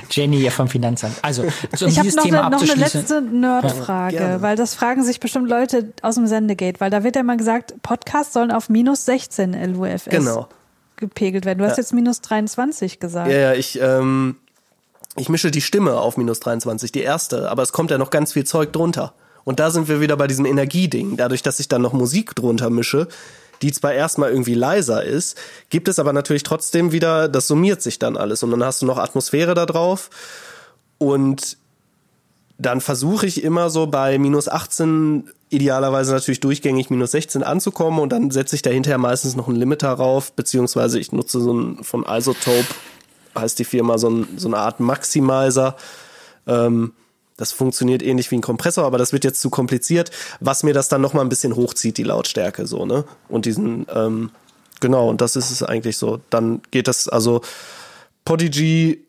[0.09, 1.15] Jenny hier vom Finanzamt.
[1.21, 1.43] Also,
[1.75, 2.99] so, um Ich habe noch, Thema eine, noch eine abzuschließen.
[3.01, 4.41] letzte Nerdfrage, gerne.
[4.41, 7.75] weil das fragen sich bestimmt Leute aus dem Sendegate, weil da wird ja mal gesagt,
[7.81, 10.47] Podcasts sollen auf minus 16 LUFS Genau.
[11.01, 11.59] Gepegelt werden.
[11.59, 13.29] Du hast jetzt minus 23 gesagt.
[13.29, 14.37] Ja, ja, ich, ähm,
[15.17, 18.31] ich mische die Stimme auf minus 23, die erste, aber es kommt ja noch ganz
[18.31, 19.13] viel Zeug drunter.
[19.43, 21.17] Und da sind wir wieder bei diesem Energieding.
[21.17, 23.07] Dadurch, dass ich dann noch Musik drunter mische,
[23.61, 25.37] die zwar erstmal irgendwie leiser ist,
[25.69, 28.85] gibt es aber natürlich trotzdem wieder, das summiert sich dann alles und dann hast du
[28.85, 30.09] noch Atmosphäre da drauf
[30.97, 31.57] und
[32.61, 38.11] dann versuche ich immer so bei minus 18 idealerweise natürlich durchgängig minus 16 anzukommen und
[38.11, 41.83] dann setze ich da hinterher meistens noch einen Limiter rauf, beziehungsweise ich nutze so ein
[41.83, 42.67] von Isotope,
[43.37, 45.75] heißt die Firma, so, ein, so eine Art Maximizer.
[46.47, 46.93] Ähm,
[47.37, 50.89] das funktioniert ähnlich wie ein Kompressor, aber das wird jetzt zu kompliziert, was mir das
[50.89, 53.05] dann noch mal ein bisschen hochzieht, die Lautstärke so, ne?
[53.29, 54.29] Und diesen, ähm,
[54.79, 56.19] genau, und das ist es eigentlich so.
[56.29, 57.41] Dann geht das, also
[58.25, 59.03] Podigy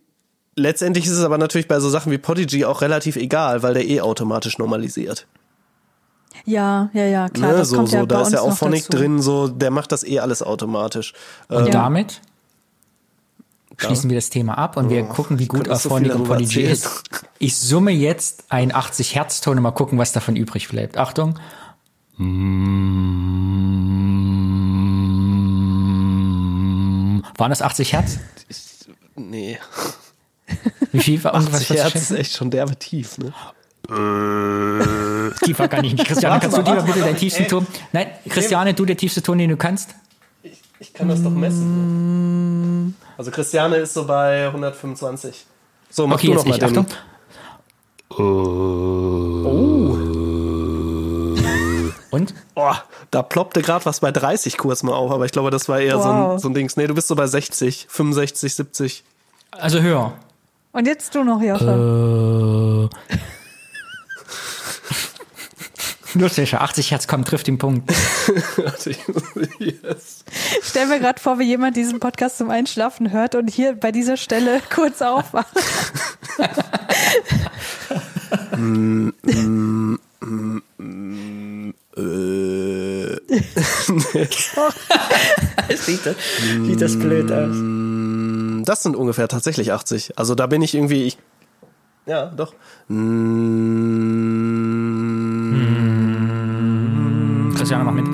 [0.54, 3.88] Letztendlich ist es aber natürlich bei so Sachen wie Podigy auch relativ egal, weil der
[3.88, 5.26] eh automatisch normalisiert.
[6.44, 7.52] Ja, ja, ja, klar.
[7.52, 7.58] Ne?
[7.58, 8.98] Das so, kommt so, ja bei da ist ja auch Phonic dazu.
[8.98, 11.14] drin, so, der macht das eh alles automatisch.
[11.48, 12.20] Und Ähm, damit
[13.78, 16.70] schließen wir das Thema ab und wir gucken, wie gut so Auphonic viel und erzählen.
[16.72, 17.02] ist.
[17.38, 20.98] Ich summe jetzt einen 80 Hertz Ton und mal gucken, was davon übrig bleibt.
[20.98, 21.38] Achtung.
[27.38, 28.18] Waren das 80 Hertz?
[29.16, 29.58] Nee.
[30.92, 31.82] Wie viel war 80 ungefähr?
[31.84, 33.32] Hertz ist echt schon derbe tief, ne?
[35.44, 36.06] Tiefer kann ich nicht.
[36.06, 37.48] Christiane, kannst du warte bitte deinen tiefsten.
[37.48, 37.66] Ton?
[37.92, 39.90] Nein, Christiane, du der tiefste Ton, den du kannst?
[40.78, 42.96] Ich kann das doch messen.
[43.16, 45.46] Also Christiane ist so bei 125.
[45.90, 46.58] So, mach Okay, du jetzt noch mal ich.
[46.60, 46.78] den.
[46.78, 46.86] Achtung.
[52.10, 52.34] Und?
[52.54, 52.72] Oh,
[53.10, 55.98] da ploppte gerade was bei 30 kurz mal auf, aber ich glaube, das war eher
[56.00, 56.40] so, ein, Wow.
[56.40, 56.76] so ein Dings.
[56.76, 59.04] Nee, du bist so bei 60, 65, 70.
[59.50, 60.12] Also höher.
[60.72, 62.90] Und jetzt du noch, Joche.
[63.12, 63.18] Äh.
[66.18, 67.90] Lustig, 80 Hertz kommt, trifft den Punkt.
[69.58, 70.24] Yes.
[70.60, 73.92] Ich stell mir gerade vor, wie jemand diesen Podcast zum Einschlafen hört und hier bei
[73.92, 75.52] dieser Stelle kurz aufwacht.
[82.02, 83.20] Äh,
[85.76, 86.16] sieht, das,
[86.66, 87.54] sieht das blöd aus.
[88.66, 90.18] das sind ungefähr tatsächlich 80.
[90.18, 91.18] Also da bin ich irgendwie, ich,
[92.06, 92.54] ja, doch.
[92.88, 93.42] Mm,
[97.54, 98.06] Christiane, mach mit.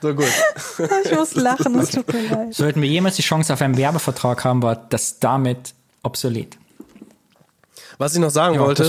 [0.00, 0.26] So gut.
[1.04, 2.54] Ich muss lachen, es tut mir leid.
[2.54, 6.56] Sollten wir jemals die Chance auf einen Werbevertrag haben, war das damit obsolet.
[7.98, 8.84] Was ich noch sagen Ja, wollte,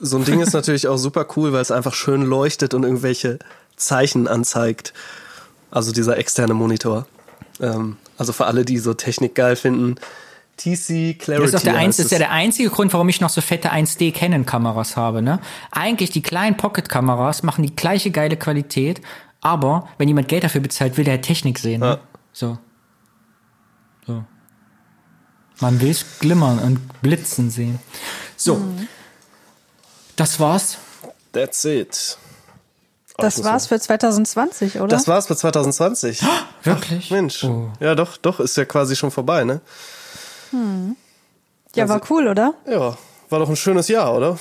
[0.00, 3.38] so ein Ding ist natürlich auch super cool, weil es einfach schön leuchtet und irgendwelche
[3.76, 4.94] Zeichen anzeigt.
[5.70, 7.06] Also dieser externe Monitor.
[7.60, 9.96] Ähm, also für alle, die so Technik geil finden.
[10.56, 11.50] TC Clarity.
[11.50, 12.18] Das ist, der, das ist ja es.
[12.20, 15.20] der einzige Grund, warum ich noch so fette 1D Canon-Kameras habe.
[15.20, 15.40] Ne?
[15.70, 19.02] Eigentlich die kleinen Pocket-Kameras machen die gleiche geile Qualität,
[19.40, 21.80] aber wenn jemand Geld dafür bezahlt, will der halt Technik sehen.
[21.80, 21.86] Ne?
[21.86, 21.98] Ja.
[22.32, 22.58] So.
[24.06, 24.24] So.
[25.60, 27.80] Man will's glimmern und blitzen sehen.
[28.36, 28.60] So.
[30.16, 30.78] Das war's.
[31.32, 32.18] That's it.
[33.16, 34.88] Oh, Das war's für 2020, oder?
[34.88, 36.20] Das war's für 2020.
[36.64, 37.10] Wirklich?
[37.10, 37.44] Mensch.
[37.44, 37.70] Oh.
[37.80, 39.60] Ja, doch, doch, ist ja quasi schon vorbei, ne?
[41.74, 42.54] ja, war cool, oder?
[42.66, 42.96] Ja,
[43.28, 44.38] war doch ein schönes Jahr, oder?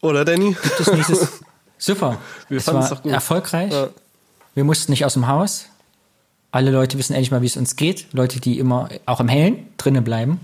[0.00, 0.56] Oder, Danny?
[0.78, 1.28] Das nächste
[1.78, 2.18] Super.
[2.48, 3.12] Wir es fanden's war doch gut.
[3.12, 3.72] erfolgreich.
[3.72, 3.88] Ja.
[4.54, 5.66] Wir mussten nicht aus dem Haus.
[6.50, 8.12] Alle Leute wissen endlich mal, wie es uns geht.
[8.12, 10.40] Leute, die immer auch im Hellen drinnen bleiben.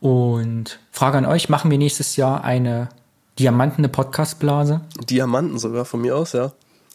[0.00, 2.88] Und Frage an euch, machen wir nächstes Jahr eine
[3.38, 4.80] diamantene Podcastblase?
[5.08, 6.52] Diamanten sogar von mir aus, ja.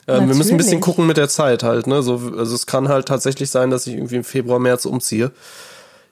[0.08, 2.04] Ähm, wir müssen ein bisschen gucken mit der Zeit halt, ne?
[2.04, 5.32] So, also es kann halt tatsächlich sein, dass ich irgendwie im Februar, März umziehe.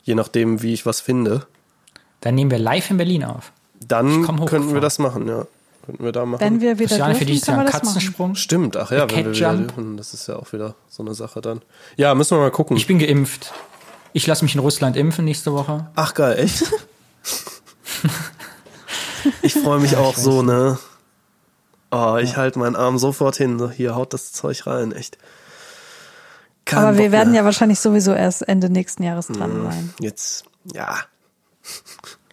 [0.04, 1.46] Je nachdem, wie ich was finde.
[2.22, 3.52] Dann nehmen wir live in Berlin auf.
[3.86, 5.46] Dann könnten wir das machen, ja.
[5.86, 6.42] Könnten wir da machen.
[6.42, 7.94] Wenn wir wieder Christiane, für dürfen, dieses können Jahr wir ein das machen.
[7.94, 8.36] Katzensprung.
[8.36, 11.42] Stimmt, ach ja, wenn wir wieder dürfen, das ist ja auch wieder so eine Sache
[11.42, 11.62] dann.
[11.98, 12.78] Ja, müssen wir mal gucken.
[12.78, 13.52] Ich bin geimpft.
[14.14, 15.90] Ich lasse mich in Russland impfen nächste Woche.
[15.96, 16.64] ach geil, echt?
[19.42, 20.78] ich freue mich auch so, ne?
[21.92, 23.60] Oh, ich halte meinen Arm sofort hin.
[23.60, 25.18] So, hier haut das Zeug rein, echt.
[26.66, 27.42] Kein Aber wir Bock werden mehr.
[27.42, 29.94] ja wahrscheinlich sowieso erst Ende nächsten Jahres dran sein.
[30.00, 31.00] Jetzt, ja.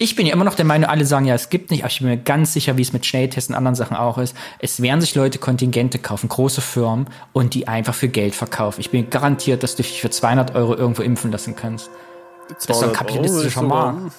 [0.01, 1.99] Ich bin ja immer noch der Meinung, alle sagen ja, es gibt nicht, aber ich
[1.99, 4.36] bin mir ganz sicher, wie es mit Schnelltests und anderen Sachen auch ist.
[4.60, 8.81] Es werden sich Leute Kontingente kaufen, große Firmen, und die einfach für Geld verkaufen.
[8.81, 11.91] Ich bin garantiert, dass du dich für 200 Euro irgendwo impfen lassen kannst.
[12.49, 14.12] Das ist doch ein 200 Euro kapitalistischer Markt.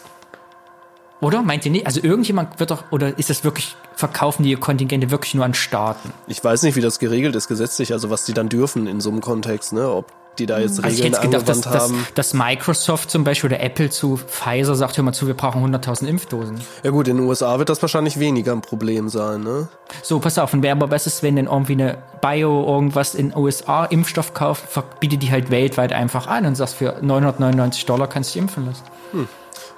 [1.22, 1.42] Oder?
[1.44, 1.86] Meint ihr nicht?
[1.86, 6.12] Also irgendjemand wird doch, oder ist das wirklich, verkaufen die Kontingente wirklich nur an Staaten?
[6.28, 9.10] Ich weiß nicht, wie das geregelt ist gesetzlich, also was die dann dürfen in so
[9.10, 9.90] einem Kontext, ne?
[9.90, 12.08] Ob die da jetzt Also ich Regeln hätte gedacht, dass, dass, haben.
[12.16, 16.08] dass Microsoft zum Beispiel oder Apple zu Pfizer sagt, hör mal zu, wir brauchen 100.000
[16.08, 16.60] Impfdosen.
[16.84, 19.68] Ja gut, in den USA wird das wahrscheinlich weniger ein Problem sein, ne?
[20.02, 23.36] So, pass auf, und wer aber was ist, wenn denn irgendwie eine Bio irgendwas in
[23.36, 28.32] USA Impfstoff kauft, verbietet die halt weltweit einfach an und sagst, für 999 Dollar kannst
[28.32, 28.84] du dich impfen lassen.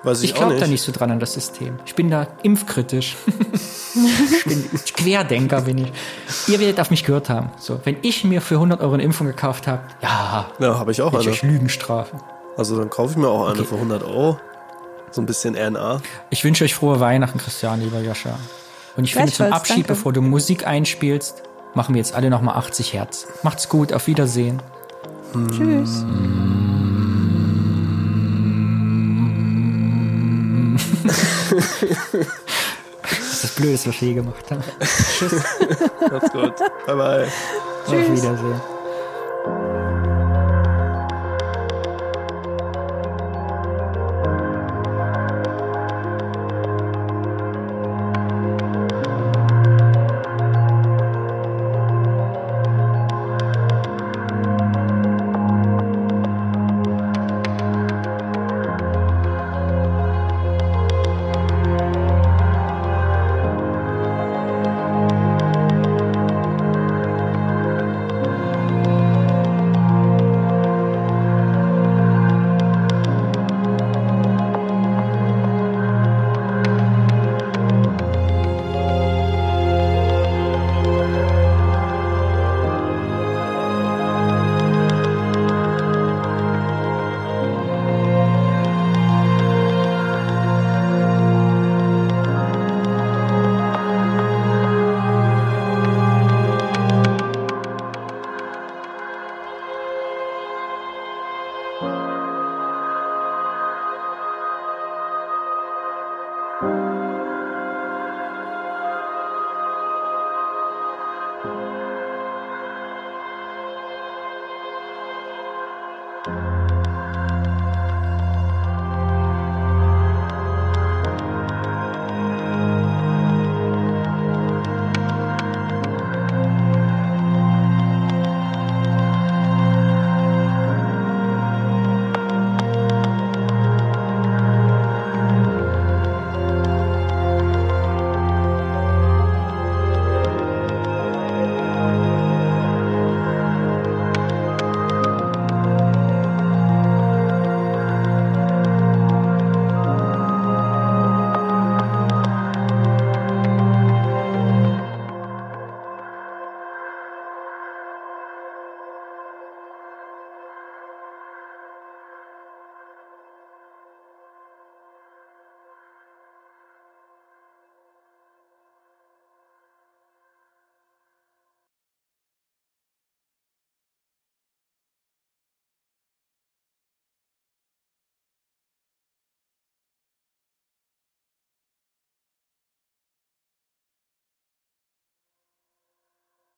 [0.03, 1.77] Weiß ich, Ich glaube da nicht so dran an das System.
[1.85, 3.15] Ich bin da impfkritisch.
[3.95, 5.91] ich bin Querdenker bin ich.
[6.47, 7.51] Ihr werdet auf mich gehört haben.
[7.59, 11.01] So, wenn ich mir für 100 Euro eine Impfung gekauft habe, ja, Ja, habe ich
[11.03, 11.29] auch ich eine.
[11.29, 12.19] euch Lügen strafen.
[12.57, 13.65] Also dann kaufe ich mir auch eine Okay.
[13.69, 14.39] für 100 Euro.
[15.11, 16.01] So ein bisschen RNA.
[16.29, 18.39] Ich wünsche euch frohe Weihnachten, Christian, lieber Joscha.
[18.97, 19.89] Und ich finde zum Abschied, danke.
[19.89, 21.43] bevor du Musik einspielst,
[21.75, 23.27] machen wir jetzt alle nochmal 80 Hertz.
[23.43, 24.61] Macht's gut, auf Wiedersehen.
[25.51, 26.03] Tschüss.
[33.03, 34.63] Das ist das Blödeste, was wir je gemacht haben.
[36.11, 36.55] Macht's gut.
[36.85, 37.27] bye bye.
[37.85, 38.61] Auf Wiedersehen.